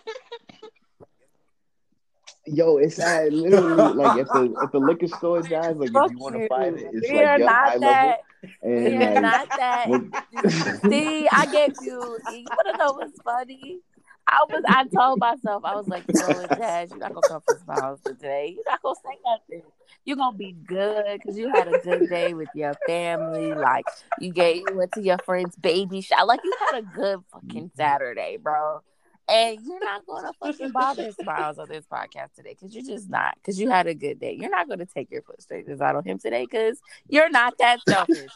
Yo, 2.47 2.77
it's 2.77 2.99
at 2.99 3.33
literally 3.33 3.95
like 3.95 4.21
at 4.21 4.27
the 4.27 4.55
at 4.63 4.71
the 4.73 4.79
liquor 4.79 5.09
store, 5.09 5.41
guys. 5.43 5.77
Like 5.77 5.93
Fuck 5.93 6.11
if 6.11 6.13
you 6.13 6.19
want 6.19 6.35
to 6.37 6.49
find 6.49 6.79
it, 6.79 6.91
it's 6.93 7.11
we 7.11 7.17
like 7.17 7.27
are 7.27 7.39
yup, 7.39 7.49
high 7.51 7.77
not 7.77 7.81
that. 7.81 8.19
level. 8.63 8.87
We 8.87 8.95
And 8.95 9.03
are 9.03 9.15
like, 9.15 9.23
not 9.23 9.49
that. 9.57 10.81
See, 10.91 11.29
I 11.33 11.47
gave 11.47 11.75
you. 11.81 12.19
You 12.31 12.45
wanna 12.57 12.77
know 12.79 12.93
what's 12.93 13.19
funny? 13.23 13.81
I 14.27 14.45
was. 14.49 14.63
I 14.69 14.85
told 14.89 15.21
myself 15.21 15.65
I 15.65 15.75
was 15.75 15.89
like, 15.89 16.05
what, 16.09 16.59
Jazz, 16.59 16.91
you're 16.91 16.99
not 16.99 17.15
gonna 17.15 17.29
come 17.29 17.43
for 17.47 17.59
smiles 17.65 18.01
today. 18.05 18.53
You're 18.55 18.65
not 18.67 18.83
gonna 18.83 18.95
say 19.05 19.19
nothing. 19.25 19.63
You're 20.05 20.17
gonna 20.17 20.37
be 20.37 20.53
good 20.53 21.21
because 21.21 21.39
you 21.39 21.49
had 21.49 21.69
a 21.69 21.79
good 21.79 22.09
day 22.09 22.35
with 22.35 22.49
your 22.55 22.75
family. 22.87 23.55
Like 23.55 23.85
you 24.21 24.33
gave, 24.33 24.63
you 24.69 24.77
went 24.77 24.93
to 24.93 25.03
your 25.03 25.19
friend's 25.25 25.57
baby 25.57 26.01
shower. 26.03 26.27
Like 26.27 26.41
you 26.45 26.55
had 26.71 26.79
a 26.81 26.83
good 26.83 27.21
fucking 27.33 27.69
mm-hmm. 27.69 27.77
Saturday, 27.77 28.37
bro. 28.37 28.83
And 29.29 29.59
you're 29.65 29.81
not 29.83 30.07
gonna 30.07 30.33
fucking 30.41 30.71
bother 30.73 31.11
smiles 31.13 31.59
on 31.59 31.69
this 31.69 31.85
podcast 31.91 32.35
today 32.37 32.51
because 32.59 32.75
you're 32.75 32.85
just 32.85 33.09
not. 33.09 33.37
Because 33.37 33.59
you 33.59 33.71
had 33.71 33.87
a 33.87 33.95
good 33.95 34.21
day. 34.21 34.37
You're 34.39 34.51
not 34.51 34.69
gonna 34.69 34.87
take 34.87 35.11
your 35.11 35.23
frustrations 35.23 35.81
out 35.81 35.97
on 35.97 36.05
him 36.05 36.19
today 36.19 36.43
because 36.45 36.79
you're 37.09 37.31
not 37.31 37.55
that 37.59 37.81
selfish. 37.89 38.31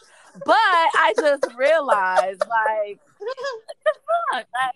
But 0.45 0.55
I 0.55 1.13
just 1.17 1.45
realized, 1.57 2.41
like, 2.41 2.99
what 3.17 3.37
the 3.83 3.91
fuck? 4.33 4.47
Like, 4.53 4.75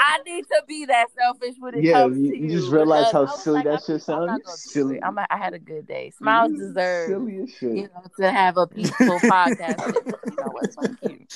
I 0.00 0.18
need 0.24 0.44
to 0.46 0.62
be 0.66 0.86
that 0.86 1.08
selfish 1.16 1.54
when 1.58 1.74
it 1.74 1.84
Yeah, 1.84 2.02
comes 2.02 2.18
you- 2.18 2.30
to 2.30 2.36
you 2.38 2.44
you. 2.46 2.60
just 2.60 2.72
realize 2.72 3.12
how 3.12 3.26
silly 3.26 3.56
like, 3.56 3.64
that 3.66 3.82
shit 3.82 3.94
I'm 3.96 4.00
sound? 4.00 4.26
not 4.26 4.38
You 4.38 4.44
gonna 4.44 4.56
do 4.56 4.70
silly- 4.70 5.02
I'm 5.02 5.18
a, 5.18 5.26
I 5.28 5.36
had 5.36 5.54
a 5.54 5.58
good 5.58 5.86
day. 5.86 6.10
Smiles 6.16 6.52
deserve, 6.56 7.28
you 7.28 7.46
know, 7.60 8.02
to 8.18 8.30
have 8.30 8.56
a 8.56 8.66
peaceful 8.66 9.06
podcast. 9.20 9.94
you 10.26 10.36
know 10.36 10.48
what? 10.52 10.72
Fuck 10.74 10.90
you. 11.10 11.26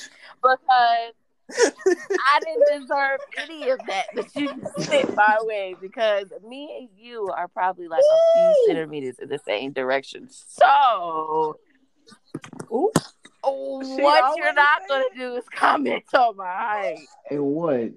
Because 0.41 1.13
I 1.57 2.39
didn't 2.43 2.81
deserve 2.81 3.19
any 3.37 3.69
of 3.69 3.79
that 3.87 4.05
that 4.15 4.35
you 4.35 4.47
just 4.47 4.85
sent 4.89 5.15
my 5.15 5.37
way 5.41 5.75
because 5.79 6.25
me 6.47 6.77
and 6.79 6.89
you 6.97 7.29
are 7.29 7.47
probably 7.47 7.87
like 7.87 8.01
a 8.01 8.39
few 8.39 8.65
centimeters 8.67 9.19
in 9.19 9.29
the 9.29 9.39
same 9.45 9.71
direction. 9.73 10.27
So, 10.29 11.57
Ooh. 12.71 12.91
what 13.43 13.83
She 13.85 14.39
you're 14.39 14.53
not 14.53 14.81
say 14.87 14.87
gonna 14.89 15.03
do 15.15 15.35
is 15.35 15.43
comment 15.53 16.03
on 16.13 16.37
my 16.37 16.45
height. 16.45 17.07
And 17.29 17.43
what 17.43 17.91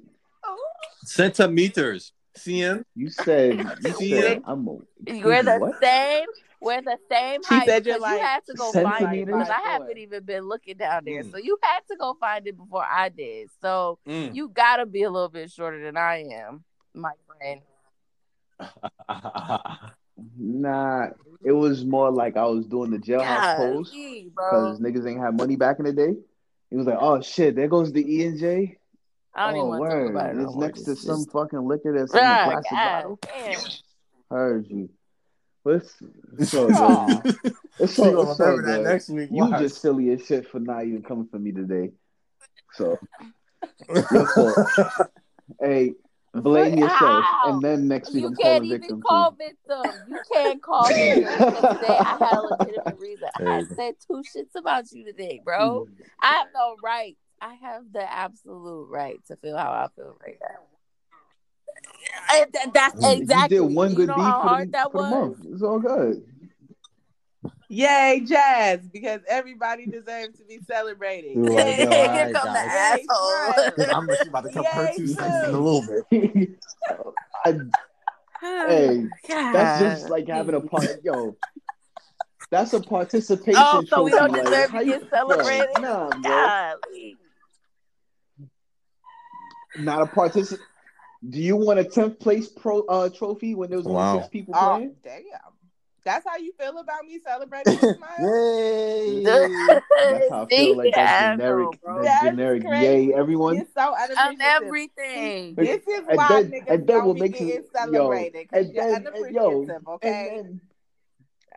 Centimeters. 1.05 2.13
CM. 2.37 2.85
you 2.95 3.11
said? 3.11 3.59
You 3.81 3.93
See 3.95 4.11
said. 4.11 4.43
I'm 4.45 4.69
a. 4.69 4.77
We're 5.07 5.43
the 5.43 5.59
what? 5.59 5.81
same. 5.83 6.27
We're 6.61 6.83
the 6.83 6.99
same 7.11 7.43
She 7.43 7.55
height. 7.55 7.67
said 7.69 7.87
you're 7.87 7.99
like 8.01 8.19
you 8.19 8.25
had 8.27 8.45
to 8.47 8.55
go 8.55 8.73
find 8.73 9.15
it 9.17 9.27
because 9.27 9.49
I 9.49 9.61
haven't 9.61 9.99
even 9.99 10.25
been 10.25 10.49
looking 10.49 10.77
down 10.77 11.05
there. 11.05 11.23
Mm. 11.23 11.31
So 11.31 11.39
you 11.39 11.57
had 11.63 11.81
to 11.91 11.97
go 11.97 12.17
find 12.19 12.47
it 12.47 12.57
before 12.57 12.85
I 12.85 13.09
did. 13.11 13.49
So 13.63 13.99
Mm. 14.07 14.35
you 14.35 14.49
gotta 14.49 14.85
be 14.87 15.03
a 15.05 15.11
little 15.11 15.29
bit 15.29 15.51
shorter 15.53 15.83
than 15.85 15.97
I 15.97 16.25
am, 16.33 16.65
my 16.95 17.13
friend. 17.27 17.61
Nah, 20.37 21.11
it 21.45 21.53
was 21.53 21.85
more 21.85 22.11
like 22.11 22.37
I 22.37 22.45
was 22.47 22.67
doing 22.67 22.91
the 22.91 22.99
jailhouse 22.99 23.57
pose 23.57 23.91
because 23.93 24.81
niggas 24.81 25.09
ain't 25.09 25.21
have 25.21 25.35
money 25.35 25.55
back 25.55 25.79
in 25.79 25.85
the 25.85 25.93
day. 25.93 26.13
It 26.73 26.77
was 26.77 26.89
like, 26.89 26.99
oh 27.01 27.21
shit, 27.21 27.55
there 27.55 27.69
goes 27.69 27.93
the 27.93 28.05
E 28.05 28.25
and 28.27 28.37
J. 28.37 28.79
I 29.33 29.47
don't 29.47 29.55
even 29.57 29.67
Oh 29.67 29.69
want 29.71 29.85
to 29.85 29.89
talk 29.91 29.97
word, 29.97 30.11
about 30.11 30.35
it. 30.35 30.43
it's 30.43 30.57
next 30.57 30.83
to 30.83 30.97
some 30.97 31.19
just- 31.19 31.31
fucking 31.31 31.61
liquor 31.69 31.95
that's 31.97 32.13
in 32.13 32.19
a 32.19 32.43
plastic 32.43 32.71
God 32.73 32.85
bottle. 32.85 33.19
damn. 33.23 33.61
Heard 34.29 34.67
you. 34.69 34.91
But 35.69 35.75
it's, 35.83 35.95
it's 36.39 36.55
all 36.55 36.73
Aw. 36.73 37.21
good. 37.21 37.55
It's 37.79 37.93
She 37.93 38.01
all, 38.01 38.33
it's 38.33 38.41
all 38.41 38.47
remember 38.47 38.63
that 38.71 38.79
good. 38.79 38.85
next 38.89 39.11
week. 39.11 39.29
You 39.31 39.45
Watch. 39.45 39.61
just 39.61 39.83
silly 39.83 40.09
as 40.13 40.25
shit 40.25 40.49
for 40.49 40.61
not 40.61 40.87
even 40.87 41.03
coming 41.03 41.29
for 41.31 41.39
me 41.39 41.53
today. 41.53 41.91
So 42.73 42.99
hey, 45.61 45.93
blame 46.33 46.71
But 46.71 46.79
yourself, 46.79 47.23
how? 47.23 47.53
and 47.53 47.63
then 47.63 47.87
next 47.87 48.15
week 48.15 48.23
You 48.23 48.29
I'm 48.29 48.35
can't 48.37 48.63
calling 48.63 48.65
even 48.65 48.81
victim 48.81 49.03
call 49.03 49.33
too. 49.33 49.37
victim. 49.37 49.93
You 50.09 50.19
can't 50.33 50.63
call 50.63 50.89
me 50.89 50.95
today 50.95 51.99
I 52.01 52.17
had 52.19 52.39
a 52.39 52.41
legitimate 52.41 52.97
reason. 52.99 53.29
I 53.39 53.65
said 53.77 53.97
two 54.07 54.23
shits 54.35 54.59
about 54.59 54.91
you 54.91 55.05
today, 55.05 55.43
bro. 55.45 55.85
Mm-hmm. 55.85 56.03
I 56.23 56.33
have 56.33 56.47
no 56.55 56.77
right. 56.83 57.19
I 57.43 57.53
have 57.57 57.83
the 57.93 58.11
absolute 58.11 58.89
right 58.89 59.19
to 59.27 59.37
feel 59.37 59.59
how 59.59 59.71
I 59.71 59.89
feel 59.95 60.17
right 60.27 60.39
now. 60.41 60.61
And 62.33 62.53
th- 62.53 62.67
that's 62.75 62.95
exactly. 63.07 63.57
You 63.57 63.69
did 63.69 63.75
one 63.77 63.95
good 63.95 64.09
know 64.09 64.15
deed 64.17 64.23
how 64.23 64.43
for, 64.43 64.49
hard 64.49 64.69
the, 64.69 64.73
that 64.73 64.93
for 64.93 64.99
the 64.99 64.99
was. 64.99 65.11
month. 65.11 65.47
It's 65.53 65.63
all 65.63 65.79
good. 65.79 66.23
Yay, 67.71 68.23
Jazz, 68.27 68.81
because 68.93 69.21
everybody 69.29 69.87
deserves 69.87 70.39
to 70.39 70.45
be 70.45 70.59
celebrated. 70.67 71.37
Right, 71.37 71.49
Yay, 71.79 71.87
Here 71.87 72.33
come 72.33 72.53
the 72.53 72.59
asshole. 72.59 73.87
I'm 73.95 74.11
actually 74.11 74.29
about 74.29 74.45
to 74.45 74.53
come 74.53 74.65
her 74.65 74.85
Yay, 74.87 74.97
two 74.97 75.07
cents 75.09 75.45
too. 75.45 75.49
in 75.51 75.55
a 75.55 75.61
little 75.61 75.85
bit. 76.11 76.51
I, 77.45 77.59
hey, 78.41 79.07
that's 79.29 79.81
just 80.01 80.09
like 80.11 80.29
having 80.29 80.55
a 80.55 80.61
part. 80.61 80.87
Yo, 81.05 81.37
that's 82.51 82.73
a 82.73 82.81
participation 82.81 83.61
Oh, 83.63 83.85
so 83.87 84.03
we 84.03 84.11
don't 84.13 84.33
deserve 84.33 84.71
how 84.71 84.79
to 84.81 84.85
you- 84.87 84.99
get 85.01 85.11
celebrated? 85.11 85.69
Yo, 85.77 85.83
nah, 85.83 86.75
bro. 86.83 87.13
Not 89.79 90.03
a 90.03 90.07
participant. 90.07 90.67
Do 91.27 91.41
you 91.41 91.57
want 91.57 91.81
a 91.81 91.85
10th 91.85 92.21
place 92.21 92.49
pro 92.49 92.81
uh 92.83 93.09
trophy 93.09 93.55
when 93.55 93.71
there 93.71 93.79
was 93.79 93.87
only 93.87 93.97
Wow. 93.97 94.19
six 94.19 94.29
people 94.29 94.55
Oh, 94.57 94.75
playing? 94.77 94.95
damn. 95.03 95.23
That's 96.05 96.27
how 96.27 96.37
you 96.37 96.53
feel 96.59 96.79
about 96.79 97.05
me 97.05 97.19
celebrating 97.27 97.73
with 97.83 97.97
Smile? 97.99 98.17
Yay! 98.21 99.25
That's 99.25 100.31
how 100.31 100.43
I 100.45 100.47
feel 100.47 100.77
like 100.77 100.95
that 100.95 101.01
Asshole, 101.01 101.37
generic, 101.37 101.83
bro. 101.83 102.03
That's 102.05 102.25
generic 102.25 102.65
crazy. 102.65 102.85
yay, 103.09 103.15
everyone. 103.15 103.57
You're 103.57 103.67
so 103.77 103.95
Of 103.95 104.37
everything. 104.41 105.55
This 105.57 105.83
is 105.87 106.07
And 106.09 106.17
why 106.17 106.29
then- 106.45 106.51
niggas 106.53 106.59
and 106.61 106.67
then 106.69 106.87
don't 106.87 107.07
what 107.09 107.15
be 107.15 107.21
makes 107.23 107.39
getting 107.39 107.55
it- 107.55 107.71
celebrated 107.75 108.35
yo, 108.35 108.41
because 108.43 108.67
and 108.67 108.75
you're 108.75 108.85
then- 108.85 109.07
and 109.25 109.35
yo, 109.35 109.93
okay? 109.95 110.29
And 110.39 110.47
then, 110.47 110.61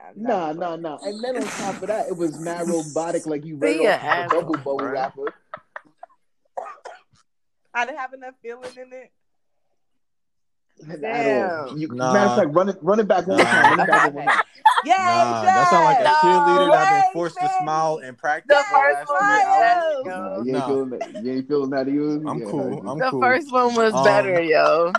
I'm 0.04 0.22
nah, 0.24 0.52
not- 0.54 0.82
nah, 0.82 0.98
nah. 0.98 0.98
And 1.06 1.24
then 1.24 1.38
on 1.38 1.44
top 1.44 1.82
of 1.84 1.88
that, 1.88 2.08
it 2.10 2.18
was 2.18 2.38
mad 2.40 2.68
robotic, 2.68 3.28
like 3.28 3.46
you 3.46 3.56
read 3.58 3.78
Be 3.78 3.88
off 3.88 4.02
a 4.02 4.28
the 4.28 4.36
bubble 4.36 4.56
asshole, 4.56 4.78
bubble 4.78 4.90
rapper. 4.92 5.34
I 7.74 7.86
didn't 7.86 8.00
have 8.00 8.14
enough 8.14 8.34
feeling 8.42 8.72
in 8.76 8.92
it. 8.92 9.12
At 10.90 10.96
all. 10.96 11.68
Damn. 11.68 11.78
You, 11.78 11.88
Nah. 11.90 12.14
Matter 12.14 12.30
of 12.32 12.38
fact, 12.38 12.50
run 12.56 12.70
it, 12.70 12.78
run 12.82 13.00
it 13.00 13.08
back 13.08 13.28
one 13.28 13.38
more 13.38 13.46
time. 13.46 13.78
Run 13.78 13.80
it 13.80 13.88
back 13.92 14.14
one 14.14 14.26
time. 14.26 14.40
Yay, 14.86 14.94
Nah, 14.98 15.42
that 15.44 15.68
sound 15.70 15.86
like 15.86 16.00
a 16.00 16.04
Jazz! 16.04 16.16
cheerleader 16.18 16.72
that 16.72 16.92
Yay, 16.92 17.02
been 17.02 17.14
forced 17.14 17.38
to 17.40 17.50
smile 17.62 17.98
and 18.04 18.18
practice. 18.18 18.58
The 18.58 18.64
first 18.64 19.08
the 19.08 19.14
one 19.14 19.22
last 19.22 19.22
was 19.22 19.22
three 19.22 19.38
better, 19.38 19.50
hours. 19.50 20.06
Nah, 20.06 20.36
yo. 20.38 20.44
you 20.44 20.50
ain't 20.50 20.58
Nah. 20.58 20.68
feeling 20.68 20.90
that. 20.90 21.24
You 21.24 21.32
ain't 21.34 21.48
feeling 21.48 21.70
that 21.72 21.88
either. 21.88 22.30
I'm 22.30 22.40
Yeah, 22.40 22.46
cool. 22.46 22.90
I'm 22.90 22.98
The 23.00 23.10
cool. 23.12 23.22
first 23.22 23.52
one 23.52 23.76
was 23.76 23.94
Um, 23.94 24.04
better, 24.04 24.42
yo. 24.42 24.94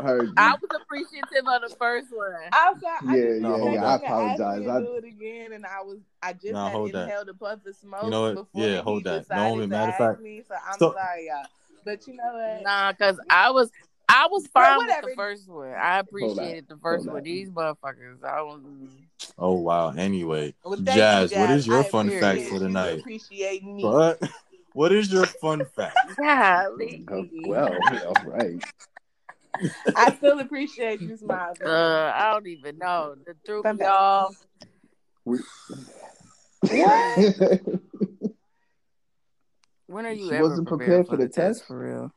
Heard 0.00 0.28
you. 0.28 0.34
I 0.38 0.52
was 0.52 0.80
appreciative 0.82 1.46
of 1.46 1.68
the 1.68 1.76
first 1.78 2.06
one. 2.10 2.32
Also, 2.54 2.86
I 2.86 3.14
Yeah, 3.14 3.22
just 3.24 3.42
yeah, 3.42 3.54
feel 3.56 3.64
like 3.66 3.74
yeah, 3.74 3.86
I 3.86 3.98
can 3.98 4.04
ask 4.06 4.40
apologize. 4.40 4.64
to 4.64 4.70
I- 4.72 4.80
do 4.80 4.94
it 4.96 5.04
again, 5.04 5.52
and 5.52 5.66
I 5.66 5.82
was 5.82 5.98
I 6.22 6.32
just 6.32 6.52
Nah, 6.52 6.64
had 6.68 6.72
hold 6.72 6.92
that. 6.92 7.02
inhaled 7.02 7.28
a 7.28 7.34
puff 7.34 7.66
of 7.66 7.76
smoke 7.76 8.04
You 8.04 8.10
know 8.10 8.22
what? 8.22 8.34
before 8.36 8.62
Yeah, 8.62 8.76
he 8.76 8.82
hold 8.82 9.04
that. 9.04 9.18
decided 9.22 9.42
Naomi, 9.42 9.60
to 9.62 9.66
matter 9.66 9.82
of 9.82 9.88
ask 9.90 9.98
fact- 9.98 10.20
me. 10.22 10.42
So 10.48 10.54
I'm 10.54 10.78
So- 10.78 10.92
sorry, 10.94 11.26
y'all. 11.26 11.44
But 11.84 12.06
you 12.06 12.14
know 12.16 12.32
what? 12.32 12.62
Nah, 12.62 12.92
cause 12.94 13.20
I 13.28 13.50
was 13.50 13.70
I 14.14 14.28
was 14.30 14.46
Well, 14.54 14.64
fine 14.78 14.86
with 14.86 15.00
the 15.10 15.16
first 15.16 15.48
one. 15.48 15.72
I 15.72 15.98
appreciated 15.98 16.66
the 16.68 16.76
first 16.76 17.06
Hold 17.06 17.14
one. 17.14 17.16
that. 17.16 17.24
These 17.24 17.50
motherfuckers, 17.50 18.22
I 18.22 18.42
was 18.42 18.60
Oh 19.38 19.54
wow. 19.54 19.90
Anyway, 19.96 20.54
Well, 20.62 20.74
thank 20.74 20.86
you, 20.88 20.94
Jazz, 20.94 21.32
what 21.34 21.50
is 21.50 21.66
your 21.66 21.82
I 21.82 21.88
fun 21.88 22.06
appreciate 22.08 22.20
fact 22.20 22.48
for 22.50 22.58
the 22.58 22.68
you 22.68 22.74
night? 22.74 22.98
Appreciate 23.00 23.64
me. 23.64 23.82
What? 23.82 24.20
What 24.74 24.92
is 24.92 25.10
your 25.12 25.26
fun 25.26 25.64
fact? 25.76 25.96
golly. 26.18 27.04
Oh, 27.10 27.26
well, 27.46 27.78
all 28.06 28.16
right. 28.24 28.62
I 29.96 30.12
still 30.14 30.40
appreciate 30.40 31.00
you 31.00 31.16
smiling. 31.16 31.56
Uh, 31.64 32.12
I 32.14 32.32
don't 32.32 32.46
even 32.46 32.78
know. 32.78 33.14
The 33.26 33.34
threw 33.46 33.62
Fun 33.62 33.76
me 33.76 33.84
fact. 33.84 33.90
off. 33.90 34.34
When 39.86 40.06
are 40.06 40.12
you 40.12 40.28
She 40.28 40.34
ever 40.34 40.42
wasn't 40.48 40.68
prepared, 40.68 41.06
prepared 41.06 41.08
for 41.08 41.16
the 41.16 41.28
test? 41.28 41.66
for 41.66 41.78
real? 41.78 42.12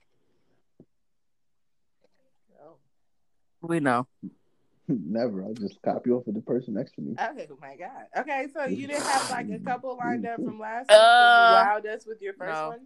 We 3.67 3.79
know. 3.79 4.07
Never. 4.87 5.43
I'll 5.43 5.53
just 5.53 5.81
copy 5.81 6.11
off 6.11 6.27
of 6.27 6.35
the 6.35 6.41
person 6.41 6.75
next 6.75 6.93
to 6.95 7.01
me. 7.01 7.15
Oh 7.17 7.33
my 7.59 7.75
god. 7.75 8.05
Okay, 8.17 8.47
so 8.53 8.65
you 8.65 8.85
didn't 8.87 9.01
have 9.03 9.29
like 9.31 9.49
a 9.49 9.57
couple 9.59 9.97
lined 9.97 10.27
up 10.27 10.35
from 10.35 10.59
last 10.59 10.91
Uh, 10.91 10.93
week. 10.93 11.85
Wowed 11.87 11.95
us 11.95 12.05
with 12.05 12.21
your 12.21 12.33
first 12.33 12.53
no. 12.53 12.67
one. 12.69 12.79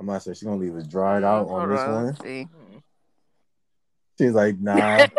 I'm 0.00 0.06
not 0.06 0.22
saying 0.22 0.36
she's 0.36 0.44
gonna 0.44 0.56
leave 0.56 0.74
it 0.74 0.88
dried 0.88 1.22
out 1.24 1.48
on 1.48 1.68
this 1.68 1.80
on, 1.80 2.04
one. 2.04 2.16
see. 2.22 2.48
She's 4.18 4.32
like, 4.32 4.58
nah. 4.58 5.06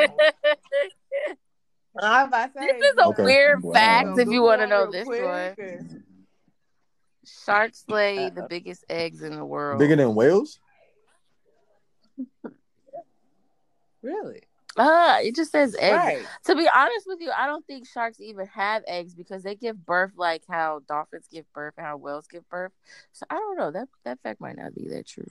I'm 2.01 2.27
about 2.29 2.53
to 2.53 2.59
say, 2.59 2.65
this 2.79 2.91
is 2.91 2.97
a 2.99 3.05
Okay. 3.09 3.23
weird 3.23 3.61
Wow. 3.63 3.73
fact 3.73 4.05
Gonna 4.07 4.21
if 4.23 4.27
you 4.29 4.41
want 4.41 4.61
to 4.61 4.67
know 4.67 4.89
this 4.89 5.05
quick, 5.05 5.23
one. 5.23 5.55
'cause- 5.59 5.95
Sharks 7.45 7.85
lay 7.87 8.29
the 8.31 8.47
biggest 8.49 8.83
eggs 8.89 9.21
in 9.21 9.35
the 9.35 9.45
world. 9.45 9.77
Bigger 9.79 9.95
than 9.95 10.13
whales? 10.15 10.59
Really? 14.01 14.41
Uh, 14.75 15.17
it 15.21 15.35
just 15.35 15.51
says 15.51 15.75
eggs. 15.79 15.95
Right. 15.95 16.25
To 16.45 16.55
be 16.55 16.67
honest 16.75 17.05
with 17.05 17.19
you, 17.21 17.31
I 17.37 17.45
don't 17.45 17.65
think 17.67 17.87
sharks 17.87 18.19
even 18.19 18.47
have 18.47 18.83
eggs 18.87 19.13
because 19.13 19.43
they 19.43 19.55
give 19.55 19.85
birth 19.85 20.13
like 20.17 20.43
how 20.49 20.81
dolphins 20.87 21.27
give 21.31 21.45
birth 21.53 21.75
and 21.77 21.85
how 21.85 21.97
whales 21.97 22.25
give 22.27 22.47
birth. 22.49 22.71
So 23.11 23.25
I 23.29 23.35
don't 23.35 23.57
know. 23.57 23.71
That 23.71 23.87
that 24.03 24.19
fact 24.23 24.41
might 24.41 24.57
not 24.57 24.73
be 24.73 24.87
that 24.89 25.05
true. 25.07 25.27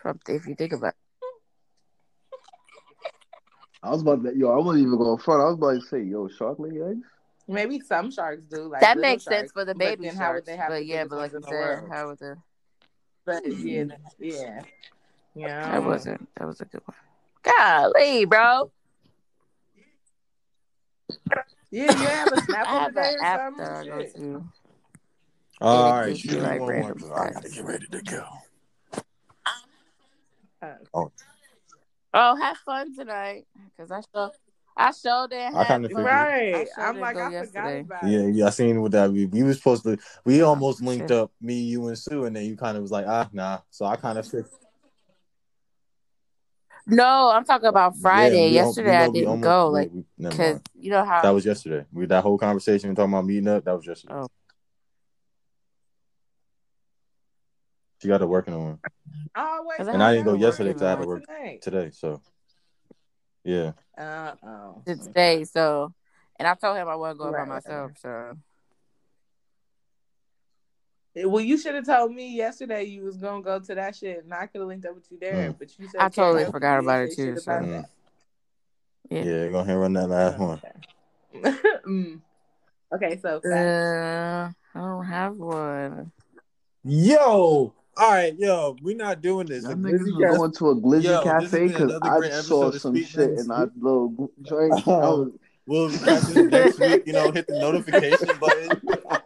From 0.00 0.20
if 0.28 0.46
you 0.46 0.54
think 0.54 0.72
about 0.72 0.88
it. 0.88 0.94
I 3.82 3.90
was 3.90 4.00
about 4.02 4.22
to, 4.24 4.34
yo, 4.36 4.50
I 4.50 4.56
wasn't 4.64 4.86
even 4.86 4.96
going 4.96 5.18
front. 5.18 5.42
I 5.42 5.44
was 5.44 5.54
about 5.54 5.74
to 5.74 5.86
say, 5.88 6.02
yo, 6.02 6.28
shark 6.28 6.58
lay 6.58 6.70
eggs? 6.80 7.06
Maybe 7.46 7.80
some 7.80 8.10
sharks 8.10 8.42
do. 8.44 8.68
Like 8.68 8.80
that 8.80 8.96
little 8.96 9.10
makes 9.12 9.24
sense 9.24 9.52
for 9.52 9.64
the 9.66 9.74
baby 9.74 10.04
then 10.06 10.16
how 10.16 10.32
would 10.32 10.46
they 10.46 10.56
have 10.56 10.68
but 10.70 10.76
the 10.76 10.84
yeah, 10.84 11.04
but 11.04 11.16
like 11.16 11.32
ones 11.32 11.32
you 11.32 11.36
in 11.36 11.42
the 11.42 11.48
said, 11.48 11.82
world? 11.82 11.90
how 11.92 12.06
would 12.08 12.18
the 12.18 12.36
But 13.26 13.42
yeah, 13.58 13.84
yeah, 14.18 14.62
yeah. 15.34 15.70
that 15.72 15.84
wasn't 15.84 16.28
that 16.36 16.46
was 16.46 16.60
a 16.62 16.64
good 16.64 16.80
one. 16.86 16.96
Golly, 17.44 18.24
bro. 18.24 18.70
Yeah, 21.70 21.92
you 21.92 22.06
have 22.06 22.32
a 22.32 22.36
I 22.36 22.40
snap 22.40 22.66
of 22.68 22.72
have 22.80 22.94
the 22.94 23.00
day 23.00 23.14
an 23.20 23.20
or 23.20 23.38
something. 23.56 23.64
that 23.64 23.72
I 23.72 23.84
go 23.84 23.98
Shit. 24.02 24.14
to. 24.16 24.44
All 25.60 25.88
it 25.88 25.92
right, 25.92 26.24
you, 26.24 26.34
me 26.34 26.40
like, 26.40 26.60
one 26.60 26.60
more 26.60 26.68
random 26.70 26.98
'cause 26.98 27.10
I 27.10 27.30
gotta 27.30 27.48
get 27.48 27.64
ready 27.64 27.86
to 27.86 28.02
go. 28.02 28.24
Uh, 30.62 30.74
Oh, 32.16 32.36
have 32.36 32.56
fun 32.58 32.94
tonight, 32.94 33.46
cause 33.76 33.90
I 33.90 34.00
show 34.14 34.30
I 34.76 34.90
showed 34.92 35.32
it. 35.32 35.52
I 35.54 35.64
kinda 35.64 35.88
figured. 35.88 36.04
right. 36.06 36.68
I 36.76 36.88
I'm 36.88 37.00
like, 37.00 37.16
it 37.16 37.18
go 37.18 37.24
I 37.24 37.44
forgot 37.44 37.80
about 37.80 38.04
it. 38.04 38.10
yeah, 38.10 38.26
yeah. 38.26 38.46
I 38.46 38.50
seen 38.50 38.80
what 38.82 38.92
that 38.92 39.10
we, 39.10 39.26
we 39.26 39.42
was 39.42 39.56
supposed 39.58 39.82
to. 39.84 39.96
We 40.24 40.42
Oh, 40.42 40.48
almost 40.48 40.80
linked 40.82 41.10
up, 41.10 41.32
me, 41.40 41.54
you, 41.60 41.86
and 41.88 41.98
Sue, 41.98 42.24
and 42.24 42.34
then 42.36 42.44
you 42.44 42.56
kind 42.56 42.76
of 42.76 42.82
was 42.82 42.90
like, 42.92 43.06
ah, 43.08 43.28
nah. 43.32 43.58
So 43.70 43.84
I 43.84 43.96
kind 43.96 44.18
of 44.18 44.26
fixed. 44.28 44.63
No, 46.86 47.30
I'm 47.30 47.44
talking 47.44 47.68
about 47.68 47.96
Friday. 47.96 48.48
Yeah, 48.50 48.62
yesterday 48.62 48.90
we 48.90 48.96
I 48.96 49.04
know 49.06 49.10
we 49.10 49.18
didn't 49.20 49.28
almost- 49.30 49.44
go, 49.44 49.72
we- 49.72 50.04
like, 50.28 50.36
cause 50.36 50.60
you 50.74 50.90
know 50.90 51.04
how 51.04 51.22
That 51.22 51.30
was 51.30 51.46
yesterday. 51.46 51.86
We 51.92 52.06
that 52.06 52.22
whole 52.22 52.36
conversation 52.38 52.90
we 52.90 52.94
talking 52.96 53.12
about 53.12 53.24
meeting 53.24 53.48
up. 53.48 53.64
That 53.64 53.72
was 53.74 53.86
yesterday. 53.86 54.14
Oh. 54.14 54.28
She 58.02 58.08
got 58.08 58.18
to 58.18 58.26
working 58.26 58.52
on 58.54 58.78
Oh, 59.34 59.64
wait, 59.66 59.80
And 59.80 59.88
And 59.88 60.02
I 60.02 60.12
didn't 60.14 60.26
go 60.26 60.34
yesterday 60.34 60.70
work 60.70 60.76
'cause 60.78 60.82
I 60.82 60.90
had 60.90 61.00
to 61.00 61.06
work 61.06 61.24
tonight. 61.24 61.62
today. 61.62 61.90
So 61.90 62.20
yeah, 63.44 63.72
Uh 63.96 64.34
oh. 64.42 64.82
to 64.86 64.96
today. 64.96 65.44
So, 65.44 65.92
and 66.38 66.46
I 66.46 66.54
told 66.54 66.76
him 66.76 66.86
I 66.88 66.96
wasn't 66.96 67.20
going 67.20 67.32
Right, 67.32 67.48
by 67.48 67.54
myself. 67.54 67.92
So 67.98 68.34
Well, 71.16 71.44
you 71.44 71.56
should 71.58 71.74
have 71.76 71.86
told 71.86 72.12
me 72.12 72.34
yesterday 72.34 72.84
you 72.84 73.04
was 73.04 73.16
gonna 73.16 73.42
go 73.42 73.60
to 73.60 73.74
that 73.74 73.94
shit, 73.94 74.24
and 74.24 74.34
I 74.34 74.46
could 74.46 74.60
have 74.60 74.68
linked 74.68 74.86
up 74.86 74.96
with 74.96 75.10
you 75.10 75.18
there. 75.20 75.52
Mm. 75.52 75.58
But 75.58 75.78
you 75.78 75.88
said 75.88 76.00
I 76.00 76.08
totally 76.08 76.44
karaoke, 76.44 76.50
forgot 76.50 76.80
about 76.80 77.02
it 77.02 77.16
too. 77.16 77.34
shit 77.34 77.42
So 77.42 77.52
Mm. 77.52 77.84
Yeah. 79.10 79.22
yeah, 79.22 79.48
go 79.48 79.58
ahead 79.58 79.70
and 79.70 79.80
run 79.80 79.92
that 79.92 80.08
last 80.08 80.38
that. 80.38 80.40
one. 80.40 80.60
Okay. 81.34 81.56
mm. 81.86 82.20
Okay, 82.94 83.18
so 83.20 83.40
uh, 83.44 84.50
I 84.74 84.78
don't 84.78 85.04
have 85.04 85.36
one. 85.36 86.12
Yo, 86.84 87.74
all 87.96 88.10
right, 88.10 88.34
yo, 88.38 88.76
we're 88.82 88.96
not 88.96 89.20
doing 89.20 89.46
this. 89.46 89.64
I'm 89.64 89.84
A 89.84 89.88
niggas 89.88 90.00
Glizzy 90.00 90.16
was 90.16 90.38
going 90.38 90.52
to 90.52 90.68
a 90.70 90.76
Glizzy 90.76 91.02
Yo, 91.04 91.22
cafe 91.22 91.68
because 91.68 91.98
I 92.02 92.30
saw 92.30 92.70
some 92.72 92.96
shit 92.96 93.30
Nice 93.30 93.40
and 93.40 93.52
I 93.52 93.64
little 93.76 94.30
drink. 94.42 94.74
I 94.74 94.80
was, 94.90 95.30
We'll 95.66 95.90
catch 95.90 96.22
this 96.22 96.50
next 96.50 96.78
week. 96.78 97.02
You 97.06 97.14
know, 97.14 97.30
hit 97.30 97.46
the 97.46 97.58
notification 97.58 98.28
button. 98.40 98.70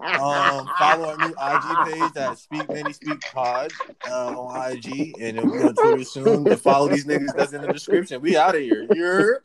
Um, 0.01 0.69
follow 0.79 1.09
our 1.09 1.17
new 1.19 1.35
IG 1.35 1.93
page 1.93 2.17
at 2.17 2.39
Speak 2.39 2.69
Many 2.69 2.93
Speak 2.93 3.21
Pod 3.33 3.73
uh, 4.09 4.39
on 4.39 4.73
IG, 4.73 5.15
and 5.21 5.39
it'll 5.39 5.51
be 5.51 5.59
on 5.59 5.75
Twitter 5.75 6.05
soon. 6.05 6.45
To 6.45 6.57
follow 6.57 6.89
these 6.89 7.07
niggas 7.07 7.35
that's 7.37 7.53
in 7.53 7.63
the 7.63 7.73
description. 7.73 8.21
We 8.21 8.37
out 8.37 8.55
of 8.55 8.61
here. 8.61 8.87
You're. 8.93 9.41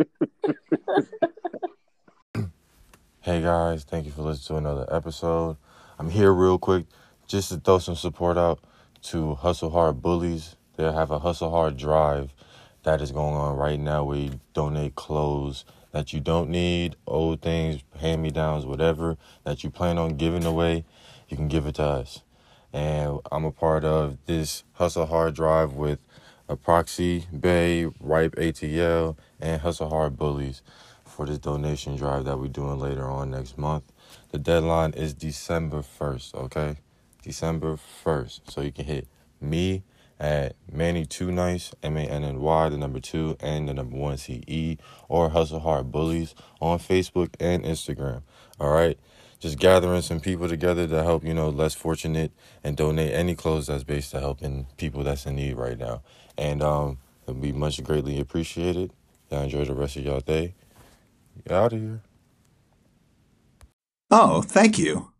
Hey 3.21 3.41
guys, 3.41 3.85
thank 3.85 4.05
you 4.05 4.11
for 4.11 4.21
listening 4.21 4.61
to 4.61 4.69
another 4.69 4.85
episode. 4.93 5.55
I'm 5.97 6.09
here 6.09 6.33
real 6.33 6.59
quick 6.59 6.85
just 7.25 7.49
to 7.49 7.57
throw 7.57 7.79
some 7.79 7.95
support 7.95 8.37
out 8.37 8.59
to 9.03 9.35
Hustle 9.35 9.69
Hard 9.69 10.01
Bullies. 10.01 10.57
They 10.75 10.83
have 10.83 11.09
a 11.09 11.19
Hustle 11.19 11.49
Hard 11.49 11.77
drive 11.77 12.33
that 12.83 13.01
is 13.01 13.11
going 13.11 13.33
on 13.35 13.55
right 13.55 13.79
now 13.79 14.03
where 14.03 14.17
you 14.17 14.39
donate 14.53 14.95
clothes 14.95 15.63
that 15.93 16.11
you 16.11 16.19
don't 16.19 16.49
need, 16.49 16.97
old 17.07 17.41
things, 17.41 17.81
hand 17.99 18.21
me 18.21 18.31
downs, 18.31 18.65
whatever 18.65 19.15
that 19.45 19.63
you 19.63 19.69
plan 19.69 19.97
on 19.97 20.17
giving 20.17 20.43
away, 20.43 20.83
you 21.29 21.37
can 21.37 21.47
give 21.47 21.65
it 21.65 21.75
to 21.75 21.83
us. 21.83 22.21
And 22.73 23.19
I'm 23.31 23.45
a 23.45 23.51
part 23.51 23.85
of 23.85 24.17
this 24.25 24.63
Hustle 24.73 25.05
Hard 25.05 25.35
drive 25.35 25.73
with 25.73 25.99
Proxy, 26.63 27.25
Bay, 27.39 27.85
Ripe 27.99 28.35
ATL, 28.35 29.15
and 29.39 29.61
Hustle 29.61 29.89
Hard 29.89 30.17
Bullies 30.17 30.61
for 31.05 31.25
this 31.25 31.37
donation 31.37 31.95
drive 31.95 32.25
that 32.25 32.39
we're 32.39 32.47
doing 32.47 32.79
later 32.79 33.09
on 33.09 33.31
next 33.31 33.57
month. 33.57 33.83
The 34.31 34.39
deadline 34.39 34.93
is 34.93 35.13
December 35.13 35.83
1st, 35.83 36.33
okay? 36.35 36.77
December 37.21 37.77
1st. 38.03 38.41
So 38.49 38.61
you 38.61 38.71
can 38.71 38.85
hit 38.85 39.07
me 39.39 39.83
at 40.23 40.55
Manny 40.71 41.05
Two 41.05 41.31
Nice, 41.31 41.73
M 41.83 41.97
A 41.97 42.01
N 42.01 42.23
N 42.23 42.39
Y, 42.41 42.69
the 42.69 42.77
number 42.77 43.01
two, 43.01 43.37
and 43.41 43.69
the 43.69 43.75
number 43.75 43.97
one 43.97 44.17
C 44.17 44.43
E, 44.47 44.77
or 45.09 45.29
Hustle 45.29 45.59
Hard 45.59 45.91
Bullies 45.91 46.33
on 46.61 46.79
Facebook 46.79 47.35
and 47.41 47.63
Instagram. 47.65 48.23
All 48.59 48.71
right. 48.71 48.97
Just 49.39 49.59
gathering 49.59 50.01
some 50.01 50.21
people 50.21 50.47
together 50.47 50.87
to 50.87 51.03
help, 51.03 51.25
you 51.25 51.33
know, 51.33 51.49
less 51.49 51.75
fortunate 51.75 52.31
and 52.63 52.77
donate 52.77 53.13
any 53.13 53.35
clothes 53.35 53.67
that's 53.67 53.83
based 53.83 54.11
to 54.11 54.21
helping 54.21 54.67
people 54.77 55.03
that's 55.03 55.25
in 55.25 55.35
need 55.35 55.55
right 55.57 55.77
now. 55.77 56.01
And 56.37 56.63
um 56.63 56.99
it'll 57.27 57.41
be 57.41 57.51
much 57.51 57.83
greatly 57.83 58.19
appreciated. 58.21 58.93
Y'all 59.29 59.43
enjoy 59.43 59.65
the 59.65 59.75
rest 59.75 59.97
of 59.97 60.05
y'all 60.05 60.21
day. 60.21 60.55
Out 61.49 61.73
of 61.73 61.79
here. 61.81 62.01
Oh, 64.11 64.41
thank 64.43 64.79
you. 64.79 65.12